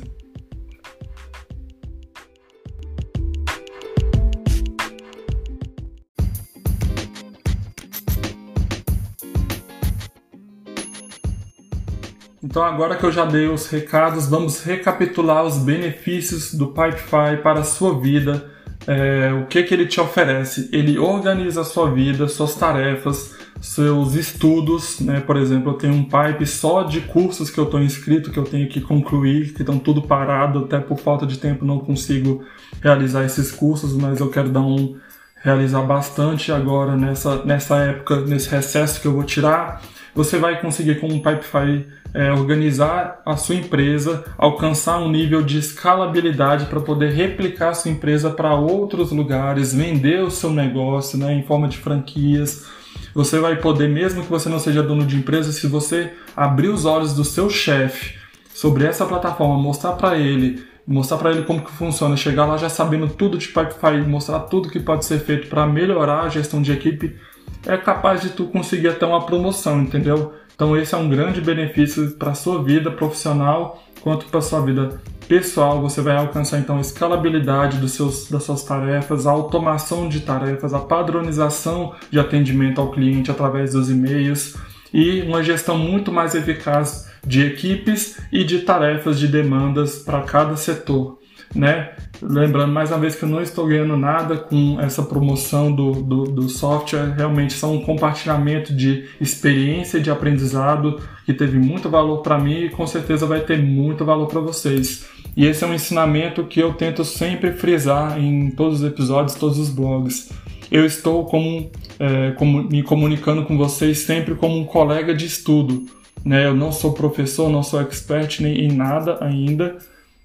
Então, 12.56 12.64
agora 12.64 12.96
que 12.96 13.04
eu 13.04 13.12
já 13.12 13.26
dei 13.26 13.50
os 13.50 13.68
recados, 13.68 14.30
vamos 14.30 14.64
recapitular 14.64 15.44
os 15.44 15.58
benefícios 15.58 16.54
do 16.54 16.68
Pipefy 16.68 17.42
para 17.44 17.60
a 17.60 17.64
sua 17.66 18.00
vida. 18.00 18.50
É, 18.88 19.34
o 19.34 19.46
que, 19.46 19.62
que 19.62 19.74
ele 19.74 19.86
te 19.86 20.00
oferece? 20.00 20.70
Ele 20.72 20.98
organiza 20.98 21.60
a 21.60 21.64
sua 21.66 21.92
vida, 21.92 22.30
suas 22.30 22.56
tarefas, 22.56 23.36
seus 23.60 24.14
estudos. 24.14 25.02
Né? 25.02 25.20
Por 25.20 25.36
exemplo, 25.36 25.74
eu 25.74 25.78
tenho 25.78 25.96
um 25.96 26.06
pipe 26.06 26.46
só 26.46 26.84
de 26.84 27.02
cursos 27.02 27.50
que 27.50 27.60
eu 27.60 27.66
estou 27.66 27.82
inscrito, 27.82 28.32
que 28.32 28.40
eu 28.40 28.46
tenho 28.46 28.70
que 28.70 28.80
concluir, 28.80 29.54
que 29.54 29.62
estão 29.62 29.78
tudo 29.78 30.02
parado, 30.02 30.60
até 30.60 30.80
por 30.80 30.98
falta 30.98 31.26
de 31.26 31.38
tempo 31.38 31.66
não 31.66 31.80
consigo 31.80 32.42
realizar 32.82 33.26
esses 33.26 33.52
cursos, 33.52 33.94
mas 33.98 34.22
eu 34.22 34.30
quero 34.30 34.48
dar 34.48 34.62
um 34.62 34.96
realizar 35.44 35.82
bastante 35.82 36.54
agora 36.54 36.96
nessa, 36.96 37.44
nessa 37.44 37.80
época, 37.80 38.22
nesse 38.22 38.50
recesso 38.50 39.02
que 39.02 39.08
eu 39.10 39.14
vou 39.14 39.26
tirar. 39.26 39.82
Você 40.16 40.38
vai 40.38 40.62
conseguir 40.62 41.02
com 41.02 41.08
o 41.08 41.22
Pipefy 41.22 41.86
é, 42.14 42.32
organizar 42.32 43.22
a 43.26 43.36
sua 43.36 43.56
empresa, 43.56 44.24
alcançar 44.38 44.98
um 45.00 45.12
nível 45.12 45.42
de 45.42 45.60
escalabilidade 45.60 46.68
para 46.68 46.80
poder 46.80 47.12
replicar 47.12 47.72
a 47.72 47.74
sua 47.74 47.92
empresa 47.92 48.30
para 48.30 48.56
outros 48.56 49.12
lugares, 49.12 49.74
vender 49.74 50.24
o 50.24 50.32
seu 50.32 50.52
negócio 50.52 51.18
né, 51.18 51.34
em 51.34 51.44
forma 51.44 51.68
de 51.68 51.78
franquias. 51.78 52.66
Você 53.14 53.40
vai 53.40 53.58
poder, 53.58 53.90
mesmo 53.90 54.24
que 54.24 54.30
você 54.30 54.48
não 54.48 54.58
seja 54.58 54.82
dono 54.82 55.06
de 55.06 55.18
empresa, 55.18 55.52
se 55.52 55.68
você 55.68 56.14
abrir 56.34 56.70
os 56.70 56.86
olhos 56.86 57.14
do 57.14 57.26
seu 57.26 57.50
chefe 57.50 58.16
sobre 58.54 58.86
essa 58.86 59.06
plataforma, 59.06 59.62
mostrar 59.62 59.92
para 59.94 60.18
ele, 60.18 60.64
mostrar 60.88 61.18
para 61.18 61.32
ele 61.32 61.44
como 61.44 61.62
que 61.62 61.72
funciona, 61.72 62.16
chegar 62.16 62.46
lá 62.46 62.56
já 62.56 62.70
sabendo 62.70 63.10
tudo 63.10 63.38
de 63.38 63.48
Pipefy, 63.48 64.08
mostrar 64.08 64.40
tudo 64.40 64.70
que 64.70 64.80
pode 64.80 65.04
ser 65.04 65.20
feito 65.20 65.48
para 65.50 65.68
melhorar 65.68 66.22
a 66.22 66.30
gestão 66.30 66.62
de 66.62 66.72
equipe, 66.72 67.18
é 67.66 67.78
capaz 67.78 68.22
de 68.22 68.30
tu 68.30 68.46
conseguir 68.46 68.90
até 68.90 69.06
uma 69.06 69.26
promoção, 69.26 69.82
entendeu? 69.82 70.34
Então 70.56 70.78
esse 70.78 70.94
é 70.94 70.98
um 70.98 71.10
grande 71.10 71.42
benefício 71.42 72.12
para 72.12 72.32
a 72.32 72.36
sua 72.36 72.64
vida 72.64 72.90
profissional 72.92 73.84
quanto 74.02 74.26
para 74.28 74.40
a 74.40 74.42
sua 74.42 74.62
vida 74.62 75.02
pessoal. 75.28 75.82
Você 75.82 76.02
vai 76.02 76.16
alcançar 76.16 76.60
então 76.60 76.78
a 76.78 76.82
escalabilidade 76.82 77.78
dos 77.78 77.92
seus, 77.92 78.30
das 78.30 78.44
suas 78.44 78.64
tarefas, 78.64 79.26
a 79.28 79.32
automação 79.32 80.08
de 80.08 80.22
tarefas, 80.22 80.74
a 80.74 80.80
padronização 80.80 81.94
de 82.10 82.20
atendimento 82.20 82.80
ao 82.80 82.92
cliente 82.92 83.32
através 83.32 83.74
dos 83.74 83.90
e-mails 83.90 84.56
e 84.94 85.22
uma 85.24 85.44
gestão 85.44 85.78
muito 85.78 86.12
mais 86.12 86.36
eficaz 86.36 87.12
de 87.26 87.46
equipes 87.46 88.20
e 88.32 88.44
de 88.44 88.60
tarefas 88.60 89.20
de 89.20 89.28
demandas 89.28 89.98
para 89.98 90.22
cada 90.22 90.56
setor 90.56 91.20
né? 91.56 91.92
Lembrando 92.22 92.72
mais 92.72 92.92
uma 92.92 93.00
vez 93.00 93.16
que 93.16 93.24
eu 93.24 93.30
não 93.30 93.42
estou 93.42 93.66
ganhando 93.66 93.96
nada 93.96 94.38
com 94.38 94.78
essa 94.80 95.02
promoção 95.02 95.72
do, 95.72 95.92
do, 95.94 96.24
do 96.26 96.50
software, 96.50 97.14
realmente 97.16 97.54
são 97.54 97.76
um 97.76 97.82
compartilhamento 97.82 98.74
de 98.74 99.06
experiência 99.20 100.00
de 100.00 100.12
aprendizado 100.12 101.00
que 101.26 101.34
teve 101.34 101.58
muito 101.58 101.90
valor 101.90 102.22
para 102.22 102.38
mim 102.38 102.66
e 102.66 102.70
com 102.70 102.86
certeza 102.86 103.26
vai 103.26 103.40
ter 103.40 103.58
muito 103.58 104.04
valor 104.04 104.28
para 104.28 104.42
vocês. 104.42 105.06
E 105.36 105.46
esse 105.46 105.64
é 105.64 105.68
um 105.68 105.74
ensinamento 105.74 106.44
que 106.44 106.60
eu 106.60 106.74
tento 106.74 107.04
sempre 107.04 107.52
frisar 107.52 108.20
em 108.20 108.52
todos 108.52 108.82
os 108.82 108.88
episódios, 108.88 109.36
todos 109.36 109.58
os 109.58 109.70
blogs. 109.70 110.32
Eu 110.72 110.86
estou 110.86 111.26
como, 111.26 111.70
é, 112.00 112.32
como 112.32 112.64
me 112.64 112.84
comunicando 112.84 113.44
com 113.46 113.58
vocês 113.58 114.00
sempre 114.00 114.36
como 114.36 114.58
um 114.58 114.66
colega 114.66 115.14
de 115.14 115.26
estudo. 115.26 115.86
Né? 116.24 116.46
Eu 116.46 116.56
não 116.56 116.72
sou 116.72 116.94
professor, 116.94 117.50
não 117.50 117.62
sou 117.64 117.82
expert 117.82 118.42
nem 118.42 118.66
em 118.66 118.72
nada 118.72 119.18
ainda, 119.22 119.78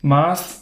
mas 0.02 0.59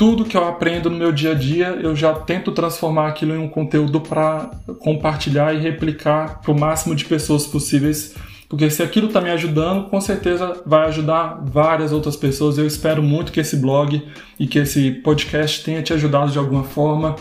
tudo 0.00 0.24
que 0.24 0.34
eu 0.34 0.48
aprendo 0.48 0.88
no 0.88 0.96
meu 0.96 1.12
dia 1.12 1.32
a 1.32 1.34
dia, 1.34 1.78
eu 1.82 1.94
já 1.94 2.14
tento 2.14 2.52
transformar 2.52 3.08
aquilo 3.08 3.34
em 3.34 3.38
um 3.38 3.46
conteúdo 3.46 4.00
para 4.00 4.50
compartilhar 4.78 5.52
e 5.52 5.58
replicar 5.58 6.40
para 6.40 6.50
o 6.50 6.58
máximo 6.58 6.94
de 6.94 7.04
pessoas 7.04 7.46
possíveis. 7.46 8.14
Porque 8.48 8.70
se 8.70 8.82
aquilo 8.82 9.08
está 9.08 9.20
me 9.20 9.28
ajudando, 9.28 9.90
com 9.90 10.00
certeza 10.00 10.62
vai 10.64 10.86
ajudar 10.86 11.44
várias 11.44 11.92
outras 11.92 12.16
pessoas. 12.16 12.56
Eu 12.56 12.66
espero 12.66 13.02
muito 13.02 13.30
que 13.30 13.40
esse 13.40 13.56
blog 13.56 14.02
e 14.38 14.46
que 14.46 14.60
esse 14.60 14.90
podcast 14.90 15.62
tenha 15.62 15.82
te 15.82 15.92
ajudado 15.92 16.32
de 16.32 16.38
alguma 16.38 16.64
forma, 16.64 17.14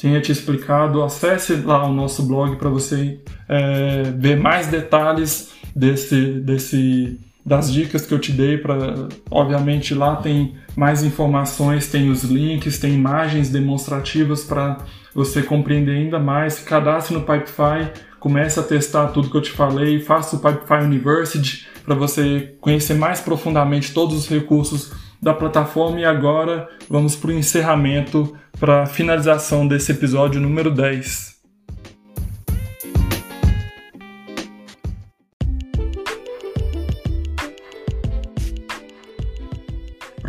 tenha 0.00 0.20
te 0.20 0.30
explicado. 0.30 1.02
Acesse 1.02 1.56
lá 1.56 1.84
o 1.84 1.92
nosso 1.92 2.22
blog 2.22 2.54
para 2.58 2.70
você 2.70 3.18
é, 3.48 4.04
ver 4.16 4.38
mais 4.38 4.68
detalhes 4.68 5.50
desse, 5.74 6.26
desse 6.40 7.18
das 7.44 7.72
dicas 7.72 8.06
que 8.06 8.12
eu 8.12 8.18
te 8.18 8.32
dei 8.32 8.58
para 8.58 9.08
obviamente 9.30 9.94
lá 9.94 10.16
tem 10.16 10.54
mais 10.76 11.02
informações, 11.02 11.88
tem 11.88 12.10
os 12.10 12.22
links, 12.22 12.78
tem 12.78 12.94
imagens 12.94 13.48
demonstrativas 13.48 14.44
para 14.44 14.78
você 15.14 15.42
compreender 15.42 15.96
ainda 15.96 16.18
mais. 16.18 16.58
Cadastre 16.60 17.14
no 17.14 17.22
Pipefy, 17.22 17.90
comece 18.18 18.60
a 18.60 18.62
testar 18.62 19.08
tudo 19.08 19.30
que 19.30 19.36
eu 19.36 19.42
te 19.42 19.50
falei, 19.50 20.00
faça 20.00 20.36
o 20.36 20.38
Pipefy 20.38 20.84
University 20.84 21.66
para 21.84 21.94
você 21.94 22.54
conhecer 22.60 22.94
mais 22.94 23.20
profundamente 23.20 23.92
todos 23.92 24.16
os 24.16 24.28
recursos 24.28 24.92
da 25.20 25.34
plataforma 25.34 26.00
e 26.00 26.04
agora 26.04 26.68
vamos 26.88 27.16
para 27.16 27.30
o 27.30 27.32
encerramento, 27.32 28.34
para 28.58 28.84
a 28.84 28.86
finalização 28.86 29.66
desse 29.66 29.92
episódio 29.92 30.40
número 30.40 30.70
10. 30.70 31.29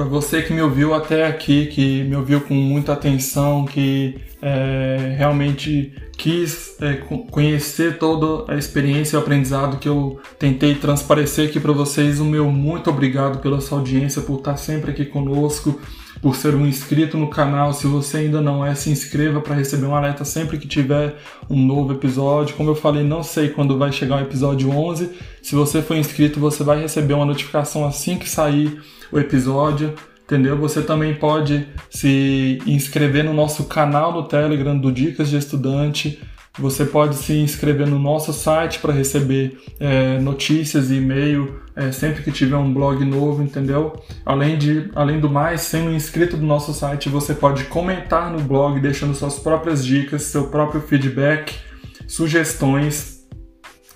Para 0.02 0.10
você 0.10 0.42
que 0.42 0.52
me 0.52 0.64
ouviu 0.64 0.96
até 0.96 1.28
aqui, 1.28 1.68
que 1.68 2.02
me 2.06 2.16
ouviu 2.16 2.42
com 2.42 2.56
muita 2.56 2.94
atenção, 2.94 3.66
que 3.66 4.16
é, 4.42 5.16
realmente 5.18 5.94
quis 6.18 6.76
é, 6.82 6.96
conhecer 7.30 7.98
toda 7.98 8.52
a 8.52 8.58
experiência 8.58 9.16
e 9.16 9.20
o 9.20 9.22
aprendizado 9.22 9.78
que 9.78 9.88
eu 9.88 10.20
tentei 10.40 10.76
transparecer 10.76 11.50
aqui 11.50 11.60
para 11.60 11.72
vocês, 11.72 12.20
o 12.20 12.26
meu 12.26 12.52
muito 12.52 12.90
obrigado 12.90 13.40
pela 13.40 13.62
sua 13.62 13.78
audiência, 13.78 14.22
por 14.22 14.40
estar 14.40 14.58
sempre 14.58 14.92
aqui 14.92 15.06
conosco, 15.06 15.80
por 16.22 16.36
ser 16.36 16.56
um 16.56 16.66
inscrito 16.66 17.18
no 17.18 17.30
canal. 17.30 17.74
Se 17.74 17.88
você 17.88 18.18
ainda 18.18 18.42
não 18.42 18.66
é, 18.66 18.76
se 18.76 18.90
inscreva 18.90 19.42
para 19.42 19.56
receber 19.56 19.86
um 19.86 19.96
alerta 19.96 20.24
sempre 20.24 20.58
que 20.58 20.68
tiver 20.68 21.16
um 21.50 21.60
novo 21.60 21.94
episódio. 21.94 22.56
Como 22.56 22.70
eu 22.70 22.76
falei, 22.76 23.04
não 23.04 23.24
sei 23.24 23.50
quando 23.50 23.78
vai 23.78 23.92
chegar 23.92 24.18
o 24.18 24.26
episódio 24.26 24.70
11. 24.70 25.10
Se 25.42 25.56
você 25.56 25.82
for 25.82 25.98
inscrito, 25.98 26.40
você 26.40 26.64
vai 26.64 26.82
receber 26.82 27.14
uma 27.14 27.26
notificação 27.26 27.86
assim 27.86 28.18
que 28.18 28.30
sair 28.30 28.82
o 29.12 29.20
episódio, 29.20 29.94
entendeu? 30.32 30.58
Você 30.58 30.82
também 30.82 31.14
pode 31.14 31.68
se 31.90 32.58
inscrever 32.66 33.22
no 33.22 33.34
nosso 33.34 33.66
canal 33.66 34.14
no 34.14 34.24
Telegram 34.24 34.78
do 34.78 34.90
Dicas 34.90 35.30
de 35.30 35.36
Estudante. 35.36 36.22
Você 36.58 36.86
pode 36.86 37.16
se 37.16 37.34
inscrever 37.34 37.86
no 37.86 38.00
nosso 38.00 38.32
site 38.32 38.80
para 38.80 38.94
receber 38.94 39.58
é, 39.80 40.20
notícias 40.20 40.90
e 40.90 40.96
e-mail 40.96 41.62
é, 41.76 41.92
sempre 41.92 42.24
que 42.24 42.32
tiver 42.32 42.58
um 42.58 42.74
blog 42.74 43.04
novo, 43.04 43.44
entendeu? 43.44 44.02
Além, 44.26 44.58
de, 44.58 44.90
além 44.96 45.20
do 45.20 45.30
mais, 45.30 45.62
sendo 45.62 45.92
inscrito 45.92 46.38
do 46.38 46.46
nosso 46.46 46.74
site, 46.74 47.10
você 47.10 47.34
pode 47.34 47.66
comentar 47.66 48.32
no 48.32 48.40
blog, 48.40 48.80
deixando 48.80 49.14
suas 49.14 49.40
próprias 49.40 49.86
dicas, 49.86 50.24
seu 50.24 50.48
próprio 50.48 50.82
feedback, 50.82 51.56
sugestões. 52.08 53.22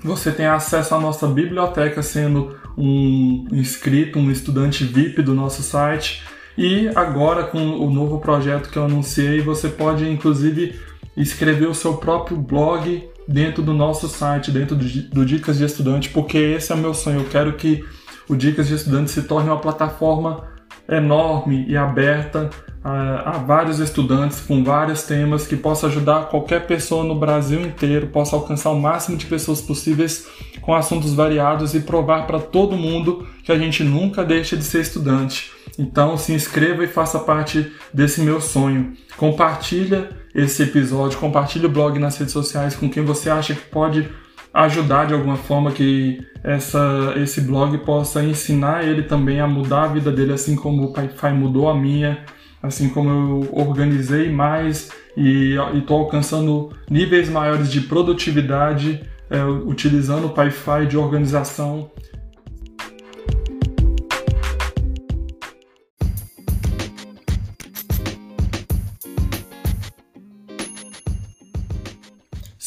Você 0.03 0.31
tem 0.31 0.45
acesso 0.45 0.95
à 0.95 0.99
nossa 0.99 1.27
biblioteca 1.27 2.01
sendo 2.01 2.55
um 2.77 3.47
inscrito, 3.51 4.19
um 4.19 4.31
estudante 4.31 4.83
VIP 4.83 5.21
do 5.21 5.33
nosso 5.33 5.61
site. 5.63 6.23
E 6.57 6.89
agora, 6.95 7.43
com 7.43 7.59
o 7.59 7.91
novo 7.91 8.19
projeto 8.19 8.69
que 8.69 8.77
eu 8.77 8.85
anunciei, 8.85 9.41
você 9.41 9.67
pode 9.67 10.07
inclusive 10.09 10.79
escrever 11.15 11.67
o 11.67 11.73
seu 11.73 11.95
próprio 11.95 12.37
blog 12.37 13.03
dentro 13.27 13.63
do 13.63 13.73
nosso 13.73 14.07
site, 14.07 14.51
dentro 14.51 14.75
do, 14.75 15.25
Dicas 15.25 15.57
de 15.57 15.65
Estudante, 15.65 16.09
porque 16.09 16.37
esse 16.37 16.71
é 16.71 16.75
o 16.75 16.77
meu 16.77 16.93
sonho. 16.93 17.21
Eu 17.21 17.29
quero 17.29 17.53
que 17.53 17.83
o 18.29 18.35
Dicas 18.35 18.67
de 18.67 18.75
Estudante 18.75 19.11
se 19.11 19.23
torne 19.23 19.49
uma 19.49 19.59
plataforma 19.59 20.54
enorme 20.87 21.65
e 21.67 21.75
aberta 21.75 22.49
a, 22.83 23.31
a, 23.31 23.37
vários 23.39 23.79
estudantes 23.79 24.41
com 24.41 24.63
vários 24.63 25.03
temas 25.03 25.47
que 25.47 25.55
possa 25.55 25.87
ajudar 25.87 26.29
qualquer 26.29 26.67
pessoa 26.67 27.03
no 27.03 27.15
Brasil 27.15 27.59
inteiro, 27.61 28.07
possa 28.07 28.35
alcançar 28.35 28.69
o 28.69 28.79
máximo 28.79 29.17
de 29.17 29.25
pessoas 29.25 29.59
possíveis 29.59 30.27
com 30.61 30.73
assuntos 30.73 31.13
variados 31.13 31.73
e 31.73 31.79
provar 31.79 32.27
para 32.27 32.39
todo 32.39 32.77
mundo 32.77 33.27
que 33.43 33.51
a 33.51 33.57
gente 33.57 33.83
nunca 33.83 34.23
deixa 34.23 34.55
de 34.55 34.63
ser 34.63 34.81
estudante. 34.81 35.51
Então 35.79 36.15
se 36.15 36.31
inscreva 36.33 36.83
e 36.83 36.87
faça 36.87 37.17
parte 37.19 37.71
desse 37.91 38.21
meu 38.21 38.39
sonho. 38.39 38.93
Compartilha 39.17 40.09
esse 40.33 40.61
episódio, 40.61 41.17
compartilha 41.17 41.67
o 41.67 41.71
blog 41.71 41.97
nas 41.97 42.17
redes 42.17 42.33
sociais 42.33 42.75
com 42.75 42.89
quem 42.89 43.03
você 43.03 43.29
acha 43.29 43.55
que 43.55 43.65
pode 43.69 44.07
ajudar 44.55 45.05
de 45.05 45.13
alguma 45.13 45.35
forma 45.35 45.71
que 45.71 46.25
essa, 46.41 47.13
esse 47.17 47.41
blog 47.41 47.77
possa 47.79 48.23
ensinar 48.23 48.87
ele 48.87 49.03
também 49.03 49.41
a 49.41 49.47
mudar 49.47 49.83
a 49.83 49.87
vida 49.87 50.11
dele, 50.11 50.31
assim 50.31 50.55
como 50.55 50.85
o 50.85 50.93
Pai 50.93 51.33
mudou 51.33 51.67
a 51.67 51.75
minha, 51.75 52.19
assim 52.63 52.87
como 52.87 53.09
eu 53.09 53.49
organizei 53.51 54.31
mais 54.31 54.91
e 55.17 55.55
estou 55.73 55.99
alcançando 55.99 56.71
níveis 56.89 57.29
maiores 57.29 57.69
de 57.69 57.81
produtividade 57.81 59.01
é, 59.29 59.43
utilizando 59.43 60.27
o 60.27 60.29
Pi-Fi 60.29 60.85
de 60.87 60.97
organização. 60.97 61.91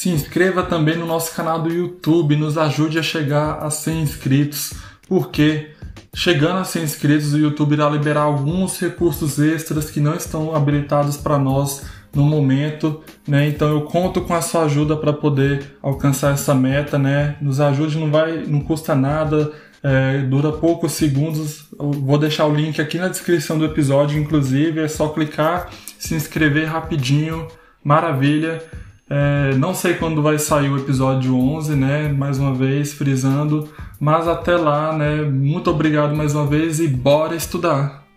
Se 0.08 0.14
inscreva 0.14 0.62
também 0.62 0.96
no 0.96 1.04
nosso 1.04 1.36
canal 1.36 1.60
do 1.60 1.70
YouTube, 1.70 2.34
nos 2.34 2.56
ajude 2.56 2.98
a 2.98 3.02
chegar 3.02 3.58
a 3.62 3.68
100 3.68 4.00
inscritos, 4.00 4.72
porque 5.06 5.72
chegando 6.14 6.60
a 6.60 6.64
100 6.64 6.82
inscritos 6.82 7.34
o 7.34 7.38
YouTube 7.38 7.74
irá 7.74 7.90
liberar 7.90 8.22
alguns 8.22 8.80
recursos 8.80 9.38
extras 9.38 9.90
que 9.90 10.00
não 10.00 10.14
estão 10.14 10.56
habilitados 10.56 11.18
para 11.18 11.38
nós 11.38 11.84
no 12.14 12.22
momento, 12.22 13.02
né? 13.26 13.48
Então 13.48 13.68
eu 13.68 13.82
conto 13.82 14.22
com 14.22 14.32
a 14.32 14.40
sua 14.40 14.62
ajuda 14.62 14.96
para 14.96 15.12
poder 15.12 15.76
alcançar 15.82 16.32
essa 16.32 16.54
meta, 16.54 16.98
né? 16.98 17.36
Nos 17.38 17.60
ajude, 17.60 17.98
não 17.98 18.10
vai, 18.10 18.46
não 18.46 18.60
custa 18.60 18.94
nada, 18.94 19.52
é, 19.82 20.22
dura 20.22 20.52
poucos 20.52 20.92
segundos. 20.92 21.66
Eu 21.78 21.90
vou 21.90 22.16
deixar 22.16 22.46
o 22.46 22.54
link 22.54 22.80
aqui 22.80 22.96
na 22.96 23.08
descrição 23.08 23.58
do 23.58 23.66
episódio, 23.66 24.18
inclusive 24.18 24.80
é 24.80 24.88
só 24.88 25.08
clicar, 25.08 25.68
se 25.98 26.14
inscrever 26.14 26.66
rapidinho, 26.66 27.46
maravilha. 27.84 28.62
É, 29.10 29.54
não 29.56 29.74
sei 29.74 29.94
quando 29.94 30.22
vai 30.22 30.38
sair 30.38 30.70
o 30.70 30.76
episódio 30.76 31.34
11, 31.34 31.74
né? 31.74 32.08
Mais 32.12 32.38
uma 32.38 32.54
vez, 32.54 32.92
frisando. 32.92 33.68
Mas 33.98 34.28
até 34.28 34.56
lá, 34.56 34.96
né? 34.96 35.22
Muito 35.22 35.70
obrigado 35.70 36.14
mais 36.14 36.34
uma 36.34 36.46
vez 36.46 36.78
e 36.78 36.88
bora 36.88 37.34
estudar! 37.34 38.07